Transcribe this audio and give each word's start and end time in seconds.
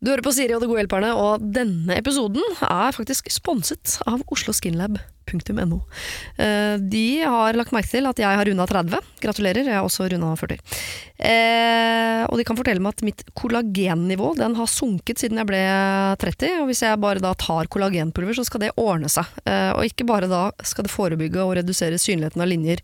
Du 0.00 0.08
hører 0.08 0.24
på 0.24 0.32
Siri 0.32 0.54
og 0.56 0.62
De 0.62 0.68
gode 0.70 0.80
hjelperne, 0.80 1.10
og 1.12 1.42
denne 1.52 1.98
episoden 2.00 2.40
er 2.64 2.96
faktisk 2.96 3.28
sponset 3.34 3.98
av 4.08 4.22
osloskinlab.no. 4.32 5.19
Eh, 6.38 6.76
De 6.80 7.04
har 7.22 7.56
lagt 7.58 7.72
merke 7.76 7.90
til 7.92 8.06
at 8.10 8.18
jeg 8.18 8.38
har 8.40 8.44
runda 8.50 8.66
30. 8.66 9.00
Gratulerer, 9.22 9.64
jeg 9.64 9.76
har 9.78 9.86
også 9.86 10.08
runda 10.12 10.32
40. 10.36 10.58
Eh, 11.20 12.24
og 12.30 12.38
de 12.38 12.44
kan 12.48 12.56
fortelle 12.58 12.80
meg 12.82 12.94
at 12.96 13.04
mitt 13.04 13.22
kollagennivå 13.38 14.32
den 14.38 14.54
har 14.56 14.68
sunket 14.70 15.20
siden 15.20 15.40
jeg 15.40 15.48
ble 15.50 15.60
30. 16.22 16.54
Og 16.62 16.70
hvis 16.70 16.82
jeg 16.86 17.00
bare 17.02 17.22
da 17.22 17.32
tar 17.38 17.68
kollagenpulver, 17.72 18.36
så 18.38 18.44
skal 18.48 18.64
det 18.64 18.72
ordne 18.80 19.10
seg. 19.12 19.28
Eh, 19.44 19.70
Og 19.76 19.84
ikke 19.86 20.06
bare 20.08 20.28
da 20.30 20.42
skal 20.66 20.86
det 20.86 20.92
forebygge 20.92 21.42
og 21.44 21.54
redusere 21.60 21.98
synligheten 22.00 22.42
av 22.42 22.48
linjer 22.50 22.80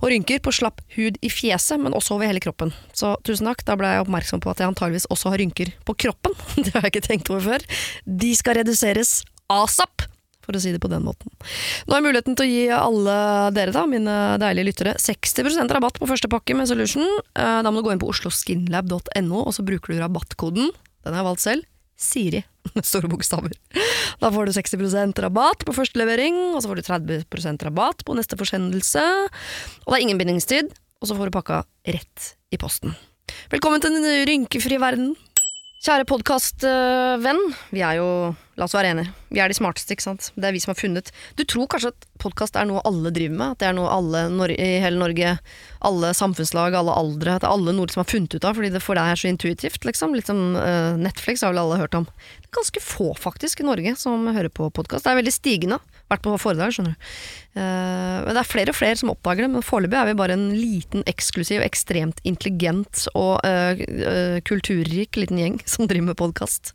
og 0.00 0.10
rynker 0.10 0.40
på 0.44 0.52
slapp 0.54 0.80
hud 0.96 1.18
i 1.22 1.30
fjeset, 1.32 1.78
men 1.80 1.94
også 1.96 2.16
over 2.16 2.26
hele 2.30 2.40
kroppen. 2.42 2.72
Så 2.96 3.14
tusen 3.26 3.46
takk, 3.50 3.64
da 3.68 3.76
ble 3.78 3.92
jeg 3.92 4.04
oppmerksom 4.06 4.42
på 4.42 4.50
at 4.52 4.60
jeg 4.62 4.70
antageligvis 4.72 5.08
også 5.12 5.32
har 5.32 5.40
rynker 5.42 5.72
på 5.86 5.96
kroppen. 6.06 6.34
Det 6.64 6.72
har 6.74 6.88
jeg 6.88 6.96
ikke 6.96 7.08
tenkt 7.08 7.30
over 7.30 7.44
før. 7.52 7.66
De 8.06 8.32
skal 8.36 8.60
reduseres 8.62 9.20
asap! 9.52 10.08
For 10.46 10.54
å 10.54 10.60
si 10.62 10.70
det 10.70 10.78
på 10.82 10.90
den 10.90 11.02
måten. 11.02 11.32
Nå 11.86 11.90
har 11.94 11.98
jeg 12.00 12.06
muligheten 12.06 12.36
til 12.38 12.46
å 12.46 12.50
gi 12.52 12.64
alle 12.70 13.16
dere, 13.56 13.72
da, 13.74 13.82
mine 13.90 14.16
deilige 14.38 14.68
lyttere, 14.70 14.92
60% 15.02 15.72
rabatt 15.74 15.98
på 15.98 16.06
første 16.06 16.30
pakke 16.30 16.54
med 16.54 16.68
Solution. 16.70 17.02
Eh, 17.34 17.62
Da 17.66 17.72
må 17.72 17.82
du 17.82 17.88
gå 17.88 17.94
inn 17.96 18.02
på 18.02 18.10
osloskinlab.no, 18.12 19.40
og 19.42 19.52
så 19.56 19.64
bruker 19.66 19.92
du 19.94 19.98
rabattkoden, 20.00 20.70
den 21.02 21.14
har 21.14 21.22
jeg 21.24 21.28
valgt 21.30 21.42
selv, 21.42 21.66
Siri, 21.96 22.42
med 22.76 22.84
store 22.86 23.08
bokstaver. 23.08 23.54
Da 24.20 24.30
får 24.30 24.46
du 24.46 24.52
60% 24.54 25.22
rabatt 25.24 25.64
på 25.66 25.74
første 25.74 25.98
levering, 25.98 26.36
og 26.54 26.60
så 26.62 26.70
får 26.70 26.80
du 26.82 26.86
30% 27.24 27.66
rabatt 27.66 28.04
på 28.06 28.14
neste 28.18 28.36
forsendelse. 28.38 29.04
Og 29.86 29.90
det 29.90 29.98
er 29.98 30.04
ingen 30.04 30.20
bindingstid, 30.20 30.70
og 31.00 31.08
så 31.10 31.16
får 31.18 31.30
du 31.30 31.36
pakka 31.40 31.62
rett 31.88 32.34
i 32.52 32.60
posten. 32.60 32.94
Velkommen 33.50 33.80
til 33.82 33.96
den 33.96 34.06
rynkefrie 34.28 34.78
verden. 34.82 35.14
Kjære 35.86 36.06
podkastvenn, 36.08 37.40
vi 37.74 37.82
er 37.84 37.98
jo 38.00 38.06
La 38.56 38.64
oss 38.64 38.72
være 38.72 38.94
enige. 38.94 39.10
Vi 39.28 39.40
er 39.42 39.50
de 39.50 39.56
smarteste, 39.58 39.94
ikke 39.96 40.06
sant. 40.06 40.28
Det 40.36 40.46
er 40.46 40.54
vi 40.54 40.60
som 40.62 40.70
har 40.70 40.78
funnet 40.78 41.10
Du 41.38 41.42
tror 41.48 41.66
kanskje 41.70 41.90
at 41.90 42.06
podkast 42.22 42.56
er 42.58 42.68
noe 42.68 42.82
alle 42.86 43.10
driver 43.14 43.34
med? 43.40 43.56
At 43.56 43.62
det 43.62 43.68
er 43.70 43.76
noe 43.76 43.90
alle 43.90 44.22
i 44.54 44.68
hele 44.82 45.00
Norge, 45.00 45.36
alle 45.86 46.12
samfunnslag, 46.16 46.76
alle 46.78 46.94
aldre 46.94 47.36
At 47.36 47.44
det 47.44 47.50
er 47.50 47.56
alle 47.56 47.74
noe 47.76 47.90
som 47.92 48.04
har 48.04 48.10
funnet 48.10 48.36
ut 48.36 48.46
av, 48.46 48.56
fordi 48.58 48.70
det 48.74 48.84
for 48.84 48.98
deg 48.98 49.12
er 49.12 49.20
så 49.20 49.30
intuitivt, 49.30 49.82
liksom. 49.88 50.14
Litt 50.16 50.30
som 50.30 50.54
uh, 50.54 50.94
Netflix 51.00 51.42
har 51.42 51.54
vel 51.54 51.64
alle 51.64 51.80
hørt 51.82 51.98
om. 51.98 52.06
Det 52.06 52.48
er 52.48 52.54
ganske 52.60 52.82
få, 52.84 53.10
faktisk, 53.18 53.60
i 53.60 53.66
Norge 53.66 53.96
som 53.98 54.30
hører 54.30 54.52
på 54.52 54.70
podkast. 54.70 55.06
Det 55.06 55.12
er 55.12 55.20
veldig 55.20 55.34
stigende. 55.34 55.80
Vært 56.06 56.22
på 56.22 56.36
foredrag, 56.38 56.70
skjønner 56.76 56.94
du. 56.94 57.08
Uh, 57.56 58.30
det 58.30 58.40
er 58.40 58.46
flere 58.46 58.72
og 58.72 58.78
flere 58.78 59.00
som 59.00 59.10
oppdager 59.10 59.46
det, 59.46 59.50
men 59.56 59.66
foreløpig 59.66 59.98
er 59.98 60.10
vi 60.10 60.18
bare 60.22 60.36
en 60.38 60.48
liten, 60.54 61.02
eksklusiv, 61.10 61.64
ekstremt 61.66 62.22
intelligent 62.28 63.08
og 63.18 63.42
uh, 63.42 64.38
kulturrik 64.46 65.18
liten 65.18 65.42
gjeng 65.42 65.58
som 65.66 65.90
driver 65.90 66.12
med 66.12 66.20
podkast. 66.20 66.74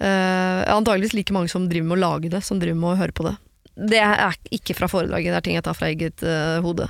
antageligvis 0.00 1.14
like 1.14 1.34
mange 1.34 1.48
som 1.52 1.68
driver 1.70 1.83
med 1.86 1.98
å 1.98 2.04
lage 2.04 2.32
det, 2.32 2.44
som 2.44 2.60
driver 2.62 2.80
med 2.80 2.94
å 2.94 3.00
høre 3.02 3.16
på 3.16 3.28
det. 3.28 3.36
Det 3.74 3.98
er 3.98 4.36
ikke 4.54 4.76
fra 4.78 4.86
foredraget, 4.86 5.32
det 5.32 5.38
er 5.40 5.44
ting 5.48 5.56
jeg 5.56 5.64
tar 5.66 5.74
fra 5.74 5.88
eget 5.90 6.22
uh, 6.22 6.62
hode. 6.62 6.86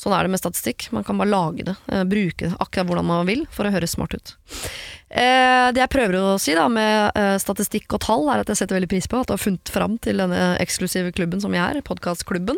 Sånn 0.00 0.14
er 0.16 0.24
det 0.24 0.32
med 0.32 0.40
statistikk. 0.40 0.86
Man 0.96 1.04
kan 1.04 1.18
bare 1.20 1.28
lage 1.28 1.66
det, 1.68 1.74
uh, 1.92 2.00
bruke 2.08 2.48
det 2.48 2.56
akkurat 2.64 2.88
hvordan 2.88 3.10
man 3.10 3.28
vil 3.28 3.42
for 3.52 3.68
å 3.68 3.72
høres 3.74 3.92
smart 3.92 4.16
ut. 4.16 4.32
Uh, 5.12 5.68
det 5.76 5.82
jeg 5.82 5.92
prøver 5.92 6.16
å 6.16 6.38
si 6.40 6.54
da 6.56 6.64
med 6.72 7.20
statistikk 7.44 7.92
og 7.92 8.00
tall, 8.06 8.24
er 8.32 8.40
at 8.40 8.48
jeg 8.48 8.62
setter 8.62 8.78
veldig 8.78 8.88
pris 8.94 9.10
på 9.10 9.20
at 9.20 9.28
du 9.28 9.34
har 9.34 9.42
funnet 9.42 9.74
fram 9.74 9.98
til 10.00 10.24
denne 10.24 10.54
eksklusive 10.64 11.12
klubben 11.12 11.44
som 11.44 11.52
vi 11.52 11.60
er, 11.60 11.82
podkastklubben. 11.84 12.56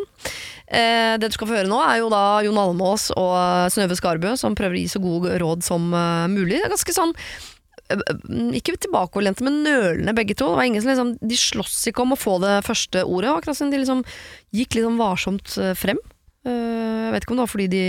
Det 0.71 1.27
du 1.27 1.35
skal 1.35 1.47
få 1.51 1.59
høre 1.59 1.69
nå, 1.71 1.81
er 1.83 1.99
jo 1.99 2.07
da 2.11 2.23
Jon 2.43 2.59
Almås 2.59 3.09
og 3.19 3.35
Synnøve 3.71 3.99
Skarbø 3.99 4.33
som 4.39 4.55
prøver 4.57 4.79
å 4.79 4.81
gi 4.81 4.89
så 4.95 5.03
gode 5.03 5.35
råd 5.43 5.63
som 5.67 5.91
mulig. 6.31 6.57
Det 6.57 6.65
er 6.65 6.73
ganske 6.73 6.95
sånn 6.95 7.13
ikke 7.87 8.75
tilbakeholdte, 8.83 9.43
men 9.47 9.61
nølende 9.63 10.13
begge 10.17 10.35
to. 10.35 10.49
Det 10.51 10.59
var 10.59 10.67
ingen 10.67 10.83
som 10.83 10.91
liksom, 10.91 11.11
De 11.21 11.37
sloss 11.39 11.79
ikke 11.87 12.03
om 12.03 12.15
å 12.15 12.19
få 12.19 12.37
det 12.43 12.57
første 12.67 13.03
ordet, 13.05 13.31
akkurat 13.31 13.57
som 13.59 13.71
de 13.71 13.79
liksom 13.81 14.03
gikk 14.55 14.75
litt 14.75 14.87
sånn 14.87 14.99
varsomt 14.99 15.57
eh, 15.61 15.73
frem. 15.77 15.99
Eh, 16.47 16.51
Jeg 17.07 17.13
vet 17.15 17.23
ikke 17.23 17.35
om 17.35 17.39
det 17.39 17.45
var 17.47 17.53
fordi 17.55 17.69
de 17.71 17.83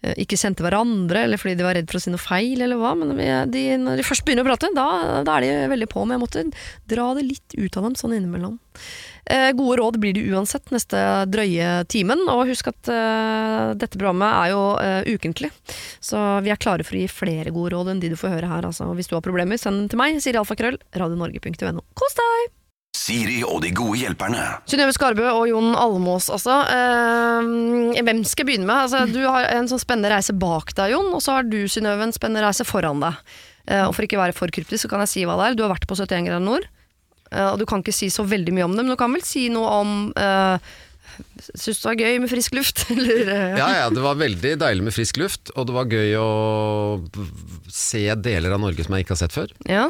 ikke 0.00 0.38
kjente 0.40 0.64
hverandre, 0.64 1.26
eller 1.26 1.40
fordi 1.40 1.58
de 1.58 1.66
var 1.66 1.76
redd 1.76 1.90
for 1.90 2.00
å 2.00 2.02
si 2.02 2.12
noe 2.12 2.22
feil, 2.22 2.62
eller 2.64 2.80
hva, 2.80 2.94
men 2.96 3.12
de, 3.52 3.64
når 3.80 4.00
de 4.00 4.06
først 4.06 4.24
begynner 4.24 4.46
å 4.46 4.50
prate, 4.50 4.70
da, 4.76 4.88
da 5.26 5.36
er 5.36 5.46
de 5.46 5.70
veldig 5.74 5.88
på. 5.92 6.04
Men 6.06 6.16
jeg 6.16 6.22
måtte 6.24 6.44
dra 6.88 7.10
det 7.18 7.26
litt 7.28 7.56
ut 7.58 7.76
av 7.76 7.88
dem 7.88 7.96
sånn 7.98 8.16
innimellom. 8.16 8.56
Eh, 9.30 9.52
gode 9.52 9.76
råd 9.78 9.98
blir 10.00 10.14
det 10.16 10.24
uansett 10.32 10.72
neste 10.74 11.00
drøye 11.30 11.84
timen, 11.92 12.24
og 12.32 12.48
husk 12.50 12.70
at 12.72 12.90
eh, 12.90 13.72
dette 13.78 13.98
programmet 13.98 14.30
er 14.30 14.54
jo 14.54 14.62
eh, 14.82 15.12
ukentlig. 15.14 15.52
Så 16.02 16.20
vi 16.44 16.52
er 16.52 16.60
klare 16.60 16.86
for 16.86 16.98
å 16.98 17.02
gi 17.04 17.10
flere 17.12 17.54
gode 17.54 17.74
råd 17.76 17.92
enn 17.92 18.02
de 18.02 18.12
du 18.12 18.18
får 18.18 18.38
høre 18.38 18.50
her. 18.50 18.66
Altså. 18.66 18.88
Hvis 18.98 19.10
du 19.10 19.18
har 19.18 19.26
problemer, 19.26 19.60
send 19.60 19.84
dem 19.84 19.92
til 19.92 20.02
meg, 20.02 20.22
sier 20.24 20.40
Alfakrøll, 20.40 20.80
radionorge.no. 20.96 21.84
Kos 21.98 22.18
deg! 22.18 22.59
Siri 23.00 23.38
og 23.46 23.62
de 23.64 23.70
gode 23.72 23.96
hjelperne. 24.02 24.42
Synnøve 24.68 24.92
Skarbø 24.92 25.28
og 25.30 25.46
Jon 25.48 25.70
Almås, 25.78 26.28
altså. 26.32 26.58
Eh, 26.68 28.00
hvem 28.04 28.20
skal 28.28 28.44
jeg 28.44 28.48
begynne 28.50 28.68
med? 28.68 28.82
Altså, 28.84 29.06
du 29.08 29.22
har 29.24 29.46
en 29.54 29.70
sånn 29.70 29.80
spennende 29.80 30.10
reise 30.12 30.34
bak 30.36 30.74
deg, 30.76 30.92
Jon, 30.92 31.08
og 31.16 31.22
så 31.24 31.38
har 31.38 31.48
du, 31.48 31.62
Synnøve, 31.70 32.04
en 32.04 32.16
spennende 32.16 32.44
reise 32.44 32.66
foran 32.68 33.00
deg. 33.02 33.16
Eh, 33.70 33.86
og 33.86 33.94
for 33.96 34.04
ikke 34.04 34.18
å 34.18 34.24
være 34.24 34.36
for 34.36 34.52
kryptisk, 34.52 34.84
så 34.84 34.92
kan 34.92 35.04
jeg 35.06 35.12
si 35.14 35.24
hva 35.28 35.38
det 35.40 35.48
er. 35.48 35.56
Du 35.56 35.64
har 35.64 35.72
vært 35.72 35.88
på 35.88 35.96
71 35.96 36.28
grader 36.28 36.44
nord, 36.44 36.68
eh, 37.30 37.48
og 37.48 37.56
du 37.62 37.64
kan 37.70 37.84
ikke 37.84 37.96
si 37.96 38.10
så 38.12 38.26
veldig 38.28 38.56
mye 38.56 38.68
om 38.68 38.76
det, 38.76 38.84
men 38.84 38.92
du 38.92 39.00
kan 39.00 39.16
vel 39.16 39.24
si 39.26 39.48
noe 39.52 39.74
om 39.80 39.98
uh, 40.18 40.72
Syns 41.20 41.80
du 41.80 41.82
det 41.82 41.88
var 41.88 41.98
gøy 42.00 42.18
med 42.22 42.30
frisk 42.30 42.54
luft? 42.56 42.84
Eller, 42.94 43.56
Ja, 43.58 43.66
ja, 43.82 43.88
det 43.92 44.00
var 44.04 44.16
veldig 44.20 44.54
deilig 44.60 44.84
med 44.86 44.94
frisk 44.94 45.18
luft, 45.20 45.50
og 45.56 45.66
det 45.68 45.74
var 45.76 45.90
gøy 45.90 46.14
å 46.20 46.28
se 47.68 48.04
deler 48.20 48.54
av 48.56 48.62
Norge 48.62 48.86
som 48.86 48.96
jeg 48.96 49.04
ikke 49.04 49.16
har 49.16 49.24
sett 49.24 49.36
før. 49.36 49.56
ja. 49.68 49.88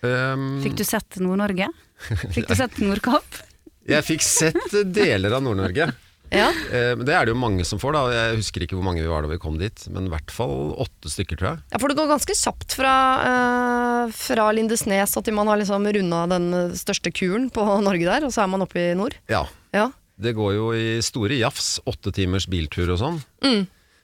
Um, 0.00 0.62
Fikk 0.64 0.78
du 0.78 0.84
sett 0.88 1.18
Nord-Norge? 1.20 1.66
Fikk 2.34 2.48
du 2.50 2.56
sett 2.58 2.80
Nordkapp? 2.82 3.42
jeg 3.90 4.06
fikk 4.06 4.22
sett 4.24 4.74
deler 4.94 5.34
av 5.36 5.42
Nord-Norge. 5.44 5.88
ja. 6.40 6.48
Eh, 6.70 6.92
men 6.98 7.04
det 7.06 7.14
er 7.16 7.26
det 7.26 7.34
jo 7.34 7.40
mange 7.40 7.64
som 7.66 7.80
får, 7.82 7.96
da. 7.96 8.02
Jeg 8.14 8.40
husker 8.40 8.64
ikke 8.64 8.78
hvor 8.78 8.86
mange 8.86 9.02
vi 9.02 9.10
var 9.10 9.24
da 9.24 9.30
vi 9.32 9.40
kom 9.42 9.56
dit, 9.60 9.86
men 9.92 10.06
i 10.06 10.12
hvert 10.12 10.34
fall 10.34 10.72
åtte 10.80 11.12
stykker, 11.12 11.40
tror 11.40 11.50
jeg. 11.52 11.62
Ja, 11.72 11.80
for 11.82 11.90
det 11.90 11.98
går 11.98 12.12
ganske 12.12 12.36
kjapt 12.38 12.76
fra, 12.78 12.94
uh, 13.24 14.12
fra 14.14 14.50
Lindesnes 14.56 15.16
og 15.18 15.26
til 15.26 15.36
man 15.36 15.50
har 15.50 15.60
liksom 15.60 15.88
runda 15.98 16.26
den 16.30 16.52
største 16.78 17.12
kuren 17.14 17.50
på 17.54 17.66
Norge 17.82 18.06
der, 18.06 18.28
og 18.28 18.34
så 18.34 18.44
er 18.44 18.52
man 18.52 18.66
oppe 18.66 18.90
i 18.90 18.94
nord. 18.98 19.18
Ja. 19.32 19.46
Ja. 19.74 19.90
Det 20.20 20.34
går 20.36 20.54
jo 20.56 20.72
i 20.76 20.88
store 21.04 21.38
jafs, 21.40 21.78
åtte 21.88 22.12
timers 22.12 22.46
biltur 22.50 22.92
og 22.92 23.00
sånn. 23.00 23.20
Mm. 23.46 23.62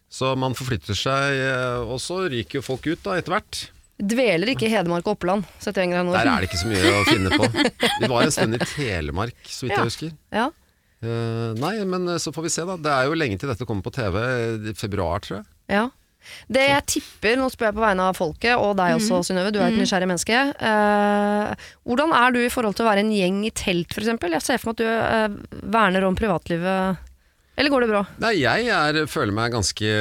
Så 0.08 0.32
man 0.38 0.54
forflytter 0.56 0.96
seg, 0.96 1.40
eh, 1.44 1.80
og 1.84 1.98
så 2.00 2.22
ryker 2.30 2.60
jo 2.60 2.64
folk 2.64 2.86
ut 2.88 3.02
da 3.04 3.18
etter 3.18 3.34
hvert. 3.36 3.66
Dveler 3.96 4.50
ikke 4.52 4.66
i 4.68 4.72
Hedmark 4.74 5.06
og 5.08 5.14
Oppland, 5.16 5.46
71 5.64 5.92
grader 5.92 6.04
nord. 6.04 6.18
Der 6.18 6.28
er 6.28 6.44
det 6.44 6.50
ikke 6.50 6.60
så 6.60 6.68
mye 6.68 6.92
å 6.92 7.04
finne 7.08 7.30
på. 7.32 7.46
Vi 8.02 8.10
var 8.12 8.26
en 8.26 8.34
stund 8.34 8.58
i 8.58 8.60
Telemark, 8.68 9.36
så 9.48 9.64
vidt 9.64 9.72
Ja. 9.72 9.78
jeg 9.80 9.90
husker. 9.92 10.10
Ja. 10.36 10.50
Uh, 11.04 11.52
nei, 11.60 11.76
men 11.88 12.08
eh, 12.08 12.18
så 12.20 12.32
får 12.32 12.46
vi 12.46 12.50
se, 12.52 12.64
da. 12.68 12.76
Det 12.80 12.92
er 12.92 13.08
jo 13.08 13.16
lenge 13.16 13.38
til 13.40 13.48
dette 13.52 13.66
kommer 13.68 13.84
på 13.84 13.92
TV. 13.96 14.18
I 14.72 14.74
februar, 14.76 15.24
tror 15.24 15.38
jeg. 15.38 15.48
Ja. 15.72 15.86
Det 16.50 16.62
jeg 16.66 16.84
tipper, 16.90 17.36
nå 17.38 17.48
spør 17.52 17.68
jeg 17.70 17.76
på 17.76 17.84
vegne 17.84 18.06
av 18.10 18.16
folket, 18.18 18.54
og 18.58 18.74
deg 18.80 18.96
også, 18.96 19.20
Synnøve, 19.28 19.52
du 19.54 19.60
er 19.60 19.70
et 19.70 19.78
nysgjerrig 19.78 20.08
menneske. 20.10 20.40
Uh, 20.60 21.68
hvordan 21.86 22.12
er 22.18 22.34
du 22.34 22.40
i 22.42 22.50
forhold 22.52 22.76
til 22.76 22.84
å 22.86 22.90
være 22.90 23.04
en 23.06 23.12
gjeng 23.14 23.44
i 23.46 23.52
telt, 23.54 23.94
f.eks.? 23.94 24.12
Jeg 24.36 24.44
ser 24.44 24.60
for 24.62 24.72
meg 24.72 24.76
at 24.76 24.82
du 24.82 24.88
uh, 24.90 25.68
verner 25.76 26.08
om 26.08 26.18
privatlivet. 26.18 27.04
Eller 27.56 27.72
går 27.72 27.86
det 27.86 27.88
bra? 27.88 28.02
Nei, 28.20 28.34
jeg 28.42 28.66
er, 28.68 28.98
føler 29.08 29.32
meg 29.32 29.54
ganske 29.54 29.92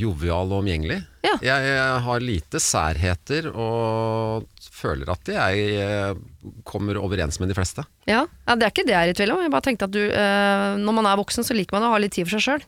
jovial 0.00 0.48
og 0.48 0.62
omgjengelig. 0.62 1.02
Ja. 1.26 1.34
Jeg, 1.44 1.66
jeg, 1.68 1.98
har 2.06 2.24
lite 2.24 2.62
særheter 2.64 3.50
og 3.52 4.46
føler 4.78 5.10
at 5.12 5.28
jeg 5.34 5.66
eh, 5.82 6.22
kommer 6.68 6.96
overens 7.02 7.36
med 7.42 7.52
de 7.52 7.56
fleste. 7.58 7.84
Ja. 8.08 8.22
ja, 8.24 8.56
Det 8.56 8.64
er 8.64 8.72
ikke 8.72 8.86
det 8.88 8.94
jeg 8.96 9.10
er 9.10 9.12
i 9.12 9.18
tvil 9.20 9.34
om. 9.34 9.42
Jeg 9.44 9.52
bare 9.52 9.66
tenkte 9.66 9.88
at 9.88 9.94
du, 9.94 10.00
eh, 10.06 10.78
Når 10.80 10.96
man 11.00 11.10
er 11.10 11.20
voksen, 11.20 11.44
så 11.44 11.56
liker 11.56 11.76
man 11.76 11.90
å 11.90 11.92
ha 11.92 12.00
litt 12.00 12.16
tid 12.16 12.28
for 12.28 12.38
seg 12.38 12.46
sjøl. 12.46 12.66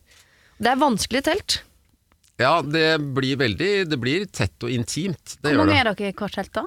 Det 0.60 0.68
er 0.68 0.82
vanskelig 0.82 1.22
i 1.22 1.28
telt. 1.30 1.60
Ja, 2.40 2.58
det 2.64 3.00
blir 3.16 3.36
veldig 3.40 3.70
Det 3.88 3.98
blir 4.00 4.26
tett 4.28 4.64
og 4.64 4.72
intimt. 4.72 5.38
Det 5.40 5.54
Hvor 5.54 5.64
mange 5.64 5.80
er 5.80 5.92
dere 5.92 6.12
i 6.12 6.16
hvert 6.16 6.36
telt, 6.36 6.52
da? 6.56 6.66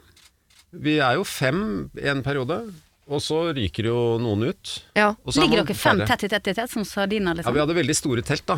Vi 0.73 0.97
er 0.97 1.19
jo 1.19 1.25
fem 1.27 1.61
i 2.01 2.09
en 2.09 2.23
periode, 2.25 2.63
og 3.09 3.19
så 3.21 3.39
ryker 3.55 3.87
jo 3.89 3.97
noen 4.21 4.47
ut. 4.51 4.73
Ja. 4.97 5.09
Er 5.27 5.39
Ligger 5.41 5.63
dere 5.63 5.75
fem 5.77 5.99
tett 6.07 6.23
i 6.23 6.29
tett 6.31 6.47
i 6.47 6.53
tett, 6.57 6.71
som 6.71 6.85
sardiner, 6.87 7.33
Ja, 7.33 7.39
liksom? 7.41 7.53
vi 7.53 7.59
hadde 7.63 7.75
veldig 7.77 7.95
store 7.97 8.21
telt, 8.25 8.45
da. 8.47 8.57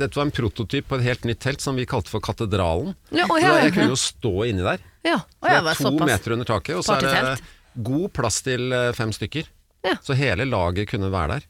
Dette 0.00 0.16
var 0.16 0.24
en 0.28 0.32
prototyp 0.32 0.86
på 0.88 0.96
et 1.00 1.02
helt 1.04 1.24
nytt 1.28 1.40
telt 1.42 1.60
som 1.60 1.76
vi 1.76 1.84
kalte 1.84 2.08
for 2.08 2.22
Katedralen. 2.24 2.94
Ja, 3.12 3.26
å, 3.26 3.36
Så 3.36 3.50
jeg 3.60 3.72
kunne 3.74 3.90
jo 3.92 3.98
stå 4.00 4.32
inni 4.48 4.62
der. 4.64 4.78
ja. 5.04 5.18
Å, 5.42 5.48
jeg 5.50 5.64
var 5.66 5.74
to 5.74 5.88
såpass. 5.90 6.06
meter 6.08 6.32
under 6.36 6.48
taket, 6.48 6.76
og 6.78 6.84
så 6.86 6.96
er 6.96 7.08
det 7.36 7.82
god 7.84 8.12
plass 8.16 8.40
til 8.46 8.72
eh, 8.72 8.92
fem 8.96 9.12
stykker. 9.12 9.48
Ja. 9.84 9.96
Så 10.04 10.14
hele 10.16 10.44
laget 10.48 10.88
kunne 10.88 11.10
være 11.12 11.38
der. 11.40 11.46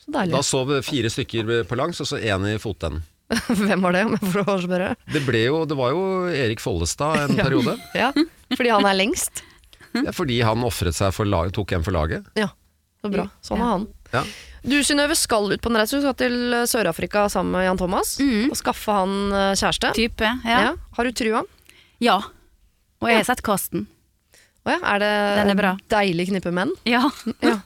Så. 0.00 0.12
Da 0.30 0.40
sov 0.42 0.70
fire 0.82 1.10
stykker 1.12 1.64
på 1.68 1.76
langs, 1.76 2.00
og 2.00 2.06
så 2.08 2.16
én 2.22 2.46
i 2.54 2.56
fotenden. 2.58 3.02
Hvem 3.46 3.82
var 3.84 3.92
det, 3.94 4.00
om 4.08 4.16
jeg 4.16 4.32
får 4.32 4.64
spørre? 4.64 4.94
Det, 5.12 5.20
ble 5.26 5.44
jo, 5.44 5.60
det 5.68 5.76
var 5.78 5.92
jo 5.94 6.00
Erik 6.34 6.58
Follestad 6.62 7.28
en 7.28 7.36
Ja. 7.38 7.44
periode. 7.46 7.76
Ja, 7.94 8.08
Fordi 8.56 8.72
han 8.72 8.88
er 8.88 8.96
lengst? 8.98 9.44
Ja, 9.96 10.12
fordi 10.14 10.40
han 10.46 10.62
ofret 10.66 10.94
seg 10.94 11.12
for 11.16 11.26
laget, 11.28 11.54
tok 11.56 11.72
en 11.76 11.82
for 11.86 11.94
laget. 11.96 12.26
Ja, 12.38 12.48
så 13.02 13.10
bra. 13.12 13.28
Sånn 13.42 13.60
er 13.62 13.70
han. 13.72 13.86
Ja. 14.12 14.24
Du 14.66 14.74
Synnøve 14.84 15.14
skal 15.16 15.46
ut 15.54 15.62
på 15.64 15.70
en 15.70 15.78
reise. 15.80 15.96
Du 15.96 16.04
skal 16.04 16.16
til 16.20 16.34
Sør-Afrika 16.68 17.24
sammen 17.32 17.54
med 17.56 17.64
Jan 17.64 17.78
Thomas. 17.80 18.18
Mm. 18.20 18.50
Og 18.52 18.58
skaffe 18.60 18.92
han 18.92 19.14
eh, 19.32 19.54
kjæreste. 19.56 19.92
Type, 19.96 20.32
Ja. 20.44 20.58
ja. 20.66 20.74
Har 20.98 21.04
du 21.08 21.12
trua? 21.16 21.42
Ja. 22.02 22.18
Og 23.00 23.08
jeg 23.08 23.16
har 23.22 23.24
sett 23.30 23.42
Karsten. 23.46 23.86
Å 24.68 24.74
ja, 24.74 24.80
er 24.92 24.98
det 25.00 25.12
Den 25.40 25.50
er 25.54 25.56
bra. 25.56 25.70
deilig 25.88 26.28
knippe 26.28 26.52
menn? 26.52 26.74
Ja. 26.84 27.06
Ja. 27.46 27.56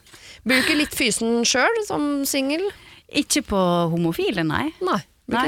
Bruker 0.45 0.77
litt 0.77 0.93
fysen 0.95 1.41
sjøl 1.43 1.81
som 1.87 2.23
singel? 2.29 2.63
Ikke 3.09 3.41
på 3.45 3.57
homofile, 3.91 4.43
nei. 4.47 4.69
Nei. 4.85 4.99
Nei. 5.33 5.47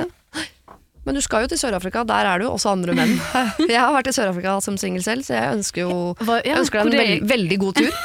Men 1.08 1.16
du 1.16 1.22
skal 1.24 1.46
jo 1.46 1.48
til 1.54 1.60
Sør-Afrika, 1.62 2.02
der 2.08 2.28
er 2.28 2.42
det 2.42 2.48
jo 2.50 2.52
også 2.58 2.74
andre 2.76 2.92
menn. 2.98 3.14
Jeg 3.72 3.80
har 3.80 3.94
vært 3.96 4.10
i 4.12 4.14
Sør-Afrika 4.18 4.58
som 4.66 4.76
singel 4.82 5.04
selv, 5.06 5.24
så 5.24 5.38
jeg 5.38 5.56
ønsker 5.56 5.86
jo 5.86 5.94
Hva- 6.20 6.42
ja, 6.44 6.50
jeg 6.58 6.66
ønsker 6.66 6.84
deg 6.84 6.98
en 6.98 7.00
veld, 7.00 7.28
veldig 7.32 7.58
god 7.62 7.80
tur. 7.80 7.96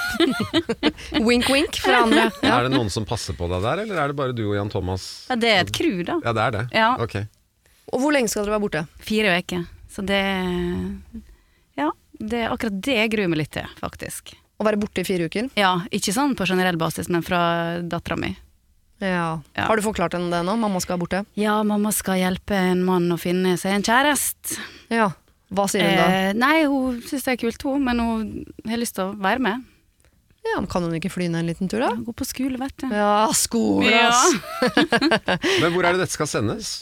wink, 1.29 1.49
wink 1.51 1.81
fra 1.83 2.03
andre. 2.07 2.29
Ja. 2.45 2.53
Er 2.61 2.69
det 2.69 2.73
noen 2.77 2.91
som 2.95 3.07
passer 3.09 3.35
på 3.35 3.49
deg 3.51 3.65
der, 3.65 3.83
eller 3.85 3.99
er 4.05 4.13
det 4.13 4.19
bare 4.23 4.37
du 4.39 4.45
og 4.47 4.55
Jan 4.55 4.71
Thomas? 4.71 5.07
Ja, 5.33 5.37
det 5.43 5.51
er 5.51 5.65
et 5.65 5.73
crew, 5.75 6.03
da. 6.07 6.21
Ja, 6.23 6.35
det 6.39 6.45
er 6.47 6.55
det. 6.57 6.63
Ja. 6.79 6.91
Ok. 7.03 7.17
Og 7.93 8.05
hvor 8.05 8.15
lenge 8.15 8.31
skal 8.31 8.47
dere 8.47 8.55
være 8.55 8.65
borte? 8.69 8.85
Fire 9.03 9.35
uker. 9.43 9.67
Så 9.93 10.05
det 10.09 10.21
Ja, 11.77 11.91
det 12.23 12.45
er 12.45 12.55
akkurat 12.55 12.79
det 12.87 12.97
jeg 13.01 13.13
gruer 13.17 13.33
meg 13.33 13.43
litt 13.43 13.53
til, 13.59 13.67
faktisk. 13.83 14.35
Å 14.63 14.67
være 14.69 14.79
borte 14.79 15.03
i 15.03 15.09
fire 15.09 15.27
uker? 15.27 15.51
Ja, 15.59 15.75
ikke 15.91 16.15
sånn 16.15 16.37
på 16.39 16.47
generell 16.47 16.79
basis, 16.81 17.11
men 17.11 17.25
fra 17.27 17.43
dattera 17.83 18.17
mi. 18.21 18.31
Ja. 19.03 19.41
Ja. 19.59 19.65
Har 19.67 19.77
du 19.77 19.83
forklart 19.85 20.15
henne 20.17 20.31
det 20.31 20.45
nå? 20.47 20.55
Mamma 20.63 20.81
skal 20.85 21.01
borte? 21.03 21.25
Ja, 21.39 21.57
mamma 21.67 21.91
skal 21.95 22.21
hjelpe 22.23 22.55
en 22.55 22.85
mann 22.87 23.11
å 23.11 23.19
finne 23.21 23.57
seg 23.61 23.75
en 23.81 23.83
kjæreste. 23.87 24.61
Ja. 24.95 25.11
Hva 25.53 25.67
sier 25.69 25.85
hun 25.85 25.99
da? 25.99 26.07
Eh, 26.09 26.31
nei, 26.39 26.55
hun 26.71 27.03
syns 27.05 27.27
det 27.27 27.35
er 27.35 27.41
kult, 27.43 27.67
hun, 27.69 27.83
men 27.85 27.99
hun 28.01 28.23
har 28.71 28.79
lyst 28.81 28.95
til 28.97 29.11
å 29.11 29.17
være 29.21 29.43
med. 29.45 29.67
Ja, 30.47 30.57
men 30.59 30.67
Kan 30.71 30.83
hun 30.87 30.95
ikke 30.97 31.11
fly 31.13 31.27
ned 31.31 31.43
en 31.45 31.51
liten 31.53 31.69
tur, 31.71 31.83
da? 31.85 31.91
Gå 31.95 32.15
på 32.19 32.25
skole, 32.27 32.57
vet 32.59 32.75
du. 32.83 32.89
Ja, 32.91 33.27
skole, 33.37 33.91
Ja. 33.91 34.09
ass! 34.09 34.33
Men 35.63 35.71
hvor 35.75 35.85
er 35.87 35.95
det 35.95 36.01
dette 36.03 36.15
skal 36.17 36.27
sendes? 36.31 36.73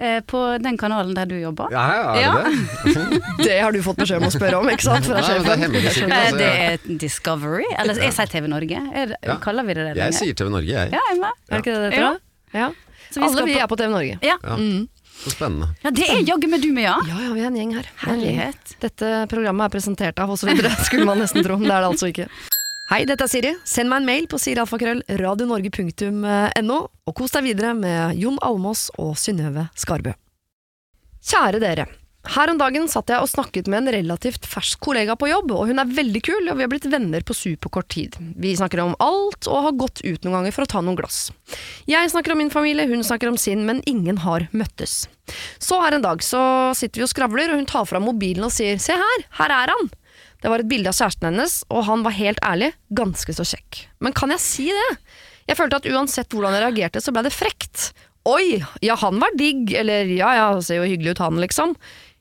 Eh, 0.00 0.20
på 0.24 0.38
den 0.64 0.78
kanalen 0.80 1.12
der 1.14 1.26
du 1.28 1.34
jobber. 1.36 1.68
Ja, 1.70 1.82
er 2.16 2.20
Ja. 2.22 2.30
det 2.40 2.94
det? 2.94 3.22
Det 3.44 3.56
har 3.60 3.72
du 3.72 3.82
fått 3.84 3.98
beskjed 4.00 4.16
om 4.22 4.28
å 4.28 4.32
spørre 4.32 4.60
om, 4.62 4.68
ikke 4.72 4.86
sant? 4.86 5.04
Fra 5.04 5.20
Nei, 5.20 5.66
det 5.68 5.82
er 5.84 5.92
sikkert. 5.92 6.10
Eh, 6.10 6.20
Altså, 6.20 6.38
det 6.38 6.46
er 6.48 6.96
Discovery, 7.02 7.66
eller 7.78 8.00
jeg 8.00 8.12
sier 8.16 8.26
TV 8.32 8.48
Norge. 8.48 8.80
Er, 8.94 9.12
Ja. 9.22 9.36
Kaller 9.44 9.62
vi 9.68 9.74
det 9.76 9.84
det 9.94 9.96
jeg 10.00 10.14
sier 10.16 10.34
TV 10.40 10.48
Norge, 10.54 10.72
jeg. 10.72 10.90
Ja, 10.96 11.02
jeg 11.10 11.20
med. 11.20 11.36
Er 11.50 11.52
det 11.52 11.60
ikke 11.66 11.74
det 11.76 11.82
det 11.84 11.92
heter? 11.98 12.16
Ja. 12.54 12.60
Ja. 12.60 12.70
Så 13.10 13.20
vi 13.20 13.26
Alle 13.26 13.36
skal 13.36 13.46
vi 13.46 13.54
på- 13.54 13.60
er 13.60 13.66
på 13.66 13.76
TV 13.76 13.90
Norge. 13.92 14.18
Ja. 14.22 14.36
Ja. 14.42 14.56
Mm. 14.56 14.88
Så 15.20 15.30
spennende. 15.36 15.68
ja, 15.84 15.90
det 15.90 16.06
er 16.08 16.22
jaggu 16.24 16.48
meg 16.48 16.62
du 16.62 16.72
med, 16.72 16.84
ja. 16.84 16.96
Ja, 17.06 17.16
ja, 17.26 17.32
vi 17.34 17.40
er 17.42 17.46
en 17.52 17.56
gjeng 17.60 17.72
her. 17.76 17.84
Er. 17.84 18.06
Herlighet. 18.08 18.72
Dette 18.80 19.26
programmet 19.28 19.66
er 19.68 19.78
presentert 19.78 20.18
av 20.18 20.30
oss 20.32 20.44
videre, 20.48 20.70
skulle 20.88 21.04
man 21.04 21.18
nesten 21.20 21.44
tro. 21.44 21.58
Men 21.60 21.68
det 21.68 21.76
er 21.76 21.80
det 21.84 21.90
altså 21.92 22.08
ikke. 22.08 22.28
Hei, 22.90 23.04
dette 23.06 23.22
er 23.22 23.30
Siri. 23.30 23.50
Send 23.62 23.86
meg 23.86 24.00
en 24.00 24.06
mail 24.08 24.24
på 24.26 24.34
sirialfakrøllradionorge.no, 24.42 26.78
og 27.06 27.12
kos 27.14 27.30
deg 27.36 27.44
videre 27.46 27.70
med 27.78 28.18
Jon 28.18 28.34
Almås 28.42 28.90
og 28.98 29.14
Synnøve 29.14 29.70
Skarbø. 29.78 30.10
Kjære 31.22 31.62
dere. 31.62 31.86
Her 32.34 32.50
om 32.50 32.58
dagen 32.58 32.90
satt 32.90 33.06
jeg 33.14 33.22
og 33.22 33.30
snakket 33.30 33.70
med 33.70 33.78
en 33.84 33.94
relativt 33.94 34.42
fersk 34.42 34.82
kollega 34.82 35.14
på 35.14 35.30
jobb, 35.30 35.54
og 35.54 35.70
hun 35.70 35.78
er 35.78 35.86
veldig 36.00 36.18
kul, 36.26 36.50
og 36.50 36.58
vi 36.58 36.66
har 36.66 36.72
blitt 36.72 36.90
venner 36.90 37.22
på 37.22 37.30
superkort 37.38 37.86
tid. 37.94 38.18
Vi 38.42 38.58
snakker 38.58 38.82
om 38.82 38.98
alt, 38.98 39.46
og 39.46 39.62
har 39.68 39.78
gått 39.78 40.02
ut 40.02 40.26
noen 40.26 40.34
ganger 40.40 40.50
for 40.58 40.66
å 40.66 40.70
ta 40.74 40.82
noen 40.82 40.98
glass. 40.98 41.30
Jeg 41.86 42.10
snakker 42.10 42.34
om 42.34 42.42
min 42.42 42.50
familie, 42.50 42.90
hun 42.90 43.06
snakker 43.06 43.30
om 43.30 43.38
sin, 43.38 43.62
men 43.70 43.86
ingen 43.86 44.18
har 44.26 44.50
møttes. 44.50 45.06
Så 45.62 45.78
her 45.78 45.94
en 45.94 46.02
dag 46.10 46.18
så 46.26 46.74
sitter 46.74 46.98
vi 46.98 47.06
og 47.06 47.14
skravler, 47.14 47.54
og 47.54 47.62
hun 47.62 47.70
tar 47.70 47.86
fram 47.86 48.10
mobilen 48.10 48.50
og 48.50 48.54
sier 48.58 48.82
se 48.82 48.98
her, 48.98 49.18
her 49.38 49.50
er 49.62 49.70
han. 49.76 49.86
Det 50.40 50.50
var 50.52 50.62
et 50.62 50.70
bilde 50.70 50.88
av 50.90 50.96
kjæresten 50.96 51.28
hennes, 51.28 51.58
og 51.68 51.84
han 51.88 52.04
var 52.06 52.16
helt 52.16 52.40
ærlig 52.46 52.72
ganske 52.96 53.34
så 53.36 53.44
kjekk. 53.44 53.82
Men 54.00 54.16
kan 54.16 54.32
jeg 54.32 54.42
si 54.44 54.68
det? 54.72 54.90
Jeg 55.50 55.58
følte 55.58 55.80
at 55.80 55.88
uansett 55.90 56.32
hvordan 56.32 56.56
jeg 56.56 56.64
reagerte, 56.64 57.02
så 57.04 57.12
ble 57.12 57.24
det 57.26 57.34
frekt. 57.34 57.90
Oi, 58.28 58.60
ja 58.84 58.96
han 59.00 59.20
var 59.20 59.34
digg, 59.36 59.72
eller 59.76 60.08
ja 60.12 60.34
ja, 60.36 60.46
ser 60.64 60.80
jo 60.80 60.88
hyggelig 60.88 61.16
ut 61.16 61.24
han, 61.24 61.40
liksom. 61.42 61.74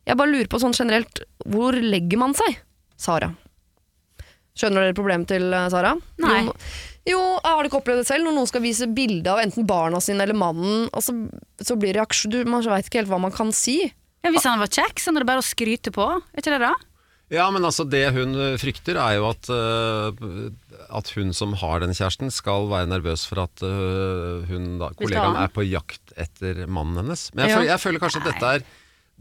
Jeg 0.08 0.18
bare 0.20 0.32
lurer 0.32 0.50
på 0.50 0.60
sånn 0.62 0.76
generelt, 0.76 1.22
hvor 1.46 1.76
legger 1.76 2.20
man 2.22 2.34
seg? 2.38 2.58
Sara. 3.00 3.30
Skjønner 4.60 4.88
dere 4.88 4.98
problemet 4.98 5.30
til 5.32 5.54
eh, 5.56 5.68
Sara? 5.72 5.94
Nei. 6.20 6.40
Jo, 6.48 6.56
jo, 7.14 7.20
har 7.46 7.62
du 7.64 7.70
ikke 7.70 7.80
opplevd 7.80 8.02
det 8.02 8.10
selv? 8.10 8.26
Når 8.28 8.36
noen 8.36 8.50
skal 8.50 8.64
vise 8.64 8.90
bilde 8.92 9.32
av 9.32 9.40
enten 9.44 9.68
barna 9.70 10.02
sine 10.04 10.26
eller 10.26 10.38
mannen, 10.38 10.90
og 10.90 11.06
så, 11.06 11.16
så 11.64 11.78
blir 11.80 11.96
reaksjon 11.96 12.34
du, 12.34 12.42
Man 12.50 12.66
veit 12.66 12.90
ikke 12.90 13.04
helt 13.04 13.12
hva 13.12 13.22
man 13.22 13.36
kan 13.36 13.54
si. 13.56 13.80
Ja, 14.26 14.34
hvis 14.34 14.48
han 14.50 14.60
var 14.60 14.72
kjekk, 14.72 15.00
så 15.00 15.14
er 15.14 15.22
det 15.22 15.30
bare 15.30 15.44
å 15.44 15.48
skryte 15.48 15.94
på. 15.96 16.10
Er 16.12 16.42
ikke 16.42 16.58
det 16.58 16.64
da? 16.66 16.74
Ja, 17.30 17.46
men 17.54 17.62
altså 17.68 17.86
det 17.86 18.08
hun 18.16 18.32
øh, 18.34 18.56
frykter 18.58 18.98
er 18.98 19.20
jo 19.20 19.28
at, 19.30 19.50
uh, 19.54 20.50
at 20.98 21.12
hun 21.14 21.30
som 21.38 21.52
har 21.62 21.84
den 21.84 21.94
kjæresten 21.94 22.32
skal 22.34 22.66
være 22.72 22.90
nervøs 22.90 23.28
for 23.30 23.44
at 23.44 23.62
uh, 23.62 24.42
hun 24.50 24.80
da, 24.82 24.90
kollegaen 24.98 25.38
er 25.38 25.52
på 25.54 25.66
jakt 25.68 26.14
etter 26.18 26.64
mannen 26.66 26.98
hennes. 27.04 27.28
Men 27.36 27.46
jeg, 27.46 27.52
Ja. 27.52 27.60
føler, 27.60 27.70
jeg 27.70 27.84
føler 27.86 28.04
kanskje 28.06 28.24
at 28.24 28.30
dette 28.32 28.54
er 28.56 28.66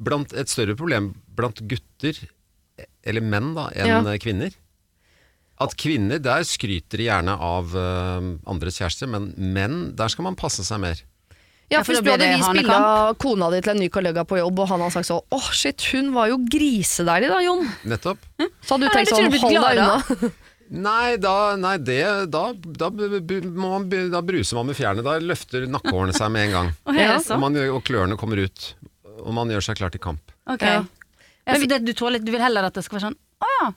blant, 0.09 0.33
et 0.33 0.49
større 0.49 0.77
problem 0.79 1.11
blant 1.37 1.61
gutter, 1.69 2.23
eller 3.05 3.21
menn 3.29 3.53
da, 3.59 3.69
enn 3.77 4.09
Ja. 4.09 4.17
kvinner. 4.25 4.57
At 5.61 5.75
kvinner, 5.77 6.21
der 6.23 6.45
skryter 6.47 6.97
de 7.03 7.09
gjerne 7.11 7.35
av 7.35 7.75
uh, 7.77 8.25
andres 8.49 8.79
kjærester, 8.81 9.11
men 9.11 9.35
menn, 9.37 9.97
der 9.99 10.09
skal 10.09 10.25
man 10.31 10.39
passe 10.39 10.65
seg 10.65 10.81
mer. 10.81 11.05
Ja, 11.69 11.79
Ja, 11.79 11.85
for 11.85 11.93
for 11.93 12.01
Hvis 12.01 12.05
da 12.09 12.17
du 12.17 12.25
hadde 12.25 12.53
bilde 12.57 12.77
av 12.81 13.15
kona 13.21 13.51
di 13.53 13.61
til 13.61 13.75
en 13.75 13.81
ny 13.83 13.89
kollega 13.93 14.25
på 14.25 14.39
jobb, 14.39 14.61
og 14.65 14.69
han 14.71 14.81
hadde 14.81 14.95
sagt 14.95 15.09
sånn 15.11 15.21
åh 15.37 15.49
shit, 15.53 15.85
hun 15.93 16.15
var 16.15 16.31
jo 16.31 16.39
grisedeilig 16.49 17.29
da, 17.29 17.41
Jon. 17.45 17.67
Nettopp. 17.85 18.23
Så 18.65 18.77
hadde 18.77 18.89
du 18.89 18.95
tenkt 18.95 19.13
sånn, 19.13 19.29
hold 19.43 19.59
deg 19.59 19.83
unna. 19.83 20.31
Nei, 20.69 21.17
da, 21.17 21.57
nei 21.57 21.79
det, 21.81 22.03
da, 22.29 22.43
da, 22.53 22.91
man, 22.93 23.87
da 23.89 24.21
bruser 24.21 24.59
man 24.59 24.69
med 24.69 24.77
fjærene. 24.77 25.05
Da 25.05 25.15
løfter 25.17 25.65
nakkehårene 25.65 26.13
seg 26.13 26.29
med 26.35 26.49
en 26.49 26.53
gang. 26.53 26.71
Og 26.85 26.99
Ja. 26.99 27.15
Og, 27.17 27.41
man, 27.41 27.57
og 27.73 27.81
klørne 27.89 28.19
kommer 28.21 28.43
ut. 28.45 28.75
Og 29.25 29.33
man 29.35 29.49
gjør 29.49 29.65
seg 29.65 29.79
klar 29.81 29.93
til 29.95 30.03
kamp. 30.05 30.21
Ok. 30.45 30.65
Ja. 30.65 30.83
Ja. 31.49 31.57
så 31.57 31.69
det, 31.71 31.81
du, 31.87 31.95
tåler, 31.97 32.21
du 32.21 32.29
vil 32.35 32.43
heller 32.45 32.69
at 32.69 32.77
det 32.77 32.85
skal 32.85 32.99
være 32.99 33.07
sånn 33.09 33.17
Å 33.41 33.49
ja. 33.55 33.69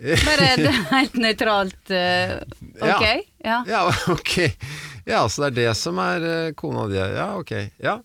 Bare 0.00 0.46
det 0.56 0.68
er 0.70 0.78
helt 0.94 1.16
nøytralt. 1.20 1.90
eh, 1.92 2.36
ok. 2.80 3.04
Ja. 3.44 3.58
Ja, 3.68 3.82
ok. 4.14 4.34
Ja, 5.08 5.24
så 5.28 5.44
det 5.46 5.50
er 5.52 5.56
det 5.60 5.76
som 5.80 5.98
er 6.02 6.24
eh, 6.28 6.52
kona 6.56 6.86
di. 6.90 6.96
Ja, 7.00 7.28
ok. 7.40 7.52
Ja. 7.82 7.98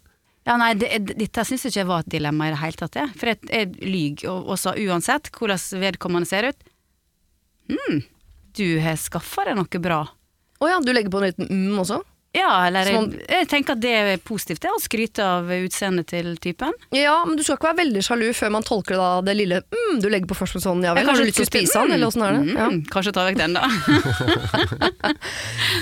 Ja, 0.45 0.55
nei, 0.61 0.73
det, 0.77 0.89
det- 1.07 1.15
Dette 1.17 1.45
syns 1.47 1.63
jeg 1.65 1.73
ikke 1.73 1.87
var 1.89 2.03
et 2.05 2.11
dilemma 2.13 2.47
i 2.47 2.53
det 2.53 2.59
hele 2.61 2.77
tatt. 2.83 2.97
Jeg. 2.99 3.13
For 3.17 3.31
jeg, 3.31 3.39
jeg 3.49 3.71
lyver, 3.81 4.27
og, 4.33 4.51
og 4.53 4.59
så 4.61 4.75
uansett 4.77 5.31
hvordan 5.33 5.63
vedkommende 5.81 6.29
ser 6.29 6.51
ut 6.51 6.67
Hm, 7.71 8.03
du 8.59 8.67
har 8.83 8.99
skaffa 9.01 9.47
deg 9.47 9.55
noe 9.57 9.79
bra. 9.81 10.03
Å 10.61 10.67
ja, 10.69 10.75
du 10.85 10.91
legger 10.93 11.09
på 11.11 11.17
en 11.23 11.25
liten 11.31 11.49
mm 11.49 11.79
også? 11.81 11.97
Ja, 12.35 12.51
eller 12.67 12.89
jeg, 12.89 13.21
jeg 13.31 13.47
tenker 13.51 13.75
at 13.77 13.83
det 13.83 13.93
er 13.95 14.09
positivt, 14.23 14.61
det 14.63 14.71
å 14.73 14.79
skryte 14.83 15.25
av 15.25 15.51
utseendet 15.55 16.09
til 16.11 16.33
typen. 16.43 16.75
Ja, 16.95 17.17
men 17.27 17.39
du 17.39 17.43
skal 17.45 17.59
ikke 17.59 17.71
være 17.71 17.81
veldig 17.83 18.03
sjalu 18.05 18.27
før 18.35 18.53
man 18.57 18.65
tolker 18.67 18.99
da 18.99 19.09
det 19.25 19.37
lille 19.39 19.61
mm 19.65 20.01
du 20.01 20.09
legger 20.11 20.27
på 20.27 20.35
først 20.37 20.57
med 20.57 20.63
sånn 20.63 20.81
ja 20.83 20.91
vel, 20.97 21.07
har 21.07 21.17
du 21.17 21.23
lyst 21.23 21.37
til 21.39 21.45
å 21.45 21.47
spise 21.47 21.65
spise 21.65 21.81
han, 21.81 21.93
eller 21.95 22.09
åssen 22.09 22.25
er 22.25 22.35
det? 22.35 22.55
Ja. 22.55 22.67
Mm, 22.71 22.81
Kanskje 22.91 23.13
ta 23.15 23.25
vekk 23.27 23.39
den, 23.39 23.55
da. 23.55 23.63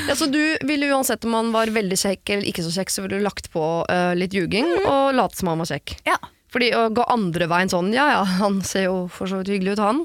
Ja, 0.07 0.15
så 0.19 0.27
du 0.31 0.41
ville 0.67 0.89
uansett 0.93 1.25
om 1.25 1.33
han 1.37 1.51
var 1.55 1.71
veldig 1.73 1.97
kjekk 1.99 2.33
eller 2.35 2.47
ikke 2.49 2.65
så 2.65 2.73
kjekk, 2.75 2.91
så 2.93 3.03
ville 3.03 3.19
du 3.19 3.25
lagt 3.25 3.49
på 3.53 3.63
uh, 3.89 4.13
litt 4.17 4.35
ljuging 4.35 4.67
og 4.83 5.13
late 5.15 5.39
som 5.39 5.51
han 5.51 5.61
var 5.63 5.69
kjekk. 5.73 5.95
Ja. 6.07 6.17
Fordi 6.53 6.69
å 6.77 6.87
gå 6.93 7.05
andre 7.09 7.47
veien 7.49 7.71
sånn, 7.71 7.93
ja 7.95 8.09
ja, 8.11 8.23
han 8.41 8.61
ser 8.67 8.89
jo 8.89 8.97
for 9.11 9.29
så 9.31 9.41
vidt 9.41 9.53
hyggelig 9.55 9.77
ut 9.77 9.83
han, 9.83 10.03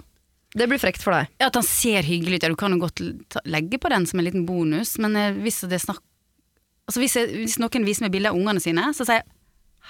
det 0.56 0.68
blir 0.70 0.80
frekt 0.80 1.02
for 1.04 1.12
deg. 1.12 1.28
Ja, 1.42 1.50
At 1.50 1.58
han 1.58 1.66
ser 1.66 2.06
hyggelig 2.06 2.38
ut, 2.38 2.46
ja, 2.46 2.52
du 2.54 2.58
kan 2.58 2.73
jo 2.73 2.80
godt 2.87 3.02
legge 3.44 3.80
på 3.80 3.90
den 3.92 4.06
som 4.08 4.20
en 4.20 4.28
liten 4.28 4.46
bonus, 4.49 4.96
men 5.02 5.16
eh, 5.18 5.37
hvis 5.37 5.61
det 5.68 5.76
er 5.76 5.84
snakk 5.84 6.02
Altså 6.88 7.02
hvis, 7.02 7.14
jeg, 7.21 7.30
hvis 7.45 7.59
noen 7.61 7.85
viser 7.85 8.07
meg 8.07 8.14
bilde 8.14 8.33
av 8.33 8.38
ungene 8.38 8.62
sine, 8.64 8.90
så 8.97 9.04
sier 9.04 9.21
jeg 9.21 9.28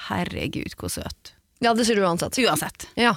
'herregud, 0.09 0.75
hvor 0.79 0.91
søt'. 0.91 1.35
Ja, 1.63 1.73
det 1.75 1.87
sier 1.87 1.99
du 1.99 2.05
uansett. 2.07 2.39
Uansett. 2.43 2.87
Ja. 2.99 3.17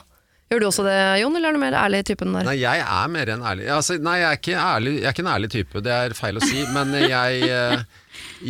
Gjør 0.52 0.60
du 0.60 0.66
også 0.68 0.84
det, 0.84 0.96
Jon, 1.22 1.36
eller 1.38 1.54
er 1.54 1.56
du 1.56 1.62
mer 1.62 1.76
ærlig 1.80 2.02
i 2.02 2.06
typen 2.10 2.34
der? 2.36 2.44
Nei, 2.44 2.58
jeg 2.60 2.82
er 2.84 3.12
mer 3.14 3.30
enn 3.32 3.44
ærlig. 3.48 3.70
Altså, 3.72 3.96
nei, 4.04 4.18
jeg 4.20 4.28
er, 4.28 4.40
ikke 4.42 4.56
ærlig. 4.60 4.94
jeg 4.98 5.06
er 5.08 5.14
ikke 5.16 5.24
en 5.24 5.30
ærlig 5.32 5.50
type, 5.54 5.84
det 5.86 5.94
er 5.96 6.16
feil 6.18 6.40
å 6.42 6.44
si. 6.44 6.66
Men 6.76 6.92
jeg, 7.14 7.46
eh, 7.48 7.84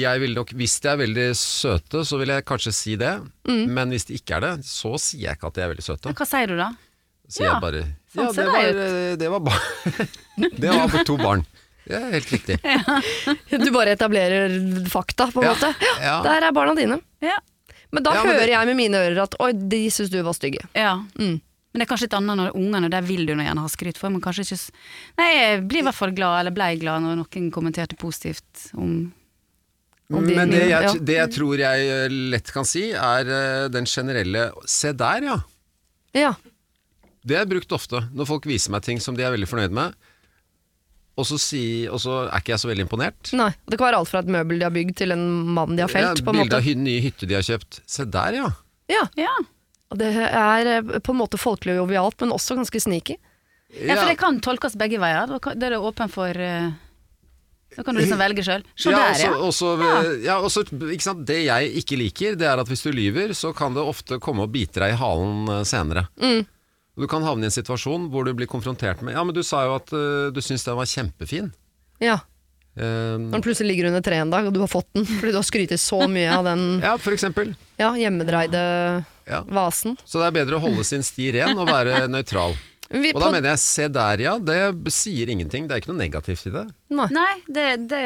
jeg 0.01 0.23
vil 0.23 0.33
nok 0.33 0.53
Hvis 0.57 0.79
de 0.81 0.89
er 0.89 0.97
veldig 1.03 1.27
søte, 1.37 2.01
så 2.09 2.17
vil 2.17 2.33
jeg 2.33 2.47
kanskje 2.49 2.73
si 2.73 2.95
det. 2.97 3.13
Men 3.45 3.93
hvis 3.93 4.09
de 4.09 4.17
ikke 4.17 4.39
er 4.39 4.47
det, 4.47 4.53
så 4.65 4.95
sier 4.97 5.27
jeg 5.27 5.37
ikke 5.37 5.51
at 5.53 5.59
de 5.59 5.65
er 5.67 5.71
veldig 5.75 5.85
søte. 5.85 6.15
Hva 6.17 6.27
sier 6.33 6.49
du 6.49 6.57
da? 6.57 6.71
Sier 7.29 7.47
Ja, 7.47 7.53
jeg 7.53 7.63
bare 7.67 7.83
sånn 8.11 8.25
Ja, 8.25 8.31
det 8.35 8.47
var, 8.49 8.81
eh, 8.87 9.15
det 9.21 9.31
var. 9.31 9.61
Det 10.65 10.73
var 10.73 11.03
to 11.05 11.21
barn. 11.21 11.45
Det 11.87 11.97
er 11.97 12.11
helt 12.13 12.31
riktig. 12.31 12.57
Du 13.65 13.71
bare 13.73 13.95
etablerer 13.95 14.53
fakta, 14.91 15.29
på 15.33 15.41
en 15.41 15.47
Ja, 15.49 15.53
måte. 15.55 15.71
Ja, 15.81 15.93
ja. 16.05 16.17
Der 16.27 16.47
er 16.49 16.51
barna 16.55 16.75
dine. 16.77 16.99
Ja. 17.23 17.37
Men 17.91 18.03
da 18.05 18.13
Ja, 18.15 18.23
men 18.23 18.35
hører 18.35 18.45
det- 18.47 18.53
jeg 18.55 18.67
med 18.69 18.77
mine 18.77 18.99
ører 19.01 19.23
at 19.23 19.35
oi, 19.39 19.51
de 19.53 19.79
syns 19.91 20.09
du 20.13 20.21
var 20.23 20.33
stygge. 20.37 20.61
ja. 20.77 20.97
Mm. 21.17 21.39
Men 21.73 21.79
det 21.79 21.85
er 21.85 21.89
kanskje 21.93 22.03
litt 22.09 22.15
annet 22.17 22.35
når 22.35 22.55
ungene, 22.59 22.89
der 22.91 23.01
vil 23.07 23.21
du 23.25 23.31
gjerne 23.31 23.61
ha 23.63 23.67
skryt 23.71 23.95
for, 23.97 24.09
men 24.11 24.19
kanskje 24.19 24.43
ikke 24.43 24.57
Nei, 25.17 25.27
jeg 25.37 25.61
blir 25.69 25.79
i 25.79 25.85
hvert 25.87 25.95
fall 25.95 26.11
glad, 26.11 26.39
eller 26.41 26.51
blei 26.51 26.73
glad, 26.81 26.99
når 27.01 27.15
noen 27.21 27.45
kommenterte 27.49 27.95
positivt 27.95 28.65
om 28.75 29.13
de- 30.11 30.35
Men 30.35 30.49
det 30.51 30.65
jeg, 30.67 30.83
ja. 30.83 30.91
det 30.91 31.15
jeg 31.15 31.29
tror 31.31 31.57
jeg 31.57 31.87
eh, 31.87 32.09
lett 32.33 32.51
kan 32.51 32.65
si, 32.67 32.89
er 32.91 33.23
eh, 33.31 33.67
den 33.71 33.85
generelle 33.87 34.51
Se 34.67 34.91
der, 34.91 35.23
ja. 35.23 35.37
Ja. 36.13 36.33
Det 37.23 37.37
er 37.39 37.45
brukt 37.47 37.71
ofte 37.71 38.01
når 38.11 38.27
folk 38.27 38.43
viser 38.49 38.71
meg 38.75 38.83
ting 38.83 38.99
som 38.99 39.15
de 39.15 39.23
er 39.23 39.31
veldig 39.31 39.47
fornøyd 39.47 39.71
med. 39.71 39.95
Og 41.19 41.27
så, 41.27 41.37
si, 41.41 41.63
og 41.91 41.99
så 41.99 42.21
er 42.23 42.39
ikke 42.39 42.53
jeg 42.53 42.61
så 42.63 42.69
veldig 42.69 42.85
imponert. 42.87 43.31
Nei. 43.35 43.49
Det 43.67 43.77
kan 43.77 43.89
være 43.89 43.99
alt 43.99 44.09
fra 44.09 44.21
et 44.23 44.29
møbel 44.31 44.61
de 44.61 44.65
har 44.65 44.73
bygd, 44.73 44.93
til 45.01 45.11
en 45.13 45.25
mann 45.57 45.75
de 45.75 45.83
har 45.83 45.91
felt. 45.91 46.21
Ja, 46.21 46.25
på 46.25 46.31
en 46.31 46.39
Bilde 46.39 46.55
måte. 46.55 46.61
av 46.61 46.85
nye 46.85 47.01
hytte 47.03 47.27
de 47.27 47.35
har 47.37 47.43
kjøpt. 47.45 47.81
Se 47.89 48.05
der, 48.07 48.37
ja. 48.39 48.51
Ja. 48.91 49.03
Ja. 49.19 49.33
Og 49.91 49.99
det 49.99 50.11
er 50.15 50.69
eh, 50.77 50.93
på 51.03 51.13
en 51.13 51.19
måte 51.19 51.39
folkelig 51.39 51.75
og 51.75 51.83
jovialt, 51.83 52.17
men 52.23 52.31
også 52.35 52.55
ganske 52.59 52.79
sneaky. 52.83 53.17
Ja, 53.71 53.95
for 53.95 54.07
det 54.09 54.17
kan 54.19 54.39
tolkes 54.43 54.75
begge 54.79 54.99
veier. 54.99 55.29
Det 55.31 55.67
er 55.67 55.75
det 55.75 55.79
åpen 55.79 56.11
for 56.11 56.35
eh, 56.35 56.71
Da 57.71 57.85
kan 57.87 57.95
du 57.95 58.01
liksom 58.01 58.19
velge 58.19 58.43
sjøl. 58.43 58.65
Se 58.75 58.91
ja, 58.91 59.03
der, 59.15 59.35
også, 59.35 59.75
ja. 59.79 59.91
også, 59.91 60.15
ja. 60.25 60.39
også, 60.39 60.63
ikke 60.91 61.05
sant? 61.05 61.21
Det 61.27 61.41
jeg 61.45 61.75
ikke 61.83 61.99
liker, 61.99 62.39
det 62.39 62.49
er 62.51 62.59
at 62.63 62.71
hvis 62.71 62.83
du 62.83 62.91
lyver, 62.95 63.35
så 63.37 63.53
kan 63.55 63.75
det 63.75 63.83
ofte 63.83 64.19
komme 64.23 64.47
og 64.47 64.51
bite 64.55 64.83
deg 64.83 64.95
i 64.95 64.99
halen 64.99 65.51
eh, 65.59 65.63
senere. 65.67 66.07
Mm. 66.23 66.43
Du 66.99 67.07
kan 67.07 67.23
havne 67.23 67.47
i 67.47 67.49
en 67.49 67.53
situasjon 67.55 68.09
hvor 68.11 68.25
du 68.27 68.33
blir 68.35 68.49
konfrontert 68.51 68.99
med 69.05 69.15
Ja, 69.15 69.23
men 69.23 69.35
du 69.35 69.41
sa 69.47 69.63
jo 69.67 69.77
at 69.77 69.93
uh, 69.95 70.27
du 70.33 70.41
syntes 70.43 70.65
den 70.67 70.75
var 70.77 70.89
kjempefin. 70.89 71.51
Ja. 72.03 72.19
Um, 72.75 73.29
Når 73.29 73.37
den 73.39 73.43
plutselig 73.43 73.73
ligger 73.73 73.89
under 73.89 74.03
treet 74.03 74.23
en 74.23 74.31
dag, 74.31 74.45
og 74.47 74.53
du 74.55 74.61
har 74.63 74.69
fått 74.71 74.87
den 74.95 75.03
fordi 75.19 75.33
du 75.33 75.39
har 75.39 75.47
skrytt 75.47 75.73
så 75.79 76.01
mye 76.11 76.31
av 76.35 76.45
den 76.47 76.61
ja, 76.87 76.93
for 77.01 77.15
eksempel. 77.15 77.53
ja, 77.79 77.93
hjemmedreide 77.99 78.61
Ja. 79.27 79.41
vasen. 79.47 79.97
Så 80.07 80.19
det 80.19 80.29
er 80.29 80.37
bedre 80.41 80.57
å 80.59 80.63
holde 80.63 80.83
sin 80.87 81.03
sti 81.03 81.29
ren 81.37 81.55
og 81.59 81.67
være 81.71 82.05
nøytral. 82.11 82.55
Vi, 82.91 83.13
Og 83.15 83.21
da 83.23 83.29
mener 83.31 83.53
jeg 83.53 83.61
se 83.63 83.85
der, 83.87 84.19
ja. 84.19 84.33
Det 84.43 84.57
sier 84.91 85.29
ingenting. 85.31 85.63
Det 85.67 85.77
er 85.77 85.79
ikke 85.83 85.93
noe 85.93 86.01
negativt 86.01 86.49
i 86.49 86.51
det. 86.51 86.65
Nei, 86.91 87.05
Nei, 87.15 87.33
det, 87.47 87.67
det 87.87 88.01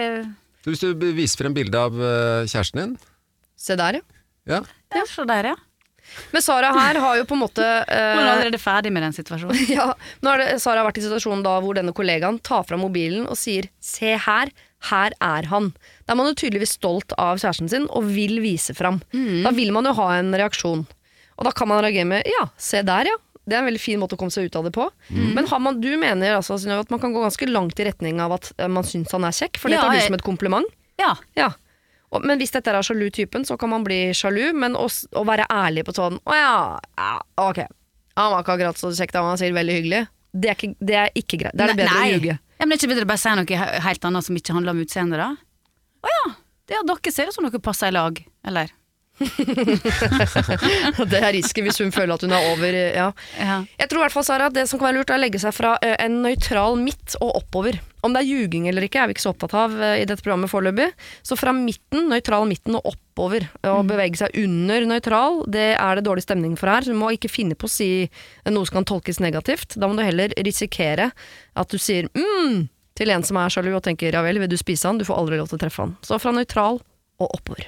Hvis 0.68 0.84
du 0.84 0.92
viser 1.18 1.42
frem 1.42 1.56
bilde 1.58 1.80
av 1.88 1.96
eh, 1.98 2.46
kjæresten 2.46 2.84
din 2.84 2.94
se 3.58 3.74
der, 3.80 3.98
ja. 3.98 4.60
ja. 4.60 4.60
Ja, 4.94 5.06
se 5.10 5.26
der, 5.26 5.48
ja. 5.54 5.56
Men 6.32 6.44
Sara 6.44 6.72
her 6.76 7.00
har 7.02 7.18
jo 7.20 7.26
på 7.28 7.36
en 7.38 7.42
måte 7.44 7.66
eh, 7.66 8.14
Hun 8.16 8.24
er 8.24 8.32
allerede 8.36 8.62
ferdig 8.62 8.92
med 8.96 9.04
den 9.06 9.16
situasjonen. 9.16 9.66
ja, 9.78 9.90
Nå 10.22 10.32
har 10.32 10.44
det, 10.44 10.50
Sara 10.64 10.86
vært 10.88 11.02
i 11.02 11.06
situasjonen 11.06 11.44
da 11.46 11.58
hvor 11.64 11.78
denne 11.78 11.96
kollegaen 11.96 12.40
tar 12.46 12.66
fram 12.68 12.86
mobilen 12.86 13.28
og 13.28 13.40
sier 13.40 13.70
'se 13.84 14.16
her, 14.28 14.52
her 14.92 15.16
er 15.20 15.50
han'. 15.52 15.74
Da 16.06 16.14
er 16.14 16.22
man 16.22 16.32
jo 16.32 16.40
tydeligvis 16.46 16.78
stolt 16.80 17.16
av 17.18 17.42
kjæresten 17.42 17.72
sin 17.72 17.90
og 17.90 18.08
vil 18.16 18.40
vise 18.44 18.76
fram. 18.78 19.02
Da 19.12 19.52
vil 19.56 19.74
man 19.76 19.86
jo 19.90 19.96
ha 19.98 20.12
en 20.20 20.34
reaksjon. 20.36 20.86
Og 21.36 21.48
da 21.48 21.52
kan 21.52 21.68
man 21.68 21.84
reagere 21.84 22.08
med 22.08 22.24
'ja, 22.26 22.50
se 22.58 22.82
der, 22.82 23.12
ja'. 23.12 23.22
Det 23.46 23.54
er 23.54 23.62
en 23.62 23.68
veldig 23.70 23.82
fin 23.82 24.00
måte 24.02 24.18
å 24.18 24.18
komme 24.18 24.34
seg 24.34 24.48
ut 24.50 24.56
av 24.58 24.66
det 24.66 24.72
på. 24.74 24.88
Men 25.14 25.46
har 25.46 25.60
man, 25.62 25.78
du 25.82 25.92
mener 26.02 26.34
altså, 26.34 26.58
at 26.58 26.90
man 26.90 27.00
kan 27.00 27.14
gå 27.14 27.22
ganske 27.22 27.46
langt 27.46 27.78
i 27.80 27.86
retning 27.86 28.18
av 28.20 28.34
at 28.40 28.52
eh, 28.58 28.68
man 28.68 28.84
syns 28.84 29.12
han 29.14 29.28
er 29.28 29.36
kjekk? 29.38 29.60
For 29.62 29.70
det 29.70 29.78
Ja, 29.78 29.84
tar 29.86 29.94
du 29.94 30.02
som 30.02 30.18
et 30.18 30.26
kompliment? 30.26 30.66
Ja. 30.98 31.12
Ja. 31.38 31.52
Men 32.24 32.40
hvis 32.40 32.54
dette 32.56 32.72
er 32.72 32.86
sjalu 32.86 33.10
typen, 33.14 33.46
så 33.48 33.58
kan 33.60 33.72
man 33.72 33.84
bli 33.86 34.14
sjalu, 34.16 34.54
men 34.56 34.78
å, 34.80 34.86
å 34.88 35.24
være 35.28 35.48
ærlig 35.52 35.86
på 35.88 35.96
sånn 35.98 36.20
Å 36.24 36.38
ja, 36.38 36.56
ja, 37.00 37.12
ok. 37.44 37.66
Han 38.16 38.32
var 38.32 38.46
ikke 38.46 38.56
akkurat 38.56 38.80
så 38.80 38.94
kjekk 38.96 39.18
han 39.18 39.40
sier 39.42 39.56
veldig 39.56 39.76
hyggelig. 39.80 40.06
Det 40.36 40.52
er 40.52 40.58
ikke, 40.60 40.72
det 40.80 40.96
er 41.00 41.12
ikke 41.16 41.40
greit. 41.42 41.56
Det 41.56 41.64
er 41.64 41.72
det 41.74 41.80
bedre 41.80 42.00
Nei. 42.00 42.08
å 42.08 42.16
ljuge. 42.16 42.38
Ja, 42.56 42.64
men 42.64 42.72
det 42.72 42.78
er 42.78 42.82
ikke 42.82 42.94
bedre 42.94 43.08
å 43.08 43.12
bare 43.12 43.24
si 43.24 43.36
noe 43.40 43.68
helt 43.86 44.08
annet 44.08 44.28
som 44.28 44.40
ikke 44.40 44.56
handler 44.56 44.76
om 44.76 44.82
utseendet, 44.84 45.22
da? 45.22 45.30
Å 46.06 46.12
ja, 46.12 46.26
det 46.70 46.80
at 46.80 46.90
dere 46.92 47.14
ser 47.14 47.30
ut 47.30 47.36
som 47.36 47.48
dere 47.48 47.64
passer 47.64 47.92
i 47.92 47.96
lag, 47.96 48.20
eller? 48.48 48.72
det 51.12 51.20
er 51.22 51.32
risken 51.36 51.64
hvis 51.68 51.80
hun 51.80 51.94
føler 51.96 52.14
at 52.18 52.24
hun 52.26 52.34
er 52.36 52.48
over 52.52 52.74
ja. 52.76 53.10
Ja. 53.40 53.58
Jeg 53.80 53.88
tror 53.90 54.00
i 54.02 54.04
hvert 54.06 54.16
fall, 54.16 54.28
Sara, 54.28 54.50
at 54.50 54.58
det 54.58 54.66
som 54.70 54.80
kan 54.80 54.90
være 54.90 55.00
lurt, 55.00 55.12
er 55.14 55.20
å 55.20 55.24
legge 55.24 55.40
seg 55.42 55.56
fra 55.56 55.76
en 55.82 56.22
nøytral 56.26 56.76
midt 56.82 57.16
og 57.22 57.32
oppover. 57.42 57.80
Om 58.06 58.14
det 58.14 58.22
er 58.22 58.30
ljuging 58.30 58.68
eller 58.70 58.86
ikke, 58.86 59.00
er 59.02 59.08
vi 59.10 59.16
ikke 59.16 59.26
så 59.26 59.32
opptatt 59.32 59.56
av 59.58 59.72
i 59.96 60.04
dette 60.06 60.22
programmet 60.22 60.52
foreløpig. 60.52 60.90
Så 61.26 61.34
fra 61.40 61.56
midten, 61.56 62.10
nøytral 62.12 62.46
midten 62.50 62.78
og 62.78 62.92
oppover. 62.92 63.48
Å 63.66 63.80
bevege 63.88 64.20
seg 64.20 64.36
under 64.44 64.86
nøytral, 64.92 65.34
det 65.50 65.72
er 65.80 65.98
det 65.98 66.06
dårlig 66.06 66.26
stemning 66.28 66.54
for 66.60 66.68
her. 66.70 66.86
Så 66.86 66.94
du 66.94 67.00
må 67.00 67.10
ikke 67.16 67.32
finne 67.32 67.56
på 67.58 67.66
å 67.70 67.76
si 67.76 67.90
noe 68.52 68.68
som 68.68 68.82
kan 68.82 68.90
tolkes 68.92 69.24
negativt. 69.24 69.80
Da 69.80 69.90
må 69.90 69.98
du 69.98 70.06
heller 70.06 70.36
risikere 70.46 71.12
at 71.56 71.68
du 71.72 71.80
sier 71.82 72.12
mm 72.14 72.68
til 72.96 73.12
en 73.12 73.26
som 73.28 73.40
er 73.40 73.52
sjalu 73.52 73.74
og 73.76 73.84
tenker 73.84 74.16
ja 74.16 74.24
vel, 74.24 74.40
vil 74.40 74.52
du 74.52 74.58
spise 74.60 74.88
han? 74.88 75.00
Du 75.00 75.04
får 75.08 75.20
aldri 75.20 75.40
lov 75.40 75.52
til 75.52 75.60
å 75.60 75.64
treffe 75.66 75.84
han. 75.84 75.98
Så 76.06 76.20
fra 76.22 76.32
nøytral 76.36 76.80
og 76.80 77.28
oppover. 77.28 77.68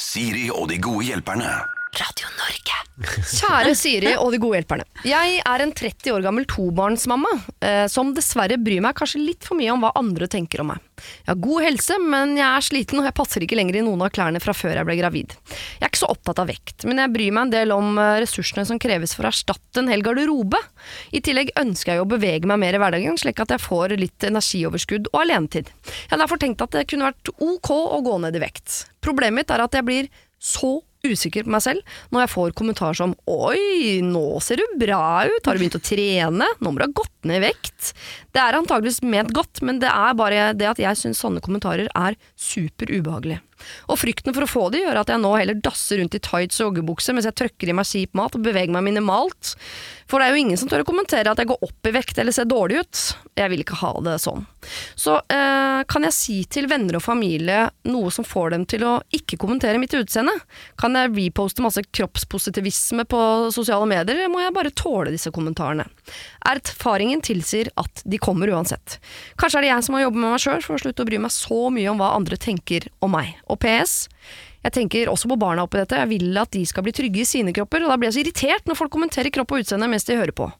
Siri 0.00 0.48
og 0.48 0.70
de 0.70 0.80
gode 0.80 1.04
hjelperne. 1.10 1.79
Radio 1.98 2.28
Norge. 2.38 2.76
Kjære 3.00 3.72
Siri 3.78 4.10
og 4.20 4.30
de 4.34 4.38
gode 4.40 4.58
hjelperne. 4.58 4.84
Jeg 5.08 5.40
er 5.40 5.62
en 5.64 5.72
30 5.74 6.12
år 6.12 6.22
gammel 6.22 6.44
tobarnsmamma 6.48 7.30
eh, 7.64 7.86
som 7.90 8.12
dessverre 8.14 8.58
bryr 8.60 8.82
meg 8.84 8.94
kanskje 8.98 9.22
litt 9.24 9.46
for 9.48 9.58
mye 9.58 9.72
om 9.72 9.82
hva 9.82 9.90
andre 9.98 10.28
tenker 10.30 10.62
om 10.62 10.70
meg. 10.70 10.84
Jeg 11.00 11.30
har 11.32 11.40
god 11.40 11.64
helse, 11.64 11.96
men 12.04 12.34
jeg 12.36 12.46
er 12.46 12.66
sliten 12.66 13.00
og 13.00 13.08
jeg 13.08 13.16
passer 13.16 13.46
ikke 13.46 13.56
lenger 13.56 13.80
i 13.80 13.84
noen 13.86 14.04
av 14.04 14.12
klærne 14.14 14.42
fra 14.44 14.54
før 14.54 14.76
jeg 14.76 14.86
ble 14.86 14.98
gravid. 15.00 15.32
Jeg 15.48 15.80
er 15.80 15.88
ikke 15.88 16.02
så 16.02 16.10
opptatt 16.12 16.42
av 16.44 16.50
vekt, 16.52 16.84
men 16.86 17.00
jeg 17.00 17.12
bryr 17.16 17.34
meg 17.34 17.48
en 17.48 17.54
del 17.56 17.74
om 17.74 17.98
eh, 17.98 18.18
ressursene 18.22 18.66
som 18.68 18.82
kreves 18.82 19.16
for 19.16 19.26
å 19.26 19.32
erstatte 19.32 19.82
en 19.82 19.90
hel 19.90 20.04
garderobe. 20.06 20.60
I 21.16 21.24
tillegg 21.24 21.54
ønsker 21.60 21.96
jeg 21.96 22.04
å 22.04 22.10
bevege 22.10 22.50
meg 22.50 22.60
mer 22.62 22.76
i 22.76 22.82
hverdagen, 22.84 23.18
slik 23.18 23.40
at 23.42 23.56
jeg 23.56 23.64
får 23.64 23.96
litt 23.98 24.28
energioverskudd 24.28 25.10
og 25.14 25.22
alenetid. 25.24 25.72
Jeg 25.88 26.12
har 26.12 26.22
derfor 26.22 26.42
tenkt 26.44 26.62
at 26.62 26.76
det 26.76 26.86
kunne 26.92 27.10
vært 27.10 27.32
ok 27.40 27.72
å 27.80 28.04
gå 28.04 28.20
ned 28.26 28.36
i 28.36 28.44
vekt. 28.44 28.84
Problemet 29.00 29.40
mitt 29.40 29.56
er 29.56 29.64
at 29.64 29.74
jeg 29.74 29.88
blir 29.88 30.12
så 30.40 30.78
usikker 31.06 31.46
på 31.46 31.52
meg 31.54 31.64
selv 31.64 31.96
når 32.12 32.24
jeg 32.24 32.32
får 32.34 32.54
kommentarer 32.58 32.98
som 32.98 33.14
Oi, 33.30 34.00
nå 34.04 34.24
ser 34.44 34.60
du 34.60 34.78
bra 34.80 35.26
ut, 35.26 35.44
har 35.46 35.56
du 35.56 35.62
begynt 35.62 35.78
å 35.78 35.82
trene? 35.84 36.48
Nå 36.60 36.72
må 36.72 36.80
du 36.80 36.86
ha 36.86 36.92
gått 37.02 37.28
ned 37.28 37.40
i 37.40 37.46
vekt. 37.48 37.92
Det 38.34 38.42
er 38.42 38.58
antageligvis 38.58 39.02
ment 39.06 39.34
godt, 39.36 39.62
men 39.66 39.80
det 39.82 39.90
er 39.90 40.18
bare 40.18 40.50
det 40.56 40.68
at 40.70 40.82
jeg 40.82 40.98
syns 41.00 41.22
sånne 41.22 41.42
kommentarer 41.44 41.90
er 41.94 42.18
super 42.38 42.90
ubehagelig. 42.92 43.40
Og 43.90 44.00
frykten 44.00 44.36
for 44.36 44.46
å 44.46 44.50
få 44.50 44.66
det 44.72 44.84
gjør 44.84 45.02
at 45.02 45.12
jeg 45.12 45.22
nå 45.22 45.32
heller 45.36 45.58
dasser 45.60 46.00
rundt 46.00 46.16
i 46.16 46.22
tights 46.22 46.60
og 46.60 46.70
joggebukse 46.70 47.14
mens 47.16 47.28
jeg 47.28 47.38
trøkker 47.40 47.70
i 47.70 47.76
meg 47.76 47.88
kjip 47.88 48.16
mat 48.18 48.36
og 48.36 48.44
beveger 48.44 48.74
meg 48.74 48.86
minimalt. 48.90 49.54
For 50.10 50.18
det 50.18 50.26
er 50.26 50.34
jo 50.34 50.42
ingen 50.42 50.58
som 50.58 50.70
tør 50.70 50.82
å 50.82 50.88
kommentere 50.88 51.30
at 51.30 51.38
jeg 51.38 51.48
går 51.52 51.62
opp 51.62 51.86
i 51.86 51.92
vekt 51.94 52.18
eller 52.18 52.34
ser 52.34 52.48
dårlig 52.50 52.80
ut. 52.82 53.02
Jeg 53.38 53.52
vil 53.52 53.62
ikke 53.62 53.78
ha 53.78 53.92
det 54.02 54.16
sånn. 54.22 54.42
Så 54.98 55.14
eh, 55.30 55.82
kan 55.90 56.06
jeg 56.06 56.16
si 56.16 56.38
til 56.50 56.66
venner 56.70 56.98
og 56.98 57.04
familie 57.04 57.68
noe 57.88 58.10
som 58.14 58.26
får 58.26 58.54
dem 58.56 58.66
til 58.70 58.84
å 58.88 58.96
ikke 59.14 59.38
kommentere 59.40 59.78
mitt 59.80 59.94
utseende? 59.96 60.34
Kan 60.80 60.98
jeg 60.98 61.12
reposte 61.14 61.62
masse 61.64 61.84
kroppspositivisme 61.86 63.06
på 63.10 63.22
sosiale 63.54 63.86
medier, 63.90 64.26
må 64.32 64.42
jeg 64.42 64.56
bare 64.56 64.74
tåle 64.74 65.14
disse 65.14 65.30
kommentarene? 65.34 65.86
Erfaringen 66.50 67.22
tilsier 67.24 67.70
at 67.80 68.02
de 68.04 68.18
kommer 68.18 68.50
uansett. 68.50 68.98
Kanskje 69.38 69.60
er 69.60 69.66
det 69.66 69.72
jeg 69.72 69.86
som 69.86 69.96
må 69.96 70.02
jobbe 70.02 70.20
med 70.20 70.34
meg 70.34 70.42
sjøl 70.42 70.64
for 70.64 70.76
å 70.76 70.82
slutte 70.82 71.04
å 71.04 71.08
bry 71.08 71.20
meg 71.22 71.34
så 71.34 71.62
mye 71.72 71.92
om 71.92 72.02
hva 72.02 72.14
andre 72.18 72.40
tenker 72.40 72.88
om 73.04 73.14
meg. 73.14 73.36
Og 73.50 73.58
PS, 73.62 74.06
jeg 74.60 74.74
tenker 74.76 75.08
også 75.08 75.30
på 75.30 75.38
barna 75.40 75.64
oppi 75.64 75.80
dette. 75.80 75.98
Jeg 76.02 76.10
vil 76.10 76.36
at 76.40 76.50
de 76.52 76.62
skal 76.68 76.84
bli 76.84 76.92
trygge 76.96 77.22
i 77.22 77.28
sine 77.28 77.54
kropper, 77.56 77.84
og 77.86 77.92
da 77.92 77.96
blir 78.00 78.10
jeg 78.10 78.18
så 78.18 78.24
irritert 78.24 78.68
når 78.68 78.78
folk 78.78 78.92
kommenterer 78.92 79.32
kropp 79.32 79.54
og 79.56 79.62
utseende 79.64 79.88
mens 79.90 80.04
de 80.08 80.18
hører 80.18 80.36
på. 80.36 80.50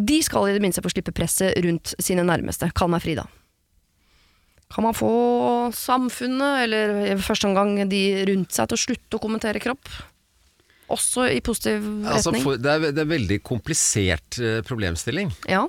De 0.00 0.20
skal 0.24 0.48
i 0.48 0.54
det 0.56 0.62
minste 0.64 0.84
få 0.84 0.92
slippe 0.92 1.12
presset 1.16 1.58
rundt 1.64 1.92
sine 2.00 2.24
nærmeste. 2.26 2.70
Kall 2.76 2.92
meg 2.92 3.04
Frida. 3.04 3.26
Kan 4.70 4.86
man 4.86 4.94
få 4.94 5.10
samfunnet, 5.74 6.64
eller 6.64 6.94
i 7.10 7.18
første 7.18 7.48
omgang 7.50 7.74
de 7.90 8.02
rundt 8.30 8.54
seg, 8.54 8.70
til 8.70 8.78
å 8.78 8.84
slutte 8.84 9.18
å 9.18 9.22
kommentere 9.22 9.60
kropp? 9.62 9.90
Også 10.90 11.26
i 11.30 11.40
positiv 11.42 11.84
Altså, 12.06 12.30
retning? 12.30 12.44
for, 12.46 12.58
det, 12.58 12.70
er, 12.70 12.94
det 12.94 13.02
er 13.02 13.10
veldig 13.10 13.38
komplisert 13.46 14.38
eh, 14.42 14.60
problemstilling. 14.66 15.30
Ja. 15.50 15.66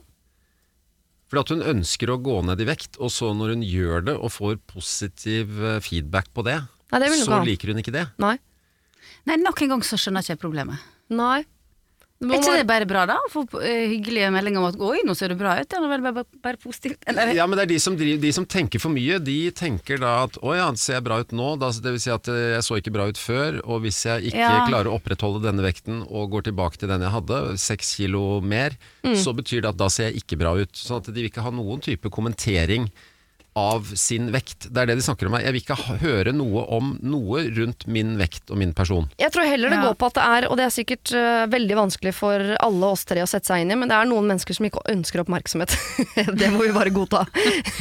For 1.32 1.40
at 1.40 1.52
hun 1.54 1.64
ønsker 1.64 2.12
å 2.12 2.20
gå 2.20 2.42
ned 2.44 2.60
i 2.60 2.68
vekt, 2.68 2.98
og 3.00 3.08
så 3.16 3.30
når 3.32 3.56
hun 3.56 3.62
gjør 3.64 4.04
det 4.10 4.16
og 4.20 4.34
får 4.36 4.58
positiv 4.68 5.62
eh, 5.64 5.80
feedback 5.84 6.28
på 6.36 6.44
det, 6.44 6.58
Nei, 6.92 7.00
det 7.00 7.12
så 7.22 7.40
liker 7.48 7.72
hun 7.72 7.80
ikke 7.80 7.94
det. 7.96 8.04
Nei. 8.20 8.36
Nei, 9.30 9.38
nok 9.40 9.62
en 9.64 9.78
gang 9.78 9.84
så 9.88 9.96
skjønner 9.96 10.26
jeg 10.26 10.36
ikke 10.36 10.44
problemet. 10.44 10.84
Nei. 11.16 11.46
Er 12.22 12.38
ikke 12.38 12.54
det 12.60 12.68
bare 12.70 12.86
bra, 12.86 13.06
da? 13.10 13.16
Å 13.18 13.30
få 13.34 13.42
eh, 13.66 13.88
hyggelige 13.96 14.28
meldinger 14.30 14.62
om 14.62 14.68
at 14.70 14.76
'oi, 14.78 15.00
nå 15.08 15.16
ser 15.18 15.30
du 15.34 15.36
bra 15.40 15.56
ut'? 15.58 15.74
Er 15.74 15.88
vel 15.90 16.04
bare, 16.06 16.24
bare 16.44 16.58
positivt? 16.62 17.00
Eller? 17.10 17.34
Ja, 17.34 17.48
men 17.50 17.58
det 17.58 17.64
er 17.66 17.72
de 17.74 17.80
som, 17.82 17.96
driver, 17.98 18.22
de 18.22 18.32
som 18.38 18.46
tenker 18.46 18.80
for 18.84 18.94
mye, 18.94 19.18
de 19.18 19.50
tenker 19.58 19.98
da 19.98 20.24
at 20.28 20.38
'å 20.38 20.54
ja, 20.56 20.68
ser 20.78 21.02
bra 21.02 21.18
ut 21.24 21.34
nå'? 21.34 21.58
Da, 21.58 21.72
det 21.74 21.96
vil 21.98 22.00
si 22.04 22.12
at 22.14 22.28
eh, 22.30 22.54
jeg 22.60 22.62
så 22.68 22.78
ikke 22.78 22.94
bra 22.94 23.08
ut 23.10 23.18
før, 23.18 23.58
og 23.66 23.82
hvis 23.82 24.06
jeg 24.06 24.30
ikke 24.30 24.38
Ja. 24.38 24.68
klarer 24.70 24.92
å 24.92 25.00
opprettholde 25.02 25.42
denne 25.50 25.66
vekten 25.66 26.04
og 26.12 26.30
går 26.32 26.44
tilbake 26.52 26.78
til 26.78 26.90
den 26.94 27.02
jeg 27.02 27.10
hadde, 27.12 27.58
seks 27.58 27.96
kilo 27.98 28.40
mer, 28.42 28.78
Mm. 29.02 29.16
så 29.18 29.34
betyr 29.34 29.62
det 29.66 29.70
at 29.74 29.78
da 29.82 29.88
ser 29.90 30.12
jeg 30.12 30.22
ikke 30.22 30.38
bra 30.38 30.54
ut. 30.62 30.74
Sånn 30.78 30.98
at 31.02 31.06
de 31.10 31.12
vil 31.18 31.26
ikke 31.32 31.42
ha 31.42 31.50
noen 31.50 31.82
type 31.82 32.06
kommentering 32.14 32.92
av 33.60 33.84
sin 34.00 34.30
vekt. 34.32 34.70
Det 34.72 34.80
er 34.80 34.88
det 34.88 34.96
de 34.96 35.04
snakker 35.04 35.28
om 35.28 35.34
her. 35.36 35.44
Jeg 35.44 35.56
vil 35.56 35.64
ikke 35.66 35.98
høre 36.00 36.32
noe 36.32 36.62
om 36.72 36.94
noe 37.04 37.42
rundt 37.52 37.84
min 37.92 38.14
vekt 38.20 38.52
og 38.54 38.60
min 38.62 38.72
person. 38.76 39.10
Jeg 39.20 39.34
tror 39.36 39.44
heller 39.44 39.74
det 39.74 39.80
Ja. 39.82 39.88
går 39.90 39.98
på 40.00 40.08
at 40.08 40.16
det 40.16 40.24
er, 40.24 40.48
og 40.48 40.56
det 40.56 40.66
er 40.66 40.72
sikkert 40.72 41.12
uh, 41.12 41.44
veldig 41.52 41.76
vanskelig 41.76 42.14
for 42.16 42.40
alle 42.64 42.92
oss 42.96 43.04
tre 43.04 43.20
å 43.20 43.28
sette 43.28 43.52
seg 43.52 43.66
inn 43.66 43.74
i, 43.76 43.76
men 43.76 43.92
det 43.92 43.98
er 43.98 44.08
noen 44.08 44.30
mennesker 44.32 44.56
som 44.56 44.68
ikke 44.70 44.86
ønsker 44.94 45.24
oppmerksomhet. 45.26 45.76
det 46.40 46.52
må 46.54 46.64
vi 46.64 46.72
bare 46.72 46.94
godta. 46.96 47.26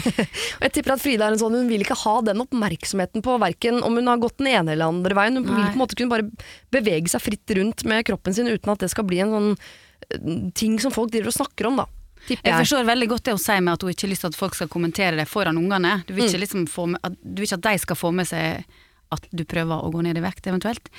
og 0.59 0.67
jeg 0.67 0.75
tipper 0.75 0.97
at 0.97 1.05
Frida 1.05 1.29
er 1.29 1.37
en 1.37 1.43
sånn, 1.45 1.55
hun 1.61 1.71
vil 1.71 1.87
ikke 1.87 2.01
ha 2.03 2.17
den 2.27 2.43
oppmerksomheten 2.43 3.23
på 3.23 3.39
hverken 3.39 3.79
om 3.87 3.95
hun 3.95 4.11
har 4.11 4.19
gått 4.19 4.41
den 4.43 4.51
ene 4.51 4.75
eller 4.75 4.91
andre 4.91 5.15
veien. 5.15 5.39
Hun 5.39 5.47
vil 5.55 5.71
på 5.71 5.79
en 5.79 5.85
måte 5.85 5.99
kunne 6.01 6.11
bare 6.11 6.27
bevege 6.75 7.15
seg 7.15 7.23
fritt 7.23 7.55
rundt 7.61 7.87
med 7.87 8.03
kroppen 8.11 8.35
sin 8.35 8.51
uten 8.51 8.75
at 8.75 8.83
det 8.83 8.91
skal 8.91 9.07
bli 9.07 9.23
en 9.23 9.37
sånn 9.37 9.49
øh, 9.55 10.51
ting 10.59 10.81
som 10.83 10.91
folk 10.91 11.15
driver 11.15 11.31
og 11.31 11.39
snakker 11.39 11.71
om, 11.71 11.79
da. 11.85 11.87
Tipper 12.27 12.51
Jeg 12.51 12.61
forstår 12.65 12.87
veldig 12.89 13.09
godt 13.15 13.25
det 13.27 13.35
hun 13.37 13.43
sier 13.43 13.65
med 13.65 13.75
at 13.75 13.85
hun 13.85 13.93
ikke 13.93 14.07
har 14.07 14.13
lyst 14.13 14.25
til 14.27 14.33
at 14.33 14.39
folk 14.39 14.59
skal 14.59 14.71
kommentere 14.73 15.17
det 15.19 15.27
foran 15.31 15.59
ungene. 15.61 15.97
Du 16.07 16.15
vil 16.15 16.27
ikke, 16.27 16.43
liksom 16.45 16.67
få 16.71 16.87
med, 16.93 17.01
at, 17.07 17.17
du 17.23 17.43
vil 17.43 17.49
ikke 17.49 17.61
at 17.61 17.67
de 17.69 17.83
skal 17.87 17.99
få 17.99 18.13
med 18.15 18.29
seg 18.31 18.65
at 19.11 19.27
du 19.35 19.43
prøver 19.49 19.83
å 19.83 19.91
gå 19.91 20.05
ned 20.07 20.21
i 20.21 20.23
vekt, 20.23 20.47
eventuelt. 20.47 20.91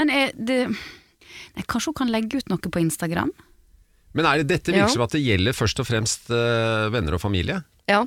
Men 0.00 0.12
er 0.12 0.32
det 0.36 0.62
nei, 0.70 1.64
Kanskje 1.66 1.92
hun 1.92 1.98
kan 2.02 2.12
legge 2.12 2.40
ut 2.40 2.52
noe 2.52 2.72
på 2.72 2.80
Instagram? 2.80 3.32
Men 4.16 4.26
er 4.26 4.40
det, 4.40 4.48
dette 4.54 4.72
virker 4.72 4.94
som 4.94 5.04
at 5.04 5.16
det 5.16 5.20
gjelder 5.20 5.56
først 5.56 5.82
og 5.82 5.88
fremst 5.88 6.30
eh, 6.32 6.86
venner 6.94 7.18
og 7.18 7.22
familie. 7.22 7.60
Ja. 7.90 8.06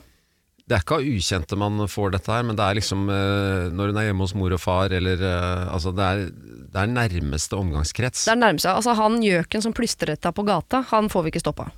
Det 0.66 0.78
er 0.78 0.84
ikke 0.86 0.98
av 1.02 1.08
ukjente 1.12 1.58
man 1.60 1.84
får 1.92 2.14
dette 2.16 2.32
her, 2.32 2.46
men 2.48 2.58
det 2.58 2.64
er 2.64 2.78
liksom 2.80 3.04
eh, 3.12 3.70
når 3.76 3.92
hun 3.92 4.00
er 4.00 4.08
hjemme 4.08 4.26
hos 4.26 4.34
mor 4.40 4.56
og 4.56 4.62
far, 4.62 4.94
eller 4.96 5.20
eh, 5.20 5.68
Altså, 5.68 5.94
det 5.96 6.08
er, 6.08 6.26
det 6.72 6.80
er 6.82 6.92
nærmeste 6.96 7.60
omgangskrets. 7.60 8.26
Det 8.26 8.34
er 8.34 8.40
nærmeste. 8.40 8.74
altså 8.74 8.96
Han 8.98 9.20
gjøken 9.26 9.66
som 9.66 9.76
plystrer 9.78 10.16
etter 10.16 10.30
deg 10.30 10.38
på 10.38 10.48
gata, 10.48 10.84
han 10.94 11.12
får 11.12 11.28
vi 11.28 11.34
ikke 11.34 11.44
stoppa. 11.44 11.70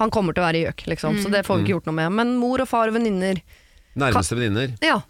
Han 0.00 0.12
kommer 0.12 0.36
til 0.36 0.44
å 0.44 0.46
være 0.46 0.64
gjøk, 0.66 0.86
liksom, 0.92 1.20
så 1.22 1.30
det 1.32 1.44
får 1.46 1.58
vi 1.58 1.64
ikke 1.64 1.74
gjort 1.78 1.86
noe 1.88 1.96
med. 1.96 2.12
Men 2.18 2.34
mor 2.40 2.60
og 2.60 2.68
far 2.68 2.90
og 2.90 2.98
venninner 2.98 3.40
Nærmeste 3.96 4.36
venninner. 4.36 4.74
Ja. 4.84 5.00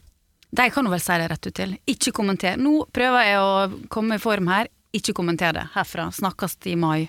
De 0.55 0.69
kan 0.71 0.87
jo 0.87 0.93
vel 0.93 1.03
si 1.03 1.17
det 1.19 1.27
rett 1.33 1.49
ut 1.49 1.57
til. 1.59 1.73
Ikke 1.91 2.13
kommenter. 2.15 2.55
Nå 2.61 2.85
prøver 2.95 3.27
jeg 3.27 3.41
å 3.43 3.51
komme 3.91 4.15
i 4.15 4.23
form 4.23 4.47
her. 4.53 4.71
Ikke 4.95 5.15
kommenter 5.17 5.57
det 5.57 5.65
herfra. 5.75 6.07
Snakkes 6.15 6.55
i 6.71 6.77
mai. 6.79 7.09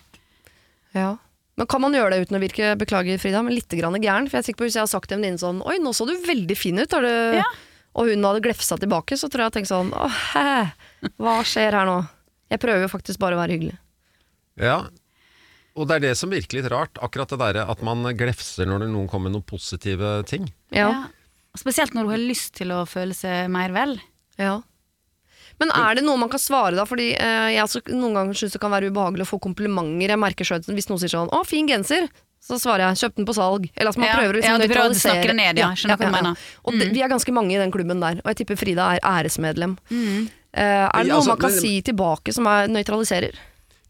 ja. 0.98 1.16
Men 1.58 1.66
kan 1.66 1.82
man 1.82 1.96
gjøre 1.96 2.14
det 2.14 2.28
uten 2.28 2.38
å 2.38 2.42
virke 2.42 2.76
beklager 2.78 3.18
Frida, 3.18 3.40
men 3.42 3.56
litt 3.56 3.74
grann 3.74 3.96
gæren? 3.98 4.28
For 4.30 4.38
jeg 4.38 4.44
er 4.44 4.46
sikker 4.46 4.60
på 4.62 4.68
Hvis 4.68 4.76
jeg 4.78 4.84
har 4.84 4.92
sagt 4.92 5.10
til 5.10 5.18
en 5.18 5.24
venninne 5.24 5.42
sånn 5.42 5.64
Oi, 5.66 5.80
nå 5.82 5.90
så 5.98 6.06
du 6.06 6.14
veldig 6.22 6.58
fin 6.58 6.78
ut. 6.78 6.92
Har 6.94 7.02
du... 7.02 7.40
Ja. 7.40 7.48
Og 7.98 8.12
hun 8.12 8.28
hadde 8.30 8.44
glefsa 8.46 8.78
tilbake, 8.78 9.18
så 9.18 9.26
tror 9.26 9.42
jeg 9.42 9.50
jeg 9.50 9.56
tenkte 9.56 9.72
sånn 9.74 9.90
Åh, 9.98 10.20
hæ, 10.36 10.52
hva 11.24 11.40
skjer 11.42 11.80
her 11.80 11.90
nå? 11.90 11.96
Jeg 12.54 12.62
prøver 12.62 12.86
jo 12.86 12.92
faktisk 12.92 13.22
bare 13.24 13.34
å 13.34 13.42
være 13.42 13.58
hyggelig. 13.58 13.74
Ja. 14.62 14.78
Og 15.78 15.86
det 15.88 16.00
er 16.00 16.06
det 16.08 16.16
som 16.18 16.32
virker 16.34 16.58
litt 16.60 16.72
rart, 16.74 16.98
akkurat 17.06 17.30
det 17.30 17.38
derre 17.42 17.68
at 17.70 17.84
man 17.86 18.02
glefser 18.18 18.66
når 18.70 18.88
noen 18.90 19.08
kommer 19.12 19.30
med 19.30 19.38
noen 19.38 19.46
positive 19.46 20.24
ting. 20.30 20.48
Ja. 20.74 21.06
Spesielt 21.58 21.94
når 21.94 22.08
hun 22.08 22.16
har 22.16 22.24
lyst 22.24 22.56
til 22.58 22.74
å 22.74 22.84
føle 22.90 23.14
seg 23.18 23.50
mer 23.54 23.70
vel. 23.76 23.96
Ja. 24.42 24.60
Men 25.62 25.72
er 25.74 25.98
det 25.98 26.04
noe 26.06 26.18
man 26.22 26.30
kan 26.30 26.42
svare 26.42 26.76
da? 26.78 26.86
Fordi 26.86 27.12
eh, 27.18 27.48
jeg 27.56 27.62
altså, 27.64 27.82
noen 27.90 28.14
ganger 28.18 28.38
syns 28.38 28.54
det 28.54 28.62
kan 28.62 28.74
være 28.74 28.92
ubehagelig 28.92 29.26
å 29.26 29.32
få 29.32 29.40
komplimenter. 29.42 30.14
Jeg 30.14 30.22
merker 30.22 30.46
selv, 30.50 30.68
Hvis 30.70 30.90
noen 30.90 31.02
sier 31.02 31.14
sånn 31.14 31.30
'Å, 31.34 31.42
fin 31.50 31.70
genser', 31.70 32.10
så 32.42 32.60
svarer 32.62 32.86
jeg 32.86 33.00
'kjøpt 33.02 33.18
den 33.18 33.26
på 33.26 33.34
salg'. 33.38 33.70
Eller 33.76 33.90
altså 33.90 34.00
man 34.02 34.10
Ja, 34.10 34.18
prøver 34.22 34.34
å 34.34 34.38
liksom 34.38 34.54
ja, 34.54 34.62
nøytralisere. 34.62 35.34
ned, 35.34 35.58
ja. 35.58 35.70
Skjønner 35.74 35.98
hva 35.98 36.06
du 36.06 36.14
mener. 36.14 36.34
Mm. 36.38 36.62
Og 36.66 36.74
det, 36.80 36.90
vi 36.94 37.02
er 37.02 37.10
ganske 37.10 37.34
mange 37.34 37.54
i 37.56 37.62
den 37.62 37.72
klubben 37.74 38.00
der, 38.02 38.22
og 38.22 38.30
jeg 38.34 38.38
tipper 38.46 38.58
Frida 38.58 38.86
er 38.96 39.00
æresmedlem. 39.02 39.78
Mm. 39.90 40.30
Eh, 40.54 40.62
er 40.62 40.90
det 40.94 41.08
Ja, 41.08 41.14
noe 41.14 41.18
altså, 41.22 41.28
man 41.34 41.38
kan 41.42 41.50
men- 41.52 41.60
si 41.60 41.82
tilbake 41.82 42.34
som 42.34 42.46
er 42.48 42.68
nøytraliserer? 42.68 43.34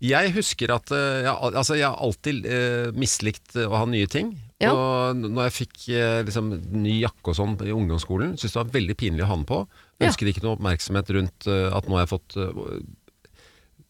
Jeg 0.04 0.34
husker 0.36 0.70
at 0.76 0.92
eh, 0.94 1.24
jeg, 1.26 1.32
altså 1.58 1.78
jeg 1.78 1.88
har 1.90 1.98
alltid 2.06 2.46
eh, 2.46 2.90
mislikt 2.94 3.56
eh, 3.58 3.66
å 3.66 3.80
ha 3.82 3.86
nye 3.90 4.06
ting. 4.12 4.36
Ja. 4.62 4.72
Og 4.74 5.18
når 5.24 5.48
jeg 5.48 5.56
fikk 5.56 5.88
eh, 5.94 6.20
liksom, 6.28 6.52
ny 6.84 7.00
jakke 7.04 7.34
og 7.34 7.38
sånn 7.38 7.56
i 7.66 7.74
ungdomsskolen, 7.74 8.36
syntes 8.38 8.54
det 8.54 8.62
var 8.62 8.76
veldig 8.76 8.96
pinlig 9.00 9.26
å 9.26 9.30
ha 9.32 9.38
den 9.40 9.48
på. 9.50 9.64
Ja. 9.98 10.10
Ønsket 10.12 10.30
ikke 10.34 10.44
noe 10.46 10.58
oppmerksomhet 10.60 11.10
rundt 11.16 11.48
uh, 11.50 11.72
at 11.74 11.88
nå 11.90 11.98
har 11.98 12.04
jeg 12.06 12.12
fått 12.12 12.36
uh, 12.38 12.78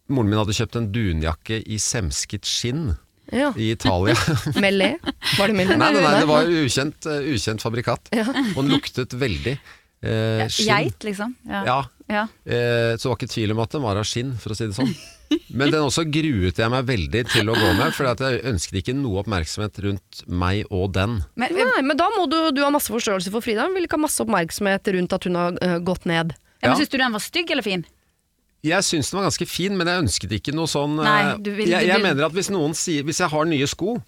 Moren 0.08 0.30
min 0.32 0.40
hadde 0.40 0.56
kjøpt 0.56 0.78
en 0.80 0.86
dunjakke 0.96 1.58
i 1.68 1.76
semsket 1.84 2.48
skinn 2.48 2.94
Ja. 3.36 3.50
i 3.60 3.74
Italia. 3.74 4.16
Melé? 4.64 4.94
Var 5.36 5.52
det 5.52 5.58
Melé? 5.58 5.76
nei, 5.76 5.90
nei, 5.98 6.04
nei, 6.06 6.14
det 6.24 6.30
var 6.30 6.48
ukjent, 6.48 7.10
uh, 7.12 7.20
ukjent 7.34 7.64
fabrikat. 7.66 8.08
Ja. 8.16 8.24
Og 8.56 8.62
den 8.62 8.72
luktet 8.72 9.18
veldig. 9.20 9.58
Eh, 9.98 10.46
skinn. 10.48 10.70
Geit, 10.70 11.04
liksom. 11.04 11.36
Ja. 11.50 11.64
Ja, 11.68 11.78
Ja. 12.08 12.24
Eh, 12.46 12.94
så 12.96 13.02
det 13.04 13.10
var 13.10 13.18
ikke 13.18 13.34
tvil 13.34 13.52
om 13.52 13.60
at 13.66 13.74
den 13.76 13.84
var 13.84 14.00
av 14.00 14.06
skinn, 14.08 14.32
for 14.40 14.54
å 14.54 14.58
si 14.60 14.68
det 14.70 14.78
sånn. 14.78 14.94
Men 15.52 15.72
den 15.74 15.82
også 15.84 16.06
gruet 16.08 16.60
jeg 16.62 16.72
meg 16.72 16.86
veldig 16.88 17.22
til 17.34 17.50
å 17.52 17.56
gå 17.58 17.70
med, 17.78 17.92
for 17.96 18.08
jeg 18.08 18.42
ønsket 18.48 18.80
ikke 18.82 18.96
noe 18.96 19.22
oppmerksomhet 19.24 19.80
rundt 19.84 20.22
meg 20.28 20.66
og 20.72 20.94
den. 20.96 21.18
Men, 21.36 21.54
Nei, 21.58 21.82
men 21.84 21.98
da 22.00 22.08
må 22.16 22.26
du, 22.32 22.38
du 22.56 22.62
ha 22.64 22.70
masse 22.74 22.92
forståelse 22.94 23.32
for 23.34 23.44
Frida. 23.44 23.66
Hun 23.68 23.76
vil 23.76 23.88
ikke 23.90 23.98
ha 24.00 24.06
masse 24.06 24.24
oppmerksomhet 24.24 24.88
rundt 24.96 25.16
at 25.18 25.28
hun 25.28 25.36
har 25.40 25.58
uh, 25.60 25.78
gått 25.84 26.08
ned. 26.08 26.36
ja, 26.62 26.70
men. 26.72 26.78
Syns 26.80 26.90
du 26.94 26.98
den 27.02 27.16
var 27.18 27.24
stygg 27.24 27.52
eller 27.52 27.66
fin? 27.66 27.86
Jeg 28.66 28.84
syns 28.88 29.12
den 29.12 29.20
var 29.20 29.28
ganske 29.30 29.46
fin, 29.48 29.76
men 29.78 29.88
jeg 29.88 30.04
ønsket 30.08 30.32
ikke 30.40 30.54
noe 30.56 30.68
sånn 30.72 30.96
Nei, 31.00 31.18
eh, 31.30 31.36
du 31.44 31.52
vil- 31.54 31.70
jeg, 31.70 31.86
du 31.86 31.92
jeg 31.92 32.00
vil- 32.00 32.08
mener 32.08 32.26
at 32.26 32.34
hvis 32.36 32.50
noen 32.52 32.74
sier 32.76 33.04
Hvis 33.06 33.20
jeg 33.22 33.30
har 33.30 33.46
nye 33.46 33.68
sko 33.70 34.00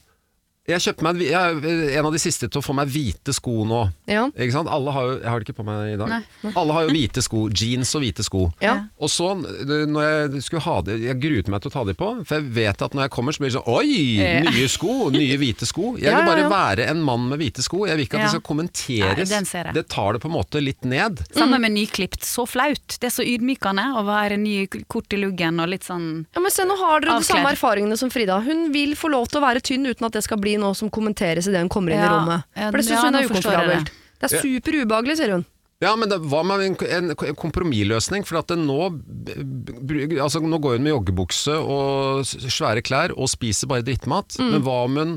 Jeg 0.69 0.83
kjøpte 0.85 1.05
meg 1.05 1.17
en 1.17 1.25
jeg 1.25 1.35
er 1.35 1.99
en 1.99 2.07
av 2.09 2.13
de 2.13 2.21
siste 2.21 2.47
til 2.49 2.61
å 2.61 2.63
få 2.63 2.75
meg 2.77 2.89
hvite 2.93 3.33
sko 3.35 3.63
nå. 3.67 3.81
Ja. 4.09 4.27
Ikke 4.33 4.53
sant? 4.55 4.69
Alle 4.71 4.93
har 4.95 5.07
jo 5.07 5.15
Jeg 5.19 5.29
har 5.29 5.41
det 5.41 5.47
ikke 5.49 5.57
på 5.59 5.65
meg 5.67 5.93
i 5.93 5.97
dag. 5.99 6.11
Nei. 6.13 6.51
Alle 6.53 6.75
har 6.77 6.85
jo 6.87 6.93
hvite 6.93 7.23
sko. 7.25 7.43
Jeans 7.49 7.91
og 7.97 8.03
hvite 8.05 8.25
sko. 8.25 8.43
Ja. 8.63 8.75
Og 9.01 9.11
så, 9.11 9.31
når 9.35 10.05
jeg 10.05 10.43
skulle 10.45 10.63
ha 10.65 10.75
det 10.85 10.97
Jeg 11.03 11.19
gruet 11.21 11.49
meg 11.51 11.63
til 11.63 11.71
å 11.71 11.73
ta 11.73 11.83
de 11.87 11.95
på, 11.97 12.09
for 12.23 12.37
jeg 12.37 12.53
vet 12.55 12.83
at 12.85 12.95
når 12.97 13.07
jeg 13.07 13.13
kommer, 13.15 13.35
så 13.35 13.43
blir 13.43 13.51
det 13.51 13.57
sånn 13.57 13.71
Oi! 13.73 14.45
Nye 14.49 14.67
sko! 14.71 14.95
Nye 15.13 15.39
hvite 15.41 15.67
sko. 15.69 15.93
Jeg 15.99 16.13
vil 16.15 16.27
bare 16.29 16.45
være 16.51 16.87
en 16.91 17.01
mann 17.05 17.27
med 17.31 17.41
hvite 17.41 17.65
sko. 17.65 17.83
Jeg 17.89 17.97
vil 17.99 18.07
ikke 18.07 18.19
at 18.19 18.27
det 18.27 18.33
skal 18.35 18.45
kommenteres. 18.45 19.23
Nei, 19.25 19.27
den 19.33 19.49
ser 19.49 19.69
jeg. 19.71 19.77
det 19.79 19.85
tar 19.91 20.15
det 20.15 20.23
på 20.23 20.29
en 20.29 20.35
måte 20.37 20.61
litt 20.63 20.85
ned. 20.87 21.23
Samme 21.35 21.59
med 21.61 21.73
nyklipt. 21.75 22.21
Så 22.27 22.45
flaut. 22.49 22.97
Det 22.99 23.09
er 23.09 23.15
så 23.15 23.25
ydmykende 23.25 23.87
å 23.99 24.05
være 24.07 24.37
ny, 24.41 24.55
kort 24.91 25.13
i 25.15 25.19
luggen 25.21 25.59
og 25.63 25.71
litt 25.73 25.87
sånn 25.87 26.07
Ja, 26.35 26.43
men 26.43 26.53
se, 26.53 26.65
nå 26.67 26.77
har 26.79 27.01
dere 27.03 27.17
de 27.19 27.27
samme 27.27 27.53
erfaringene 27.55 27.97
som 27.99 28.11
Frida. 28.13 28.39
Hun 28.45 28.69
vil 28.75 28.95
få 28.99 29.11
lov 29.11 29.29
til 29.31 29.41
å 29.41 29.45
være 29.47 29.63
tynn 29.65 29.87
uten 29.89 30.05
at 30.07 30.15
det 30.15 30.23
skal 30.25 30.39
bli 30.41 30.58
noe 30.59 30.75
som 30.77 30.91
kommenteres 30.93 31.47
idet 31.49 31.61
hun 31.65 31.71
kommer 31.71 31.95
inn 31.95 32.01
i 32.01 32.05
Ja, 32.05 32.11
rommet. 32.17 32.43
ja, 32.55 32.69
For 32.69 32.77
det 32.81 32.85
syns 32.89 32.99
ja, 32.99 33.05
hun 33.07 33.15
er 33.15 33.27
forstår 33.29 33.55
jeg 33.55 33.63
ukomfortabelt. 33.63 33.95
Det 34.19 34.27
er 34.33 34.43
super 34.43 34.77
ubehagelig, 34.83 35.17
sier 35.21 35.33
hun. 35.37 35.45
Ja, 35.79 35.93
men 35.95 36.09
det, 36.11 36.17
hva 36.27 36.41
med 36.43 36.59
en, 36.65 36.73
en, 36.91 37.11
en 37.15 37.35
kompromissløsning? 37.39 38.25
For 38.27 38.41
at 38.41 38.49
det 38.51 38.57
nå, 38.59 38.89
b- 38.99 39.37
b- 39.39 40.17
altså, 40.19 40.41
nå 40.43 40.57
går 40.59 40.75
hun 40.75 40.83
med 40.83 40.91
joggebukse 40.91 41.53
og 41.55 42.25
s- 42.27 42.35
svære 42.51 42.83
klær 42.83 43.13
og 43.15 43.29
spiser 43.31 43.69
bare 43.71 43.85
drittmat. 43.87 44.35
Mm. 44.41 44.49
Men 44.57 44.65
hva 44.65 44.75
om 44.89 44.97
hun 44.99 45.13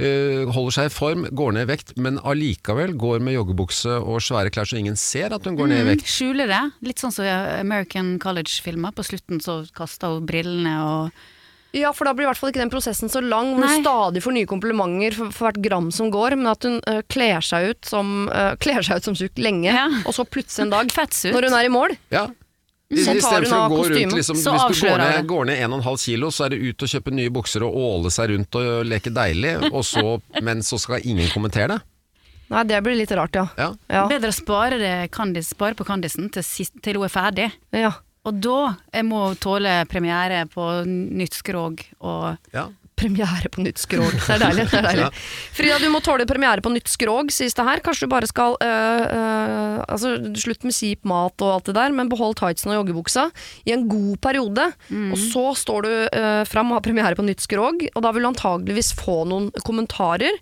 eh, 0.00 0.48
holder 0.48 0.76
seg 0.78 0.88
i 0.88 0.94
form, 0.94 1.26
går 1.36 1.52
ned 1.58 1.66
i 1.66 1.70
vekt, 1.74 1.92
men 2.00 2.16
allikevel 2.24 2.96
går 2.96 3.20
med 3.20 3.36
joggebukse 3.36 3.98
og 4.00 4.22
svære 4.24 4.48
klær 4.54 4.64
så 4.70 4.78
ingen 4.80 4.96
ser 4.96 5.34
at 5.36 5.44
hun 5.44 5.58
går 5.60 5.68
ned 5.74 5.84
i 5.84 5.88
vekt? 5.90 6.08
Skjuler 6.08 6.48
det. 6.48 6.62
Litt 6.88 7.04
sånn 7.04 7.12
som 7.12 7.28
i 7.28 7.34
American 7.60 8.14
College-filmer. 8.22 8.96
På 8.96 9.04
slutten 9.04 9.44
så 9.44 9.60
kaster 9.76 10.16
hun 10.16 10.24
brillene 10.30 10.78
og 10.88 11.20
Ja, 11.78 11.92
for 11.96 12.08
da 12.08 12.14
blir 12.16 12.26
i 12.26 12.28
hvert 12.30 12.40
fall 12.40 12.50
ikke 12.52 12.62
den 12.62 12.72
prosessen 12.72 13.10
så 13.12 13.22
lang, 13.22 13.52
hvor 13.54 13.62
Nei. 13.64 13.76
hun 13.78 13.84
stadig 13.84 14.22
får 14.24 14.34
nye 14.36 14.48
komplimenter 14.50 15.16
for, 15.18 15.30
for 15.34 15.48
hvert 15.48 15.62
gram 15.64 15.88
som 15.94 16.10
går, 16.14 16.36
men 16.40 16.50
at 16.50 16.66
hun 16.66 16.80
uh, 16.88 17.00
kler 17.12 17.44
seg 17.44 17.70
ut 17.72 17.88
som 17.88 18.28
uh, 18.32 18.52
Kler 18.60 18.82
seg 18.86 19.00
ut 19.00 19.08
som 19.10 19.16
tjukk 19.18 19.38
lenge, 19.42 19.70
Ja. 19.72 19.86
og 20.04 20.14
så 20.16 20.24
plutselig 20.26 20.66
en 20.66 20.74
dag, 20.74 20.90
ut. 20.90 21.32
når 21.34 21.48
hun 21.48 21.58
er 21.60 21.68
i 21.68 21.72
mål 21.72 21.96
Ja. 22.14 22.26
I, 22.88 23.02
Så 23.04 23.12
tar 23.12 23.18
Istedenfor 23.20 23.58
å 23.58 23.68
gå 23.68 23.82
rundt 23.90 24.14
liksom, 24.16 24.38
så 24.40 24.54
Hvis 24.56 24.80
du 24.80 24.86
går 24.88 24.98
ned, 25.02 25.26
går 25.28 25.44
ned 25.50 25.58
1,5 25.66 25.98
kilo, 26.06 26.30
så 26.32 26.46
er 26.46 26.54
det 26.54 26.62
ut 26.64 26.82
og 26.86 26.88
kjøpe 26.88 27.12
nye 27.12 27.28
bukser 27.36 27.66
og 27.66 27.76
åle 27.76 28.10
seg 28.14 28.30
rundt 28.32 28.56
og 28.56 28.86
leke 28.88 29.12
deilig, 29.12 29.54
og 29.76 29.84
så, 29.84 30.16
men 30.40 30.64
så 30.64 30.78
skal 30.80 31.04
ingen 31.04 31.28
kommentere 31.34 31.74
det. 31.76 31.80
Nei, 32.48 32.62
det 32.64 32.78
blir 32.80 32.96
litt 32.96 33.12
rart, 33.12 33.36
ja. 33.36 33.44
Ja. 33.60 33.72
Ja. 33.92 34.06
Bedre 34.08 34.32
å 34.32 34.36
spare, 34.38 34.78
det 34.80 34.92
kandis, 35.12 35.50
spare 35.52 35.76
på 35.76 35.84
kandisen 35.84 36.30
til, 36.32 36.46
til 36.80 36.96
hun 36.96 37.04
er 37.04 37.12
ferdig. 37.12 37.50
ja. 37.76 37.92
Og 38.26 38.42
da 38.44 38.58
jeg 38.92 39.06
må 39.08 39.22
tåle 39.40 39.80
premiere 39.88 40.44
på 40.50 40.66
nytt 40.88 41.38
skrog 41.38 41.84
og 42.00 42.36
Ja. 42.56 42.68
Premiere 42.98 43.46
på 43.54 43.62
nytt 43.62 43.78
skrog. 43.78 44.10
Det 44.10 44.26
er 44.34 44.40
deilig. 44.42 44.64
det 44.72 44.78
er 44.80 44.86
deilig. 44.88 45.04
Ja. 45.04 45.10
Frida, 45.54 45.76
du 45.78 45.84
må 45.94 46.00
tåle 46.02 46.24
premiere 46.26 46.58
på 46.64 46.72
nytt 46.74 46.90
skrog, 46.90 47.30
sies 47.30 47.54
det 47.54 47.62
her. 47.62 47.78
Kanskje 47.78 48.08
du 48.08 48.10
bare 48.10 48.26
skal 48.26 48.56
øh, 48.58 49.02
øh, 49.14 49.76
altså, 49.86 50.16
Slutt 50.34 50.66
med 50.66 50.74
kjip 50.74 51.06
mat 51.06 51.44
og 51.46 51.52
alt 51.52 51.70
det 51.70 51.76
der, 51.78 51.94
men 51.94 52.10
behold 52.10 52.34
tightsen 52.40 52.72
og 52.74 52.80
joggebuksa 52.80 53.28
i 53.70 53.76
en 53.76 53.86
god 53.86 54.18
periode. 54.26 54.66
Og 55.12 55.16
så 55.28 55.44
står 55.62 55.86
du 55.86 55.92
øh, 55.94 56.42
fram 56.50 56.74
og 56.74 56.80
har 56.80 56.86
premiere 56.88 57.14
på 57.14 57.22
nytt 57.22 57.46
skrog, 57.46 57.86
og 57.94 58.02
da 58.02 58.10
vil 58.10 58.26
du 58.26 58.32
antageligvis 58.32 58.90
få 58.98 59.20
noen 59.30 59.52
kommentarer. 59.62 60.34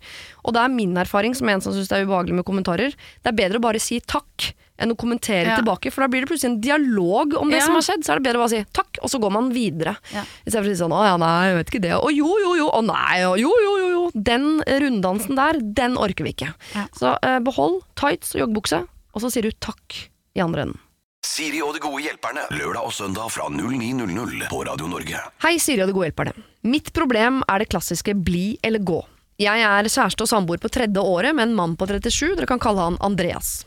Og 0.48 0.56
det 0.56 0.64
er 0.64 0.72
min 0.72 0.96
erfaring 0.96 1.36
som 1.36 1.52
en 1.52 1.60
som 1.60 1.76
syns 1.76 1.92
det 1.92 2.00
er 2.00 2.08
ubehagelig 2.08 2.40
med 2.40 2.48
kommentarer. 2.48 2.96
Det 3.20 3.34
er 3.34 3.36
bedre 3.36 3.60
å 3.60 3.66
bare 3.68 3.84
si 3.84 4.00
takk 4.00 4.54
enn 4.78 4.92
å 4.92 4.96
kommentere 4.96 5.46
Ja. 5.52 5.56
tilbake, 5.56 5.90
for 5.92 6.02
da 6.02 6.08
blir 6.08 6.20
det 6.24 6.28
plutselig 6.28 6.50
en 6.52 6.60
dialog 6.60 7.34
om 7.40 7.48
det 7.50 7.58
Ja. 7.58 7.64
som 7.66 7.74
har 7.74 7.82
skjedd. 7.82 8.04
Så 8.04 8.12
er 8.12 8.18
det 8.20 8.24
bedre 8.24 8.40
å 8.40 8.48
bare 8.48 8.54
si 8.56 8.64
takk, 8.72 8.98
og 9.02 9.08
så 9.10 9.20
går 9.20 9.32
man 9.32 9.50
videre. 9.52 9.96
Ja. 10.12 10.24
Istedenfor 10.46 10.70
å 10.70 10.76
si 10.76 10.82
sånn 10.82 10.92
'Å 10.92 11.04
ja, 11.06 11.16
nei, 11.16 11.48
jeg 11.48 11.56
vet 11.56 11.70
ikke 11.70 11.82
det', 11.82 11.96
Å 12.02 12.08
'jo, 12.12 12.28
jo, 12.38 12.54
jo', 12.56 12.70
Å 12.70 12.82
'nei', 12.84 13.22
å 13.24 13.36
'jo, 13.38 13.52
jo, 13.62 13.72
jo', 13.78 13.90
jo. 13.90 14.10
Den 14.14 14.62
runddansen 14.66 15.34
der, 15.36 15.54
den 15.60 15.96
orker 15.96 16.24
vi 16.24 16.32
ikke. 16.32 16.54
Ja. 16.74 16.86
Så 16.94 17.18
eh, 17.22 17.38
behold 17.40 17.82
tights 17.96 18.34
og 18.34 18.42
joggebukse, 18.48 18.86
og 19.14 19.22
så 19.22 19.30
sier 19.30 19.42
du 19.42 19.50
takk 19.52 20.08
i 20.36 20.40
andre 20.40 20.62
enden. 20.62 20.78
Siri 21.24 21.60
og 21.60 21.74
de 21.74 21.80
gode 21.80 22.02
hjelperne. 22.04 22.46
Lørdag 22.50 22.84
og 22.84 22.92
søndag 22.92 23.30
fra 23.32 23.48
09.00 23.50 24.48
på 24.48 24.64
Radio 24.64 24.86
Norge. 24.86 25.18
Hei, 25.42 25.56
Siri 25.58 25.80
og 25.82 25.88
de 25.88 25.92
gode 25.92 26.12
hjelperne. 26.12 26.32
Mitt 26.62 26.92
problem 26.92 27.42
er 27.48 27.58
det 27.58 27.68
klassiske 27.68 28.14
bli 28.22 28.58
eller 28.62 28.78
gå. 28.78 29.02
Jeg 29.38 29.60
er 29.60 29.84
kjæreste 29.84 30.22
og 30.22 30.28
samboer 30.30 30.58
på 30.62 30.70
tredje 30.70 30.96
året 31.02 31.34
med 31.34 31.48
en 31.48 31.54
mann 31.56 31.76
på 31.76 31.86
37, 31.86 32.36
dere 32.36 32.46
kan 32.46 32.58
kalle 32.62 32.78
han 32.80 32.96
Andreas. 33.04 33.64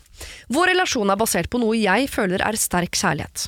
Vår 0.50 0.72
relasjon 0.72 1.10
er 1.10 1.20
basert 1.20 1.50
på 1.52 1.62
noe 1.62 1.78
jeg 1.78 2.10
føler 2.12 2.44
er 2.46 2.58
sterk 2.60 2.98
kjærlighet. 2.98 3.48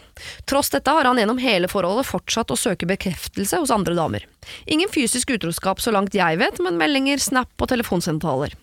Tross 0.49 0.71
dette 0.73 0.93
har 0.93 1.07
han 1.09 1.19
gjennom 1.19 1.41
hele 1.41 1.69
forholdet 1.71 2.09
fortsatt 2.09 2.53
å 2.53 2.59
søke 2.59 2.89
bekreftelse 2.89 3.61
hos 3.61 3.73
andre 3.73 3.97
damer. 3.97 4.27
Ingen 4.65 4.91
fysisk 4.91 5.33
utroskap 5.35 5.81
så 5.81 5.93
langt 5.95 6.17
jeg 6.17 6.39
vet, 6.41 6.61
men 6.63 6.79
meldinger, 6.79 7.21
snap 7.21 7.51
og 7.57 7.71
telefonsamtaler. 7.71 8.55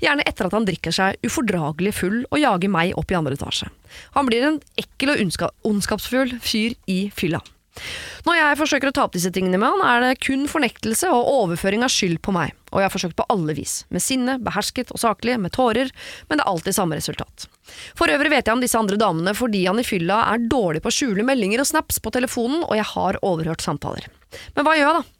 Gjerne 0.00 0.24
etter 0.28 0.48
at 0.48 0.54
han 0.56 0.66
drikker 0.68 0.94
seg 0.94 1.26
ufordragelig 1.26 1.92
full 1.98 2.22
og 2.30 2.40
jager 2.40 2.72
meg 2.72 2.94
opp 2.96 3.12
i 3.12 3.18
andre 3.18 3.36
etasje. 3.36 3.68
Han 4.16 4.28
blir 4.28 4.46
en 4.46 4.62
ekkel 4.80 5.12
og 5.16 5.44
ondskapsfull 5.68 6.38
fyr 6.40 6.76
i 6.90 7.06
fylla. 7.14 7.42
Når 8.26 8.38
jeg 8.38 8.58
forsøker 8.60 8.90
å 8.90 8.94
ta 8.96 9.04
opp 9.06 9.16
disse 9.16 9.30
tingene 9.34 9.60
med 9.60 9.74
han, 9.74 9.82
er 9.86 10.02
det 10.02 10.22
kun 10.24 10.46
fornektelse 10.50 11.10
og 11.12 11.30
overføring 11.32 11.84
av 11.86 11.92
skyld 11.92 12.18
på 12.24 12.34
meg, 12.34 12.54
og 12.72 12.80
jeg 12.80 12.88
har 12.88 12.94
forsøkt 12.94 13.18
på 13.18 13.26
alle 13.32 13.56
vis, 13.58 13.78
med 13.94 14.04
sinne, 14.04 14.38
behersket 14.42 14.92
og 14.94 15.02
saklig, 15.02 15.36
med 15.42 15.54
tårer, 15.56 15.92
men 16.28 16.40
det 16.40 16.46
er 16.46 16.52
alltid 16.52 16.78
samme 16.78 16.98
resultat. 16.98 17.48
For 17.98 18.10
øvrig 18.12 18.32
vet 18.32 18.46
jeg 18.48 18.56
om 18.56 18.62
disse 18.62 18.78
andre 18.78 18.98
damene 19.00 19.34
fordi 19.36 19.64
han 19.66 19.80
i 19.82 19.86
fylla 19.86 20.22
er 20.32 20.46
dårlig 20.50 20.82
på 20.84 20.92
å 20.92 20.96
skjule 20.96 21.26
meldinger 21.26 21.62
og 21.62 21.70
snaps 21.70 22.00
på 22.02 22.14
telefonen, 22.14 22.64
og 22.66 22.74
jeg 22.78 22.88
har 22.94 23.20
overhørt 23.26 23.64
samtaler. 23.64 24.08
Men 24.56 24.66
hva 24.66 24.74
gjør 24.76 24.90
jeg 24.90 24.98
da? 25.00 25.12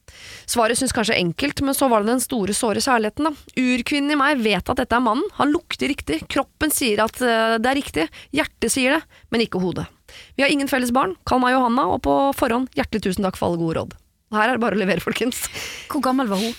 Svaret 0.47 0.79
synes 0.79 0.95
kanskje 0.95 1.19
enkelt, 1.19 1.61
men 1.67 1.75
så 1.75 1.89
var 1.91 2.03
det 2.03 2.13
den 2.13 2.23
store, 2.23 2.55
såre 2.55 2.83
kjærligheten, 2.83 3.27
da. 3.27 3.33
Urkvinnen 3.59 4.15
i 4.15 4.19
meg 4.19 4.43
vet 4.45 4.71
at 4.71 4.79
dette 4.79 4.97
er 4.97 5.03
mannen, 5.03 5.27
han 5.39 5.53
lukter 5.55 5.91
riktig, 5.91 6.23
kroppen 6.31 6.73
sier 6.75 7.03
at 7.05 7.19
eh, 7.23 7.59
det 7.59 7.71
er 7.71 7.81
riktig, 7.81 8.09
hjertet 8.35 8.73
sier 8.73 8.97
det, 8.97 9.21
men 9.35 9.47
ikke 9.47 9.63
hodet. 9.63 9.89
Vi 10.37 10.43
har 10.45 10.51
ingen 10.53 10.69
felles 10.69 10.93
barn, 10.93 11.15
kall 11.27 11.41
meg 11.43 11.55
Johanna, 11.57 11.87
og 11.95 12.03
på 12.07 12.15
forhånd 12.37 12.69
hjertelig 12.77 13.03
tusen 13.09 13.25
takk 13.27 13.37
for 13.37 13.49
alle 13.51 13.59
gode 13.63 13.77
råd. 13.81 13.95
Her 14.33 14.49
er 14.49 14.57
det 14.57 14.61
bare 14.65 14.75
å 14.77 14.81
levere, 14.81 15.01
folkens. 15.01 15.45
Hvor 15.89 16.03
gammel 16.03 16.27
var 16.29 16.39
hun? 16.43 16.55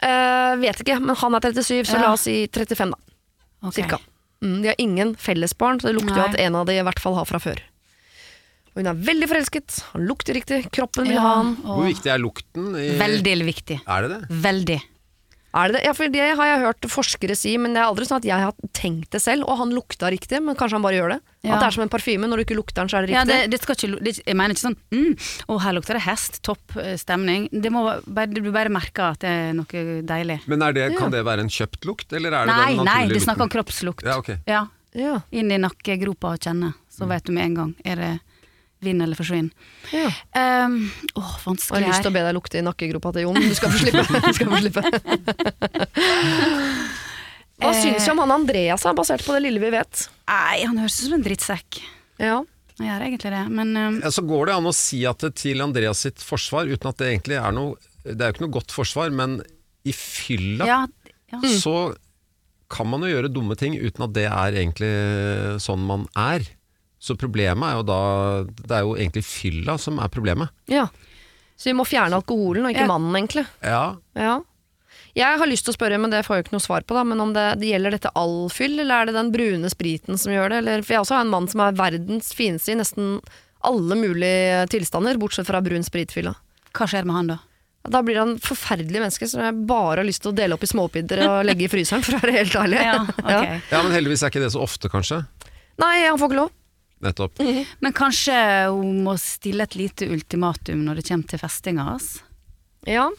Eh, 0.00 0.54
vet 0.62 0.80
ikke, 0.80 0.96
men 1.00 1.14
han 1.20 1.34
er 1.36 1.40
37, 1.40 1.84
så 1.86 1.94
Ja. 1.98 2.00
la 2.06 2.12
oss 2.14 2.22
si 2.22 2.46
35, 2.48 2.90
da. 2.90 2.96
Ok. 3.68 3.74
Cirka. 3.74 3.98
Mm, 4.42 4.62
de 4.62 4.68
har 4.68 4.76
ingen 4.78 5.14
felles 5.16 5.52
barn, 5.56 5.78
så 5.80 5.88
det 5.92 5.96
lukter 6.00 6.16
jo 6.16 6.22
Nei. 6.22 6.30
at 6.32 6.40
en 6.40 6.54
av 6.56 6.64
de 6.66 6.72
i 6.78 6.82
hvert 6.82 6.98
fall 6.98 7.14
har 7.14 7.26
fra 7.28 7.38
før. 7.38 7.60
Og 8.70 8.76
hun 8.80 8.86
er 8.86 8.94
veldig 8.94 9.28
forelsket, 9.28 9.80
han 9.92 10.06
lukter 10.06 10.32
riktig, 10.38 10.70
kroppen 10.70 11.04
vil 11.04 11.16
Ja, 11.18 11.20
ha 11.20 11.34
han. 11.42 11.56
Hvor 11.56 11.82
og 11.82 11.88
viktig 11.90 12.06
er 12.14 12.18
lukten? 12.22 12.70
I, 12.78 12.96
Veldig 12.98 13.44
viktig. 13.44 13.80
Er 13.86 14.02
det 14.06 14.10
det? 14.14 14.28
Veldig. 14.30 14.80
Er 15.52 15.66
det 15.72 15.78
det? 15.80 15.82
Ja, 15.88 15.92
for 15.98 16.12
det 16.14 16.26
har 16.38 16.46
jeg 16.46 16.60
hørt 16.62 16.86
forskere 16.92 17.34
si, 17.34 17.56
men 17.58 17.72
det 17.74 17.80
er 17.82 17.88
aldri 17.88 18.04
sånn 18.06 18.20
at 18.20 18.26
jeg 18.28 18.38
har 18.44 18.54
tenkt 18.76 19.10
det 19.10 19.18
selv, 19.22 19.48
og 19.50 19.58
han 19.58 19.72
lukta 19.74 20.10
riktig, 20.14 20.38
men 20.46 20.54
kanskje 20.58 20.78
han 20.78 20.84
bare 20.84 20.98
gjør 21.00 21.14
det. 21.16 21.18
Ja. 21.42 21.56
At 21.56 21.62
det 21.64 21.66
er 21.70 21.74
som 21.74 21.82
en 21.86 21.90
parfyme, 21.90 22.28
når 22.30 22.38
du 22.38 22.44
ikke 22.44 22.58
lukter 22.58 22.82
den, 22.84 22.90
så 22.92 23.00
er 23.00 23.06
det 23.08 23.14
Ja, 23.16 23.24
riktig. 23.24 23.38
det, 23.48 23.50
det 23.56 23.60
skal 23.64 23.78
ikke, 23.78 24.04
det, 24.06 24.14
jeg 24.26 24.36
mener 24.38 24.54
ikke 24.54 24.64
sånn 24.68 24.76
mm, 24.94 25.28
Å, 25.50 25.58
her 25.64 25.74
lukter 25.78 25.98
det 25.98 26.04
hest, 26.06 26.38
topp 26.46 26.76
eh, 26.78 26.94
stemning. 27.00 27.48
Det 27.50 27.72
må 27.74 27.82
bare, 28.06 28.30
du 28.30 28.50
bare 28.54 28.70
merker 28.70 29.10
at 29.16 29.24
det 29.24 29.30
er 29.34 29.52
noe 29.58 29.84
deilig. 30.06 30.38
Men 30.46 30.62
er 30.68 30.76
det, 30.76 30.86
kan 31.00 31.10
det 31.10 31.24
være 31.26 31.42
en 31.48 31.50
kjøpt 31.50 31.88
lukt, 31.88 32.12
eller 32.14 32.30
er 32.30 32.46
det 32.46 32.54
Nei, 32.54 32.66
den 32.76 32.84
nei, 32.84 32.84
naturlige 32.94 33.18
det 33.18 33.24
snakker 33.26 33.48
om 33.48 33.54
kroppslukt. 33.58 34.06
Ja, 34.06 34.18
ok. 34.22 34.36
Ja, 34.46 34.66
Ja, 34.94 35.20
Inn 35.30 35.50
i 35.54 35.58
nakkegropa 35.62 36.32
og 36.34 36.40
kjenne, 36.42 36.72
så 36.90 37.06
vet 37.10 37.26
du 37.26 37.32
med 37.34 37.44
en 37.50 37.54
gang. 37.54 37.74
Er 37.86 37.96
det 37.96 38.12
vinn 38.80 39.00
eller 39.04 39.16
forsvinn? 39.18 39.50
ja. 39.92 40.08
Um, 40.64 40.90
åh, 41.20 41.32
Jeg 41.46 41.68
har 41.70 41.86
lyst 41.88 42.02
til 42.04 42.10
å 42.12 42.14
be 42.16 42.22
deg 42.24 42.34
lukte 42.36 42.58
i 42.60 42.64
nakkegropa 42.64 43.12
til 43.16 43.26
Jon, 43.26 43.36
men 43.36 43.48
du 43.52 43.56
skal 43.58 43.72
få 43.74 43.82
slippe. 43.82 44.04
Du 44.26 44.32
skal 44.38 44.48
få 44.50 44.60
slippe. 44.64 44.82
Hva 47.60 47.70
Eh. 47.74 47.76
syns 47.82 48.06
du 48.06 48.10
om 48.14 48.22
han 48.22 48.30
Andreas, 48.32 48.86
er 48.88 48.94
basert 48.96 49.20
på 49.26 49.34
det 49.36 49.42
lille 49.44 49.60
vi 49.60 49.68
vet? 49.74 50.06
Nei, 50.30 50.62
han 50.64 50.78
høres 50.80 50.96
ut 51.02 51.04
som 51.10 51.18
en 51.18 51.24
drittsekk. 51.26 51.80
Ja. 52.20 52.38
Han 52.78 52.86
gjør 52.88 53.02
egentlig 53.04 53.32
det, 53.34 53.42
men 53.52 53.74
um, 53.76 53.98
Ja, 54.00 54.08
så 54.16 54.22
går 54.24 54.48
det 54.48 54.54
an 54.56 54.68
å 54.70 54.72
si 54.72 55.02
at 55.08 55.20
det 55.20 55.34
til 55.36 55.60
Andreas 55.60 56.00
sitt 56.06 56.22
forsvar, 56.24 56.64
uten 56.70 56.88
at 56.88 56.96
det 57.02 57.10
egentlig 57.10 57.36
er 57.36 57.52
noe 57.52 57.74
Det 58.00 58.16
er 58.16 58.30
jo 58.30 58.36
ikke 58.38 58.46
noe 58.46 58.54
godt 58.56 58.72
forsvar, 58.72 59.10
men 59.12 59.42
i 59.84 59.92
fylla 59.92 60.64
ja, 60.68 60.78
ja. 61.34 61.40
så 61.60 61.92
kan 62.72 62.88
man 62.88 63.04
jo 63.04 63.10
gjøre 63.12 63.28
dumme 63.32 63.56
ting 63.60 63.76
uten 63.76 64.04
at 64.06 64.12
det 64.16 64.24
er 64.30 64.56
egentlig 64.56 64.90
sånn 65.60 65.84
man 65.84 66.06
er. 66.16 66.44
Så 67.00 67.16
problemet 67.16 67.64
er 67.70 67.78
jo 67.78 67.84
da 67.88 68.00
Det 68.44 68.74
er 68.76 68.84
jo 68.84 68.94
egentlig 68.96 69.24
fylla 69.24 69.78
som 69.80 69.98
er 69.98 70.08
problemet. 70.12 70.50
ja. 70.68 70.88
Så 71.60 71.68
vi 71.68 71.74
må 71.76 71.84
fjerne 71.84 72.16
alkoholen, 72.16 72.64
og 72.64 72.70
ikke 72.72 72.86
Ja. 72.86 72.88
mannen, 72.88 73.12
egentlig. 73.18 73.46
Ja, 73.62 73.96
Ja. 74.16 74.40
Jeg 75.14 75.38
har 75.38 75.46
lyst 75.46 75.64
til 75.66 75.74
å 75.74 75.76
spørre, 75.76 75.98
men 76.00 76.08
det 76.10 76.24
får 76.24 76.36
jeg 76.36 76.44
jo 76.44 76.48
ikke 76.48 76.56
noe 76.56 76.64
svar 76.64 76.82
på, 76.86 76.94
da, 76.94 77.02
men 77.04 77.20
om 77.20 77.32
det, 77.34 77.58
det 77.60 77.68
gjelder 77.68 77.90
dette 77.90 78.10
all 78.16 78.48
fyll, 78.48 78.78
eller 78.80 79.02
er 79.02 79.06
det 79.06 79.14
den 79.14 79.30
brune 79.34 79.68
spriten 79.68 80.16
som 80.16 80.32
gjør 80.32 80.48
det? 80.48 80.58
Eller, 80.62 80.82
for 80.82 80.94
jeg 80.94 81.00
også 81.02 81.16
har 81.18 81.20
en 81.26 81.32
mann 81.34 81.48
som 81.48 81.60
er 81.60 81.72
verdens 81.76 82.32
fineste 82.32 82.72
i 82.72 82.76
nesten 82.76 83.20
alle 83.62 83.94
mulige 83.98 84.68
tilstander, 84.72 85.18
bortsett 85.20 85.46
fra 85.50 85.60
brun 85.60 85.82
spritfylla. 85.84 86.32
Hva 86.72 86.86
skjer 86.88 87.04
med 87.04 87.14
han 87.14 87.26
da? 87.26 87.38
Da 87.90 88.00
blir 88.06 88.16
han 88.22 88.38
forferdelig 88.38 89.00
menneske 89.02 89.28
som 89.28 89.42
jeg 89.42 89.66
bare 89.66 89.96
har 90.00 90.04
lyst 90.08 90.22
til 90.22 90.32
å 90.32 90.36
dele 90.36 90.54
opp 90.56 90.62
i 90.64 90.70
småbiter 90.70 91.20
og 91.28 91.44
legge 91.44 91.64
i 91.64 91.68
fryseren, 91.68 92.02
for 92.06 92.16
å 92.16 92.20
være 92.22 92.38
helt 92.38 92.56
ærlig. 92.56 92.80
Ja, 92.88 93.02
ok. 93.04 93.62
ja, 93.72 93.82
men 93.82 93.92
heldigvis 93.92 94.22
er 94.24 94.30
ikke 94.32 94.40
det 94.46 94.52
så 94.52 94.62
ofte, 94.64 94.88
kanskje. 94.88 95.26
Nei, 95.80 96.06
han 96.06 96.16
får 96.20 96.30
ikke 96.30 96.40
lov. 96.40 96.50
Nettopp. 97.04 97.40
Men 97.84 97.96
kanskje 97.96 98.36
hun 98.70 99.02
må 99.06 99.16
stille 99.20 99.64
et 99.64 99.78
lite 99.78 100.08
ultimatum 100.12 100.84
når 100.86 101.00
det 101.00 101.08
kommer 101.08 101.30
til 101.30 101.42
festinga 101.42 101.86
hans? 101.88 102.18
Ja. 102.88 103.10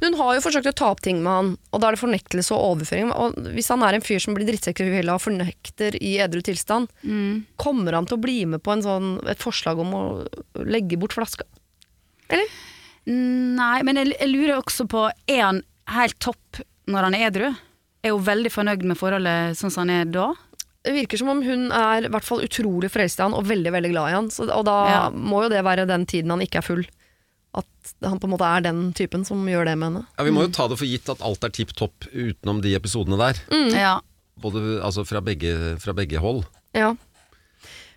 Men 0.00 0.14
hun 0.14 0.20
har 0.20 0.36
jo 0.36 0.42
forsøkt 0.44 0.68
å 0.70 0.74
ta 0.74 0.90
opp 0.94 1.02
ting 1.04 1.20
med 1.22 1.30
han, 1.30 1.50
og 1.70 1.82
da 1.82 1.88
er 1.88 1.96
det 1.96 2.02
fornektelse 2.02 2.54
og 2.54 2.74
overføring. 2.74 3.10
Og 3.14 3.36
hvis 3.54 3.70
han 3.70 3.82
er 3.86 3.96
en 3.96 4.04
fyr 4.04 4.22
som 4.22 4.36
blir 4.36 4.46
drittsekk 4.48 4.82
i 4.82 4.88
fylla 4.90 5.16
og 5.18 5.22
fornekter 5.22 5.98
i 5.98 6.16
edru 6.22 6.42
tilstand, 6.46 6.90
kommer 7.60 7.98
han 7.98 8.08
til 8.10 8.18
å 8.18 8.22
bli 8.22 8.38
med 8.50 8.62
på 8.64 8.74
en 8.74 8.84
sånn, 8.86 9.10
et 9.30 9.42
forslag 9.42 9.82
om 9.82 9.94
å 9.98 10.04
legge 10.66 10.98
bort 11.00 11.14
flaska? 11.16 11.46
Eller? 12.30 12.50
Nei, 13.04 13.82
men 13.86 14.00
jeg, 14.00 14.14
jeg 14.16 14.30
lurer 14.30 14.54
også 14.56 14.86
på 14.88 15.02
Er 15.28 15.40
han 15.42 15.58
helt 15.92 16.16
topp 16.24 16.62
når 16.88 17.08
han 17.08 17.16
er 17.18 17.26
edru? 17.26 17.50
Er 18.04 18.14
hun 18.14 18.24
veldig 18.24 18.52
fornøyd 18.52 18.86
med 18.88 18.96
forholdet 18.96 19.58
sånn 19.58 19.72
som 19.72 19.84
han 19.84 19.92
er 19.92 20.08
da? 20.08 20.30
Det 20.84 20.92
virker 20.92 21.16
som 21.20 21.30
om 21.32 21.40
hun 21.42 21.70
er 21.72 22.04
i 22.04 22.10
hvert 22.12 22.26
fall 22.26 22.42
utrolig 22.44 22.90
forelsket 22.92 23.22
i 23.22 23.24
han 23.24 23.34
og 23.38 23.46
veldig 23.48 23.72
veldig 23.72 23.90
glad 23.94 24.10
i 24.10 24.16
han. 24.18 24.26
Så, 24.34 24.44
og 24.52 24.66
da 24.68 24.74
Ja. 24.90 24.98
må 25.10 25.42
jo 25.44 25.48
det 25.54 25.62
være 25.64 25.86
den 25.88 26.04
tiden 26.06 26.30
han 26.34 26.42
ikke 26.44 26.60
er 26.60 26.66
full. 26.66 26.84
At 27.54 27.94
han 28.02 28.18
på 28.18 28.26
en 28.28 28.32
måte 28.34 28.44
er 28.44 28.60
den 28.66 28.92
typen 28.92 29.24
som 29.24 29.40
gjør 29.48 29.64
det 29.70 29.78
med 29.78 29.88
henne. 29.92 30.06
Ja, 30.18 30.24
Vi 30.26 30.30
må 30.34 30.42
jo 30.44 30.52
ta 30.52 30.66
det 30.68 30.76
for 30.80 30.84
gitt 30.90 31.08
at 31.08 31.22
alt 31.22 31.44
er 31.44 31.54
tipp 31.54 31.72
topp 31.78 32.08
utenom 32.12 32.60
de 32.60 32.74
episodene 32.76 33.16
der. 33.16 33.40
Ja. 33.72 33.94
Både, 34.42 34.80
altså 34.82 35.04
fra 35.06 35.20
begge, 35.24 35.78
fra 35.80 35.94
begge 35.94 36.18
hold. 36.18 36.42
Ja. 36.74 36.92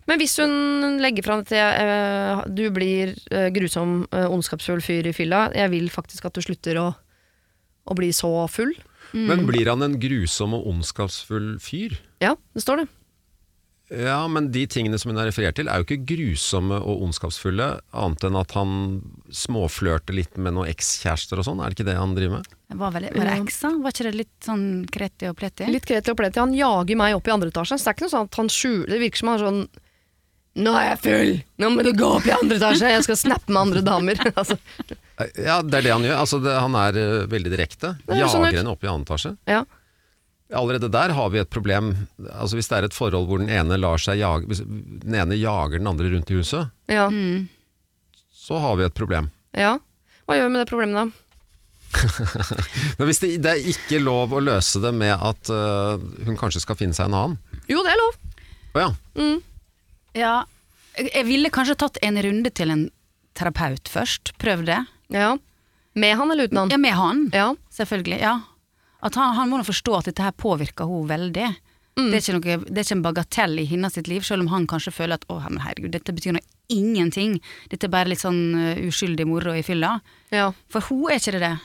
Men 0.07 0.19
hvis 0.21 0.37
hun 0.39 0.99
legger 1.03 1.25
fram 1.25 1.41
til 1.43 1.57
øh, 1.59 2.45
du 2.47 2.69
blir 2.71 3.11
øh, 3.33 3.49
grusom, 3.51 4.05
øh, 4.13 4.29
ondskapsfull 4.31 4.79
fyr 4.81 5.09
i 5.09 5.11
fylla, 5.11 5.49
jeg 5.57 5.71
vil 5.73 5.89
faktisk 5.91 6.23
at 6.29 6.37
du 6.37 6.41
slutter 6.45 6.77
å, 6.79 6.93
å 7.87 7.97
bli 7.97 8.13
så 8.15 8.29
full. 8.47 8.71
Men 9.15 9.45
blir 9.47 9.69
han 9.71 9.85
en 9.85 9.97
grusom 10.01 10.55
og 10.57 10.67
ondskapsfull 10.71 11.55
fyr? 11.63 11.99
Ja, 12.23 12.35
det 12.55 12.63
står 12.65 12.83
det. 12.83 12.87
Ja, 13.87 14.27
men 14.27 14.49
de 14.51 14.65
tingene 14.67 14.97
som 14.99 15.13
hun 15.13 15.19
har 15.19 15.29
referert 15.29 15.55
til 15.55 15.69
er 15.71 15.79
jo 15.79 15.85
ikke 15.85 16.03
grusomme 16.09 16.75
og 16.75 17.05
ondskapsfulle, 17.05 17.69
annet 17.95 18.25
enn 18.27 18.35
at 18.35 18.51
han 18.57 18.73
småflørter 19.31 20.17
litt 20.17 20.35
med 20.35 20.57
noen 20.57 20.67
ekskjærester 20.73 21.39
og 21.39 21.47
sånn. 21.47 21.61
Er 21.63 21.71
det 21.71 21.77
ikke 21.77 21.87
det 21.87 21.95
han 21.95 22.15
driver 22.17 22.41
med? 22.41 22.57
Var, 22.67 22.91
vel, 22.97 23.07
var 23.15 23.29
det 23.29 23.37
eksa? 23.37 23.71
Var 23.79 23.95
ikke 23.95 24.07
det 24.09 24.15
litt 24.17 24.35
sånn 24.43 24.67
kreti 24.91 25.31
og 25.31 25.37
pleti? 25.39 25.69
Litt 25.71 25.87
kreti 25.87 26.11
og 26.11 26.19
pleti. 26.19 26.43
Han 26.43 26.55
jager 26.57 26.99
meg 26.99 27.15
opp 27.15 27.31
i 27.31 27.35
andre 27.37 27.53
etasje. 27.53 27.79
Så 27.79 27.87
det 27.87 27.93
er 27.93 27.97
ikke 27.97 28.07
noe 28.07 28.15
sånn 28.17 28.27
at 28.27 28.39
han 28.41 28.51
skjuler 28.51 28.91
Det 28.91 29.03
virker 29.05 29.21
som 29.21 29.31
han 29.31 29.37
er 29.37 29.45
sånn 29.45 29.65
Nå 30.57 30.71
er 30.73 30.85
jeg 30.87 30.99
full! 31.05 31.33
Nå 31.61 31.67
må 31.69 31.83
du 31.85 31.91
gå 31.93 32.07
opp 32.17 32.27
i 32.27 32.33
andre 32.33 32.57
etasje! 32.57 32.91
Jeg 32.91 33.07
skal 33.07 33.19
snappe 33.23 33.53
med 33.53 33.61
andre 33.61 33.85
damer. 33.85 34.19
altså, 34.41 34.57
Ja, 35.17 35.61
det 35.65 35.79
er 35.79 35.81
det 35.87 35.91
han 35.95 36.03
gjør. 36.05 36.17
Altså, 36.21 36.37
det, 36.43 36.53
han 36.61 36.75
er 36.77 36.97
uh, 37.01 37.25
veldig 37.31 37.51
direkte. 37.53 37.95
Det 38.05 38.17
er 38.19 38.27
sånn 38.29 38.43
ut. 38.45 38.51
Jager 38.51 38.59
henne 38.61 38.73
opp 38.75 38.83
i 38.85 38.89
annen 38.91 39.05
etasje. 39.07 39.35
ja. 39.49 39.63
Allerede 40.55 40.87
der 40.87 41.11
har 41.11 41.27
vi 41.33 41.41
et 41.41 41.49
problem. 41.51 41.89
Altså 42.31 42.55
Hvis 42.55 42.69
det 42.71 42.77
er 42.77 42.85
et 42.87 42.93
forhold 42.95 43.25
hvor 43.27 43.41
den 43.41 43.49
ene 43.51 43.75
lar 43.75 43.99
seg 43.99 44.15
jage 44.21 44.47
Hvis 44.47 44.61
den 44.63 45.17
ene 45.19 45.35
jager 45.35 45.75
den 45.81 45.89
andre 45.91 46.07
rundt 46.13 46.29
i 46.31 46.37
huset, 46.39 46.69
Ja. 46.87 47.09
Mm. 47.11 47.49
så 48.31 48.55
har 48.63 48.77
vi 48.79 48.85
et 48.87 48.93
problem. 48.95 49.27
ja. 49.51 49.73
Hva 50.23 50.37
gjør 50.37 50.47
vi 50.47 50.53
med 50.55 50.61
det 50.63 50.69
problemet, 50.71 50.95
da? 50.95 51.11
Men 52.97 53.07
hvis 53.09 53.19
det, 53.23 53.29
det 53.43 53.51
er 53.57 53.67
ikke 53.71 53.99
lov 54.03 54.33
å 54.35 54.41
løse 54.43 54.79
det 54.83 54.93
med 54.95 55.13
at 55.15 55.51
øh, 55.51 55.99
hun 56.27 56.39
kanskje 56.39 56.63
skal 56.63 56.75
finne 56.79 56.95
seg 56.95 57.07
en 57.09 57.15
annen 57.19 57.37
Jo, 57.67 57.83
det 57.83 57.91
er 57.93 58.01
lov. 58.01 58.17
Å 58.75 58.83
ja. 58.85 58.89
Ja. 60.17 60.33
Jeg 60.97 61.11
jeg 61.13 61.27
ville 61.27 61.51
kanskje 61.53 61.75
tatt 61.83 61.99
en 62.03 62.19
runde 62.23 62.51
til 62.55 62.71
en 62.73 62.85
terapeut 63.37 63.91
først. 63.91 64.31
Prøv 64.41 64.63
det. 64.67 64.79
Ja. 65.13 65.37
Med 65.97 66.17
han 66.19 66.31
eller 66.31 66.49
uten 66.49 66.61
han? 66.61 66.73
Ja, 66.73 66.77
med 66.77 66.97
han. 66.97 67.23
Ja. 67.33 67.47
Selvfølgelig. 67.73 68.19
ja. 68.21 68.35
At 68.99 69.15
han, 69.15 69.35
han 69.37 69.49
må 69.49 69.59
nå 69.59 69.65
forstå 69.67 69.95
at 69.99 70.09
dette 70.09 70.25
her 70.25 70.33
påvirker 70.33 70.89
henne 70.89 71.09
veldig. 71.11 71.47
Mm. 71.97 72.09
Det, 72.11 72.17
er 72.17 72.21
ikke 72.21 72.35
noe, 72.35 72.57
det 72.67 72.77
er 72.77 72.85
ikke 72.85 72.97
en 72.97 73.05
bagatell 73.05 73.55
i 73.61 73.65
hennes 73.69 73.95
sitt 73.97 74.09
liv, 74.09 74.25
selv 74.25 74.45
om 74.45 74.51
han 74.51 74.67
kanskje 74.69 74.93
føler 74.93 75.17
at 75.17 75.25
å, 75.33 75.39
men 75.47 75.63
herregud, 75.63 75.93
dette 75.95 76.13
betyr 76.13 76.35
nå 76.35 76.43
ingenting. 76.73 77.39
Dette 77.71 77.87
er 77.87 77.93
bare 77.93 78.11
litt 78.11 78.21
sånn 78.21 78.41
uh, 78.53 78.83
uskyldig 78.85 79.25
moro 79.29 79.55
i 79.57 79.65
fylla. 79.65 79.97
ja. 80.33 80.51
For 80.73 80.85
hun 80.89 81.09
er 81.09 81.21
ikke 81.21 81.37
det 81.37 81.43
det. 81.45 81.55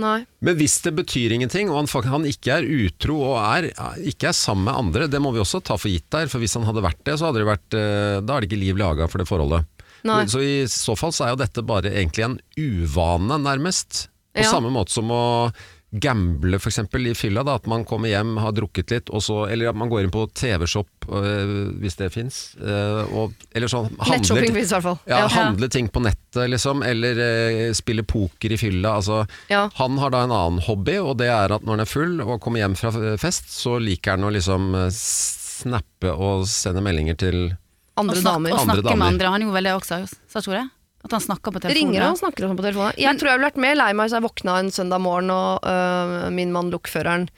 Nei. 0.00 0.18
Men 0.44 0.58
hvis 0.58 0.76
det 0.84 0.92
betyr 0.96 1.32
ingenting, 1.32 1.70
og 1.72 1.78
han, 1.80 1.88
han 2.12 2.26
ikke 2.28 2.58
er 2.58 2.68
utro 2.68 3.16
og 3.30 3.36
er, 3.40 3.70
ikke 4.04 4.28
er 4.28 4.36
sammen 4.36 4.68
med 4.68 4.76
andre, 4.76 5.06
det 5.08 5.20
må 5.24 5.32
vi 5.32 5.40
også 5.40 5.62
ta 5.64 5.78
for 5.80 5.88
gitt 5.88 6.08
der. 6.12 6.28
For 6.28 6.42
hvis 6.42 6.56
han 6.58 6.66
hadde 6.68 6.84
vært 6.84 7.00
det, 7.08 7.16
så 7.16 7.28
hadde 7.28 7.40
det 7.40 7.48
vært, 7.48 7.76
øh, 7.80 8.18
da 8.20 8.36
er 8.36 8.44
det 8.44 8.50
ikke 8.50 8.60
liv 8.60 8.80
laga 8.80 9.08
for 9.08 9.22
det 9.22 9.28
forholdet. 9.28 9.64
Nei. 10.04 10.24
Så 10.26 10.42
i 10.44 10.64
så 10.68 10.96
fall 10.98 11.12
så 11.12 11.24
er 11.26 11.30
jo 11.34 11.40
dette 11.44 11.62
bare 11.66 11.90
egentlig 11.94 12.24
en 12.24 12.38
uvane, 12.58 13.38
nærmest. 13.42 14.08
På 14.36 14.42
Ja. 14.44 14.50
samme 14.52 14.68
måte 14.70 14.90
som 14.92 15.08
å 15.10 15.50
gamble 15.96 16.58
f.eks. 16.58 16.78
i 16.98 17.14
fylla. 17.14 17.42
Da, 17.46 17.54
at 17.54 17.66
man 17.66 17.84
kommer 17.88 18.08
hjem, 18.10 18.36
har 18.42 18.52
drukket 18.52 18.90
litt, 18.90 19.08
og 19.14 19.22
så, 19.22 19.46
eller 19.48 19.70
at 19.70 19.76
man 19.76 19.88
går 19.88 20.02
inn 20.04 20.10
på 20.10 20.26
TV-shop, 20.34 21.06
øh, 21.08 21.72
hvis 21.80 21.96
det 21.96 22.10
fins. 22.12 22.56
eller 22.60 23.68
sånn 23.70 23.88
Nettshopping 23.96 24.52
fins 24.52 24.72
i 24.72 24.74
hvert 24.74 24.82
fall. 24.82 24.98
ja, 25.06 25.20
Ja. 25.22 25.28
handle 25.28 25.68
ting 25.70 25.88
på 25.88 26.02
nettet, 26.02 26.50
liksom. 26.50 26.82
Eller 26.84 27.14
øh, 27.16 27.72
spille 27.72 28.02
poker 28.02 28.52
i 28.52 28.56
fylla. 28.60 28.96
Altså, 28.98 29.26
Ja. 29.48 29.70
Han 29.76 29.96
har 29.98 30.10
da 30.10 30.24
en 30.24 30.30
annen 30.32 30.60
hobby, 30.66 30.98
og 30.98 31.16
det 31.18 31.28
er 31.28 31.52
at 31.54 31.62
når 31.64 31.70
han 31.78 31.80
er 31.80 31.84
full 31.86 32.20
og 32.20 32.40
kommer 32.42 32.58
hjem 32.60 32.76
fra 32.76 32.90
fest, 33.16 33.48
så 33.48 33.78
liker 33.80 34.10
han 34.18 34.24
å 34.24 34.32
liksom 34.32 34.74
eh, 34.74 34.90
snappe 34.90 36.12
og 36.12 36.44
sende 36.46 36.82
meldinger 36.82 37.16
til 37.16 37.56
Andre 37.96 38.16
og 38.20 38.24
damer. 38.26 38.52
Og 38.52 38.58
Andre 38.60 38.74
snakke 38.74 38.88
damer. 38.90 38.96
med 39.02 39.06
andre. 39.14 39.30
Han 39.32 39.40
gjorde 39.46 39.56
vel 39.58 39.64
det 39.70 39.74
også, 39.80 40.00
sa 40.28 40.38
ikke 40.42 40.56
det? 40.58 40.64
At 41.06 41.12
han 41.14 41.20
snakka 41.22 41.52
på 41.54 41.60
telefonen. 41.62 41.76
Ringer 41.94 42.08
og 42.10 42.16
snakker 42.18 42.48
på 42.56 42.64
telefonen. 42.66 42.96
Jeg 42.98 43.18
tror 43.18 43.28
jeg 43.30 43.38
ville 43.38 43.50
vært 43.50 43.60
mer 43.62 43.76
lei 43.78 43.92
meg 43.94 44.08
hvis 44.08 44.16
jeg 44.16 44.24
våkna 44.26 44.56
en 44.58 44.70
søndag 44.74 45.00
morgen 45.04 45.30
og 45.30 45.68
øh, 45.70 46.30
min 46.34 46.50
mann 46.52 46.72
lokføreren 46.74 47.28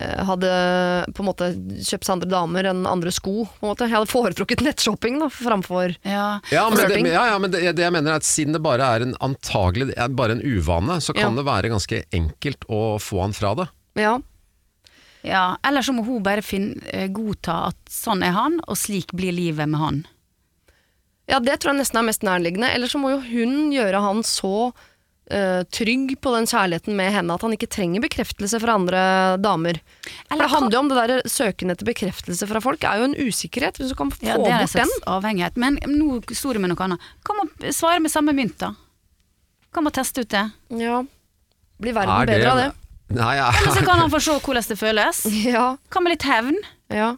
øh, 0.00 0.20
hadde 0.28 0.50
på 1.16 1.24
en 1.24 1.28
måte 1.30 1.48
kjøpt 1.80 2.04
seg 2.06 2.12
andre 2.18 2.28
damer 2.30 2.68
enn 2.70 2.84
andre 2.86 3.10
sko. 3.14 3.46
På 3.56 3.64
en 3.66 3.72
måte. 3.72 3.88
Jeg 3.88 3.96
hadde 3.96 4.12
foretrukket 4.12 4.60
nettshopping 4.66 5.18
da, 5.22 5.30
framfor 5.32 5.96
Ja. 6.04 6.26
Ja, 6.52 6.66
men, 6.68 6.76
det, 6.92 7.00
ja, 7.08 7.24
ja, 7.32 7.38
men 7.40 7.50
det, 7.50 7.62
det 7.78 7.86
jeg 7.88 7.92
mener 7.96 8.12
er 8.12 8.20
at 8.20 8.28
siden 8.28 8.52
det 8.56 8.62
bare 8.62 8.84
er 8.84 9.06
en 9.08 9.16
antagelig 9.24 9.94
er 9.96 10.08
bare 10.12 10.36
en 10.36 10.44
uvane, 10.44 11.00
så 11.00 11.16
kan 11.16 11.32
Ja. 11.32 11.36
det 11.40 11.46
være 11.48 11.72
ganske 11.72 12.04
enkelt 12.12 12.68
å 12.68 12.98
få 13.00 13.22
han 13.24 13.32
fra 13.32 13.54
det. 13.62 13.68
Ja. 13.98 14.18
Ja. 15.22 15.56
Eller 15.66 15.82
så 15.82 15.92
må 15.92 16.04
hun 16.06 16.22
bare 16.22 16.42
finne, 16.42 16.80
eh, 16.92 17.08
godta 17.12 17.66
at 17.70 17.76
sånn 17.90 18.22
er 18.26 18.32
han, 18.36 18.60
og 18.66 18.78
slik 18.80 19.12
blir 19.12 19.32
livet 19.36 19.68
med 19.68 19.80
han. 19.80 20.00
ja, 21.30 21.38
det 21.38 21.60
tror 21.60 21.74
jeg 21.74 21.80
nesten 21.84 22.00
er 22.00 22.06
mest 22.08 22.24
nærliggende. 22.26 22.72
Eller 22.74 22.90
så 22.90 22.98
må 22.98 23.12
jo 23.12 23.20
hun 23.22 23.70
gjøre 23.70 24.00
han 24.02 24.24
så 24.26 24.72
uh, 25.30 25.62
trygg 25.70 26.16
på 26.18 26.32
den 26.34 26.48
kjærligheten 26.50 26.96
med 26.98 27.12
henne, 27.14 27.36
at 27.36 27.44
han 27.46 27.54
ikke 27.54 27.68
trenger 27.70 28.02
bekreftelse 28.02 28.58
fra 28.58 28.74
andre 28.74 29.02
damer. 29.38 29.78
For 30.26 30.42
det 30.42 30.48
handler 30.50 30.74
jo 30.74 30.80
om 30.80 30.90
det 30.90 30.96
der 30.98 31.28
søken 31.30 31.70
etter 31.70 31.86
bekreftelse 31.86 32.48
fra 32.50 32.58
folk, 32.64 32.82
er 32.82 32.98
jo 32.98 33.06
en 33.12 33.14
usikkerhet. 33.14 33.78
Hvis 33.78 33.92
du 33.94 33.98
kan 34.00 34.10
få 34.10 34.26
Ja, 34.26 34.34
det 34.40 34.50
er 34.50 34.56
en 34.56 34.66
bort 34.66 34.74
den. 34.74 34.90
slags 34.90 35.06
avhengighet. 35.06 35.56
Men 35.56 35.78
nå 35.86 36.18
sto 36.34 36.50
det 36.56 36.64
med 36.64 36.74
noe 36.74 36.82
annet. 36.88 36.98
Kan 37.22 37.38
man 37.38 37.54
svare 37.70 38.02
med 38.02 38.10
samme 38.10 38.34
mynt, 38.34 38.58
da? 38.58 38.74
Kan 39.70 39.86
man 39.86 39.94
teste 39.94 40.26
ut 40.26 40.34
det? 40.34 40.48
Ja. 40.82 41.04
Blir 41.78 41.94
verden 41.94 42.16
Er 42.16 42.26
bedre 42.26 42.50
av 42.50 42.58
det? 42.58 42.70
Nei, 43.10 43.32
ja. 43.40 43.48
Eller 43.50 43.74
så 43.74 43.82
kan 43.86 43.98
han 43.98 44.10
få 44.12 44.20
se 44.22 44.36
hvordan 44.38 44.68
det 44.70 44.78
føles. 44.78 45.24
Ja. 45.50 45.64
Hva 45.90 46.02
med 46.04 46.14
litt 46.14 46.26
hevn? 46.28 46.56
Ja. 46.92 47.16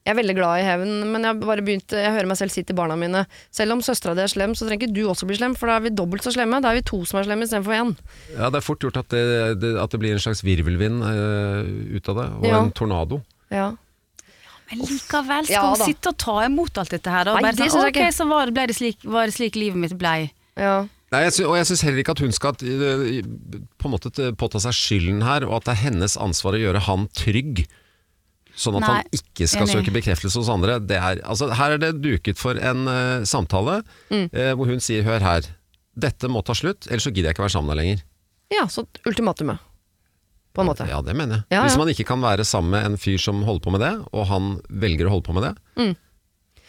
Jeg 0.00 0.14
er 0.14 0.16
veldig 0.16 0.34
glad 0.38 0.58
i 0.62 0.64
hevn, 0.64 0.92
men 1.12 1.24
jeg, 1.28 1.36
bare 1.44 1.62
begynt, 1.64 1.92
jeg 1.92 2.12
hører 2.14 2.26
meg 2.30 2.38
selv 2.40 2.50
si 2.54 2.62
til 2.64 2.74
barna 2.74 2.94
mine 2.98 3.20
Selv 3.52 3.74
om 3.74 3.82
søstera 3.84 4.14
di 4.16 4.22
er 4.24 4.30
slem, 4.32 4.54
så 4.56 4.64
trenger 4.66 4.86
ikke 4.88 4.96
du 4.96 5.02
også 5.12 5.26
bli 5.28 5.36
slem, 5.36 5.52
for 5.60 5.68
da 5.68 5.76
er 5.76 5.84
vi 5.84 5.92
dobbelt 5.92 6.24
så 6.24 6.32
slemme. 6.32 6.58
Da 6.64 6.72
er 6.72 6.78
vi 6.80 6.84
to 6.88 7.02
som 7.06 7.20
er 7.20 7.28
slemme 7.28 7.44
istedenfor 7.46 7.76
én. 7.76 7.92
ja, 8.32 8.48
det 8.48 8.58
er 8.62 8.64
fort 8.64 8.80
gjort 8.80 8.96
at 9.02 9.10
det, 9.12 9.22
det, 9.60 9.74
at 9.78 9.92
det 9.92 10.00
blir 10.00 10.16
en 10.16 10.22
slags 10.24 10.40
virvelvind 10.46 11.04
uh, 11.04 11.68
ut 11.96 12.10
av 12.14 12.20
det, 12.22 12.26
og 12.40 12.48
Ja. 12.48 12.62
en 12.64 12.72
tornado. 12.80 13.20
Ja. 13.52 13.68
Men 14.70 14.84
likevel, 14.86 15.44
skal 15.50 15.52
Ja, 15.56 15.66
hun 15.68 15.84
sitte 15.84 16.12
og 16.14 16.18
ta 16.22 16.36
imot 16.46 16.78
alt 16.80 16.92
dette 16.96 17.10
her? 17.12 17.24
Da? 17.28 17.34
Nei, 17.36 17.42
Bare 17.48 17.58
det 17.60 17.70
sånn, 17.74 17.88
ok, 17.90 18.00
så 18.14 18.26
var 18.30 18.46
det, 18.48 18.54
ble 18.56 18.66
det 18.70 18.76
slik, 18.80 19.04
var 19.04 19.26
det 19.28 19.34
slik 19.36 19.56
livet 19.60 19.78
mitt 19.84 19.96
blei. 20.00 20.30
ja. 20.56 20.80
Nei, 21.10 21.24
jeg 21.26 21.32
sy 21.34 21.42
og 21.42 21.56
jeg 21.58 21.66
syns 21.66 21.80
heller 21.82 21.98
ikke 22.04 22.12
at 22.14 22.20
hun 22.22 22.32
skal 22.36 22.54
eh, 22.62 23.20
på 23.80 23.88
en 23.88 23.94
måte 23.96 24.10
påta 24.38 24.60
seg 24.62 24.76
skylden 24.78 25.22
her, 25.26 25.42
og 25.48 25.56
at 25.58 25.64
det 25.66 25.72
er 25.74 25.80
hennes 25.90 26.14
ansvar 26.22 26.54
å 26.54 26.60
gjøre 26.62 26.82
han 26.86 27.08
trygg. 27.18 27.64
Sånn 28.54 28.76
at 28.78 28.84
Nei, 28.84 28.90
han 29.00 29.16
ikke 29.16 29.46
skal 29.48 29.64
enig. 29.66 29.72
søke 29.74 29.94
bekreftelse 29.94 30.38
hos 30.42 30.50
andre. 30.52 30.76
Det 30.84 30.98
er, 30.98 31.20
altså, 31.24 31.48
her 31.56 31.74
er 31.76 31.78
det 31.82 31.90
duket 32.02 32.38
for 32.38 32.54
en 32.58 32.86
uh, 32.90 33.22
samtale 33.26 33.80
Mm. 34.10 34.26
uh, 34.34 34.52
hvor 34.58 34.66
hun 34.70 34.78
sier 34.82 35.02
'hør 35.06 35.20
her, 35.22 35.42
dette 35.98 36.28
må 36.28 36.42
ta 36.44 36.52
slutt, 36.54 36.86
ellers 36.90 37.02
så 37.06 37.10
gidder 37.14 37.30
jeg 37.30 37.34
ikke 37.38 37.46
være 37.46 37.54
sammen 37.56 37.70
med 37.70 37.76
deg 37.78 37.86
lenger'. 37.86 38.02
ja, 38.54 38.64
så 38.66 38.86
ultimatumet. 39.06 39.58
På 40.54 40.62
en 40.62 40.66
måte. 40.66 40.86
Ja, 40.88 41.00
det 41.00 41.14
mener 41.14 41.36
jeg. 41.36 41.44
Ja, 41.50 41.56
ja. 41.58 41.62
Hvis 41.66 41.78
man 41.78 41.88
ikke 41.88 42.04
kan 42.06 42.20
være 42.20 42.42
sammen 42.44 42.70
med 42.74 42.84
en 42.84 42.96
fyr 42.98 43.18
som 43.22 43.42
holder 43.46 43.62
på 43.62 43.70
med 43.70 43.80
det, 43.80 43.92
og 44.12 44.26
han 44.26 44.60
velger 44.68 45.06
å 45.06 45.10
holde 45.14 45.26
på 45.26 45.34
med 45.34 45.42
det, 45.46 45.54
Mm. 45.78 45.96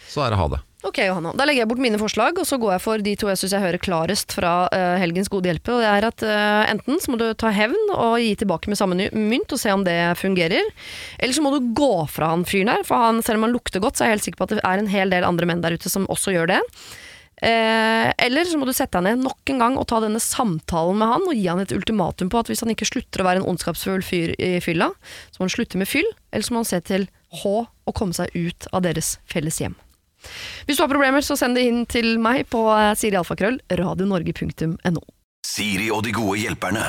så 0.07 0.21
er 0.25 0.29
det 0.29 0.37
ha 0.37 0.47
det. 0.47 0.59
Ok, 0.81 0.97
Johanna. 1.05 1.29
Da 1.37 1.45
legger 1.45 1.61
jeg 1.61 1.69
bort 1.69 1.81
mine 1.83 1.99
forslag, 2.01 2.39
og 2.41 2.47
så 2.49 2.57
går 2.57 2.71
jeg 2.73 2.81
for 2.81 3.03
de 3.05 3.11
to 3.19 3.27
jeg 3.29 3.37
syns 3.37 3.53
jeg 3.53 3.61
hører 3.61 3.81
klarest 3.81 4.33
fra 4.33 4.53
uh, 4.73 4.95
helgens 4.97 5.29
gode 5.29 5.51
hjelper. 5.51 5.75
Og 5.75 5.83
det 5.83 5.91
er 5.91 6.07
at 6.07 6.23
uh, 6.25 6.63
enten 6.71 6.97
så 6.97 7.13
må 7.13 7.19
du 7.21 7.27
ta 7.37 7.51
hevn 7.53 7.93
og 7.93 8.15
gi 8.17 8.31
tilbake 8.41 8.71
med 8.71 8.79
samme 8.79 8.97
mynt 9.13 9.53
og 9.53 9.61
se 9.61 9.69
om 9.75 9.85
det 9.85 9.99
fungerer. 10.17 10.73
Eller 11.21 11.37
så 11.37 11.45
må 11.45 11.53
du 11.53 11.69
gå 11.77 11.93
fra 12.09 12.31
han 12.33 12.47
fyren 12.49 12.73
der, 12.73 12.87
for 12.87 12.97
han, 12.97 13.21
selv 13.21 13.37
om 13.37 13.45
han 13.45 13.53
lukter 13.53 13.83
godt, 13.83 13.99
så 13.99 14.07
er 14.07 14.11
jeg 14.11 14.17
helt 14.17 14.27
sikker 14.31 14.41
på 14.41 14.49
at 14.49 14.57
det 14.57 14.65
er 14.65 14.81
en 14.81 14.89
hel 14.89 15.13
del 15.13 15.27
andre 15.27 15.49
menn 15.51 15.61
der 15.61 15.77
ute 15.77 15.91
som 15.91 16.09
også 16.09 16.33
gjør 16.33 16.55
det. 16.55 16.61
Eh, 17.41 18.07
eller 18.21 18.45
så 18.45 18.57
må 18.61 18.67
du 18.69 18.73
sette 18.73 18.99
deg 18.99 19.15
ned 19.15 19.23
nok 19.25 19.49
en 19.49 19.61
gang 19.63 19.77
og 19.81 19.87
ta 19.89 19.97
denne 20.03 20.21
samtalen 20.21 20.99
med 21.01 21.09
han 21.09 21.23
og 21.25 21.33
gi 21.33 21.47
han 21.49 21.61
et 21.63 21.73
ultimatum 21.73 22.29
på 22.29 22.37
at 22.37 22.51
hvis 22.51 22.61
han 22.61 22.73
ikke 22.73 22.85
slutter 22.85 23.23
å 23.23 23.25
være 23.25 23.41
en 23.41 23.47
ondskapsfull 23.49 24.05
fyr 24.05 24.35
i 24.37 24.59
fylla, 24.61 24.91
så 25.33 25.41
må 25.41 25.47
han 25.47 25.55
slutte 25.55 25.81
med 25.81 25.89
fyll, 25.89 26.09
eller 26.29 26.45
så 26.45 26.53
må 26.53 26.61
han 26.61 26.69
se 26.69 26.81
til 26.85 27.07
H 27.41 27.55
og 27.65 27.95
komme 27.97 28.13
seg 28.13 28.29
ut 28.37 28.69
av 28.69 28.85
deres 28.85 29.15
felles 29.29 29.57
hjem. 29.63 29.73
Hvis 30.67 30.77
du 30.77 30.85
har 30.85 30.91
problemer, 30.91 31.25
så 31.25 31.37
send 31.39 31.57
det 31.57 31.65
inn 31.69 31.85
til 31.89 32.15
meg 32.21 32.45
på 32.51 32.65
eh, 32.75 32.93
sirialfakrøll 32.99 33.61
radionorge.no. 33.81 35.03
Siri 35.41 35.89
og 35.89 36.03
de 36.05 36.13
gode 36.13 36.37
hjelperne. 36.43 36.83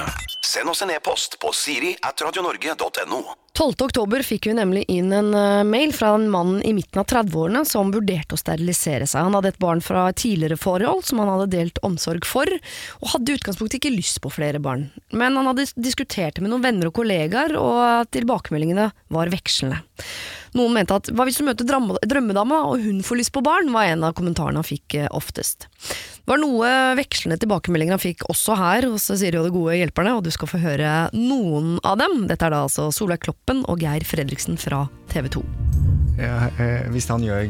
Send 0.45 0.69
oss 0.69 0.83
en 0.85 0.91
e-post 0.93 1.39
på 1.41 1.53
siri 1.57 1.95
at 2.05 2.21
radionorge.no. 2.21 3.23
12. 3.57 3.85
oktober 3.85 4.23
fikk 4.25 4.47
vi 4.49 4.55
nemlig 4.57 4.83
inn 4.93 5.13
en 5.13 5.31
eh, 5.37 5.63
mail 5.65 5.93
fra 5.97 6.11
en 6.17 6.27
mann 6.33 6.55
i 6.65 6.75
midten 6.77 7.01
av 7.01 7.07
30-årene 7.09 7.63
som 7.69 7.93
vurderte 7.93 8.37
å 8.37 8.41
sterilisere 8.41 9.07
seg. 9.09 9.27
Han 9.27 9.37
hadde 9.39 9.53
et 9.53 9.61
barn 9.63 9.81
fra 9.85 10.07
et 10.11 10.21
tidligere 10.21 10.61
forhold 10.61 11.05
som 11.09 11.21
han 11.23 11.31
hadde 11.33 11.51
delt 11.53 11.81
omsorg 11.87 12.29
for, 12.29 12.49
og 13.01 13.15
hadde 13.15 13.33
i 13.33 13.39
utgangspunktet 13.41 13.81
ikke 13.81 13.95
lyst 13.95 14.23
på 14.25 14.33
flere 14.33 14.61
barn. 14.63 14.89
Men 15.13 15.37
han 15.41 15.49
hadde 15.51 15.69
diskutert 15.77 16.37
det 16.37 16.45
med 16.45 16.53
noen 16.53 16.65
venner 16.65 16.89
og 16.93 16.97
kollegaer, 17.01 17.57
og 17.61 18.13
tilbakemeldingene 18.13 18.91
var 19.13 19.33
vekslende. 19.33 19.83
Noen 20.59 20.75
mente 20.77 20.97
at 20.99 21.09
hva 21.17 21.25
hvis 21.25 21.39
du 21.41 21.47
møter 21.47 21.65
drømmedama 21.65 22.59
og 22.69 22.83
hun 22.85 23.01
får 23.07 23.21
lyst 23.23 23.33
på 23.33 23.43
barn, 23.45 23.71
var 23.73 23.89
en 23.89 24.05
av 24.05 24.13
kommentarene 24.19 24.61
han 24.61 24.69
fikk 24.69 24.99
eh, 25.01 25.09
oftest. 25.17 25.69
Det 26.23 26.29
var 26.31 26.39
noe 26.43 26.69
vekslende 26.99 27.41
tilbakemeldinger 27.43 27.97
han 27.97 28.03
fikk 28.03 28.27
også 28.31 28.55
her 28.61 28.87
hos 28.93 29.09
Siri 29.11 29.41
og 29.41 29.49
de 29.49 29.55
gode 29.55 29.79
hjelperne, 29.81 30.13
og 30.19 30.23
du 30.27 30.31
skal 30.35 30.51
få 30.53 30.61
høre 30.63 30.93
noen 31.17 31.79
av 31.83 31.99
dem. 31.99 32.27
Dette 32.31 32.47
er 32.47 32.55
da 32.55 32.63
altså 32.69 32.91
Solveig 32.95 33.25
Kloppen 33.25 33.65
og 33.67 33.81
Geir 33.83 34.05
Fredriksen 34.07 34.61
fra 34.61 34.85
TV 35.11 35.33
2. 35.41 35.43
Ja, 36.21 36.51
eh, 36.61 36.85
hvis 36.93 37.09
han 37.09 37.25
gjør, 37.25 37.47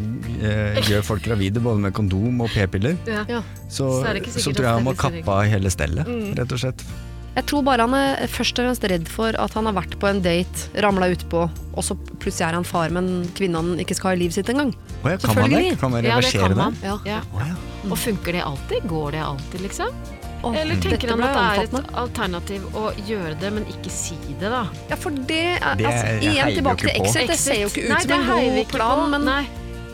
eh, 0.47 0.79
gjør 0.87 1.03
folk 1.05 1.25
gravide 1.27 1.61
både 1.61 1.83
med 1.83 1.93
kondom 1.97 2.41
og 2.47 2.53
p-piller, 2.55 2.97
Ja. 3.11 3.43
så, 3.69 3.91
Så 4.03 4.39
så, 4.39 4.53
tror 4.55 4.63
jeg 4.65 4.75
han 4.79 4.85
må 4.87 4.95
kappe 4.97 5.27
av 5.29 5.45
hele 5.51 5.69
stellet, 5.69 6.07
Mm. 6.07 6.37
rett 6.39 6.53
og 6.53 6.59
slett. 6.59 6.85
Jeg 7.33 7.47
tror 7.49 7.63
bare 7.65 7.87
han 7.89 7.95
er 7.97 8.27
først 8.29 8.59
og 8.61 8.67
fremst 8.67 8.85
redd 8.93 9.07
for 9.09 9.33
at 9.41 9.55
han 9.57 9.65
har 9.65 9.73
vært 9.79 9.95
på 10.03 10.09
en 10.11 10.19
date, 10.21 10.67
ramla 10.85 11.09
utpå, 11.15 11.47
og 11.73 11.85
så 11.87 11.97
plutselig 12.21 12.45
er 12.51 12.59
han 12.59 12.67
far 12.69 12.93
med 12.93 13.07
en 13.09 13.29
kvinne 13.39 13.57
han 13.57 13.81
ikke 13.81 13.97
skal 13.97 14.11
ha 14.13 14.17
i 14.19 14.21
livet 14.21 14.37
sitt 14.37 14.51
engang. 14.53 14.75
Oh 15.01 15.09
ja, 15.09 15.17
kan 15.17 15.39
man 15.41 15.51
det? 15.55 15.79
Kan 15.81 15.95
man 15.95 16.05
Ja, 16.05 16.19
det 16.21 16.27
reversere 16.29 16.43
kan 16.43 16.51
det? 16.53 16.59
man. 16.61 16.77
Ja. 16.85 16.99
Ja. 17.09 17.21
Oh, 17.33 17.41
ja. 17.49 17.55
Og 17.89 17.97
funker 17.99 18.37
det 18.37 18.43
alltid? 18.45 18.85
Går 18.91 19.17
det 19.17 19.23
alltid, 19.25 19.65
liksom? 19.65 19.95
Oh, 20.43 20.57
Eller 20.59 20.75
tenker 20.83 21.09
han 21.15 21.23
at 21.23 21.37
det 21.39 21.73
er 21.73 21.81
et 21.81 21.91
alternativ 22.03 22.65
å 22.77 22.89
gjøre 23.07 23.37
det, 23.41 23.51
men 23.55 23.65
ikke 23.71 23.91
si 23.95 24.17
det, 24.41 24.51
da? 24.51 24.65
Ja, 24.91 24.97
for 24.99 25.11
det 25.15 25.41
er, 25.57 25.77
Det 25.79 25.87
altså, 25.87 26.15
igjen 26.29 26.55
tilbake 26.59 26.85
til. 26.89 27.01
Exit. 27.07 27.29
Det 27.31 27.39
ser 27.39 27.61
jo 27.63 27.69
ikke 27.71 27.85
ut 27.87 27.93
Nei, 27.95 28.01
som 28.03 28.29
en 28.37 28.57
god 28.59 28.69
plan, 28.75 29.05
men 29.15 29.25
Nei. 29.25 29.43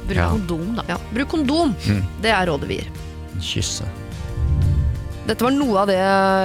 Bruk 0.08 0.16
Ja. 0.16 0.28
kondom, 0.32 0.74
da. 0.74 0.82
ja, 0.88 0.96
bruk 1.12 1.28
kondom. 1.28 1.74
Mm. 1.86 2.02
Det 2.24 2.30
er 2.32 2.46
rådet 2.48 2.68
vi 2.70 2.80
gir. 2.80 2.88
Kysse. 3.44 3.84
Dette 5.28 5.44
var 5.44 5.52
noe 5.52 5.82
av 5.82 5.90
det 5.90 5.96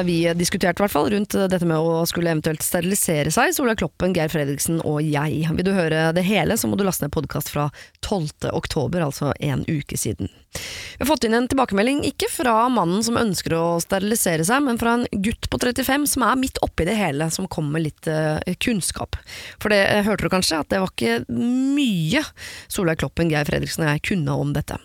vi 0.03 0.17
diskuterte, 0.35 0.81
i 0.81 0.83
hvert 0.83 0.91
fall, 0.91 1.05
rundt 1.13 1.37
dette 1.47 1.63
med 1.63 1.79
å 1.79 2.01
skulle 2.03 2.33
eventuelt 2.33 2.65
sterilisere 2.65 3.31
seg. 3.31 3.53
Solveig 3.55 3.77
Kloppen, 3.79 4.11
Geir 4.11 4.27
Fredriksen 4.27 4.81
og 4.83 4.97
jeg. 5.07 5.45
Vil 5.55 5.63
du 5.63 5.71
høre 5.71 6.09
det 6.11 6.25
hele, 6.27 6.57
så 6.59 6.67
må 6.67 6.75
du 6.75 6.83
laste 6.83 7.05
ned 7.05 7.13
podkast 7.15 7.53
fra 7.53 7.69
12. 8.03 8.49
oktober, 8.51 9.05
altså 9.05 9.29
en 9.39 9.63
uke 9.69 9.95
siden. 9.95 10.27
Vi 10.51 10.99
har 10.99 11.07
fått 11.07 11.23
inn 11.23 11.37
en 11.37 11.47
tilbakemelding, 11.47 12.01
ikke 12.09 12.27
fra 12.33 12.57
mannen 12.73 12.99
som 13.07 13.21
ønsker 13.21 13.55
å 13.55 13.61
sterilisere 13.85 14.43
seg, 14.43 14.65
men 14.67 14.81
fra 14.81 14.97
en 14.97 15.07
gutt 15.23 15.47
på 15.47 15.61
35 15.63 16.09
som 16.17 16.27
er 16.27 16.43
midt 16.43 16.59
oppi 16.67 16.83
det 16.89 16.97
hele, 16.99 17.29
som 17.31 17.47
kommer 17.47 17.77
med 17.77 17.85
litt 17.87 18.11
eh, 18.11 18.51
kunnskap. 18.67 19.15
For 19.63 19.71
det 19.71 19.79
eh, 19.93 20.03
hørte 20.03 20.27
du 20.27 20.33
kanskje, 20.35 20.59
at 20.59 20.75
det 20.75 20.83
var 20.83 20.91
ikke 20.91 21.23
mye 21.31 22.25
Solveig 22.67 22.99
Kloppen, 22.99 23.31
Geir 23.31 23.47
Fredriksen 23.47 23.87
og 23.87 23.93
jeg 23.93 24.05
kunne 24.11 24.37
om 24.43 24.51
dette. 24.59 24.75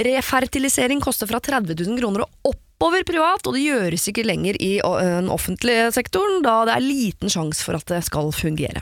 Refertilisering 0.00 1.04
koster 1.04 1.28
fra 1.28 1.44
30 1.44 1.76
000 1.76 2.00
kroner 2.00 2.24
og 2.24 2.56
oppover 2.80 3.04
privat, 3.04 3.44
og 3.44 3.52
det 3.52 3.66
gjøres 3.66 4.06
ikke 4.08 4.24
lenger 4.24 4.56
i 4.56 4.78
den 4.80 5.28
offentlige 5.28 5.90
sektoren, 5.92 6.38
da 6.40 6.62
det 6.64 6.78
er 6.78 6.86
liten 6.86 7.28
sjanse 7.28 7.60
for 7.66 7.76
at 7.76 7.84
det 7.92 8.00
skal 8.06 8.32
fungere. 8.32 8.80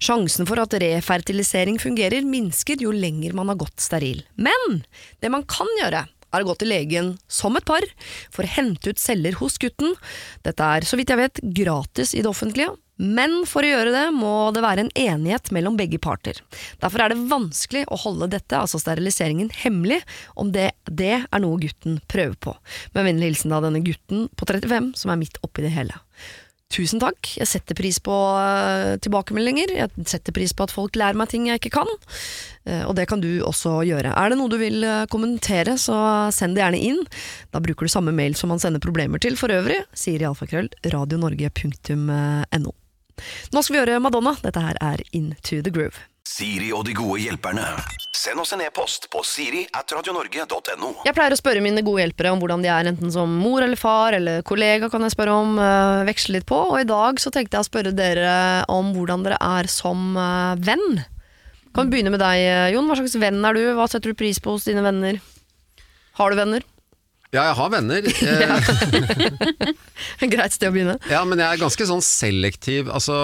Sjansen 0.00 0.48
for 0.48 0.62
at 0.62 0.72
refertilisering 0.80 1.76
fungerer 1.82 2.24
minsker 2.24 2.80
jo 2.80 2.94
lenger 2.94 3.36
man 3.36 3.52
har 3.52 3.58
gått 3.60 3.84
steril. 3.84 4.22
Men 4.40 4.80
det 5.20 5.28
man 5.34 5.44
kan 5.44 5.68
gjøre, 5.82 6.06
er 6.34 6.44
å 6.44 6.50
gå 6.50 6.56
til 6.60 6.72
legen 6.74 7.12
som 7.30 7.56
et 7.58 7.66
par 7.68 7.86
for 8.34 8.44
å 8.44 8.54
hente 8.56 8.92
ut 8.92 9.00
celler 9.00 9.36
hos 9.40 9.58
gutten. 9.62 9.94
Dette 10.46 10.70
er, 10.76 10.86
så 10.86 10.98
vidt 11.00 11.12
jeg 11.12 11.22
vet, 11.22 11.44
gratis 11.56 12.14
i 12.14 12.24
det 12.24 12.30
offentlige, 12.30 12.74
men 12.96 13.40
for 13.50 13.66
å 13.66 13.70
gjøre 13.72 13.90
det 13.90 14.04
må 14.14 14.52
det 14.54 14.62
være 14.62 14.84
en 14.84 14.92
enighet 14.94 15.50
mellom 15.54 15.74
begge 15.78 15.98
parter. 15.98 16.38
Derfor 16.82 17.02
er 17.02 17.10
det 17.10 17.26
vanskelig 17.30 17.82
å 17.90 17.98
holde 18.04 18.30
dette, 18.36 18.58
altså 18.58 18.78
steriliseringen, 18.78 19.50
hemmelig 19.64 20.00
om 20.38 20.52
det, 20.54 20.70
det 20.86 21.16
er 21.24 21.42
noe 21.42 21.58
gutten 21.62 21.98
prøver 22.10 22.38
på. 22.38 22.54
Med 22.94 23.08
vennlig 23.08 23.32
hilsen 23.32 23.54
da 23.54 23.60
denne 23.64 23.82
gutten 23.84 24.28
på 24.38 24.46
35 24.46 24.92
som 25.00 25.10
er 25.10 25.20
midt 25.24 25.40
oppi 25.42 25.66
det 25.66 25.74
hele. 25.74 25.98
Tusen 26.72 26.98
takk, 26.98 27.28
jeg 27.38 27.46
setter 27.46 27.76
pris 27.78 28.00
på 28.02 28.14
eh, 28.40 28.94
tilbakemeldinger, 29.04 29.74
jeg 29.76 30.06
setter 30.10 30.34
pris 30.34 30.54
på 30.56 30.64
at 30.66 30.72
folk 30.74 30.96
lærer 30.98 31.18
meg 31.18 31.28
ting 31.30 31.46
jeg 31.46 31.60
ikke 31.60 31.74
kan, 31.76 31.90
eh, 32.66 32.82
og 32.88 32.96
det 32.98 33.04
kan 33.10 33.22
du 33.22 33.28
også 33.46 33.76
gjøre. 33.86 34.14
Er 34.16 34.32
det 34.32 34.38
noe 34.40 34.50
du 34.50 34.56
vil 34.58 34.82
eh, 34.82 35.04
kommentere, 35.12 35.76
så 35.78 35.96
send 36.34 36.56
det 36.56 36.64
gjerne 36.64 36.80
inn. 36.80 37.02
Da 37.54 37.62
bruker 37.62 37.86
du 37.86 37.92
samme 37.92 38.14
mail 38.16 38.34
som 38.38 38.50
man 38.50 38.62
sender 38.62 38.82
problemer 38.82 39.22
til 39.22 39.38
for 39.38 39.54
øvrig, 39.54 39.84
sier 39.94 40.24
iallfallkrøll 40.24 40.72
radionorge.no. 40.96 42.74
Nå 43.54 43.62
skal 43.62 43.76
vi 43.76 43.82
gjøre 43.84 44.02
Madonna, 44.02 44.34
dette 44.42 44.64
her 44.64 44.80
er 44.82 45.04
Into 45.14 45.60
the 45.62 45.70
Groove. 45.70 46.08
Siri 46.24 46.70
og 46.72 46.86
de 46.88 46.94
gode 46.96 47.18
hjelperne. 47.20 47.64
Send 48.16 48.40
oss 48.40 48.54
en 48.56 48.62
e-post 48.64 49.10
på 49.12 49.20
siri 49.28 49.66
at 49.76 49.92
radionorge.no. 49.92 50.90
Jeg 51.04 51.14
pleier 51.16 51.34
å 51.34 51.38
spørre 51.38 51.60
mine 51.62 51.82
gode 51.84 52.00
hjelpere 52.00 52.32
om 52.32 52.40
hvordan 52.40 52.64
de 52.64 52.70
er, 52.72 52.88
enten 52.88 53.12
som 53.12 53.28
mor 53.42 53.60
eller 53.60 53.76
far 53.76 54.16
eller 54.16 54.40
kollega 54.46 54.88
kan 54.92 55.04
jeg 55.04 55.14
spørre 55.14 55.34
om, 55.42 55.52
Uh, 55.60 56.02
veksle 56.08 56.38
litt 56.38 56.46
på. 56.48 56.56
Og 56.72 56.80
i 56.80 56.88
dag 56.88 57.20
så 57.22 57.30
tenkte 57.32 57.58
jeg 57.58 57.66
å 57.66 57.68
spørre 57.68 57.92
dere 57.94 58.32
om 58.72 58.90
hvordan 58.96 59.22
dere 59.26 59.38
er 59.38 59.68
som 59.70 60.16
uh, 60.16 60.56
venn. 60.58 61.04
Kan 61.74 61.88
vi 61.88 61.96
begynne 61.96 62.12
med 62.14 62.22
deg, 62.22 62.40
øh, 62.46 62.68
Jon. 62.76 62.86
Hva 62.86 62.96
slags 63.00 63.16
venn 63.18 63.44
er 63.44 63.56
du? 63.56 63.62
Hva 63.74 63.86
setter 63.90 64.12
du 64.12 64.18
pris 64.18 64.38
på 64.38 64.54
hos 64.54 64.66
dine 64.68 64.82
venner? 64.84 65.18
Har 66.20 66.30
du 66.30 66.38
venner? 66.38 66.62
Ja, 67.34 67.48
jeg 67.50 67.56
har 67.58 67.72
venner. 67.74 68.06
Eh, 70.22 70.28
Greit 70.34 70.54
sted 70.54 70.68
å 70.68 70.74
begynne. 70.74 70.94
ja, 71.10 71.20
men 71.26 71.40
jeg 71.40 71.46
er 71.48 71.60
ganske 71.60 71.86
sånn 71.88 72.02
selektiv. 72.04 72.90
Altså, 72.94 73.14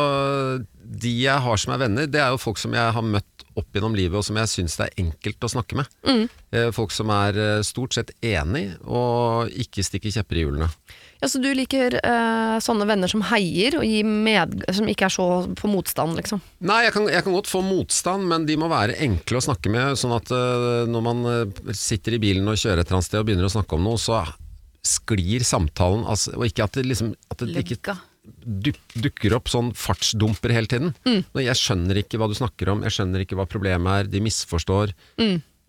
de 0.90 1.12
jeg 1.22 1.44
har 1.44 1.60
som 1.60 1.74
er 1.74 1.84
venner, 1.84 2.08
det 2.10 2.18
er 2.22 2.32
jo 2.34 2.40
folk 2.40 2.58
som 2.58 2.74
jeg 2.74 2.94
har 2.96 3.04
møtt 3.06 3.44
opp 3.58 3.68
gjennom 3.74 3.94
livet, 3.94 4.16
og 4.18 4.24
som 4.26 4.38
jeg 4.40 4.50
syns 4.50 4.76
det 4.78 4.88
er 4.88 5.04
enkelt 5.04 5.46
å 5.46 5.52
snakke 5.52 5.78
med. 5.78 5.92
Mm. 6.06 6.24
Eh, 6.54 6.70
folk 6.74 6.94
som 6.94 7.10
er 7.14 7.38
eh, 7.38 7.62
stort 7.66 7.94
sett 7.96 8.12
enig, 8.24 8.64
og 8.86 9.50
ikke 9.62 9.84
stikker 9.86 10.14
kjepper 10.14 10.38
i 10.38 10.44
hjulene. 10.44 10.70
Ja, 11.20 11.28
så 11.28 11.40
du 11.42 11.50
liker 11.52 11.98
eh, 12.00 12.56
sånne 12.64 12.86
venner 12.88 13.10
som 13.12 13.22
heier, 13.28 13.76
og 13.76 14.06
med, 14.08 14.62
som 14.72 14.88
ikke 14.88 15.10
er 15.10 15.14
så 15.14 15.26
på 15.58 15.70
motstand, 15.70 16.16
liksom? 16.16 16.40
Nei, 16.64 16.82
jeg 16.86 16.94
kan, 16.96 17.08
jeg 17.12 17.26
kan 17.26 17.36
godt 17.36 17.50
få 17.50 17.60
motstand, 17.64 18.24
men 18.30 18.46
de 18.48 18.56
må 18.60 18.70
være 18.72 18.96
enkle 19.04 19.40
å 19.40 19.44
snakke 19.50 19.72
med. 19.72 19.98
Sånn 20.00 20.16
at 20.16 20.32
eh, 20.32 20.86
når 20.90 21.04
man 21.04 21.26
eh, 21.28 21.74
sitter 21.76 22.16
i 22.16 22.22
bilen 22.22 22.48
og 22.48 22.56
kjører 22.56 22.80
et 22.82 22.88
eller 22.88 23.00
annet 23.00 23.10
sted 23.10 23.20
og 23.20 23.28
begynner 23.28 23.50
å 23.50 23.52
snakke 23.52 23.76
om 23.76 23.84
noe, 23.84 24.00
så 24.00 24.22
sklir 24.86 25.44
samtalen. 25.44 26.06
Altså, 26.08 26.32
og 26.38 26.48
ikke 26.48 26.64
at 26.64 26.80
det, 26.80 26.86
liksom, 26.88 27.12
at 27.28 27.44
det 27.44 27.66
ikke 27.66 27.98
dukker 28.40 29.34
opp 29.36 29.50
sånn 29.52 29.70
fartsdumper 29.76 30.52
hele 30.54 30.70
tiden. 30.70 30.92
Når 31.04 31.44
jeg 31.46 31.60
skjønner 31.60 32.00
ikke 32.02 32.20
hva 32.20 32.28
du 32.30 32.36
snakker 32.38 32.72
om, 32.72 32.84
jeg 32.86 32.96
skjønner 32.96 33.24
ikke 33.24 33.38
hva 33.38 33.46
problemet 33.50 34.04
er, 34.04 34.10
de 34.12 34.22
misforstår. 34.24 34.94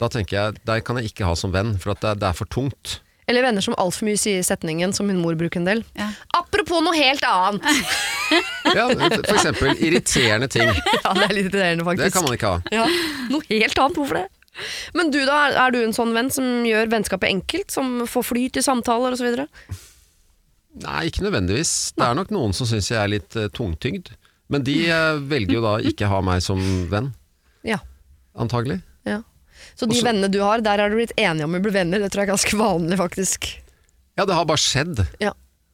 Da 0.02 0.10
tenker 0.10 0.38
jeg, 0.38 0.62
der 0.66 0.82
kan 0.86 0.98
jeg 0.98 1.12
ikke 1.12 1.28
ha 1.30 1.36
som 1.38 1.54
venn, 1.54 1.76
for 1.82 1.94
at 1.94 2.02
det, 2.06 2.16
det 2.24 2.30
er 2.32 2.38
for 2.38 2.50
tungt. 2.50 3.00
Eller 3.30 3.46
venner 3.46 3.64
som 3.64 3.76
altfor 3.80 4.08
mye 4.10 4.20
sier 4.20 4.42
setningen, 4.44 4.92
som 4.98 5.06
min 5.08 5.20
mor 5.22 5.38
bruker 5.40 5.62
en 5.62 5.68
del. 5.70 5.84
Ja. 5.96 6.10
Apropos 6.40 6.82
noe 6.84 6.98
helt 6.98 7.26
annet! 7.28 7.68
Ja, 8.72 8.86
for 8.88 9.34
eksempel 9.36 9.74
irriterende 9.84 10.48
ting. 10.48 10.70
ja, 11.04 11.12
det 11.18 11.26
er 11.26 11.34
litt 11.36 11.50
irriterende, 11.50 11.84
faktisk. 11.84 12.06
Det 12.06 12.14
kan 12.16 12.24
man 12.24 12.36
ikke 12.38 12.52
ha. 12.54 12.60
Ja, 12.72 12.86
Noe 13.28 13.44
helt 13.50 13.82
annet, 13.84 13.98
hvorfor 14.00 14.20
det? 14.22 14.28
Men 14.96 15.12
du 15.12 15.18
da, 15.28 15.40
er 15.66 15.74
du 15.76 15.82
en 15.82 15.96
sånn 15.96 16.14
venn 16.16 16.30
som 16.32 16.64
gjør 16.64 16.88
vennskapet 16.94 17.28
enkelt? 17.28 17.68
Som 17.76 18.06
får 18.08 18.24
flyt 18.30 18.60
i 18.62 18.64
samtaler 18.64 19.18
osv.? 19.18 19.44
Nei, 20.80 21.10
ikke 21.10 21.26
nødvendigvis. 21.26 21.72
Det 21.98 22.06
er 22.06 22.16
nok 22.16 22.30
noen 22.32 22.54
som 22.56 22.68
syns 22.70 22.88
jeg 22.92 23.00
er 23.02 23.10
litt 23.12 23.36
uh, 23.36 23.50
tungtygd. 23.52 24.14
Men 24.52 24.64
de 24.68 24.76
uh, 24.88 25.18
velger 25.28 25.58
jo 25.58 25.64
da 25.66 25.74
ikke 25.84 26.08
ha 26.12 26.22
meg 26.24 26.40
som 26.46 26.62
venn, 26.92 27.12
Ja. 27.68 27.82
antagelig. 28.40 28.80
ja. 29.08 29.20
Så 29.78 29.86
de 29.86 29.94
Også- 29.94 30.06
vennene 30.08 30.30
du 30.32 30.40
har, 30.42 30.62
der 30.64 30.80
har 30.82 30.90
du 30.90 30.96
blitt 30.98 31.14
enige 31.20 31.46
om 31.46 31.54
å 31.56 31.62
bli 31.62 31.72
venner? 31.76 32.00
Det 32.02 32.10
tror 32.12 32.24
jeg 32.24 32.30
er 32.30 32.34
ganske 32.34 32.58
vanlig, 32.58 32.98
faktisk. 32.98 33.50
Ja, 34.18 34.26
det 34.26 34.34
har 34.36 34.48
bare 34.50 34.60
skjedd. 34.64 35.04
Ja. 35.22 35.34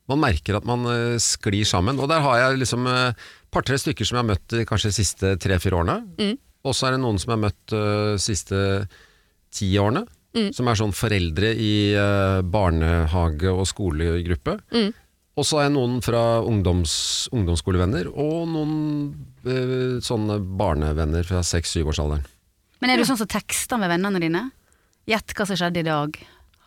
Man 0.10 0.20
merker 0.22 0.58
at 0.60 0.66
man 0.68 0.84
uh, 0.88 1.16
sklir 1.22 1.66
sammen. 1.68 2.00
Og 2.02 2.10
der 2.12 2.22
har 2.26 2.38
jeg 2.42 2.60
liksom 2.64 2.86
et 2.92 3.24
par-tre 3.54 3.78
stykker 3.80 4.06
som 4.08 4.18
jeg 4.18 4.24
har 4.26 4.30
møtt 4.34 4.54
eh, 4.58 4.66
kanskje 4.68 4.92
de 4.92 4.98
siste 4.98 5.32
tre-fire 5.42 5.78
årene. 5.80 6.02
Mm. 6.20 6.36
Og 6.68 6.76
så 6.76 6.88
er 6.90 6.96
det 6.98 7.02
noen 7.06 7.18
som 7.22 7.32
jeg 7.32 7.38
har 7.38 7.46
møtt 7.48 7.74
de 7.74 8.20
siste 8.22 8.60
ti 9.56 9.70
årene. 9.80 10.04
Mm. 10.38 10.48
Som 10.54 10.70
er 10.70 10.78
sånn 10.78 10.94
foreldre 10.94 11.52
i 11.58 11.74
uh, 11.98 12.44
barnehage- 12.46 13.50
og 13.54 13.66
skolegruppe. 13.70 14.60
Mm. 14.70 14.92
Og 15.38 15.46
så 15.46 15.60
har 15.60 15.68
jeg 15.68 15.76
noen 15.76 16.00
fra 16.06 16.22
ungdoms, 16.46 16.94
ungdomsskolevenner, 17.34 18.10
og 18.14 18.48
noen 18.54 18.78
uh, 19.46 19.98
sånne 20.02 20.40
barnevenner 20.60 21.26
fra 21.26 21.44
seks-syv-årsalderen. 21.46 22.26
Men 22.82 22.94
er 22.94 23.02
du 23.02 23.08
sånn 23.10 23.18
som 23.18 23.30
tekster 23.30 23.82
med 23.82 23.90
vennene 23.90 24.22
dine? 24.22 24.44
Gjett 25.10 25.34
hva 25.34 25.48
som 25.50 25.58
skjedde 25.58 25.82
i 25.82 25.88
dag. 25.88 26.18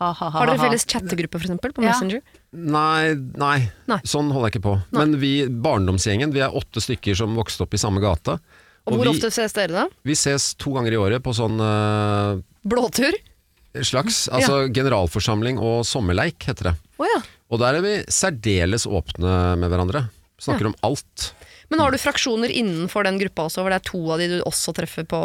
Ha, 0.01 0.09
ha, 0.09 0.27
ha, 0.33 0.39
Har 0.39 0.49
dere 0.49 0.63
felles 0.63 0.83
chattegruppe, 0.89 1.37
for 1.37 1.45
eksempel, 1.45 1.73
på 1.77 1.83
Ja. 1.85 1.91
Messenger? 1.93 2.23
Nei, 2.51 3.13
nei, 3.37 3.69
Nei. 3.87 3.99
sånn 4.03 4.31
holder 4.33 4.49
jeg 4.49 4.55
ikke 4.55 4.65
på. 4.65 4.73
Men 4.97 5.19
vi, 5.21 5.45
barndomsgjengen, 5.47 6.33
vi 6.33 6.41
er 6.43 6.55
åtte 6.57 6.81
stykker 6.83 7.15
som 7.15 7.37
vokste 7.37 7.67
opp 7.67 7.77
i 7.77 7.79
samme 7.79 8.01
gate. 8.03 8.39
Og 8.89 8.97
hvor 8.97 9.05
vi, 9.05 9.11
ofte 9.13 9.29
ses 9.29 9.53
dere 9.53 9.75
da? 9.75 9.83
vi 10.03 10.15
ses 10.17 10.55
to 10.57 10.73
ganger 10.73 10.95
i 10.95 10.97
året 10.97 11.21
på 11.21 11.35
sånn 11.37 11.61
uh, 11.61 12.41
Blåtur? 12.65 13.13
Slags, 13.87 14.25
altså 14.33 14.65
generalforsamling 14.73 15.59
og 15.61 15.85
sommerleik 15.87 16.43
heter 16.49 16.71
det. 16.71 16.73
Oh, 16.99 17.07
ja. 17.07 17.21
Og 17.51 17.61
der 17.61 17.77
er 17.77 17.85
vi 17.85 17.93
særdeles 18.11 18.87
åpne 18.87 19.55
med 19.59 19.71
hverandre. 19.71 20.05
Snakker 20.41 20.71
om 20.71 20.75
alt. 20.87 21.31
Men 21.71 21.79
har 21.83 21.93
du 21.93 21.99
fraksjoner 22.01 22.51
innenfor 22.51 23.05
den 23.07 23.19
gruppa 23.21 23.47
også, 23.47 23.63
hvor 23.63 23.71
det 23.71 23.79
er 23.79 23.87
to 23.87 24.01
av 24.11 24.21
de 24.21 24.29
du 24.33 24.37
også 24.43 24.73
treffer 24.75 25.05
på 25.07 25.19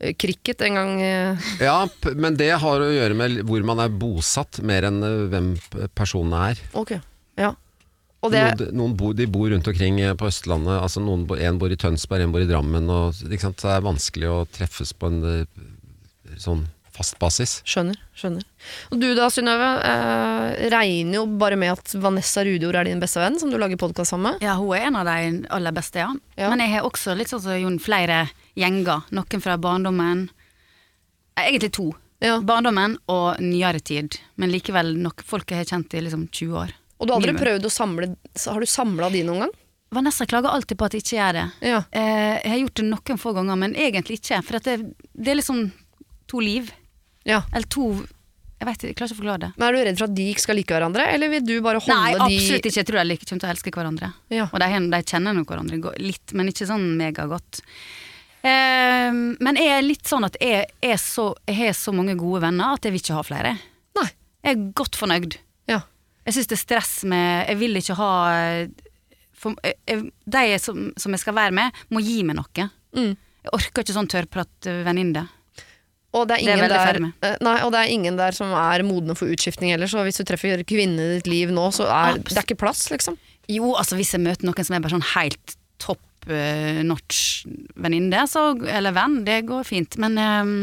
eh, 0.00 0.12
cricket 0.20 0.64
en 0.66 0.76
gang? 0.76 0.94
eh? 1.00 1.46
Ja, 1.64 1.78
men 2.12 2.36
det 2.36 2.50
har 2.60 2.82
å 2.82 2.90
gjøre 2.92 3.16
med 3.16 3.40
hvor 3.48 3.64
man 3.68 3.80
er 3.84 3.92
bosatt, 3.92 4.60
mer 4.66 4.88
enn 4.90 5.00
eh, 5.06 5.22
hvem 5.32 5.54
personen 5.96 6.36
er. 6.36 6.60
Ok, 6.76 6.96
ja. 7.40 7.54
Og 8.24 8.32
det, 8.32 8.42
Noen, 8.58 8.76
noen 8.76 8.94
bo, 8.98 9.12
de 9.16 9.28
bor 9.30 9.48
rundt 9.52 9.68
omkring 9.70 10.00
på 10.18 10.28
Østlandet. 10.28 10.80
Altså 10.80 11.00
noen, 11.04 11.24
en 11.40 11.60
bor 11.60 11.72
i 11.72 11.78
Tønsberg, 11.78 12.24
en 12.24 12.32
bor 12.34 12.42
i 12.42 12.48
Drammen. 12.48 12.88
Og, 12.90 13.20
det 13.28 13.38
er 13.38 13.84
vanskelig 13.84 14.32
å 14.32 14.38
treffes 14.50 14.92
på 14.96 15.12
en 15.12 15.20
sånn 16.40 16.64
fast 16.96 17.18
basis. 17.20 17.58
Skjønner. 17.68 17.98
skjønner. 18.16 18.44
Og 18.90 19.00
du 19.02 19.10
da, 19.16 19.28
Synnøve, 19.32 19.68
eh, 19.84 20.70
regner 20.72 21.18
jo 21.20 21.26
bare 21.38 21.58
med 21.60 21.74
at 21.74 21.94
Vanessa 22.00 22.44
Rudjord 22.46 22.78
er 22.80 22.88
din 22.88 23.02
beste 23.02 23.20
venn, 23.20 23.38
som 23.40 23.52
du 23.52 23.58
lager 23.60 23.78
podkast 23.80 24.14
sammen 24.14 24.32
med. 24.32 24.46
Ja, 24.46 24.56
hun 24.56 24.72
er 24.76 24.88
en 24.88 24.96
av 24.96 25.06
de 25.10 25.44
aller 25.52 25.76
beste, 25.76 26.00
ja. 26.00 26.08
Ja. 26.36 26.48
Men 26.50 26.64
jeg 26.64 26.74
har 26.74 26.88
også 26.88 27.16
litt 27.16 27.32
sånn 27.32 27.44
som 27.44 27.60
Jon, 27.60 27.78
flere 27.82 28.24
gjenger. 28.56 29.04
Noen 29.12 29.44
fra 29.44 29.58
barndommen. 29.60 30.26
Egentlig 31.36 31.72
to. 31.76 31.90
Ja. 32.24 32.40
Barndommen 32.40 32.96
og 33.12 33.40
nyere 33.44 33.80
tid. 33.84 34.16
Men 34.40 34.52
likevel 34.54 34.96
nok 34.96 35.22
folk 35.26 35.52
jeg 35.52 35.62
har 35.62 35.70
kjent 35.76 35.94
i 35.94 36.02
liksom 36.06 36.26
20 36.32 36.58
år. 36.64 36.74
Og 36.96 37.06
du 37.06 37.12
har 37.12 37.20
aldri 37.20 37.34
Mye 37.36 37.42
prøvd 37.42 37.66
å 37.68 37.72
samle 37.72 38.06
Har 38.46 38.62
du 38.62 38.66
samla 38.70 39.10
de 39.12 39.20
noen 39.26 39.44
gang? 39.44 39.56
Vanessa 39.96 40.26
klager 40.26 40.48
alltid 40.50 40.78
på 40.78 40.86
at 40.86 40.96
jeg 40.96 41.04
ikke 41.04 41.16
gjør 41.18 41.36
det. 41.36 41.44
Ja. 41.68 41.82
Eh, 41.94 42.36
jeg 42.42 42.50
har 42.50 42.62
gjort 42.64 42.80
det 42.80 42.86
noen 42.88 43.20
få 43.22 43.32
ganger, 43.36 43.58
men 43.60 43.76
egentlig 43.78 44.18
ikke. 44.18 44.40
For 44.44 44.58
at 44.58 44.66
det, 44.66 44.78
det 45.14 45.32
er 45.32 45.38
liksom 45.38 45.60
to 46.30 46.42
liv. 46.42 46.72
Ja. 47.26 47.42
Eller 47.52 47.66
to 47.72 47.88
Jeg 48.56 48.68
vet 48.68 48.84
jeg 48.86 48.96
klarer 48.96 49.10
ikke 49.10 49.18
å 49.18 49.20
forklare 49.20 49.42
det. 49.42 49.48
Men 49.58 49.66
Er 49.66 49.74
du 49.74 49.80
redd 49.84 49.98
for 49.98 50.06
at 50.06 50.16
de 50.16 50.26
ikke 50.32 50.44
skal 50.46 50.56
like 50.56 50.72
hverandre, 50.72 51.06
eller 51.12 51.28
vil 51.28 51.42
du 51.44 51.54
bare 51.64 51.80
holde 51.82 51.96
Nei, 51.98 52.12
de 52.14 52.22
absolutt 52.24 52.68
ikke. 52.70 52.78
Jeg 52.80 52.88
tror 52.88 53.02
de 53.02 53.16
kommer 53.20 53.42
til 53.42 53.48
å 53.48 53.52
elske 53.52 53.72
hverandre. 53.74 54.10
Ja. 54.32 54.46
Og 54.48 54.62
de, 54.62 54.68
de 54.94 55.00
kjenner 55.12 55.36
nok 55.36 55.52
hverandre 55.52 55.92
litt, 56.00 56.32
men 56.32 56.48
ikke 56.52 56.68
sånn 56.70 56.86
megagodt. 56.96 57.60
Eh, 58.46 59.10
men 59.12 59.60
jeg 59.60 59.74
er 59.74 59.84
litt 59.84 60.08
sånn 60.08 60.24
at 60.28 60.38
jeg, 60.40 60.70
er 60.80 60.96
så, 61.02 61.30
jeg 61.48 61.58
har 61.60 61.76
så 61.76 61.92
mange 61.96 62.16
gode 62.16 62.44
venner 62.46 62.78
at 62.78 62.86
jeg 62.86 62.94
vil 62.94 63.04
ikke 63.04 63.18
ha 63.18 63.26
flere. 63.26 63.52
Nei. 63.98 64.08
Jeg 64.46 64.54
er 64.56 64.66
godt 64.80 64.96
fornøyd. 65.00 65.38
Ja. 65.68 65.82
Jeg 66.26 66.38
syns 66.38 66.50
det 66.50 66.56
er 66.56 66.62
stress 66.64 66.92
med 67.06 67.46
Jeg 67.50 67.58
vil 67.60 67.78
ikke 67.78 67.94
ha 68.00 68.10
for, 69.36 69.54
jeg, 69.62 70.08
De 70.26 70.58
som, 70.58 70.88
som 70.98 71.14
jeg 71.14 71.22
skal 71.22 71.36
være 71.36 71.54
med, 71.54 71.84
må 71.92 72.02
gi 72.02 72.22
meg 72.26 72.38
noe. 72.38 72.68
Mm. 72.96 73.12
Jeg 73.46 73.54
orker 73.54 73.84
ikke 73.84 73.94
sånn 73.94 74.10
tørrpratvenninne. 74.10 75.26
Og 76.16 76.24
det, 76.30 76.38
Det 76.40 76.48
er 76.48 76.56
ingen 76.56 76.72
der, 76.72 76.98
eh, 77.28 77.36
nei, 77.44 77.54
og 77.66 77.72
det 77.74 77.80
er 77.82 77.92
ingen 77.92 78.16
der 78.18 78.32
som 78.36 78.52
er 78.56 78.82
modne 78.86 79.16
for 79.18 79.28
utskiftning 79.28 79.74
heller, 79.74 79.90
så 79.90 80.02
hvis 80.06 80.16
du 80.20 80.24
treffer 80.28 80.62
kvinnen 80.64 80.98
i 81.02 81.08
ditt 81.18 81.28
liv 81.30 81.52
nå, 81.54 81.66
så 81.76 81.84
er 81.90 82.16
Abs- 82.16 82.32
det 82.32 82.40
er 82.40 82.46
ikke 82.48 82.58
plass, 82.64 82.86
liksom. 82.92 83.18
Jo, 83.52 83.74
altså 83.78 83.98
hvis 83.98 84.14
jeg 84.16 84.24
møter 84.24 84.48
noen 84.48 84.64
som 84.66 84.74
er 84.78 84.82
bare 84.86 84.96
sånn 84.96 85.06
helt 85.12 85.56
topp 85.82 86.00
uh, 86.30 86.80
notch 86.88 87.44
venninne, 87.78 88.24
så, 88.30 88.48
eller 88.66 88.94
venn, 88.96 89.20
det 89.28 89.42
går 89.46 89.62
fint. 89.68 89.98
Men 90.02 90.16
um, 90.18 90.54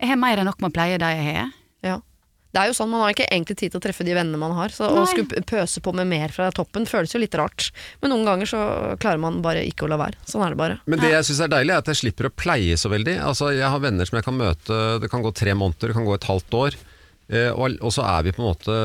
jeg 0.00 0.08
har 0.10 0.18
mer 0.18 0.40
enn 0.42 0.48
nok 0.48 0.58
med 0.64 0.72
å 0.72 0.76
pleie 0.78 0.98
de 0.98 1.12
jeg 1.12 1.28
har. 1.36 1.52
Det 2.56 2.62
er 2.62 2.70
jo 2.70 2.76
sånn, 2.78 2.88
Man 2.88 3.02
har 3.04 3.12
ikke 3.12 3.26
egentlig 3.28 3.58
tid 3.60 3.74
til 3.74 3.80
å 3.82 3.84
treffe 3.84 4.04
de 4.06 4.14
vennene 4.16 4.40
man 4.40 4.54
har. 4.56 4.72
Så 4.72 4.88
Å 4.88 5.04
skulle 5.10 5.42
pøse 5.44 5.82
på 5.84 5.92
med 5.92 6.08
mer 6.08 6.32
fra 6.32 6.48
toppen 6.56 6.88
føles 6.88 7.12
jo 7.12 7.20
litt 7.20 7.36
rart. 7.36 7.68
Men 8.00 8.14
noen 8.14 8.24
ganger 8.24 8.48
så 8.48 8.60
klarer 9.02 9.20
man 9.20 9.42
bare 9.44 9.66
ikke 9.68 9.84
å 9.84 9.90
la 9.92 9.98
være. 10.00 10.16
Sånn 10.24 10.44
er 10.46 10.54
det 10.54 10.60
bare. 10.62 10.78
Men 10.88 11.02
det 11.02 11.12
jeg 11.12 11.28
syns 11.28 11.42
er 11.44 11.52
deilig, 11.52 11.74
er 11.74 11.84
at 11.84 11.90
jeg 11.92 12.00
slipper 12.00 12.30
å 12.30 12.32
pleie 12.32 12.78
så 12.80 12.88
veldig. 12.92 13.18
Altså, 13.28 13.50
jeg 13.52 13.68
har 13.68 13.82
venner 13.84 14.08
som 14.08 14.16
jeg 14.16 14.24
kan 14.24 14.38
møte, 14.40 14.78
det 15.02 15.10
kan 15.12 15.24
gå 15.26 15.34
tre 15.36 15.52
måneder, 15.52 15.92
det 15.92 15.98
kan 15.98 16.08
gå 16.08 16.16
et 16.16 16.28
halvt 16.30 16.56
år. 16.62 16.78
Eh, 17.28 17.50
og, 17.52 17.76
og 17.84 17.92
så 17.92 18.06
er 18.08 18.24
vi 18.24 18.32
på 18.32 18.40
en 18.40 18.48
måte 18.48 18.78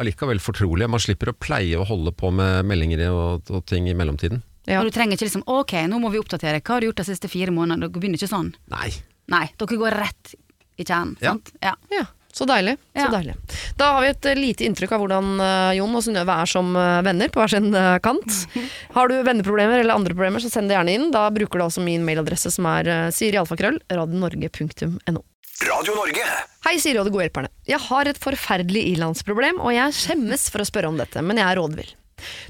allikevel 0.00 0.38
fortrolige. 0.42 0.90
Man 0.94 1.02
slipper 1.02 1.32
å 1.32 1.36
pleie 1.36 1.80
å 1.80 1.88
holde 1.88 2.14
på 2.14 2.30
med 2.30 2.68
meldinger 2.70 3.08
og, 3.10 3.50
og 3.50 3.66
ting 3.68 3.90
i 3.90 3.96
mellomtiden. 3.98 4.44
Ja. 4.68 4.78
Og 4.78 4.86
du 4.86 4.94
trenger 4.94 5.16
ikke 5.16 5.26
liksom 5.26 5.42
Ok, 5.50 5.74
nå 5.90 5.98
må 5.98 6.12
vi 6.12 6.20
oppdatere. 6.20 6.60
Hva 6.62 6.76
har 6.76 6.84
du 6.84 6.90
gjort 6.90 7.02
de 7.02 7.08
siste 7.08 7.30
fire 7.32 7.50
månedene? 7.54 7.88
Dere 7.88 7.98
begynner 7.98 8.20
ikke 8.20 8.30
sånn. 8.30 8.52
Nei. 8.70 8.92
Nei, 9.32 9.46
dere 9.58 9.82
går 9.82 9.98
rett 10.04 10.34
i 10.78 10.86
kjernen. 10.86 11.16
Ja. 11.18 11.34
Sant? 11.34 11.52
Ja. 11.64 11.74
Ja, 11.92 12.06
så 12.32 12.46
deilig. 12.46 12.76
så 12.94 13.06
Ja. 13.06 13.08
deilig. 13.10 13.34
Da 13.76 13.92
har 13.94 14.02
vi 14.02 14.08
et 14.08 14.26
eh, 14.26 14.38
lite 14.38 14.64
inntrykk 14.66 14.92
av 14.92 15.02
hvordan 15.02 15.40
eh, 15.40 15.76
Jon 15.78 15.94
og 15.98 16.04
Synnøve 16.04 16.36
er 16.42 16.50
som 16.50 16.76
eh, 16.76 17.00
venner 17.06 17.28
på 17.32 17.42
hver 17.42 17.50
sin 17.50 17.72
kant. 18.02 18.36
Har 18.96 19.10
du 19.10 19.16
venneproblemer 19.26 19.80
eller 19.80 19.94
andre 19.94 20.14
problemer, 20.14 20.42
så 20.42 20.50
send 20.50 20.70
det 20.70 20.76
gjerne 20.78 20.94
inn. 20.94 21.10
Da 21.14 21.28
bruker 21.34 21.58
du 21.58 21.64
altså 21.66 21.82
min 21.84 22.04
mailadresse 22.06 22.50
som 22.54 22.66
er 22.70 22.88
uh, 22.88 23.10
sirialfakrøll, 23.14 23.80
radionorge.no. 23.90 25.22
Radio 25.68 25.94
Norge. 25.94 26.24
Hei, 26.64 26.76
Siri 26.80 26.98
og 27.00 27.06
de 27.08 27.12
gode 27.12 27.26
hjelperne. 27.26 27.50
Jeg 27.68 27.80
har 27.84 28.08
et 28.08 28.20
forferdelig 28.20 28.86
ilandsproblem, 28.94 29.60
og 29.60 29.74
jeg 29.76 29.96
skjemmes 29.96 30.48
for 30.52 30.64
å 30.64 30.68
spørre 30.68 30.88
om 30.88 30.96
dette, 31.00 31.20
men 31.24 31.40
jeg 31.40 31.46
er 31.50 31.60
rådvill. 31.60 31.90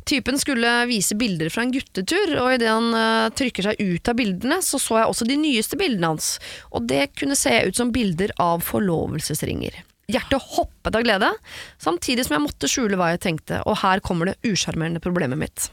Typen 0.08 0.40
skulle 0.40 0.72
vise 0.90 1.16
bilder 1.18 1.50
fra 1.52 1.66
en 1.66 1.74
guttetur, 1.74 2.34
og 2.40 2.56
idet 2.56 2.70
han 2.70 2.90
uh, 2.94 3.28
trykker 3.36 3.70
seg 3.70 3.80
ut 3.80 4.10
av 4.10 4.18
bildene, 4.18 4.60
så 4.64 4.80
så 4.80 5.00
jeg 5.00 5.12
også 5.12 5.28
de 5.28 5.38
nyeste 5.40 5.78
bildene 5.80 6.14
hans, 6.14 6.32
og 6.70 6.88
det 6.90 7.10
kunne 7.18 7.38
se 7.38 7.52
ut 7.66 7.78
som 7.78 7.92
bilder 7.94 8.34
av 8.40 8.64
forlovelsesringer. 8.66 9.82
Hjertet 10.10 10.42
hoppet 10.56 10.96
av 10.96 11.04
glede, 11.06 11.28
samtidig 11.78 12.24
som 12.26 12.34
jeg 12.36 12.44
måtte 12.48 12.70
skjule 12.70 12.98
hva 12.98 13.12
jeg 13.12 13.22
tenkte, 13.26 13.60
og 13.62 13.78
her 13.84 14.02
kommer 14.02 14.30
det 14.30 14.40
usjarmerende 14.46 15.02
problemet 15.02 15.38
mitt. 15.38 15.68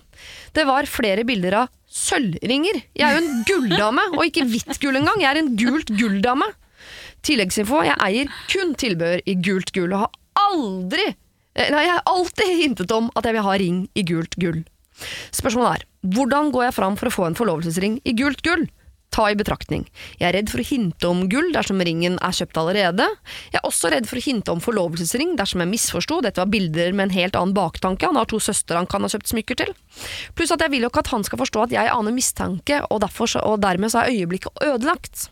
Det 0.53 0.65
var 0.67 0.89
flere 0.89 1.25
bilder 1.27 1.63
av 1.63 1.73
sølvringer. 1.89 2.83
Jeg 2.97 3.07
er 3.07 3.17
jo 3.17 3.23
en 3.23 3.43
gulldame, 3.47 4.05
og 4.13 4.25
ikke 4.27 4.45
hvitt 4.51 4.77
gull 4.83 4.99
engang, 4.99 5.23
jeg 5.23 5.31
er 5.31 5.41
en 5.41 5.53
gult 5.57 5.93
gulldame. 5.97 6.51
Tilleggsinfo, 7.25 7.81
jeg 7.87 7.97
eier 8.03 8.33
kun 8.51 8.75
tilbehør 8.77 9.23
i 9.25 9.37
gult 9.41 9.73
gull, 9.75 9.95
og 9.95 10.05
har 10.05 10.51
aldri 10.51 11.07
Nei, 11.57 11.83
jeg 11.87 11.93
har 11.95 12.03
alltid 12.05 12.57
hintet 12.61 12.91
om 12.93 13.11
at 13.17 13.25
jeg 13.25 13.37
vil 13.37 13.47
ha 13.47 13.55
ring 13.57 13.85
i 13.97 14.03
gult 14.05 14.37
gull. 14.37 14.63
Spørsmålet 15.33 15.77
er, 15.77 15.87
hvordan 16.15 16.51
går 16.53 16.67
jeg 16.67 16.77
fram 16.77 16.97
for 16.97 17.09
å 17.09 17.13
få 17.13 17.27
en 17.27 17.37
forlovelsesring 17.37 17.99
i 18.05 18.13
gult 18.17 18.43
gull? 18.45 18.67
ta 19.13 19.27
i 19.31 19.37
betraktning. 19.37 19.85
Jeg 20.19 20.27
er 20.29 20.35
redd 20.37 20.51
for 20.51 20.61
å 20.61 20.67
hinte 20.67 21.09
om 21.09 21.23
gull 21.31 21.49
dersom 21.55 21.81
ringen 21.83 22.17
er 22.23 22.35
kjøpt 22.35 22.59
allerede. 22.61 23.07
Jeg 23.53 23.59
er 23.61 23.67
også 23.67 23.91
redd 23.93 24.09
for 24.09 24.19
å 24.19 24.23
hinte 24.23 24.53
om 24.53 24.61
forlovelsesring 24.63 25.35
dersom 25.39 25.63
jeg 25.63 25.71
misforsto. 25.71 26.19
Dette 26.25 26.43
var 26.43 26.51
bilder 26.53 26.93
med 26.93 27.07
en 27.07 27.15
helt 27.15 27.39
annen 27.39 27.55
baktanke. 27.57 28.09
Han 28.09 28.19
har 28.19 28.29
to 28.29 28.41
søstre 28.43 28.79
han 28.79 28.89
kan 28.89 29.05
ha 29.05 29.11
kjøpt 29.11 29.31
smykker 29.31 29.61
til. 29.63 29.73
Pluss 30.37 30.53
at 30.53 30.63
jeg 30.63 30.75
vil 30.75 30.85
jo 30.85 30.91
ikke 30.91 31.05
at 31.05 31.13
han 31.15 31.25
skal 31.27 31.41
forstå 31.41 31.65
at 31.65 31.75
jeg 31.79 31.93
aner 31.93 32.15
mistanke, 32.15 32.83
og, 32.91 33.01
derfor, 33.05 33.31
og 33.41 33.61
dermed 33.63 33.93
så 33.93 34.03
er 34.03 34.13
øyeblikket 34.13 34.63
ødelagt. 34.67 35.29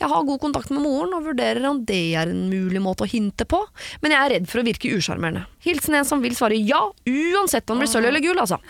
Jeg 0.00 0.10
har 0.12 0.26
god 0.28 0.40
kontakt 0.42 0.70
med 0.74 0.82
moren 0.84 1.14
og 1.16 1.26
vurderer 1.28 1.66
om 1.70 1.82
det 1.86 2.00
er 2.18 2.32
en 2.32 2.46
mulig 2.50 2.82
måte 2.84 3.06
å 3.06 3.10
hinte 3.10 3.46
på, 3.48 3.60
men 4.02 4.14
jeg 4.14 4.20
er 4.20 4.34
redd 4.36 4.48
for 4.50 4.62
å 4.62 4.66
virke 4.66 4.92
usjarmerende. 4.96 5.46
Hilsen 5.64 5.98
en 6.00 6.08
som 6.08 6.22
vil 6.24 6.36
svare 6.38 6.58
ja, 6.58 6.82
uansett 7.06 7.70
om 7.70 7.80
det 7.80 7.86
blir 7.86 7.92
sølv 7.94 8.10
eller 8.12 8.24
gull, 8.24 8.40
altså. 8.42 8.60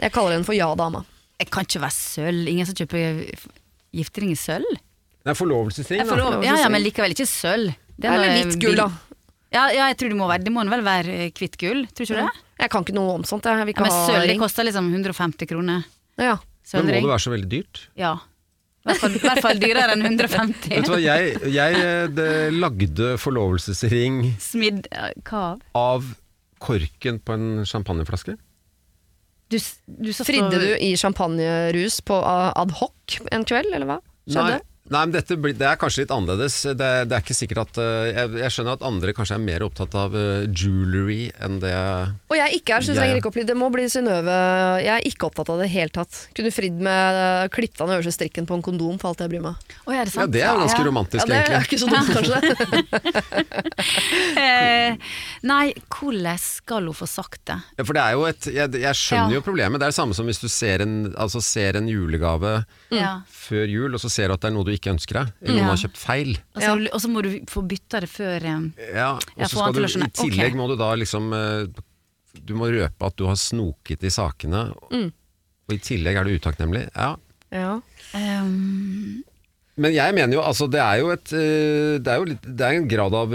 Jeg 0.00 0.12
kaller 0.12 0.36
henne 0.36 0.48
for 0.48 0.56
ja-dama. 0.56 1.04
Jeg 1.40 1.50
kan 1.52 1.66
ikke 1.68 1.82
være 1.84 1.96
sølv. 1.96 2.48
Ingen 2.52 2.68
som 2.68 2.76
kjøper 2.76 3.24
giftering 3.96 4.32
i 4.32 4.38
sølv? 4.40 4.76
Det 5.26 5.32
er 5.32 5.38
forlovelsesring, 5.38 6.04
da. 6.06 6.28
Ja, 6.46 6.54
ja, 6.62 6.70
men 6.70 6.84
likevel 6.84 7.16
ikke 7.16 7.26
sølv. 7.28 7.74
Det 7.96 8.08
er 8.08 8.18
Eller 8.18 8.34
hvitt 8.36 8.58
gull, 8.62 8.76
da. 8.78 8.90
Ja, 9.54 9.64
ja, 9.72 9.86
jeg 9.88 9.96
tror 10.00 10.10
det 10.12 10.18
må 10.18 10.26
være 10.28 10.44
Det 10.44 10.52
må 10.52 10.64
vel 10.68 10.82
være 10.84 11.12
eh, 11.26 11.30
hvitt 11.34 11.54
gull, 11.60 11.84
tror 11.94 12.04
ikke 12.04 12.18
du 12.18 12.26
det? 12.26 12.42
Jeg 12.60 12.72
kan 12.72 12.84
ikke 12.84 12.94
noe 12.96 13.14
om 13.18 13.24
sånt. 13.28 13.46
Jeg 13.46 13.68
vil 13.68 13.76
Ja, 13.76 13.84
men 13.86 13.94
sølv 14.10 14.30
det 14.30 14.38
koster 14.40 14.66
liksom 14.68 14.88
150 14.92 15.50
kroner. 15.50 15.84
Ja. 16.20 16.36
Men 16.74 16.88
må 16.88 16.94
det 16.96 17.12
være 17.12 17.24
så 17.24 17.32
veldig 17.32 17.50
dyrt? 17.52 17.82
Ja. 17.98 18.16
I 18.86 18.92
hvert 18.92 19.02
fall, 19.02 19.16
hvert 19.18 19.42
fall 19.42 19.58
dyrere 19.58 19.96
enn 19.96 20.04
150. 20.06 20.68
Vet 20.70 20.86
du 20.86 20.92
hva, 20.92 21.00
jeg, 21.02 21.32
jeg 21.50 21.78
eh, 21.82 22.04
det, 22.14 22.28
lagde 22.54 23.16
forlovelsesring 23.18 24.20
Smidd 24.42 24.86
eh, 24.94 25.10
hva 25.26 25.42
av? 25.48 25.64
av 25.80 26.12
korken 26.62 27.18
på 27.18 27.34
en 27.34 27.48
champagneflaske. 27.66 28.36
Du, 29.50 29.58
du 29.86 30.12
Fridde 30.14 30.58
du 30.62 30.70
i 30.82 30.94
champagnerus 30.98 31.98
på 32.06 32.16
uh, 32.18 32.50
ad 32.54 32.72
hoc 32.78 33.18
en 33.34 33.44
kveld, 33.46 33.74
eller 33.74 33.90
hva? 33.90 33.98
Skjedde? 34.26 34.56
Nei, 34.56 34.75
nei 34.90 35.00
men 35.06 35.12
dette 35.14 35.36
blir, 35.40 35.54
det 35.58 35.66
er 35.66 35.78
kanskje 35.80 36.04
litt 36.04 36.12
annerledes. 36.14 36.56
Det, 36.78 36.90
det 37.10 37.16
er 37.16 37.22
ikke 37.24 37.34
sikkert 37.36 37.60
at 37.64 37.78
eh, 37.82 38.10
jeg, 38.14 38.30
jeg 38.42 38.50
skjønner 38.54 38.76
at 38.78 38.84
andre 38.86 39.14
kanskje 39.16 39.34
er 39.38 39.42
mer 39.42 39.64
opptatt 39.66 39.94
av 39.98 40.14
eh, 40.16 40.46
jewelry 40.52 41.30
enn 41.42 41.58
det 41.62 41.72
Og 42.30 42.36
jeg 42.38 42.60
ikke 42.60 42.76
er, 42.76 42.80
så 42.86 42.90
du 42.90 42.94
Jeg- 42.94 43.00
trenger 43.02 43.20
ikke 43.20 43.30
opplyse. 43.32 43.48
Det 43.50 43.56
må 43.58 43.70
bli 43.74 43.86
Synnøve. 43.90 44.36
Jeg 44.82 44.92
er 44.96 45.06
ikke 45.10 45.26
opptatt 45.30 45.48
av 45.52 45.58
det 45.60 45.66
i 45.66 45.68
det 45.68 45.74
hele 45.76 45.92
tatt. 45.94 46.12
Kunne 46.36 46.52
fridd 46.54 46.78
med 46.82 47.18
uh, 47.20 47.46
klippet 47.52 47.80
av 47.82 47.88
den 47.90 47.96
øverste 47.98 48.14
strikken 48.16 48.46
på 48.48 48.54
en 48.58 48.64
kondom 48.66 48.98
for 49.02 49.10
alt 49.12 49.20
jeg 49.24 49.30
bryr 49.34 49.44
meg. 49.44 49.54
om. 49.86 49.92
ja, 49.94 50.00
er 50.00 50.10
det 50.10 50.26
det 50.36 50.42
er 50.42 50.50
jo 50.52 50.60
ganske 50.64 50.80
Ja. 50.82 50.86
romantisk, 50.90 51.22
Ja, 51.22 51.26
det 51.26 51.36
er 51.36 51.42
egentlig. 51.46 51.66
ikke 51.66 51.80
så 51.82 51.88
dumt, 51.90 52.10
kanskje. 52.16 52.38
Eh, 54.36 54.96
nei, 55.48 55.72
hvordan 55.90 56.38
skal 56.40 56.84
hun 56.88 56.94
få 56.96 57.06
sagt 57.08 57.40
det? 57.48 57.56
Ja, 57.78 57.84
for 57.86 57.96
det 57.96 58.02
er 58.02 58.12
jo 58.16 58.24
et 58.28 58.46
Jeg, 58.52 58.72
jeg 58.82 58.98
skjønner 58.98 59.32
Ja. 59.32 59.38
jo 59.38 59.44
problemet. 59.44 59.80
Det 59.80 59.86
er 59.88 59.92
det 59.94 59.98
samme 59.98 60.14
som 60.16 60.26
hvis 60.28 60.40
du 60.42 60.48
ser 60.52 60.82
en, 60.84 60.94
altså 61.16 61.40
ser 61.44 61.76
en 61.78 61.88
julegave 61.88 62.52
mm. 62.92 63.24
før 63.32 63.64
jul, 63.70 63.94
og 63.96 64.00
så 64.02 64.10
ser 64.12 64.28
du 64.28 64.36
at 64.36 64.42
det 64.44 64.50
er 64.50 64.54
noe 64.56 64.66
du 64.68 64.72
ikke 64.78 64.92
ønsker 64.94 65.18
deg, 65.20 65.32
eller 65.42 65.54
noen 65.56 65.64
Ja. 65.64 65.72
har 65.74 65.82
kjøpt 65.82 65.96
feil. 66.00 66.32
Og 66.54 66.62
så 66.62 66.72
og 66.94 67.00
så 67.02 67.08
må 67.12 67.22
du 67.22 67.30
få 67.50 67.62
bytta 67.66 68.00
det 68.04 68.08
før 68.12 68.44
eh, 68.44 68.94
Ja, 68.94 69.10
og 69.16 69.44
så 69.48 69.56
skal 69.56 69.72
du. 69.72 69.84
I 69.84 70.10
tillegg 70.22 70.52
Ok. 70.52 70.58
må 70.60 70.68
du 70.68 70.76
da 70.76 70.94
liksom 70.94 71.32
eh, 71.32 71.66
Du 72.44 72.54
må 72.54 72.68
røpe 72.68 73.06
at 73.06 73.16
du 73.16 73.24
har 73.26 73.34
snoket 73.40 74.02
i 74.04 74.10
sakene, 74.12 74.66
Mm. 74.92 75.10
og 75.68 75.72
i 75.74 75.78
tillegg 75.78 76.16
er 76.20 76.24
du 76.24 76.36
utakknemlig. 76.38 76.88
Ja. 76.94 77.16
Ja. 77.50 77.80
ehm, 78.12 79.22
Men 79.78 79.92
jeg 79.92 80.14
mener 80.14 80.32
jo, 80.34 80.40
altså 80.42 80.66
det 80.70 80.80
er 80.80 80.98
jo 81.00 81.10
et 81.12 81.32
eh, 81.32 81.98
Det 82.02 82.08
er 82.08 82.16
jo 82.18 82.24
litt, 82.24 82.42
det 82.42 82.60
er 82.66 82.76
en 82.76 82.88
grad 82.88 83.14
av 83.14 83.32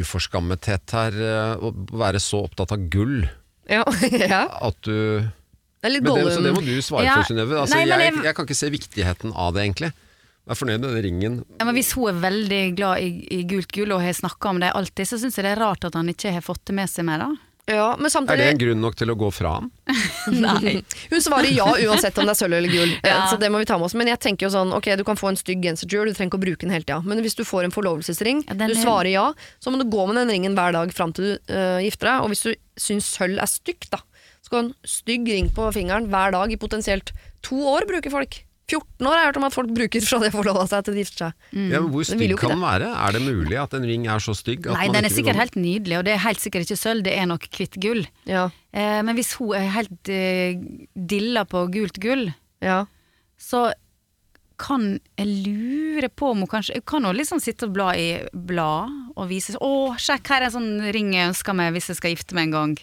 uforskammethet 0.00 0.94
her, 0.96 1.12
eh, 1.18 1.56
å 1.64 1.72
være 1.98 2.20
så 2.22 2.44
opptatt 2.48 2.72
av 2.76 2.86
gull 2.92 3.28
Ja. 3.68 3.84
ja. 4.12 4.44
at 4.64 4.78
du 4.82 5.20
Det 5.78 5.86
er 5.86 5.92
litt 5.94 6.02
Men 6.08 6.14
det, 6.24 6.32
så 6.34 6.42
det 6.42 6.52
må 6.56 6.60
Gollum. 6.62 6.74
du 6.74 6.82
svare 6.82 7.04
Ja. 7.06 7.14
for, 7.20 7.28
Synnøve. 7.30 7.54
Altså, 7.60 7.76
Nei, 7.76 7.84
men 7.86 8.00
jeg, 8.00 8.14
jeg- 8.14 8.24
jeg 8.24 8.34
kan 8.34 8.46
ikke 8.48 8.56
se 8.58 8.70
viktigheten 8.70 9.32
av 9.36 9.54
det, 9.54 9.62
egentlig. 9.62 9.92
Jeg 10.48 10.54
er 10.54 10.60
fornøyd 10.62 10.80
med 10.80 10.88
den 10.94 11.02
ringen. 11.04 11.34
ja, 11.60 11.64
men 11.68 11.74
Hvis 11.76 11.90
hun 11.92 12.08
er 12.08 12.20
veldig 12.22 12.62
glad 12.78 13.02
i, 13.04 13.10
i 13.36 13.42
gult 13.44 13.68
gull 13.76 13.92
og 13.92 14.00
har 14.00 14.16
snakka 14.16 14.48
om 14.48 14.60
det 14.62 14.72
alltid, 14.72 15.04
så 15.10 15.18
syns 15.20 15.36
jeg 15.36 15.44
det 15.44 15.52
er 15.52 15.60
rart 15.60 15.84
at 15.84 15.98
han 15.98 16.08
ikke 16.08 16.32
har 16.32 16.40
fått 16.40 16.64
det 16.64 16.76
med 16.78 16.88
seg 16.88 17.04
mer. 17.04 17.20
da 17.20 17.28
Ja, 17.68 17.88
men 18.00 18.08
Er 18.08 18.36
det 18.40 18.46
en 18.54 18.60
grunn 18.62 18.80
nok 18.80 18.96
til 18.96 19.12
å 19.12 19.16
gå 19.20 19.28
fra 19.28 19.50
ham? 19.58 19.66
Nei. 20.32 20.80
Hun 21.10 21.20
svarer 21.20 21.52
ja 21.52 21.66
uansett 21.84 22.16
om 22.16 22.24
det 22.24 22.32
er 22.32 22.40
sølv 22.40 22.56
eller 22.56 22.72
gull. 22.72 22.94
Ja. 23.04 23.26
Så 23.28 23.36
det 23.36 23.52
må 23.52 23.60
vi 23.60 23.68
ta 23.68 23.76
med 23.76 23.90
oss. 23.90 23.94
Men 23.94 24.08
jeg 24.08 24.22
tenker 24.24 24.48
jo 24.48 24.52
sånn, 24.56 24.72
ok, 24.72 24.88
du 24.96 25.04
kan 25.04 25.20
få 25.20 25.28
en 25.34 25.36
stygg 25.36 25.60
genserjul, 25.68 26.08
du 26.08 26.16
trenger 26.16 26.32
ikke 26.32 26.40
å 26.40 26.44
bruke 26.46 26.64
den 26.64 26.72
hele 26.72 26.88
tida. 26.88 27.02
Men 27.04 27.20
hvis 27.20 27.36
du 27.36 27.44
får 27.44 27.68
en 27.68 27.76
forlovelsesring, 27.76 28.40
Ja, 28.48 28.56
du 28.56 28.64
er- 28.72 28.74
svarer 28.80 29.12
ja, 29.12 29.26
så 29.60 29.68
må 29.68 29.76
du 29.76 29.84
gå 29.84 30.08
med 30.08 30.16
den 30.22 30.32
ringen 30.32 30.56
hver 30.56 30.72
dag 30.72 30.96
fram 30.96 31.12
til 31.12 31.34
du 31.36 31.52
uh, 31.52 31.76
gifter 31.84 32.08
deg. 32.08 32.24
Og 32.24 32.32
hvis 32.32 32.46
du 32.48 32.54
syns 32.80 33.04
sølv 33.20 33.36
er 33.36 33.52
stygt, 33.52 33.90
da, 33.92 34.00
så 34.40 34.48
kan 34.56 34.70
en 34.70 34.74
stygg 34.88 35.28
ring 35.28 35.52
på 35.52 35.68
fingeren 35.76 36.08
hver 36.08 36.32
dag 36.32 36.48
i 36.48 36.56
potensielt 36.56 37.12
to 37.44 37.60
år 37.68 37.84
bruker 37.84 38.16
folk. 38.16 38.46
14 38.68 39.06
år 39.08 39.14
har 39.14 39.20
jeg 39.22 39.28
hørt 39.30 39.38
om 39.40 39.46
at 39.48 39.54
folk 39.56 39.70
bruker 39.72 40.04
fra 40.04 40.18
de 40.20 40.30
forlova 40.34 40.66
seg 40.68 40.84
til 40.84 40.96
de 40.98 41.02
gifter 41.04 41.22
seg. 41.24 41.48
Ja, 41.56 41.80
men 41.80 41.88
hvor 41.94 42.04
stygg 42.04 42.34
kan 42.40 42.52
den 42.52 42.60
være? 42.64 42.90
Er 42.92 43.16
det 43.16 43.22
mulig 43.24 43.56
at 43.60 43.76
en 43.78 43.86
ring 43.88 44.04
er 44.12 44.20
så 44.20 44.34
stygg 44.36 44.66
at 44.68 44.76
Nei, 44.76 44.86
man 44.90 44.98
den 44.98 45.08
er 45.08 45.14
sikkert 45.14 45.40
helt 45.40 45.56
nydelig, 45.56 45.98
og 45.98 46.04
det 46.04 46.12
er 46.14 46.24
helt 46.26 46.42
sikkert 46.44 46.68
ikke 46.68 46.80
sølv, 46.80 47.02
det 47.08 47.14
er 47.16 47.28
nok 47.30 47.48
hvitt 47.56 47.80
gull. 47.82 48.04
Ja, 48.28 48.48
Eh, 48.78 48.98
men 49.00 49.16
hvis 49.16 49.30
hun 49.38 49.54
er 49.56 49.70
helt 49.72 50.10
eh, 50.12 50.58
dilla 50.92 51.46
på 51.48 51.62
gult 51.72 51.96
gull, 52.04 52.26
ja. 52.60 52.82
så 53.40 53.70
kan 54.60 54.98
jeg 55.16 55.30
lure 55.46 56.10
på 56.12 56.32
om 56.34 56.42
hun 56.42 56.50
kanskje 56.50 56.80
Kan 56.84 57.06
hun 57.06 57.14
liksom 57.16 57.38
sitte 57.40 57.68
og 57.68 57.72
bla 57.76 57.92
i 57.96 58.08
blad 58.34 58.90
og 59.14 59.28
vise 59.30 59.54
Å, 59.56 59.94
sjekk, 59.96 60.28
her 60.34 60.42
er 60.42 60.48
en 60.50 60.56
sånn 60.56 60.90
ring 60.94 61.12
jeg 61.14 61.30
ønsker 61.30 61.54
meg 61.56 61.70
hvis 61.76 61.88
jeg 61.92 62.00
skal 62.00 62.12
gifte 62.12 62.34
meg 62.36 62.48
en 62.50 62.56
gang. 62.56 62.74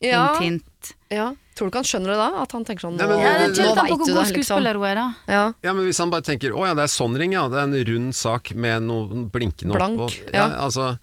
Ja, 0.00 0.22
Hint, 0.38 0.62
hint. 0.64 0.92
ja. 1.12 1.32
Tror 1.58 1.66
du 1.66 1.72
ikke 1.72 1.80
han 1.82 1.88
skjønner 1.90 2.12
det 2.14 2.18
da? 2.20 2.26
At 2.44 2.52
han 2.54 2.64
tenker 2.68 2.84
sånn, 2.86 2.94
nå, 2.94 3.06
men- 3.10 3.18
Ja, 3.18 3.32
det 3.42 3.46
Nå 3.58 3.74
hvor 3.74 3.98
du 3.98 4.12
det, 4.14 4.26
liksom. 4.30 4.62
er. 4.62 4.98
Ja. 5.26 5.44
Ja, 5.66 5.72
men 5.74 5.86
Hvis 5.88 5.98
han 5.98 6.10
bare 6.14 6.22
tenker 6.22 6.54
å 6.54 6.62
ja, 6.68 6.74
det 6.78 6.84
er 6.86 6.92
sånn 6.92 7.18
ring, 7.18 7.32
ja. 7.34 7.48
Det 7.50 7.58
er 7.58 7.66
en 7.66 7.78
rund 7.90 8.14
sak 8.14 8.54
med 8.54 8.82
noe 8.86 9.24
blinkende 9.26 9.74
Blank, 9.74 9.98
oppå. 10.06 10.32
Ja, 10.32 10.46
ja. 10.46 10.56
altså, 10.68 10.98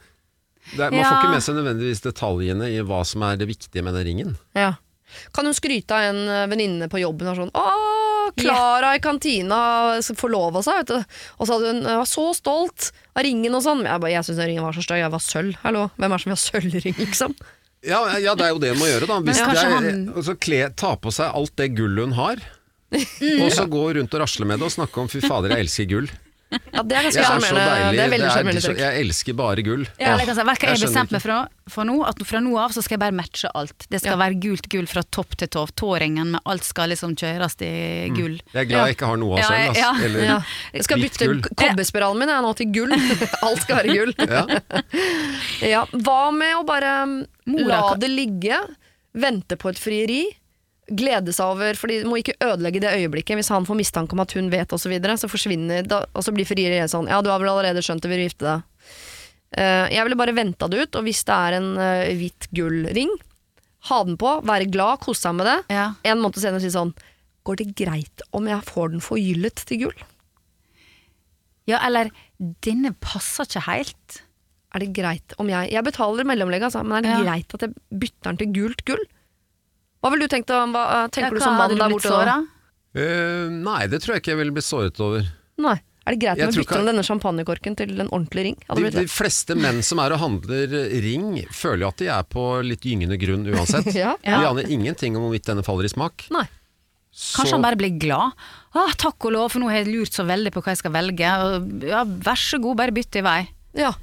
det 0.78 0.80
er, 0.80 0.92
man 0.92 1.00
Ja. 1.02 1.10
får 1.12 1.20
ikke 1.20 1.34
med 1.36 1.44
seg 1.44 1.56
nødvendigvis 1.60 2.02
detaljene 2.08 2.72
i 2.72 2.80
hva 2.88 3.04
som 3.06 3.22
er 3.28 3.36
det 3.36 3.48
viktige 3.52 3.84
med 3.84 3.94
den 4.00 4.06
ringen. 4.08 4.38
Ja. 4.56 4.74
Kan 5.34 5.46
hun 5.46 5.54
skryte 5.54 5.92
av 5.92 6.02
en 6.16 6.28
eh, 6.28 6.48
venninne 6.48 6.88
på 6.90 7.00
jobben 7.00 7.28
og 7.28 7.36
sånn 7.38 7.52
Å, 7.54 8.32
Klara 8.36 8.96
i 8.96 9.00
kantina 9.00 10.02
forlova 10.02 10.64
seg, 10.66 10.80
vet 10.82 10.88
du. 10.88 11.06
Og 11.40 11.48
så 11.48 11.54
hadde 11.60 11.68
hun 11.76 11.84
var 11.84 12.08
så 12.10 12.34
stolt 12.36 12.92
av 13.16 13.24
ringen 13.24 13.54
og 13.54 13.62
sånn. 13.64 13.84
Jeg, 13.86 14.02
bare, 14.02 14.12
jeg 14.12 14.24
syns 14.26 14.38
den 14.42 14.48
ringen 14.50 14.64
var 14.66 14.74
så 14.74 14.82
støy. 14.84 14.98
Jeg 14.98 15.12
var 15.14 15.20
sølv. 15.24 15.56
Hallo, 15.62 15.92
hvem 15.96 16.12
er 16.12 16.18
det 16.18 16.24
som 16.24 16.32
vil 16.32 16.36
ha 16.36 16.42
sølvring, 16.42 16.98
liksom? 17.00 17.36
Ja, 17.86 18.00
ja, 18.18 18.34
det 18.36 18.46
er 18.48 18.54
jo 18.56 18.60
det 18.64 18.72
hun 18.74 18.80
må 18.82 18.88
gjøre, 18.90 19.08
da. 19.12 19.20
Hvis 19.22 19.38
det 19.38 19.58
er, 19.62 19.70
han- 19.76 20.10
og 20.16 20.24
så 20.26 20.34
kle, 20.42 20.62
ta 20.76 20.96
på 20.98 21.12
seg 21.14 21.32
alt 21.38 21.54
det 21.62 21.68
gullet 21.78 22.08
hun 22.08 22.16
har, 22.18 22.42
og 23.44 23.50
så 23.54 23.66
gå 23.70 23.84
rundt 23.98 24.14
og 24.16 24.22
rasle 24.24 24.46
med 24.50 24.60
det 24.62 24.66
og 24.70 24.72
snakke 24.74 25.02
om 25.04 25.08
'fy 25.12 25.22
fader, 25.26 25.50
jeg 25.56 25.66
elsker 25.68 25.86
gull'. 25.92 26.10
Ja, 26.52 26.84
Det 26.86 26.94
er 26.96 27.04
ganske 27.04 27.20
er 27.20 27.26
så 27.26 27.40
sjarmerende. 27.42 27.64
deilig. 27.66 27.96
Det 27.98 28.04
er 28.06 28.12
veldig 28.14 28.28
sjarmerende 28.32 28.62
trekk. 28.64 28.78
jeg 28.80 29.00
elsker 29.02 29.34
bare 29.36 29.64
gull. 29.66 29.82
Ja, 30.00 30.06
eller 30.14 30.20
jeg 30.24 30.28
kan 30.30 30.36
si, 30.38 30.42
hva 30.46 30.54
skal 30.56 30.70
jeg 30.70 30.76
jeg 30.76 30.80
skjønner 30.80 30.94
bestemt 30.94 31.12
meg 31.16 31.22
for, 31.26 31.48
for 31.74 31.84
nå? 31.90 31.96
At 32.08 32.22
fra 32.30 32.40
nå 32.46 32.54
av 32.62 32.72
så 32.76 32.84
skal 32.86 32.96
jeg 32.96 33.02
bare 33.02 33.16
matche 33.18 33.50
alt. 33.56 33.88
Det 33.90 34.00
skal 34.00 34.14
Ja. 34.14 34.20
være 34.22 34.40
gult 34.40 34.70
gull 34.70 34.86
fra 34.88 35.02
topp 35.04 35.36
til 35.42 35.48
tå. 35.48 35.66
Tåringen 35.76 36.32
med 36.36 36.42
alt 36.46 36.64
skal 36.64 36.90
liksom 36.94 37.16
kjøres 37.18 37.58
i 37.66 38.10
gull. 38.16 38.38
Jeg 38.54 38.62
er 38.62 38.70
glad 38.70 38.86
jeg 38.88 38.96
ikke 38.96 39.08
har 39.10 39.18
noe 39.18 39.34
av 39.34 39.40
Ja, 39.40 39.48
selv. 39.50 39.70
ass. 39.72 39.78
ja. 39.78 39.92
Eller, 40.06 40.24
Ja. 40.30 40.40
Jeg 40.74 40.84
skal 40.84 40.98
Hvitt 41.00 41.12
bytte 41.18 41.26
gull. 41.26 41.42
kobberspiralen 41.56 42.18
min 42.20 42.30
jeg, 42.30 42.42
nå 42.46 42.56
til 42.56 42.72
gull. 42.72 42.92
Alt 43.50 43.62
skal 43.66 43.76
være 43.82 43.96
gull. 43.98 44.14
Ja. 44.30 44.46
Ja, 45.76 45.86
hva 45.92 46.32
med 46.32 46.56
å 46.56 46.64
bare 46.66 47.06
mm, 47.06 47.28
Mora 47.48 47.68
la 47.68 47.82
kan- 47.90 48.00
det 48.00 48.10
ligge, 48.12 48.58
vente 49.16 49.58
på 49.58 49.70
et 49.70 49.78
frieri, 49.80 50.24
glede 50.88 51.34
seg 51.34 51.56
over 51.56 51.78
For 51.80 51.90
de 51.90 52.04
må 52.06 52.20
ikke 52.22 52.36
ødelegge 52.46 52.82
det 52.84 52.92
øyeblikket. 52.94 53.40
Hvis 53.40 53.50
han 53.50 53.66
får 53.66 53.80
mistanke 53.80 54.14
om 54.14 54.22
at 54.22 54.36
hun 54.38 54.52
vet 54.54 54.70
osv., 54.76 54.86
så, 54.86 54.92
videre, 54.94 55.18
så 55.18 55.30
forsvinner 55.32 55.88
da, 55.88 56.04
Og 56.14 56.26
så 56.26 56.34
blir 56.36 56.46
frieriet 56.46 56.92
sånn 56.94 57.10
Ja, 57.10 57.22
du 57.26 57.32
har 57.34 57.40
vel 57.42 57.50
allerede 57.50 57.82
skjønt 57.86 58.04
det, 58.06 58.12
vil 58.12 58.22
du 58.22 58.28
gifte 58.28 58.46
deg. 58.46 58.92
Uh, 59.56 59.88
jeg 59.94 60.04
ville 60.04 60.18
bare 60.20 60.36
venta 60.36 60.68
det 60.68 60.82
ut, 60.84 60.96
og 61.00 61.06
hvis 61.08 61.24
det 61.24 61.36
er 61.36 61.56
en 61.62 61.68
uh, 61.80 62.10
hvit 62.18 62.48
gullring, 62.58 63.12
ha 63.88 64.00
den 64.04 64.18
på, 64.20 64.32
være 64.44 64.68
glad, 64.74 65.00
kose 65.06 65.22
seg 65.22 65.38
med 65.38 65.48
det. 65.48 65.58
Ja. 65.72 65.86
En 66.04 66.20
måned 66.20 66.42
senere 66.42 66.64
si 66.64 66.74
sånn 66.74 66.92
Går 67.46 67.60
det 67.62 67.68
greit 67.78 68.24
om 68.34 68.48
jeg 68.50 68.66
får 68.66 68.96
den 68.96 69.04
forgyllet 69.06 69.62
til 69.70 69.84
gull? 69.86 70.06
ja, 71.70 71.80
eller 71.86 72.12
denne 72.38 72.92
passer 73.02 73.48
ikke 73.48 73.64
helt. 73.70 74.20
Er 74.76 74.84
det 74.84 74.92
greit 74.98 75.34
om 75.42 75.48
jeg 75.50 75.72
Jeg 75.72 75.86
betaler 75.88 76.28
mellomlegget, 76.28 76.68
altså, 76.68 76.84
men 76.86 76.98
er 77.00 77.06
det 77.06 77.14
Ja. 77.16 77.22
greit 77.24 77.54
at 77.56 77.62
jeg 77.66 77.74
bytter 77.90 78.30
den 78.32 78.38
til 78.42 78.52
gult 78.54 78.84
gull? 78.86 79.06
Hva 80.04 80.12
ville 80.14 80.28
du 80.28 80.32
tenkt 80.36 80.52
om 80.54 80.74
hva, 80.76 80.86
Tenker 81.10 81.34
Ja, 81.34 81.40
du 81.40 81.44
som 81.44 81.58
mann 81.58 81.76
der 81.78 81.90
borte? 81.90 82.10
da? 82.10 82.12
såret? 82.12 82.52
Eh, 82.96 83.50
nei, 83.52 83.88
det 83.92 84.00
tror 84.04 84.16
jeg 84.16 84.22
ikke 84.24 84.34
jeg 84.36 84.40
ville 84.44 84.54
blitt 84.56 84.68
såret 84.68 85.00
over. 85.04 85.26
Nei. 85.58 85.76
Er 86.06 86.14
det 86.14 86.20
greit 86.22 86.38
tror 86.38 86.52
bytter 86.54 86.62
ikke- 86.62 86.80
om 86.80 86.86
denne 86.86 87.04
champagnekorken 87.04 87.76
til 87.76 88.00
en 88.00 88.10
ordentlig 88.14 88.44
ring? 88.46 88.58
De, 88.78 88.90
de 88.94 89.08
fleste 89.10 89.56
menn 89.58 89.82
som 89.82 89.98
er 90.00 90.14
og 90.14 90.20
handler 90.22 90.68
ring, 91.02 91.42
føler 91.50 91.80
jo 91.82 91.88
at 91.88 91.98
de 91.98 92.08
er 92.14 92.24
på 92.30 92.44
litt 92.64 92.82
gyngende 92.86 93.18
grunn 93.18 93.44
uansett. 93.50 93.90
Ja. 93.96 94.14
De 94.22 94.30
aner 94.46 94.70
ingenting 94.70 95.18
om 95.18 95.24
hvorvidt 95.26 95.50
denne 95.50 95.64
faller 95.66 95.84
i 95.86 95.90
smak. 95.90 96.28
Nei. 96.30 96.46
Kanskje 97.16 97.54
han 97.56 97.62
bare 97.64 97.78
blir 97.80 97.98
glad. 97.98 98.34
Ah, 98.76 98.92
takk 99.00 99.26
og 99.26 99.32
lov, 99.34 99.50
for 99.52 99.60
nå 99.64 99.70
har 99.72 99.82
jeg 99.84 99.88
lurt 99.96 100.12
så 100.14 100.26
veldig 100.28 100.52
på 100.54 100.62
hva 100.62 100.74
jeg 100.76 100.82
skal 100.84 100.92
velge. 100.92 101.88
Ja, 101.90 102.04
vær 102.06 102.38
så 102.38 102.60
god, 102.62 102.76
bare 102.78 102.92
bytt 102.94 103.16
i 103.16 103.22
vei. 103.26 103.40
Ja. 103.74 103.94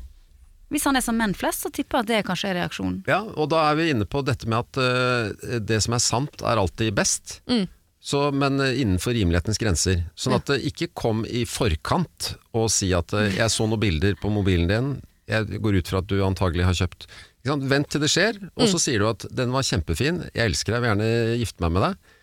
Hvis 0.72 0.88
han 0.88 0.96
er 0.96 1.04
som 1.04 1.18
menn 1.20 1.36
flest, 1.36 1.66
så 1.66 1.70
tipper 1.74 2.00
jeg 2.00 2.06
at 2.06 2.10
det 2.10 2.24
kanskje 2.30 2.50
er 2.50 2.58
reaksjonen. 2.62 3.02
Ja, 3.10 3.20
og 3.22 3.50
da 3.52 3.66
er 3.68 3.78
vi 3.78 3.90
inne 3.92 4.08
på 4.08 4.24
dette 4.24 4.48
med 4.48 4.64
at 4.64 4.80
uh, 4.80 5.60
det 5.60 5.82
som 5.84 5.96
er 5.96 6.02
sant, 6.02 6.40
er 6.40 6.60
alltid 6.62 6.94
best. 6.96 7.40
Mm. 7.50 7.66
Så, 8.02 8.32
men 8.34 8.58
eh, 8.60 8.80
innenfor 8.82 9.14
rimelighetens 9.14 9.60
grenser. 9.62 10.00
Sånn 10.18 10.34
at 10.34 10.48
det 10.50 10.64
ikke 10.66 10.88
kom 10.98 11.20
i 11.22 11.44
forkant 11.46 12.32
og 12.50 12.66
si 12.74 12.88
at 12.98 13.14
eh, 13.14 13.30
'jeg 13.36 13.52
så 13.54 13.68
noen 13.70 13.78
bilder 13.78 14.16
på 14.18 14.32
mobilen 14.32 14.66
din', 14.66 14.96
jeg 15.30 15.60
går 15.62 15.78
ut 15.78 15.92
fra 15.92 16.00
at 16.02 16.08
du 16.10 16.16
antagelig 16.26 16.66
har 16.66 16.74
kjøpt 16.74 17.06
ikke 17.06 17.52
sant? 17.52 17.68
Vent 17.70 17.88
til 17.94 18.02
det 18.02 18.10
skjer, 18.10 18.40
og 18.58 18.66
så 18.70 18.80
sier 18.82 18.98
du 18.98 19.06
at 19.06 19.26
'den 19.30 19.54
var 19.54 19.62
kjempefin, 19.62 20.18
jeg 20.34 20.50
elsker 20.50 20.74
deg, 20.74 20.82
vil 20.82 20.90
gjerne 20.90 21.38
gifte 21.38 21.62
meg 21.62 21.72
med 21.76 21.86
deg', 21.86 22.18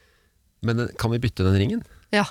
men 0.67 0.83
eh, 0.83 0.93
kan 0.99 1.15
vi 1.15 1.23
bytte 1.23 1.47
den 1.47 1.55
ringen? 1.55 1.87
Ja. 2.11 2.27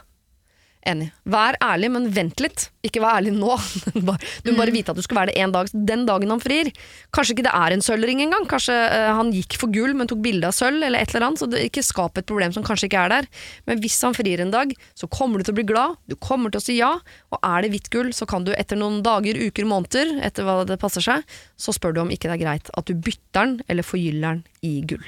Enig. 0.88 1.08
Vær 1.28 1.56
ærlig, 1.64 1.90
men 1.92 2.06
vent 2.14 2.40
litt. 2.40 2.68
Ikke 2.86 3.02
vær 3.02 3.18
ærlig 3.18 3.34
nå. 3.36 3.56
Du 4.44 4.52
må 4.52 4.60
bare 4.60 4.72
vite 4.72 4.92
at 4.92 4.98
du 4.98 5.04
skal 5.04 5.20
være 5.20 5.32
det 5.32 5.42
en 5.42 5.52
dag, 5.52 5.68
den 5.72 6.04
dagen 6.08 6.32
han 6.32 6.40
frir. 6.40 6.70
Kanskje 7.14 7.34
ikke 7.34 7.44
det 7.48 7.54
er 7.56 7.74
en 7.74 7.84
sølvring 7.84 8.22
engang. 8.24 8.46
Kanskje 8.48 8.74
eh, 8.74 9.10
han 9.18 9.32
gikk 9.34 9.58
for 9.60 9.72
gull, 9.74 9.92
men 9.98 10.08
tok 10.08 10.22
bilde 10.24 10.48
av 10.48 10.56
sølv, 10.56 10.80
eller 10.86 11.02
et 11.02 11.12
eller 11.12 11.28
annet. 11.28 11.42
Så 11.42 11.48
det 11.50 11.64
ikke 11.68 11.84
skap 11.84 12.20
et 12.20 12.28
problem 12.28 12.54
som 12.54 12.64
kanskje 12.66 12.88
ikke 12.88 13.02
er 13.04 13.14
der. 13.16 13.28
Men 13.68 13.82
hvis 13.82 13.98
han 14.06 14.16
frir 14.16 14.44
en 14.44 14.54
dag, 14.54 14.72
så 14.96 15.10
kommer 15.12 15.40
du 15.40 15.48
til 15.48 15.56
å 15.56 15.58
bli 15.60 15.66
glad. 15.68 15.98
Du 16.08 16.16
kommer 16.16 16.54
til 16.54 16.62
å 16.62 16.64
si 16.64 16.78
ja. 16.78 16.94
Og 17.34 17.42
er 17.42 17.66
det 17.66 17.72
hvitt 17.74 17.90
gull, 17.94 18.12
så 18.16 18.28
kan 18.30 18.46
du 18.48 18.54
etter 18.56 18.80
noen 18.80 19.02
dager, 19.04 19.38
uker, 19.48 19.68
måneder, 19.68 20.16
etter 20.24 20.48
hva 20.48 20.62
det 20.68 20.80
passer 20.80 21.04
seg, 21.04 21.38
så 21.60 21.74
spør 21.76 21.96
du 21.96 22.04
om 22.06 22.14
ikke 22.14 22.30
det 22.30 22.38
er 22.38 22.44
greit 22.46 22.72
at 22.72 22.88
du 22.88 22.96
bytter 22.96 23.42
den, 23.42 23.58
eller 23.68 23.86
forgyller 23.86 24.38
den 24.38 24.46
i 24.64 24.78
gull. 24.88 25.04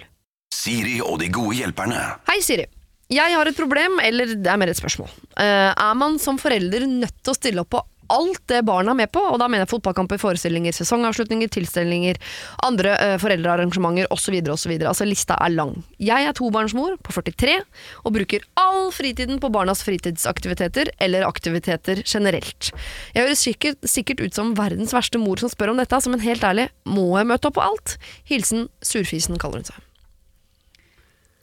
Siri 0.55 0.99
og 1.01 1.21
de 1.23 1.31
gode 1.33 1.57
hjelperne. 1.63 2.03
Hei, 2.29 2.41
Siri. 2.45 2.69
Jeg 3.11 3.35
har 3.35 3.49
et 3.51 3.59
problem, 3.59 3.99
eller 4.07 4.37
det 4.39 4.51
er 4.51 4.59
mer 4.61 4.71
et 4.71 4.79
spørsmål. 4.79 5.11
Uh, 5.35 5.71
er 5.75 5.97
man 5.99 6.19
som 6.23 6.39
forelder 6.39 6.87
nødt 6.87 7.17
til 7.25 7.33
å 7.33 7.39
stille 7.39 7.65
opp 7.65 7.73
på 7.75 7.81
alt 8.11 8.43
det 8.51 8.61
barna 8.67 8.91
er 8.91 8.99
med 8.99 9.11
på, 9.15 9.23
og 9.23 9.39
da 9.39 9.47
mener 9.51 9.65
jeg 9.65 9.71
fotballkamper, 9.71 10.19
forestillinger, 10.19 10.75
sesongavslutninger, 10.75 11.51
tilstelninger, 11.55 12.19
andre 12.67 12.95
uh, 12.99 13.15
foreldrearrangementer 13.23 14.11
osv. 14.15 14.37
osv. 14.55 14.75
Altså, 14.79 15.07
lista 15.09 15.39
er 15.43 15.55
lang. 15.55 15.77
Jeg 16.03 16.27
er 16.27 16.37
tobarnsmor 16.39 16.97
på 17.03 17.15
43 17.19 17.57
og 18.05 18.15
bruker 18.15 18.47
all 18.63 18.93
fritiden 18.95 19.43
på 19.43 19.51
barnas 19.55 19.83
fritidsaktiviteter 19.87 20.93
eller 21.03 21.27
aktiviteter 21.27 22.05
generelt. 22.05 22.71
Jeg 23.17 23.27
høres 23.27 23.43
sikkert, 23.47 23.83
sikkert 23.91 24.23
ut 24.23 24.39
som 24.39 24.55
verdens 24.59 24.95
verste 24.95 25.19
mor 25.23 25.43
som 25.43 25.51
spør 25.51 25.75
om 25.75 25.83
dette, 25.83 25.99
som 25.99 26.15
men 26.15 26.23
helt 26.23 26.47
ærlig, 26.47 26.71
må 26.87 27.13
jeg 27.19 27.31
møte 27.31 27.51
opp 27.51 27.59
på 27.59 27.67
alt? 27.67 27.99
Hilsen 28.27 28.67
Surfisen, 28.83 29.39
kaller 29.39 29.63
hun 29.63 29.71
seg. 29.71 29.85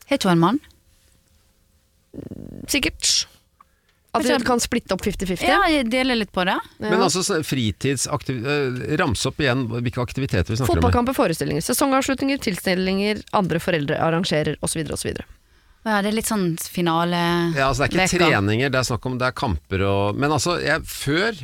Heter 0.08 0.28
hun 0.28 0.36
en 0.36 0.44
mann? 0.44 0.66
Sikkert. 2.68 3.26
At 4.16 4.24
vi 4.24 4.34
kan 4.42 4.58
splitte 4.60 4.94
opp 4.96 5.02
50-50? 5.04 5.42
Ja, 5.46 5.58
jeg 5.68 5.90
deler 5.92 6.16
litt 6.16 6.30
på 6.32 6.42
det. 6.48 6.54
Ja. 6.80 6.90
Men 6.90 7.02
altså 7.04 7.20
fritidsaktiviteter 7.22 7.44
fritidsaktiv... 7.44 8.46
eh, 8.48 8.96
Ramse 8.98 9.28
opp 9.28 9.42
igjen 9.44 9.66
hvilke 9.68 10.00
aktiviteter 10.02 10.54
vi 10.54 10.56
snakker 10.56 10.72
om. 10.72 10.78
Fotballkamper, 10.80 11.14
forestillinger, 11.18 11.62
sesongavslutninger, 11.66 12.40
tilstelninger, 12.42 13.20
andre 13.36 13.60
foreldre 13.62 13.98
arrangerer 14.00 14.56
osv. 14.64 14.80
osv. 14.96 15.12
Ja, 15.86 16.00
det 16.02 16.10
er 16.10 16.16
litt 16.16 16.26
sånn 16.28 16.56
finale 16.58 17.20
Ja, 17.54 17.68
altså 17.68 17.84
Det 17.86 18.00
er 18.00 18.08
ikke 18.08 18.18
veka. 18.18 18.32
treninger, 18.32 18.72
det 18.74 18.80
er 18.80 18.88
snakk 18.88 19.06
om 19.06 19.18
det 19.20 19.28
er 19.28 19.36
kamper 19.38 19.84
og 19.86 20.16
Men 20.18 20.32
altså, 20.34 20.56
jeg, 20.60 20.82
før, 20.88 21.38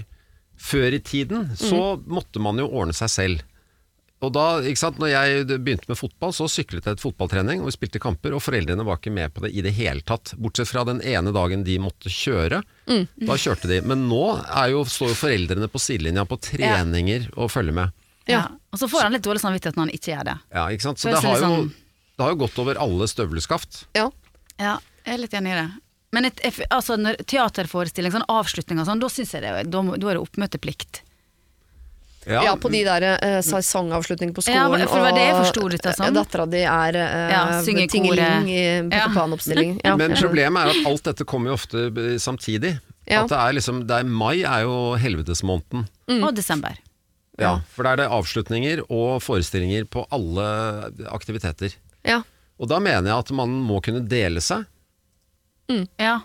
før 0.59 0.97
i 0.99 1.03
tiden 1.05 1.51
så 1.57 1.83
Mm. 2.01 2.09
måtte 2.17 2.41
man 2.43 2.59
jo 2.59 2.67
ordne 2.73 2.97
seg 2.97 3.09
selv. 3.13 3.45
Og 4.25 4.33
da, 4.35 4.45
ikke 4.65 4.81
sant, 4.81 4.99
når 5.03 5.11
jeg 5.13 5.45
begynte 5.61 5.91
med 5.91 5.99
fotball, 6.01 6.33
så 6.35 6.47
syklet 6.51 6.87
jeg 6.89 6.97
til 6.99 7.05
fotballtrening, 7.11 7.61
og 7.63 7.69
vi 7.71 7.75
spilte 7.77 8.01
kamper, 8.03 8.35
og 8.37 8.43
foreldrene 8.45 8.87
var 8.87 8.99
ikke 9.01 9.13
med 9.15 9.35
på 9.37 9.45
det 9.45 9.53
i 9.55 9.63
det 9.67 9.75
hele 9.77 10.01
tatt. 10.07 10.33
Bortsett 10.41 10.71
fra 10.73 10.83
den 10.89 11.03
ene 11.05 11.33
dagen 11.37 11.63
de 11.67 11.77
måtte 11.83 12.11
kjøre. 12.13 12.63
Mm. 12.89 13.05
Da 13.29 13.37
kjørte 13.41 13.71
de. 13.71 13.83
Men 13.87 14.07
nå 14.11 14.23
er 14.41 14.73
jo, 14.75 14.83
står 14.89 15.13
jo 15.13 15.21
foreldrene 15.21 15.69
på 15.71 15.83
sidelinja 15.83 16.27
på 16.31 16.41
treninger 16.49 17.31
og 17.37 17.53
følger 17.55 17.77
med. 17.77 17.95
Ja. 18.27 18.47
Og 18.73 18.81
så 18.81 18.89
får 18.89 19.07
han 19.07 19.13
litt 19.19 19.25
dårlig 19.27 19.43
samvittighet 19.45 19.77
når 19.77 19.87
han 19.91 19.95
ikke 20.01 20.13
gjør 20.15 20.29
det. 20.33 20.37
Ja, 20.57 20.67
ikke 20.73 20.87
sant? 20.89 20.99
Så 21.03 21.13
det 21.13 21.21
har, 21.21 21.37
jo, 21.39 21.45
sånn- 21.45 21.73
det 22.17 22.25
har 22.25 22.33
jo 22.33 22.41
gått 22.47 22.59
over 22.65 22.81
alle 22.81 23.09
støvleskaft. 23.11 23.85
Ja. 23.95 24.09
Ja, 24.57 24.79
jeg 25.05 25.19
er 25.19 25.23
litt 25.27 25.35
enig 25.37 25.53
i 25.53 25.59
det. 25.61 25.67
Men 26.15 26.29
et, 26.31 26.41
altså, 26.71 26.95
når 26.97 27.19
teaterforestilling, 27.29 28.13
sånn 28.15 28.27
avslutning 28.31 28.79
og 28.81 28.87
sånn, 28.89 29.01
da 29.03 29.09
syns 29.11 29.35
jeg 29.35 29.43
det, 29.45 29.53
da, 29.69 29.81
da 29.83 30.11
er 30.13 30.15
det 30.17 30.23
oppmøteplikt. 30.23 31.04
Ja, 32.27 32.55
på 32.57 32.71
de 32.73 32.81
der 32.87 33.05
uh, 33.19 33.41
sesongavslutningene 33.45 34.35
på 34.37 34.45
Ja, 34.49 34.65
for 34.69 34.79
det 34.79 35.03
var 35.05 35.13
det 35.17 35.27
jeg 35.27 35.37
forsto 35.41 35.69
litt 35.73 35.87
av 35.87 35.97
sånn. 35.99 36.17
Dattera 36.17 36.47
di 36.51 36.63
er 36.65 36.99
uh, 36.99 37.29
Ja, 37.33 37.43
synger 37.67 37.91
tingeling 37.93 38.49
i 38.49 38.65
Peter 38.89 38.99
Ja. 38.99 39.77
Ja, 39.85 39.97
Men 40.01 40.17
problemet 40.17 40.65
er 40.65 40.73
at 40.73 40.91
alt 40.91 41.05
dette 41.11 41.25
kommer 41.29 41.53
jo 41.53 41.59
ofte 41.59 41.87
samtidig. 42.23 42.77
Ja. 43.05 43.23
At 43.25 43.33
det 43.33 43.39
er 43.39 43.57
liksom, 43.59 43.85
det 43.89 44.01
er, 44.01 44.09
Mai 44.09 44.43
er 44.43 44.65
jo 44.65 44.77
helvetesmåneden. 45.01 45.87
Mm. 46.09 46.23
Og 46.25 46.35
desember. 46.37 46.79
Ja, 47.41 47.57
for 47.75 47.85
da 47.85 47.95
er 47.95 48.05
det 48.05 48.11
avslutninger 48.15 48.85
og 48.89 49.19
forestillinger 49.25 49.89
på 49.91 50.05
alle 50.15 50.45
aktiviteter. 51.11 51.75
Ja. 52.07 52.23
Og 52.63 52.71
da 52.71 52.79
mener 52.79 53.11
jeg 53.11 53.17
at 53.27 53.33
man 53.35 53.51
må 53.67 53.81
kunne 53.85 54.05
dele 54.09 54.41
seg. 54.45 54.65
Ja. 55.99 56.21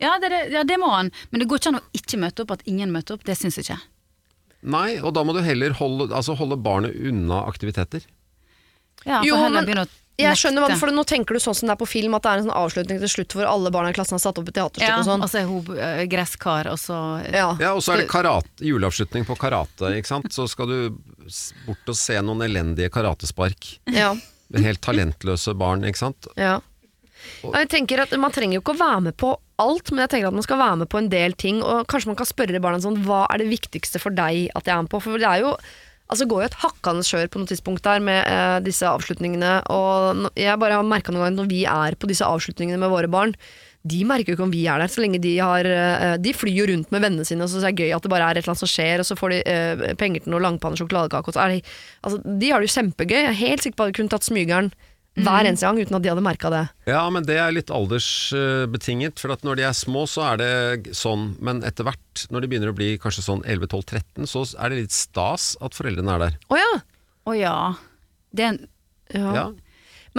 Ja 0.00 0.18
det, 0.18 0.30
det- 0.32 0.48
ja, 0.54 0.64
det 0.64 0.78
må 0.80 0.88
han. 0.94 1.10
Men 1.30 1.40
det 1.42 1.48
går 1.48 1.60
ikke 1.60 1.72
an 1.74 1.80
å 1.82 1.86
ikke 1.92 2.18
møte 2.22 2.42
opp, 2.46 2.54
at 2.56 2.62
ingen 2.64 2.92
møter 2.92 3.14
opp. 3.18 3.24
Det 3.28 3.36
syns 3.36 3.58
jeg 3.60 3.68
ikke. 3.68 3.80
Nei, 4.62 4.98
og 5.00 5.14
da 5.16 5.22
må 5.24 5.32
du 5.32 5.40
heller 5.42 5.72
holde, 5.78 6.10
altså 6.12 6.36
holde 6.36 6.56
barnet 6.60 6.94
unna 7.00 7.44
aktiviteter. 7.48 8.02
Ja, 9.06 9.22
Jo, 9.24 9.36
heller 9.36 9.62
men 9.62 9.64
begynne 9.70 9.86
å 9.86 9.96
Jeg 10.20 10.36
skjønner 10.36 10.60
hva 10.60 10.68
du- 10.68 10.76
for 10.76 10.90
Nå 10.92 11.04
tenker 11.08 11.32
du 11.32 11.40
sånn 11.40 11.54
som 11.56 11.66
det 11.66 11.72
er 11.72 11.80
på 11.80 11.88
film, 11.88 12.14
at 12.14 12.22
det 12.22 12.28
er 12.28 12.38
en 12.38 12.44
sånn 12.44 12.58
avslutning 12.60 12.98
til 13.00 13.08
slutt 13.08 13.32
hvor 13.32 13.46
alle 13.48 13.70
barna 13.72 13.88
i 13.88 13.92
klassen 13.96 14.18
har 14.18 14.20
satt 14.20 14.36
opp 14.38 14.48
et 14.48 14.54
teaterstykke 14.54 14.84
Ja, 14.86 14.98
og 14.98 15.06
sånn. 15.06 15.22
og 15.24 15.30
så 15.30 15.38
er 15.40 15.46
hun 15.48 15.64
øh, 15.64 16.02
gresskar, 16.12 16.66
og 16.68 16.76
så 16.76 16.98
Ja. 17.32 17.56
Ja, 17.58 17.72
Og 17.74 17.80
så 17.80 17.94
er 17.94 18.02
det 18.02 18.08
karate, 18.12 18.50
juleavslutning 18.60 19.24
på 19.24 19.38
karate, 19.38 19.88
ikke 19.96 20.06
sant. 20.06 20.28
Så 20.30 20.46
skal 20.46 20.66
du 20.66 20.98
s- 21.26 21.54
bort 21.64 21.78
og 21.88 21.96
se 21.96 22.20
noen 22.20 22.42
elendige 22.44 22.90
karatespark. 22.90 23.78
Ja. 23.88 24.14
Helt 24.52 24.82
talentløse 24.82 25.56
barn, 25.56 25.80
ikke 25.84 25.96
sant. 25.96 26.26
Ja. 26.36 26.60
Jeg 27.44 27.70
tenker 27.72 28.02
at 28.04 28.16
Man 28.20 28.32
trenger 28.34 28.58
jo 28.58 28.64
ikke 28.64 28.76
å 28.76 28.80
være 28.80 29.04
med 29.08 29.16
på 29.20 29.34
alt, 29.60 29.92
men 29.92 30.04
jeg 30.04 30.14
tenker 30.14 30.30
at 30.30 30.38
man 30.38 30.46
skal 30.46 30.60
være 30.60 30.80
med 30.82 30.90
på 30.92 31.00
en 31.00 31.12
del 31.12 31.36
ting. 31.36 31.60
Og 31.64 31.86
kanskje 31.90 32.12
man 32.12 32.18
kan 32.20 32.28
spørre 32.28 32.62
barna 32.62 32.82
sånn 32.82 33.00
Hva 33.06 33.26
er 33.28 33.42
det 33.42 33.52
viktigste 33.52 34.02
for 34.02 34.16
deg 34.16 34.48
at 34.56 34.66
jeg 34.66 34.74
er 34.76 34.84
med 34.84 34.92
på? 34.92 35.02
For 35.04 35.20
det 35.20 35.28
er 35.28 35.46
jo 35.46 35.54
Altså 36.10 36.26
går 36.26 36.40
jo 36.42 36.46
et 36.48 36.58
hakkende 36.58 37.04
skjør 37.06 37.28
på 37.30 37.38
noe 37.38 37.46
tidspunkt 37.46 37.84
der 37.86 38.00
med 38.02 38.24
eh, 38.26 38.56
disse 38.66 38.82
avslutningene. 38.82 39.60
Og 39.70 40.24
jeg 40.34 40.58
bare 40.58 40.80
har 40.80 40.82
merka 40.82 41.14
noen 41.14 41.22
ganger 41.22 41.36
når 41.36 41.50
vi 41.52 41.60
er 41.70 41.94
på 41.94 42.10
disse 42.10 42.26
avslutningene 42.26 42.80
med 42.82 42.90
våre 42.90 43.06
barn, 43.06 43.36
de 43.80 44.02
merker 44.04 44.34
jo 44.34 44.36
ikke 44.36 44.44
om 44.44 44.52
vi 44.52 44.66
er 44.68 44.82
der, 44.82 44.90
så 44.92 45.00
lenge 45.00 45.22
de 45.24 45.30
har 45.40 45.64
eh, 45.64 46.16
De 46.20 46.34
flyr 46.36 46.58
jo 46.58 46.66
rundt 46.68 46.90
med 46.92 47.00
vennene 47.00 47.24
sine, 47.24 47.46
og 47.46 47.54
er 47.62 47.70
det 47.70 47.86
gøy 47.86 47.94
at 47.96 48.04
det 48.04 48.12
bare 48.12 48.26
er 48.26 48.36
et 48.36 48.42
eller 48.42 48.52
annet 48.52 48.64
som 48.66 48.72
skjer, 48.74 49.00
og 49.00 49.08
så 49.08 49.16
får 49.16 49.32
de 49.32 49.38
eh, 49.48 49.84
penger 50.00 50.26
til 50.26 50.34
noe 50.34 50.42
langpanne 50.44 50.76
sjokoladekake, 50.76 51.32
er 51.38 51.56
Altså, 52.02 52.20
de 52.20 52.50
har 52.50 52.60
det 52.60 52.68
jo 52.68 52.76
kjempegøy. 52.76 53.16
Jeg 53.16 53.30
er 53.30 53.40
helt 53.40 53.64
sikker 53.64 53.78
på 53.78 53.86
at 53.86 53.92
de 53.92 53.98
kunne 54.00 54.12
tatt 54.12 54.26
smygeren 54.26 54.70
hver 55.18 55.48
eneste 55.48 55.66
gang 55.66 55.80
uten 55.80 55.96
at 55.98 56.04
de 56.04 56.10
hadde 56.12 56.22
merka 56.24 56.50
det. 56.52 56.62
Ja, 56.88 57.02
men 57.12 57.24
det 57.26 57.36
er 57.42 57.54
litt 57.54 57.72
aldersbetinget. 57.74 59.18
For 59.20 59.34
at 59.34 59.42
når 59.46 59.58
de 59.58 59.66
er 59.66 59.74
små, 59.76 60.04
så 60.08 60.22
er 60.30 60.40
det 60.40 60.94
sånn. 60.96 61.32
Men 61.42 61.64
etter 61.66 61.88
hvert, 61.88 62.26
når 62.30 62.44
de 62.44 62.50
begynner 62.52 62.70
å 62.72 62.76
bli 62.78 62.92
kanskje 63.02 63.26
sånn 63.26 63.42
11-12-13, 63.42 64.28
så 64.30 64.44
er 64.56 64.70
det 64.70 64.84
litt 64.84 64.96
stas 64.96 65.52
at 65.60 65.76
foreldrene 65.76 66.14
er 66.14 66.24
der. 66.28 66.38
Å 66.50 66.60
ja. 66.60 66.70
Å 67.26 67.36
ja. 67.36 67.56
Det 68.30 68.46
er 68.46 68.54
en 68.54 68.62
ja. 69.10 69.34
Ja. 69.34 69.46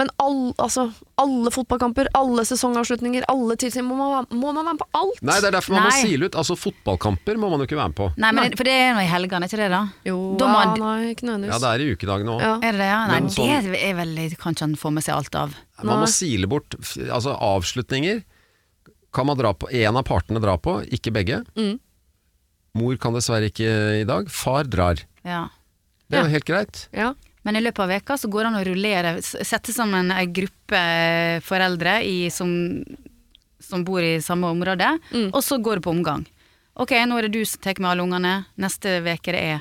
Men 0.00 0.08
all, 0.24 0.54
altså, 0.56 0.86
alle 1.20 1.50
fotballkamper, 1.52 2.08
alle 2.16 2.44
sesongavslutninger, 2.48 3.26
alle 3.28 3.56
tilsyn, 3.60 3.84
må, 3.84 3.96
man- 3.98 4.26
må 4.30 4.52
man 4.56 4.64
være 4.64 4.74
med 4.74 4.80
på 4.80 4.86
alt? 4.96 5.18
Nei, 5.22 5.34
det 5.40 5.50
er 5.50 5.56
derfor 5.58 5.74
man 5.76 5.84
må 5.84 5.90
sile 6.00 6.24
ut. 6.30 6.38
Altså 6.40 6.56
Fotballkamper 6.56 7.36
må 7.36 7.50
man 7.52 7.60
jo 7.60 7.66
ikke 7.68 7.76
være 7.76 7.92
med 7.92 7.98
på. 7.98 8.06
Nei, 8.16 8.30
men 8.32 8.48
nei. 8.48 8.56
for 8.56 8.64
det 8.64 8.72
er 8.72 8.94
nå 8.96 9.02
i 9.04 9.10
helgene, 9.10 9.44
ikke 9.50 9.60
det 9.60 9.68
da? 9.74 9.82
Jo, 10.08 10.16
Da 10.40 10.48
ja, 10.48 10.74
nei, 10.80 11.10
ikke 11.12 11.26
nødvendigvis. 11.28 11.52
Ja, 11.52 11.58
det 11.60 11.72
er 11.74 11.84
i 11.84 11.92
ukedagene 11.92 12.32
òg. 12.38 12.40
Ja. 12.46 12.54
Er 12.56 12.72
det 12.72 12.80
det, 12.80 12.88
ja? 12.88 13.00
Nei, 13.10 13.20
Men 13.20 13.28
sånn- 13.36 13.52
det 13.72 13.82
er 13.82 13.94
vel 14.00 14.14
Kan 14.40 14.54
ikke 14.56 14.60
han 14.66 14.76
få 14.76 14.92
med 14.96 15.04
seg 15.04 15.14
alt 15.14 15.34
av. 15.34 15.54
Man 15.84 16.00
må 16.00 16.08
sile 16.08 16.46
bort 16.48 16.74
Altså 17.10 17.36
avslutninger 17.36 18.22
kan 19.12 19.26
man 19.26 19.36
dra 19.36 19.52
på 19.52 19.68
En 19.70 19.96
av 19.96 20.04
partene 20.08 20.40
drar 20.40 20.56
på, 20.56 20.78
ikke 20.88 21.12
begge. 21.12 21.44
Mm. 21.54 21.78
Mor 22.80 22.96
kan 22.96 23.12
dessverre 23.12 23.50
ikke 23.52 23.68
i 24.00 24.04
dag. 24.08 24.30
Far 24.32 24.64
drar. 24.64 25.02
Ja. 25.22 25.48
Det 26.08 26.16
er 26.16 26.22
Ja. 26.22 26.24
jo 26.24 26.32
helt 26.32 26.44
greit. 26.48 26.88
Ja. 26.96 27.12
Men 27.44 27.56
i 27.58 27.60
løpet 27.64 27.82
av 27.82 27.88
veka 27.90 28.16
så 28.18 28.28
går 28.30 28.44
det 28.44 28.50
an 28.52 28.58
å 28.60 28.66
rullere, 28.68 29.12
sette 29.22 29.72
sammen 29.74 30.12
ei 30.14 30.26
gruppe 30.30 30.82
foreldre 31.42 31.96
i, 32.06 32.28
som, 32.30 32.52
som 33.60 33.82
bor 33.84 34.02
i 34.02 34.20
samme 34.22 34.46
område, 34.52 34.92
Mm. 35.10 35.30
og 35.34 35.42
så 35.42 35.58
går 35.62 35.80
det 35.80 35.84
på 35.88 35.90
omgang. 35.94 36.24
Ok, 36.78 36.90
nå 37.06 37.18
er 37.18 37.26
det 37.28 37.32
du 37.34 37.44
som 37.44 37.60
tar 37.60 37.80
med 37.82 37.90
alle 37.90 38.02
ungene, 38.06 38.34
neste 38.56 39.00
veke 39.04 39.32
det 39.34 39.42
er 39.56 39.60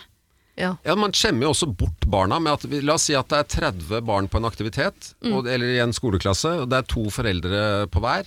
Ja. 0.57 0.75
Ja, 0.85 0.95
Man 0.95 1.11
skjemmer 1.15 1.43
jo 1.47 1.53
også 1.53 1.67
bort 1.75 2.05
barna 2.07 2.37
med 2.39 2.53
at 2.53 2.83
La 2.83 2.93
oss 2.93 3.03
si 3.07 3.15
at 3.15 3.27
det 3.29 3.37
er 3.39 3.71
30 3.71 4.01
barn 4.05 4.27
på 4.27 4.37
en 4.37 4.45
aktivitet, 4.45 5.13
Mm. 5.23 5.33
og, 5.33 5.47
eller 5.47 5.65
i 5.65 5.79
en 5.81 5.93
skoleklasse, 5.93 6.61
og 6.61 6.69
det 6.69 6.77
er 6.77 6.87
to 6.91 7.05
foreldre 7.09 7.87
på 7.89 7.99
hver. 8.03 8.23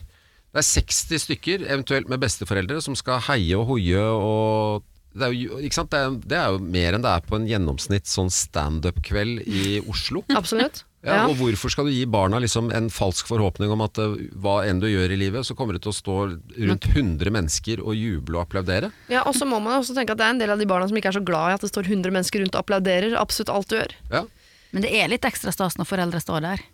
Det 0.55 0.59
er 0.63 0.83
60 0.83 1.19
stykker, 1.29 1.67
eventuelt 1.69 2.09
med 2.09 2.21
besteforeldre, 2.21 2.81
som 2.83 2.95
skal 2.97 3.21
heie 3.21 3.55
og 3.59 3.67
hoie 3.67 3.99
og 4.01 4.83
det 5.15 5.27
er, 5.29 5.35
jo, 5.39 5.59
ikke 5.62 5.77
sant? 5.79 5.91
Det, 5.95 5.99
er, 6.01 6.17
det 6.27 6.39
er 6.41 6.55
jo 6.57 6.59
mer 6.65 6.97
enn 6.97 7.05
det 7.05 7.11
er 7.15 7.23
på 7.29 7.37
en 7.39 7.47
gjennomsnitt 7.47 8.09
sånn 8.11 8.31
standup-kveld 8.35 9.45
i 9.47 9.79
Oslo. 9.91 10.25
Absolutt. 10.41 10.83
Ja, 10.85 10.91
Ja. 11.05 11.25
Og 11.29 11.35
hvorfor 11.37 11.69
skal 11.69 11.85
du 11.85 11.93
gi 11.93 12.07
barna 12.09 12.39
liksom 12.41 12.71
en 12.73 12.87
falsk 12.89 13.29
forhåpning 13.29 13.69
om 13.75 13.83
at 13.85 13.99
uh, 14.01 14.15
hva 14.41 14.55
enn 14.65 14.79
du 14.81 14.87
gjør 14.89 15.12
i 15.12 15.19
livet, 15.21 15.45
så 15.45 15.53
kommer 15.53 15.77
det 15.77 15.83
til 15.85 15.93
å 15.93 15.97
stå 15.99 16.15
rundt 16.33 16.87
100 16.95 17.29
mennesker 17.35 17.83
og 17.85 17.93
juble 17.93 18.39
og 18.39 18.47
applaudere? 18.47 18.89
Ja, 19.12 19.21
og 19.29 19.37
så 19.37 19.45
må 19.45 19.59
man 19.61 19.77
også 19.83 19.93
tenke 19.99 20.17
at 20.17 20.23
det 20.23 20.25
er 20.25 20.33
en 20.33 20.41
del 20.41 20.55
av 20.55 20.62
de 20.62 20.69
barna 20.71 20.89
som 20.89 20.97
ikke 20.97 21.11
er 21.12 21.19
så 21.19 21.25
glad 21.29 21.53
i 21.53 21.57
at 21.59 21.67
det 21.67 21.69
står 21.75 21.91
100 21.93 22.09
mennesker 22.17 22.41
rundt 22.41 22.57
og 22.57 22.62
applauderer 22.65 23.19
absolutt 23.21 23.53
alt 23.53 23.69
du 23.69 23.77
gjør. 23.77 23.93
Ja. 24.15 24.25
Men 24.73 24.87
det 24.89 24.95
er 24.97 25.12
litt 25.12 25.29
ekstra 25.29 25.53
stas 25.53 25.77
når 25.77 25.91
foreldre 25.93 26.25
står 26.25 26.41
der 26.49 26.65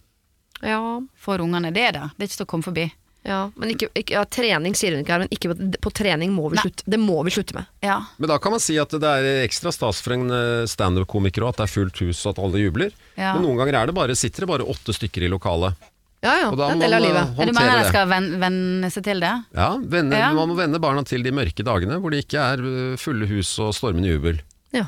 Ja. 0.62 0.78
for 1.18 1.43
ungene. 1.43 1.74
Det 1.74 1.82
er 1.88 1.99
det. 1.99 2.07
Det 2.14 2.22
er 2.22 2.30
ikke 2.30 2.38
til 2.45 2.47
å 2.47 2.53
komme 2.55 2.68
forbi. 2.70 2.86
Ja, 3.29 3.51
men 3.61 3.75
ikke, 3.75 3.91
ikke, 3.95 4.14
ja, 4.16 4.23
trening 4.25 4.73
sier 4.79 4.95
hun 4.97 5.03
ikke 5.05 5.12
her, 5.12 5.23
men 5.27 5.29
ikke 5.35 5.51
på, 5.53 5.66
på 5.85 5.91
trening 5.93 6.33
må 6.33 6.47
vi 6.49 6.57
Nei. 6.57 6.62
slutte. 6.64 6.87
Det 6.89 6.99
må 7.03 7.18
vi 7.27 7.31
slutte 7.35 7.55
med. 7.59 7.66
Ja. 7.85 7.99
Men 8.16 8.31
da 8.33 8.39
kan 8.41 8.55
man 8.55 8.62
si 8.64 8.79
at 8.81 8.89
det 8.97 9.11
er 9.11 9.29
ekstra 9.45 9.73
stas 9.77 10.01
for 10.01 10.16
en 10.16 10.33
standup-komiker 10.71 11.45
òg, 11.45 11.53
at 11.53 11.61
det 11.61 11.66
er 11.68 11.73
fullt 11.75 12.01
hus 12.07 12.23
og 12.25 12.33
at 12.33 12.41
alle 12.47 12.62
jubler. 12.62 12.95
Ja. 13.21 13.35
Men 13.37 13.45
noen 13.45 13.61
ganger 13.61 13.77
er 13.83 13.91
det 13.91 13.97
bare, 13.99 14.16
sitter 14.16 14.47
det 14.47 14.51
bare 14.55 14.64
åtte 14.73 14.95
stykker 14.97 15.27
i 15.27 15.31
lokalet. 15.33 15.77
Ja, 16.25 16.35
ja, 16.37 16.49
det 16.53 16.64
er 16.66 16.73
en 16.75 16.83
del 16.83 16.93
av 16.97 17.01
livet. 17.01 17.21
eh, 17.21 17.29
Er 17.45 17.49
du 17.49 17.53
mener 17.57 17.61
håndtere 17.61 17.77
jeg 17.81 17.93
skal 17.95 18.09
ven- 18.11 18.33
venne 18.43 18.91
seg 18.93 19.05
til 19.07 19.21
det? 19.25 19.35
Ja, 19.57 19.68
venne, 19.81 20.18
Ja. 20.21 20.33
Man 20.37 20.49
må 20.51 20.57
vende 20.59 20.81
barna 20.81 21.03
til 21.05 21.23
de 21.25 21.31
mørke 21.33 21.64
dagene 21.64 21.97
hvor 22.01 22.11
det 22.12 22.25
ikke 22.27 22.41
er 22.41 22.61
eh, 22.61 22.97
fulle 23.01 23.29
hus 23.31 23.53
og 23.59 23.73
stormende 23.77 24.09
jubel. 24.12 24.41
Ja. 24.77 24.85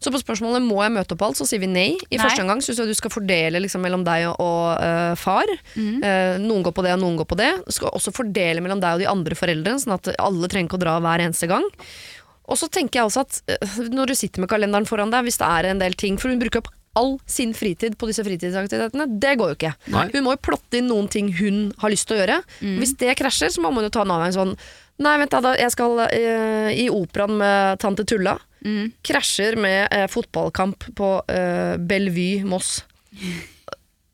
Så 0.00 0.12
på 0.12 0.20
spørsmålet 0.20 0.64
må 0.64 0.78
jeg 0.84 0.94
møte 0.94 1.16
opp 1.16 1.24
alt, 1.26 1.38
så 1.40 1.46
sier 1.48 1.62
vi 1.62 1.68
nei. 1.70 1.90
I 2.08 2.16
Nei. 2.16 2.22
første 2.22 2.44
omgang 2.44 2.62
syns 2.64 2.80
jeg 2.80 2.90
du 2.90 2.96
skal 2.96 3.12
fordele 3.12 3.62
liksom, 3.64 3.82
mellom 3.84 4.04
deg 4.06 4.28
og, 4.30 4.40
og 4.42 4.84
eh, 4.84 5.12
far. 5.20 5.50
Mm. 5.74 6.00
Uh, 6.02 6.34
noen 6.42 6.64
går 6.66 6.74
på 6.76 6.84
det, 6.86 6.94
og 6.96 7.02
noen 7.04 7.20
går 7.20 7.28
på 7.30 7.38
det. 7.40 7.50
Du 7.66 7.74
skal 7.76 7.94
også 7.96 8.14
fordele 8.14 8.64
mellom 8.64 8.82
deg 8.82 8.96
og 8.96 9.04
de 9.04 9.10
andre 9.10 9.38
foreldrene, 9.38 9.82
sånn 9.82 9.96
at 9.96 10.12
alle 10.16 10.50
trenger 10.50 10.70
ikke 10.70 10.80
å 10.80 10.84
dra 10.86 10.96
hver 11.04 11.24
eneste 11.26 11.50
gang. 11.50 11.66
Og 12.50 12.58
så 12.58 12.66
tenker 12.72 13.00
jeg 13.00 13.10
også 13.10 13.24
at 13.26 13.40
uh, 13.54 13.80
når 13.92 14.12
du 14.12 14.18
sitter 14.18 14.44
med 14.44 14.50
kalenderen 14.52 14.88
foran 14.88 15.12
deg, 15.12 15.26
hvis 15.28 15.40
det 15.40 15.48
er 15.48 15.70
en 15.70 15.82
del 15.82 15.96
ting 15.98 16.18
For 16.20 16.32
hun 16.32 16.40
bruker 16.42 16.64
opp 16.64 16.72
all 16.98 17.14
sin 17.30 17.52
fritid 17.54 17.94
på 18.00 18.08
disse 18.10 18.24
fritidsaktivitetene. 18.26 19.06
Det 19.22 19.36
går 19.38 19.52
jo 19.52 19.58
ikke. 19.60 19.74
Nei. 19.94 20.08
Hun 20.10 20.24
må 20.26 20.34
jo 20.34 20.44
plotte 20.48 20.80
inn 20.80 20.88
noen 20.90 21.06
ting 21.12 21.28
hun 21.38 21.68
har 21.78 21.92
lyst 21.92 22.08
til 22.10 22.16
å 22.16 22.22
gjøre. 22.24 22.40
Hvis 22.80 22.96
det 22.98 23.14
krasjer, 23.20 23.52
så 23.54 23.62
må 23.62 23.70
man 23.70 23.86
jo 23.86 23.92
ta 23.94 24.02
en 24.02 24.14
avveining 24.16 24.34
sånn 24.36 24.56
Nei, 25.00 25.14
vent 25.16 25.32
da, 25.32 25.54
jeg 25.56 25.72
skal 25.72 26.02
i 26.10 26.90
operaen 26.92 27.38
med 27.40 27.78
tante 27.80 28.04
Tulla. 28.04 28.34
Krasjer 29.06 29.56
med 29.60 29.88
eh, 29.94 30.06
fotballkamp 30.10 30.90
på 30.98 31.10
eh, 31.32 31.76
Bellevue 31.80 32.44
Moss. 32.48 32.84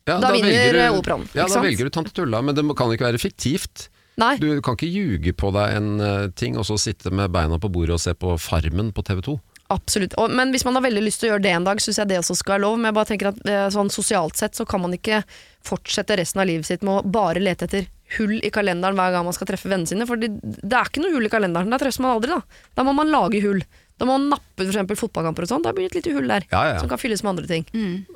Ja, 0.07 0.19
Da 0.23 0.31
vinner, 0.31 0.47
velger 0.47 0.79
eh, 0.85 0.95
operaen, 0.95 1.27
Ja, 1.35 1.47
da 1.51 1.61
velger 1.61 1.87
du 1.89 1.93
Tante 1.93 2.13
Tulla, 2.15 2.41
men 2.41 2.55
det 2.55 2.63
kan 2.79 2.93
ikke 2.93 3.09
være 3.09 3.19
fiktivt. 3.21 3.89
Nei. 4.17 4.37
Du 4.41 4.49
kan 4.65 4.77
ikke 4.77 4.89
ljuge 4.89 5.33
på 5.37 5.51
deg 5.53 5.75
en 5.77 5.89
eh, 6.01 6.29
ting 6.33 6.55
og 6.57 6.65
så 6.65 6.79
sitte 6.81 7.11
med 7.13 7.29
beina 7.35 7.59
på 7.61 7.69
bordet 7.69 7.97
og 7.99 8.01
se 8.01 8.15
på 8.17 8.33
Farmen 8.41 8.89
på 8.95 9.03
TV 9.05 9.21
2. 9.27 9.35
Absolutt. 9.75 10.15
Og, 10.15 10.31
men 10.31 10.53
hvis 10.55 10.63
man 10.63 10.77
har 10.79 10.85
veldig 10.85 11.03
lyst 11.03 11.19
til 11.21 11.27
å 11.27 11.33
gjøre 11.33 11.43
det 11.43 11.51
en 11.51 11.67
dag, 11.67 11.81
syns 11.83 11.99
jeg 11.99 12.09
det 12.09 12.21
også 12.21 12.37
skal 12.39 12.55
være 12.55 12.63
lov. 12.63 12.77
Men 12.79 12.89
jeg 12.89 12.97
bare 12.97 13.09
tenker 13.11 13.29
at 13.33 13.41
eh, 13.51 13.65
sånn 13.75 13.91
sosialt 13.93 14.39
sett 14.39 14.55
så 14.57 14.65
kan 14.69 14.81
man 14.81 14.95
ikke 14.95 15.19
fortsette 15.67 16.17
resten 16.17 16.41
av 16.41 16.47
livet 16.49 16.69
sitt 16.69 16.85
med 16.87 17.01
å 17.01 17.13
bare 17.19 17.43
lete 17.43 17.67
etter 17.67 17.89
hull 18.15 18.37
i 18.39 18.51
kalenderen 18.55 18.95
hver 18.95 19.11
gang 19.11 19.27
man 19.27 19.35
skal 19.35 19.49
treffe 19.51 19.67
vennene 19.67 19.91
sine. 19.91 20.07
For 20.07 20.17
det, 20.17 20.31
det 20.39 20.71
er 20.71 20.87
ikke 20.87 21.03
noe 21.03 21.11
hull 21.17 21.27
i 21.27 21.33
kalenderen. 21.33 21.75
Da 21.75 21.81
treffes 21.81 21.99
man 22.01 22.15
aldri, 22.15 22.31
da. 22.31 22.63
Da 22.79 22.87
må 22.87 22.95
man 22.95 23.11
lage 23.11 23.43
hull. 23.43 23.59
Da 23.97 24.05
må 24.05 24.17
man 24.17 24.29
nappe 24.35 24.61
for 24.61 24.69
eksempel 24.69 24.99
fotballkamper 24.99 25.47
og 25.47 25.51
sånn. 25.51 25.63
Da 25.65 25.73
blir 25.73 25.87
det 25.87 25.95
et 25.95 25.99
lite 26.01 26.15
hull 26.17 26.29
der. 26.29 26.45
Ja, 26.51 26.61
ja, 26.67 26.73
ja. 26.75 26.81
Som 26.83 26.91
kan 26.91 27.01
fylles 27.01 27.23
med 27.25 27.33
andre 27.35 27.49
ting. 27.49 27.65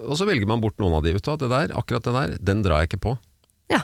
Og 0.06 0.14
så 0.20 0.28
velger 0.30 0.50
man 0.50 0.62
bort 0.62 0.78
noen 0.82 1.00
av 1.00 1.06
de. 1.06 1.16
Vet 1.18 1.26
du, 1.26 1.34
det 1.42 1.50
der, 1.52 1.74
akkurat 1.78 2.06
det 2.06 2.14
der, 2.18 2.36
den 2.52 2.62
drar 2.66 2.84
jeg 2.84 2.92
ikke 2.92 3.02
på. 3.08 3.16
Ja. 3.74 3.82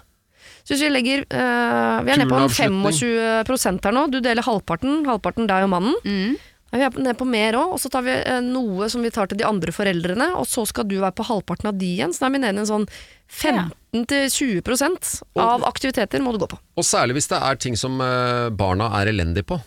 Så 0.61 0.75
hvis 0.75 0.83
vi 0.85 0.91
legger 0.91 1.23
eh, 1.23 1.97
Vi 2.03 2.11
er 2.13 2.21
nede 2.21 2.29
på 2.29 2.37
en 2.37 2.51
Turnavslutning. 2.51 3.47
25 3.47 3.81
her 3.87 3.97
nå. 3.97 4.05
Du 4.13 4.19
deler 4.21 4.45
halvparten. 4.45 5.01
Halvparten 5.07 5.49
deg 5.49 5.65
og 5.65 5.73
mannen. 5.73 5.97
Mm. 6.05 6.37
Vi 6.67 6.83
er 6.83 6.97
nede 6.99 7.15
på 7.15 7.25
mer 7.25 7.55
òg, 7.55 7.77
og 7.77 7.79
så 7.79 7.89
tar 7.91 8.03
vi 8.03 8.11
eh, 8.11 8.41
noe 8.43 8.89
som 8.91 9.01
vi 9.05 9.11
tar 9.15 9.29
til 9.31 9.39
de 9.39 9.45
andre 9.47 9.71
foreldrene, 9.71 10.33
og 10.35 10.43
så 10.51 10.65
skal 10.67 10.83
du 10.89 10.97
være 10.99 11.15
på 11.15 11.23
halvparten 11.29 11.69
av 11.71 11.77
de 11.79 11.93
igjen, 11.95 12.11
så 12.11 12.25
da 12.25 12.27
er 12.27 12.33
vi 12.35 12.41
nede 12.43 12.59
i 12.59 12.63
en 12.65 12.67
sånn 12.67 12.87
15-20% 13.31 15.13
av 15.39 15.63
aktiviteter 15.67 16.23
må 16.23 16.33
du 16.35 16.41
gå 16.43 16.49
på. 16.51 16.59
Og 16.77 16.85
særlig 16.85 17.17
hvis 17.17 17.31
det 17.31 17.39
er 17.39 17.55
ting 17.63 17.79
som 17.79 17.95
eh, 18.03 18.49
barna 18.51 18.91
er 18.99 19.13
elendige 19.13 19.47
på. 19.47 19.61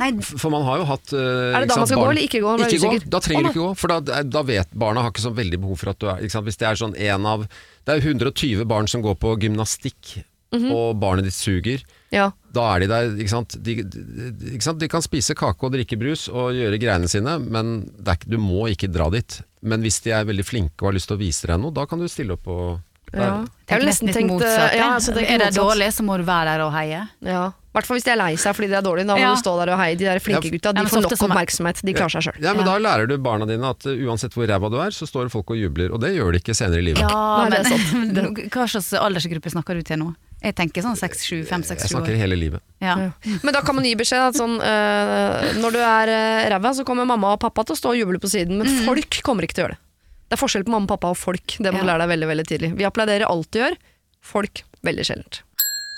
Nei, 0.00 0.10
For 0.24 0.48
man 0.52 0.64
har 0.66 0.80
jo 0.80 0.86
hatt 0.88 1.12
uh, 1.12 1.20
Er 1.20 1.60
det 1.64 1.68
da 1.70 1.76
man 1.76 1.86
skal 1.86 1.92
skal 1.92 2.00
gå, 2.00 2.08
eller 2.14 2.24
ikke 2.24 2.40
gå? 2.44 2.54
Ikke 2.64 2.80
gå, 2.86 3.10
da 3.12 3.20
trenger 3.20 3.44
oh, 3.44 3.46
du 3.46 3.52
ikke 3.52 3.66
gå. 3.66 3.70
For 3.82 3.92
da, 3.92 4.22
da 4.24 4.42
vet 4.48 4.72
barna 4.72 5.04
har 5.04 5.12
ikke 5.12 5.26
så 5.26 5.34
veldig 5.36 5.60
behov 5.60 5.78
for 5.82 5.92
at 5.92 6.00
du 6.00 6.08
er? 6.12 6.24
Hvis 6.24 6.58
det 6.60 6.68
er 6.70 6.80
sånn 6.80 6.96
en 6.96 7.28
av 7.28 7.46
Det 7.84 7.94
er 7.98 8.04
120 8.14 8.64
barn 8.70 8.88
som 8.90 9.04
går 9.04 9.18
på 9.20 9.36
gymnastikk, 9.44 10.18
Mhm. 10.50 10.70
og 10.74 10.96
barnet 10.98 11.28
ditt 11.28 11.36
suger. 11.36 11.82
Ja. 12.10 12.32
Da 12.52 12.64
er 12.74 12.80
de 12.82 12.86
der, 12.90 13.12
ikke 13.22 13.30
sant? 13.30 13.54
De, 13.62 13.76
ikke 13.84 14.64
sant? 14.64 14.80
de 14.82 14.88
kan 14.90 15.02
spise 15.04 15.36
kake 15.38 15.62
og 15.62 15.70
drikke 15.76 15.94
brus 16.00 16.24
og 16.26 16.56
gjøre 16.58 16.80
greiene 16.82 17.06
sine, 17.08 17.36
men 17.38 17.84
det 17.94 18.08
er, 18.08 18.16
ikke- 18.18 18.30
du 18.34 18.38
må 18.42 18.66
ikke 18.66 18.90
dra 18.90 19.06
dit. 19.14 19.42
Men 19.62 19.80
hvis 19.82 20.00
de 20.02 20.10
er 20.10 20.24
veldig 20.26 20.44
flinke 20.44 20.82
og 20.82 20.88
har 20.90 20.96
lyst 20.98 21.06
til 21.06 21.16
å 21.16 21.20
vise 21.20 21.46
deg 21.46 21.60
noe, 21.60 21.70
da 21.70 21.86
kan 21.86 22.00
du 22.00 22.08
stille 22.08 22.32
opp 22.34 22.48
og 22.48 22.80
ja. 23.14 23.44
Jeg 23.70 23.78
har 23.78 23.86
nesten 23.86 24.08
tenkt 24.12 24.30
motsatt. 24.32 24.72
eh, 24.72 24.76
ja, 24.78 24.84
ja. 24.84 24.94
altså, 24.96 25.12
er 25.14 25.38
det 25.38 25.38
motsatt. 25.46 25.62
dårlig, 25.62 25.88
så 25.94 26.02
må 26.06 26.16
du 26.18 26.24
være 26.26 26.44
der 26.56 26.60
og 26.66 26.72
heie. 26.74 27.08
Ja. 27.22 27.42
I 27.70 27.72
hvert 27.78 27.86
fall 27.86 27.96
hvis 28.00 28.04
de 28.04 28.10
er 28.10 28.18
lei 28.18 28.32
seg 28.34 28.54
fordi 28.58 28.66
de 28.68 28.74
er 28.74 28.82
dårlige. 28.82 29.06
Da 29.06 29.14
må 29.14 29.20
Ja. 29.22 29.34
du 29.34 29.38
stå 29.42 29.52
der 29.64 29.70
og 29.72 29.78
heie. 29.78 29.94
De 29.94 30.04
der 30.04 30.18
flinke 30.18 30.42
Ja, 30.48 30.50
gutta 30.50 30.72
de 30.74 30.82
får 30.90 31.02
nok 31.02 31.12
er- 31.12 31.22
oppmerksomhet. 31.28 31.82
De 31.86 31.92
klarer 31.94 32.10
seg 32.10 32.22
sjøl. 32.26 32.40
Ja, 32.42 32.52
men 32.54 32.66
Ja. 32.66 32.72
da 32.72 32.78
lærer 32.82 33.06
du 33.06 33.16
barna 33.18 33.46
dine 33.46 33.62
at 33.70 33.86
uh, 33.86 33.92
uansett 34.10 34.34
hvor 34.34 34.46
ræva 34.50 34.68
du 34.70 34.76
er, 34.82 34.90
så 34.90 35.06
står 35.06 35.30
folk 35.30 35.50
og 35.50 35.56
jubler. 35.56 35.92
Og 35.94 36.00
det 36.00 36.10
gjør 36.16 36.32
de 36.34 36.40
ikke 36.42 36.54
senere 36.58 36.78
i 36.82 36.86
livet. 36.90 36.98
Ja, 36.98 37.46
Nei, 37.46 37.62
men 37.94 38.34
hva 38.50 38.66
slags 38.66 38.90
aldersgruppe 38.98 39.50
snakker 39.54 39.74
du 39.78 39.82
til 39.82 39.98
nå? 40.02 40.14
Jeg 40.42 40.54
tenker 40.56 40.82
sånn 40.82 40.96
6, 40.96 41.20
7, 41.20 41.44
5, 41.46 41.62
6, 41.62 41.82
Jeg 41.84 41.90
snakker 41.94 42.16
hele 42.16 42.34
livet. 42.34 42.60
Ja. 42.80 42.96
Men 43.44 43.52
da 43.54 43.60
kan 43.60 43.74
man 43.76 43.84
gi 43.84 43.94
beskjed 43.94 44.18
at 44.30 44.34
sånn, 44.34 44.56
øh, 44.58 45.60
når 45.60 45.70
du 45.70 45.78
er 45.78 46.08
øh, 46.08 46.50
ræva, 46.56 46.72
så 46.74 46.82
kommer 46.88 47.04
mamma 47.06 47.34
og 47.34 47.40
pappa 47.40 47.62
til 47.68 47.76
å 47.76 47.78
stå 47.78 47.92
og 47.92 47.98
juble 48.00 48.18
på 48.18 48.26
siden, 48.32 48.56
men 48.58 48.66
folk 48.86 49.20
kommer 49.22 49.44
ikke 49.44 49.54
til 49.54 49.64
å 49.64 49.68
gjøre 49.68 49.76
det. 49.76 49.82
Det 50.30 50.36
er 50.36 50.44
forskjell 50.44 50.62
på 50.62 50.70
mamma, 50.70 50.86
pappa 50.86 51.10
og 51.10 51.18
folk. 51.18 51.56
Det 51.58 51.72
må 51.74 51.82
du 51.82 51.88
lære 51.88 52.04
deg 52.04 52.12
veldig 52.12 52.26
veldig 52.30 52.44
tidlig. 52.46 52.68
Vi 52.78 52.86
applauderer 52.86 53.26
alt 53.26 53.48
du 53.50 53.58
gjør, 53.58 53.74
folk 54.22 54.62
veldig 54.86 55.06
sjeldent. 55.08 55.40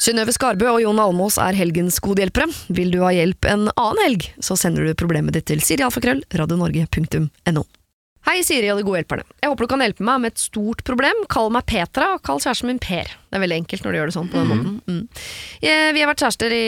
Synnøve 0.02 0.32
Skarbø 0.34 0.70
og 0.72 0.80
Jon 0.82 0.98
Almås 0.98 1.36
er 1.38 1.54
helgens 1.54 2.00
gode 2.02 2.24
hjelpere. 2.24 2.48
Vil 2.72 2.90
du 2.90 3.02
ha 3.04 3.12
hjelp 3.14 3.46
en 3.46 3.68
annen 3.76 4.00
helg, 4.02 4.24
så 4.42 4.56
sender 4.58 4.88
du 4.88 4.96
problemet 4.98 5.36
ditt 5.36 5.46
til 5.52 5.60
sirialfakrøll 5.62 6.24
radionorge.no. 6.32 7.62
Hei, 8.22 8.36
Siri 8.46 8.68
og 8.70 8.78
de 8.78 8.84
gode 8.86 9.00
hjelperne. 9.00 9.24
Jeg 9.42 9.50
håper 9.50 9.66
du 9.66 9.70
kan 9.72 9.82
hjelpe 9.82 10.04
meg 10.06 10.20
med 10.22 10.32
et 10.32 10.38
stort 10.40 10.84
problem. 10.86 11.24
Kall 11.32 11.50
meg 11.50 11.66
Petra, 11.66 12.12
og 12.14 12.22
kall 12.22 12.38
kjæresten 12.42 12.70
min 12.70 12.78
Per. 12.82 13.10
Det 13.10 13.38
er 13.38 13.42
veldig 13.42 13.58
enkelt 13.64 13.82
når 13.82 13.92
du 13.94 13.98
gjør 13.98 14.12
det 14.12 14.14
sånn 14.14 14.30
på 14.30 14.38
den 14.38 14.52
måten. 14.52 14.78
Mm. 14.86 15.02
Vi 15.64 16.04
har 16.04 16.10
vært 16.12 16.22
kjærester 16.22 16.54
i 16.54 16.64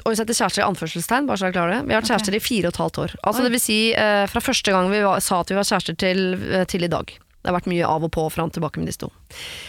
Og 0.00 0.10
vi 0.10 0.18
setter 0.18 0.38
kjærester 0.40 0.64
i 0.64 0.66
anførselstegn, 0.66 1.30
bare 1.30 1.38
så 1.38 1.50
jeg 1.50 1.56
klarer 1.56 1.76
det. 1.76 1.80
Vi 1.86 1.94
har 1.94 2.02
vært 2.02 2.10
kjærester 2.10 2.36
i 2.36 2.42
fire 2.42 2.70
og 2.70 2.74
et 2.74 2.82
halvt 2.82 3.02
år. 3.04 3.16
Altså 3.22 3.46
det 3.46 3.54
vil 3.54 3.62
si 3.62 3.80
eh, 3.94 4.26
fra 4.32 4.42
første 4.42 4.74
gang 4.74 4.90
vi 4.90 5.02
var, 5.06 5.22
sa 5.22 5.42
at 5.44 5.52
vi 5.52 5.60
var 5.60 5.68
kjærester 5.70 5.98
til, 6.02 6.24
eh, 6.50 6.66
til 6.70 6.86
i 6.88 6.90
dag. 6.90 7.14
Det 7.40 7.48
har 7.48 7.56
vært 7.56 7.70
mye 7.72 7.88
av 7.88 8.04
og 8.04 8.12
på 8.12 8.26
fra 8.28 8.44
han 8.44 8.52
tilbake 8.52 8.80
med 8.82 8.90
disse 8.90 9.00
to. 9.00 9.08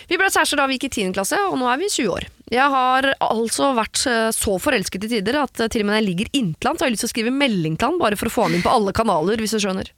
Vi 0.10 0.18
ble 0.20 0.28
kjærester 0.28 0.60
da 0.60 0.68
vi 0.68 0.76
gikk 0.76 0.90
i 0.90 0.94
10. 1.06 1.14
klasse, 1.16 1.38
og 1.48 1.56
nå 1.60 1.70
er 1.72 1.80
vi 1.80 1.88
20 1.88 2.10
år. 2.12 2.26
Jeg 2.52 2.68
har 2.74 3.06
altså 3.24 3.70
vært 3.78 4.02
eh, 4.12 4.28
så 4.36 4.58
forelsket 4.60 5.06
i 5.08 5.10
tider 5.14 5.38
at 5.40 5.62
eh, 5.64 5.70
til 5.72 5.86
og 5.86 5.88
med 5.88 5.94
når 5.94 6.02
jeg 6.02 6.08
ligger 6.10 6.32
inntil 6.36 6.68
han, 6.68 6.76
så 6.76 6.84
har 6.84 6.90
jeg 6.92 6.98
lyst 6.98 7.06
til 7.06 7.10
å 7.10 7.14
skrive 7.14 7.34
melding 7.36 7.78
til 7.80 7.88
han, 7.88 8.00
bare 8.02 8.18
for 8.20 8.28
å 8.28 8.34
få 8.34 8.48
han 8.50 8.58
inn 8.58 8.66
på 8.66 8.74
alle 8.74 8.92
kanaler, 8.98 9.40
hvis 9.40 9.56
du 9.56 9.62
skjønner. 9.64 9.92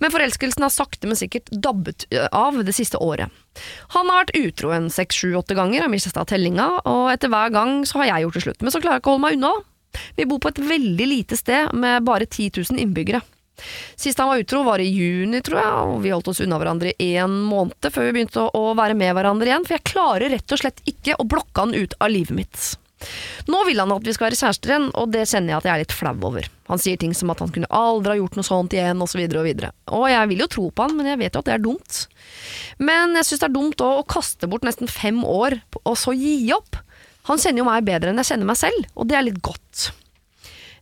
Men 0.00 0.14
forelskelsen 0.14 0.64
har 0.64 0.72
sakte, 0.72 1.10
men 1.10 1.20
sikkert 1.20 1.52
dabbet 1.52 2.06
eh, 2.08 2.24
av 2.32 2.56
det 2.64 2.72
siste 2.76 3.00
året. 3.04 3.28
Han 3.92 4.08
har 4.08 4.22
vært 4.22 4.38
utro 4.40 4.72
en 4.72 4.88
seks, 4.92 5.20
sju, 5.20 5.34
åtte 5.36 5.58
ganger, 5.58 5.84
har 5.84 5.92
mistet 5.92 6.16
tellinga, 6.30 6.70
og 6.88 7.10
etter 7.12 7.28
hver 7.32 7.52
gang 7.52 7.82
så 7.84 8.00
har 8.00 8.14
jeg 8.14 8.24
gjort 8.24 8.38
det 8.38 8.44
slutt. 8.46 8.64
Men 8.64 8.72
så 8.72 8.80
klarer 8.80 8.96
jeg 8.96 9.04
ikke 9.04 9.12
å 9.12 9.18
holde 9.18 9.26
meg 9.26 9.36
unna. 9.36 9.52
Vi 10.16 10.24
bor 10.30 10.40
på 10.40 10.54
et 10.54 10.62
veldig 10.70 11.10
lite 11.10 11.36
sted 11.36 11.74
med 11.76 12.06
bare 12.08 12.24
10 12.24 12.62
000 12.62 12.80
innbyggere. 12.80 13.20
Sist 14.00 14.20
han 14.20 14.30
var 14.30 14.42
utro 14.42 14.62
var 14.66 14.82
i 14.82 14.88
juni, 14.88 15.42
tror 15.44 15.60
jeg, 15.60 15.88
og 15.94 16.04
vi 16.04 16.12
holdt 16.14 16.30
oss 16.32 16.42
unna 16.44 16.58
hverandre 16.60 16.94
i 16.98 17.12
en 17.20 17.40
måned 17.46 17.90
før 17.90 18.08
vi 18.08 18.14
begynte 18.18 18.46
å, 18.46 18.62
være 18.78 18.96
med 18.98 19.14
hverandre 19.16 19.50
igjen, 19.50 19.66
for 19.66 19.76
jeg 19.76 19.88
klarer 19.92 20.32
rett 20.32 20.54
og 20.54 20.62
slett 20.62 20.84
ikke 20.88 21.18
å 21.18 21.26
blokke 21.28 21.66
han 21.66 21.76
ut 21.76 21.96
av 22.00 22.12
livet 22.12 22.36
mitt. 22.36 22.70
Nå 23.48 23.62
vil 23.64 23.80
han 23.80 23.92
at 23.94 24.04
vi 24.04 24.12
skal 24.12 24.28
være 24.28 24.38
kjærester 24.38 24.72
igjen, 24.72 24.88
og 25.00 25.12
det 25.14 25.24
kjenner 25.28 25.54
jeg 25.54 25.60
at 25.60 25.68
jeg 25.68 25.72
er 25.72 25.82
litt 25.84 25.96
flau 25.96 26.12
over. 26.28 26.48
Han 26.70 26.82
sier 26.82 27.00
ting 27.00 27.14
som 27.16 27.32
at 27.32 27.40
han 27.42 27.52
kunne 27.54 27.70
aldri 27.72 28.14
ha 28.14 28.20
gjort 28.20 28.36
noe 28.38 28.46
sånt 28.46 28.76
igjen, 28.76 29.00
osv. 29.00 29.22
Og, 29.24 29.32
så 29.32 29.44
videre. 29.46 29.72
og 29.88 30.06
jeg 30.12 30.30
vil 30.32 30.44
jo 30.44 30.50
tro 30.52 30.66
på 30.70 30.86
han, 30.86 30.96
men 30.98 31.08
jeg 31.12 31.20
vet 31.22 31.34
jo 31.34 31.42
at 31.42 31.48
det 31.48 31.56
er 31.56 31.64
dumt. 31.64 32.02
Men 32.78 33.16
jeg 33.18 33.28
syns 33.28 33.42
det 33.42 33.48
er 33.48 33.56
dumt 33.56 33.86
òg 33.86 34.02
å 34.02 34.08
kaste 34.16 34.50
bort 34.50 34.66
nesten 34.68 34.90
fem 34.90 35.24
år, 35.24 35.60
og 35.82 35.96
så 35.98 36.14
gi 36.16 36.52
opp. 36.56 36.78
Han 37.28 37.40
kjenner 37.40 37.62
jo 37.62 37.70
meg 37.70 37.88
bedre 37.88 38.12
enn 38.12 38.20
jeg 38.22 38.32
kjenner 38.32 38.52
meg 38.52 38.60
selv, 38.60 38.86
og 38.94 39.08
det 39.08 39.18
er 39.18 39.26
litt 39.26 39.42
godt. 39.44 39.90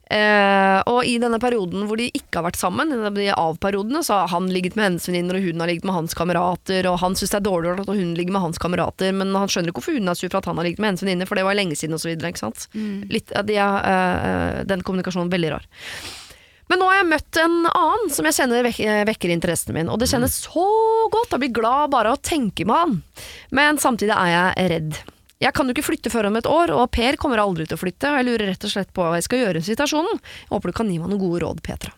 Eh, 0.08 0.78
og 0.88 1.04
i 1.04 1.18
denne 1.20 1.36
perioden 1.42 1.84
hvor 1.88 2.00
de 2.00 2.06
ikke 2.08 2.40
har 2.40 2.46
vært 2.46 2.60
sammen, 2.60 2.94
de 3.12 3.26
av-periodene, 3.34 4.00
så 4.06 4.22
har 4.22 4.30
han 4.32 4.48
ligget 4.52 4.78
med 4.78 4.86
hennes 4.86 5.08
venninner, 5.10 5.36
og 5.36 5.48
hun 5.48 5.60
har 5.60 5.68
ligget 5.68 5.88
med 5.88 5.96
hans 5.98 6.16
kamerater, 6.16 6.88
og 6.88 7.00
han 7.02 7.18
syns 7.18 7.34
det 7.34 7.40
er 7.42 7.48
dårlig 7.48 7.74
at 7.74 7.90
hun 7.92 8.14
ligger 8.16 8.36
med 8.36 8.46
hans 8.46 8.62
kamerater, 8.62 9.12
men 9.16 9.36
han 9.36 9.52
skjønner 9.52 9.72
ikke 9.72 9.82
hvorfor 9.82 9.98
hun 9.98 10.08
er 10.08 10.18
sur 10.18 10.30
for 10.30 10.40
at 10.40 10.48
han 10.48 10.60
har 10.60 10.68
ligget 10.68 10.80
med 10.80 10.92
hennes 10.92 11.04
venninner, 11.04 11.28
for 11.28 11.40
det 11.40 11.44
var 11.48 11.58
lenge 11.58 11.76
siden, 11.76 11.98
ikke 11.98 12.40
sant. 12.40 12.68
Litt, 13.12 13.34
de 13.50 13.58
er, 13.60 13.76
eh, 13.92 14.62
den 14.68 14.86
kommunikasjonen 14.86 15.28
er 15.28 15.36
veldig 15.36 15.52
rar. 15.58 15.68
Men 16.68 16.82
nå 16.82 16.88
har 16.88 16.98
jeg 16.98 17.08
møtt 17.08 17.38
en 17.40 17.60
annen 17.68 18.10
som 18.12 18.26
jeg 18.28 18.36
kjenner 18.36 18.66
vek 18.66 18.80
vekker 19.08 19.32
interessen 19.32 19.76
min, 19.76 19.88
og 19.92 20.00
det 20.00 20.10
kjennes 20.10 20.40
så 20.48 20.64
godt, 21.12 21.32
jeg 21.32 21.44
blir 21.46 21.54
glad 21.60 21.92
bare 21.92 22.12
av 22.12 22.18
å 22.18 22.24
tenke 22.24 22.66
med 22.68 22.76
han. 22.76 22.98
Men 23.56 23.80
samtidig 23.80 24.16
er 24.16 24.34
jeg 24.34 24.72
redd. 24.74 24.98
Jeg 25.40 25.54
kan 25.54 25.68
jo 25.68 25.74
ikke 25.76 25.86
flytte 25.86 26.10
før 26.10 26.26
om 26.32 26.36
et 26.40 26.46
år, 26.50 26.72
og 26.74 26.88
Per 26.90 27.14
kommer 27.20 27.38
aldri 27.38 27.66
til 27.68 27.76
å 27.76 27.80
flytte, 27.80 28.10
og 28.10 28.16
jeg 28.18 28.26
lurer 28.26 28.48
rett 28.50 28.64
og 28.66 28.72
slett 28.72 28.88
på 28.96 29.04
hva 29.06 29.18
jeg 29.20 29.26
skal 29.28 29.38
gjøre 29.44 29.60
i 29.62 29.66
situasjonen. 29.68 30.18
Jeg 30.18 30.50
håper 30.50 30.72
du 30.72 30.76
kan 30.80 30.90
gi 30.90 30.98
meg 30.98 31.12
noen 31.12 31.20
gode 31.22 31.42
råd, 31.44 31.60
Petra. 31.62 31.92